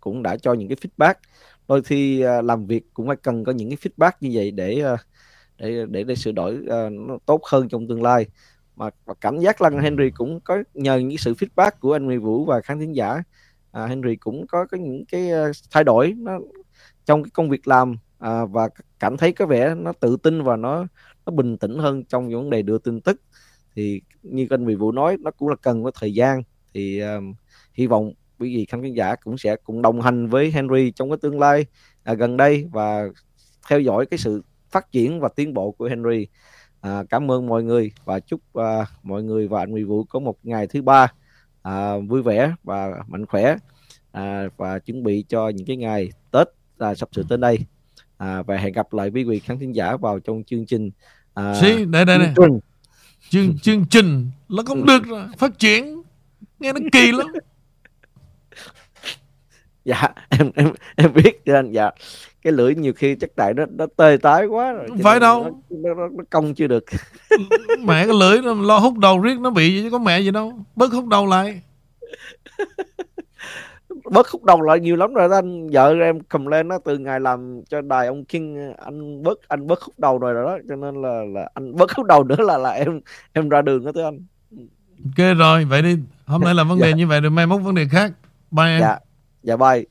cũng 0.01 0.23
đã 0.23 0.37
cho 0.37 0.53
những 0.53 0.69
cái 0.69 0.77
feedback. 0.77 1.15
Đôi 1.69 1.83
khi 1.83 2.21
à, 2.21 2.43
làm 2.43 2.67
việc 2.67 2.85
cũng 2.95 3.07
phải 3.07 3.17
cần 3.17 3.45
có 3.45 3.53
những 3.53 3.71
cái 3.71 3.77
feedback 3.77 4.13
như 4.21 4.31
vậy 4.33 4.51
để 4.51 4.83
à, 4.83 4.97
để 5.59 5.87
để 5.89 6.05
để 6.05 6.15
sửa 6.15 6.33
đổi 6.33 6.59
à, 6.71 6.89
nó 6.91 7.19
tốt 7.27 7.41
hơn 7.45 7.69
trong 7.69 7.89
tương 7.89 8.03
lai. 8.03 8.27
Mà, 8.77 8.91
mà 9.07 9.15
cảm 9.15 9.39
giác 9.39 9.63
là 9.63 9.71
Henry 9.83 10.11
cũng 10.11 10.41
có 10.41 10.63
nhờ 10.75 10.97
những 10.97 11.19
sự 11.19 11.35
feedback 11.35 11.71
của 11.81 11.93
anh 11.93 12.05
Nguyễn 12.07 12.21
Vũ 12.21 12.45
và 12.45 12.61
khán 12.61 12.81
thính 12.81 12.97
giả 12.97 13.23
à, 13.73 13.87
Henry 13.87 14.17
cũng 14.17 14.47
có 14.47 14.67
có 14.71 14.77
những 14.77 15.05
cái 15.09 15.31
thay 15.71 15.85
đổi. 15.85 16.15
Nó 16.17 16.39
trong 17.07 17.23
cái 17.23 17.31
công 17.31 17.51
việc 17.51 17.69
làm 17.69 17.97
à, 18.19 18.45
và 18.45 18.69
cảm 18.99 19.17
thấy 19.17 19.33
có 19.33 19.47
vẻ 19.47 19.75
nó 19.75 19.93
tự 19.93 20.17
tin 20.17 20.43
và 20.43 20.57
nó 20.57 20.87
nó 21.27 21.33
bình 21.33 21.59
tĩnh 21.59 21.79
hơn 21.79 22.05
trong 22.05 22.29
những 22.29 22.41
vấn 22.41 22.51
đề 22.51 22.63
đưa 22.63 22.79
tin 22.79 23.01
tức. 23.01 23.21
Thì 23.75 24.01
như 24.23 24.47
anh 24.51 24.65
Nguyễn 24.65 24.79
Vũ 24.79 24.93
nói 24.93 25.17
nó 25.21 25.31
cũng 25.31 25.49
là 25.49 25.57
cần 25.57 25.85
có 25.85 25.91
thời 25.91 26.15
gian. 26.15 26.43
Thì 26.75 27.03
uh, 27.03 27.37
hy 27.73 27.87
vọng 27.87 28.13
quý 28.39 28.57
vị 28.57 28.65
khán 28.65 28.95
giả 28.95 29.15
cũng 29.17 29.39
sẽ 29.39 29.57
cùng 29.57 29.83
đồng 29.83 30.01
hành 30.01 30.27
với 30.27 30.51
Henry 30.51 30.91
trong 30.91 31.11
cái 31.11 31.19
tương 31.23 31.41
lai 31.41 31.67
à, 32.05 32.15
gần 32.15 32.37
đây 32.37 32.69
và 32.73 33.09
theo 33.69 33.81
dõi 33.81 34.07
cái 34.07 34.19
sự 34.19 34.43
phát 34.71 34.93
triển 34.93 35.21
và 35.21 35.29
tiến 35.37 35.55
bộ 35.55 35.71
của 35.71 35.89
Henry. 35.89 36.27
À, 36.81 37.05
cảm 37.11 37.31
ơn 37.31 37.47
mọi 37.47 37.63
người 37.63 37.93
và 38.05 38.21
chúc 38.21 38.41
à, 38.55 38.87
mọi 39.03 39.23
người 39.23 39.49
và 39.49 39.61
anh 39.61 39.71
Nguyễn 39.71 39.89
Vũ 39.89 40.05
có 40.05 40.19
một 40.19 40.37
ngày 40.43 40.67
thứ 40.67 40.83
ba 40.83 41.13
à, 41.63 41.99
vui 42.09 42.23
vẻ 42.23 42.55
và 42.63 43.05
mạnh 43.07 43.27
khỏe 43.27 43.57
à, 44.13 44.49
và 44.57 44.79
chuẩn 44.79 45.03
bị 45.03 45.25
cho 45.29 45.49
những 45.49 45.67
cái 45.67 45.77
ngày 45.77 46.11
à, 46.79 46.95
sắp 46.95 47.09
sửa 47.13 47.23
tới 47.29 47.39
đây. 47.39 47.59
À, 48.17 48.43
và 48.43 48.57
hẹn 48.57 48.73
gặp 48.73 48.93
lại 48.93 49.11
quý 49.15 49.25
vị 49.25 49.41
khán 49.41 49.59
thính 49.59 49.75
giả 49.75 49.97
vào 49.97 50.19
trong 50.19 50.43
chương 50.45 50.67
trình 50.67 50.91
à, 51.35 51.55
Xí, 51.61 51.85
đây 51.85 52.05
đây 52.05 52.19
đây. 52.19 52.29
Chương 53.29 53.59
chương 53.59 53.85
trình 53.91 54.31
là 54.49 54.63
không 54.67 54.87
được 54.87 55.07
rồi 55.07 55.25
phát 55.39 55.59
triển 55.59 56.03
nghe 56.61 56.73
nó 56.73 56.81
kỳ 56.93 57.13
lắm. 57.13 57.27
Dạ 59.85 60.09
em 60.29 60.51
em 60.55 60.73
em 60.97 61.13
biết 61.13 61.45
cho 61.45 61.55
anh 61.55 61.71
dạ. 61.71 61.91
Cái 62.43 62.53
lưỡi 62.53 62.75
nhiều 62.75 62.93
khi 62.93 63.17
chắc 63.21 63.31
tại 63.37 63.55
nó 63.55 63.67
nó 63.67 63.87
tê 63.97 64.17
tái 64.23 64.47
quá 64.47 64.73
rồi 64.73 64.89
phải 65.03 65.21
đâu. 65.21 65.63
nó, 65.71 65.95
nó, 65.95 66.09
nó 66.09 66.25
cong 66.31 66.55
chưa 66.55 66.67
được. 66.67 66.85
Mẹ 67.79 68.07
cái 68.07 68.15
lưỡi 68.21 68.43
nó 68.43 68.55
lo 68.55 68.79
hút 68.79 68.99
đầu 68.99 69.19
riết 69.19 69.41
nó 69.41 69.51
bị 69.51 69.83
chứ 69.83 69.91
có 69.91 69.99
mẹ 69.99 70.21
gì 70.21 70.31
đâu. 70.31 70.53
Bớt 70.77 70.93
hút 70.93 71.07
đầu 71.07 71.27
lại 71.27 71.63
bớt 74.11 74.29
hút 74.29 74.45
đầu 74.45 74.63
lại 74.63 74.81
nhiều 74.81 74.97
lắm 74.97 75.15
rồi 75.15 75.29
đó 75.29 75.35
anh. 75.37 75.71
Vợ 75.71 75.95
em 76.03 76.21
cầm 76.21 76.47
lên 76.47 76.69
nó 76.69 76.79
từ 76.85 76.99
ngày 76.99 77.21
làm 77.21 77.63
cho 77.69 77.81
đài 77.81 78.07
ông 78.07 78.25
King 78.25 78.73
anh 78.85 79.23
bớt 79.23 79.49
anh 79.49 79.67
bớt 79.67 79.83
hút 79.83 79.95
đầu 79.99 80.19
rồi 80.19 80.35
đó 80.35 80.59
cho 80.69 80.77
nên 80.77 81.03
là 81.03 81.25
là 81.35 81.49
anh 81.55 81.77
bớt 81.77 81.93
hút 81.93 82.07
đầu 82.07 82.25
nữa 82.25 82.37
là 82.39 82.59
là 82.59 82.71
em 82.71 83.01
em 83.33 83.49
ra 83.49 83.63
đường 83.63 83.85
đó 83.85 83.93
tới 83.95 84.05
anh. 84.05 84.19
Ok 85.05 85.37
rồi 85.39 85.65
vậy 85.65 85.83
đi. 85.83 85.97
Hôm 86.27 86.41
nay 86.45 86.55
là 86.55 86.65
vấn 86.65 86.79
đề 86.79 86.91
dạ. 86.91 86.97
như 86.97 87.07
vậy 87.07 87.21
rồi 87.21 87.31
mai 87.31 87.47
mốt 87.47 87.63
vấn 87.63 87.75
đề 87.75 87.89
khác. 87.91 88.13
Bye 88.51 88.67
em. 88.67 88.81
Dạ 88.81 88.99
dạ 89.43 89.57
bye 89.57 89.83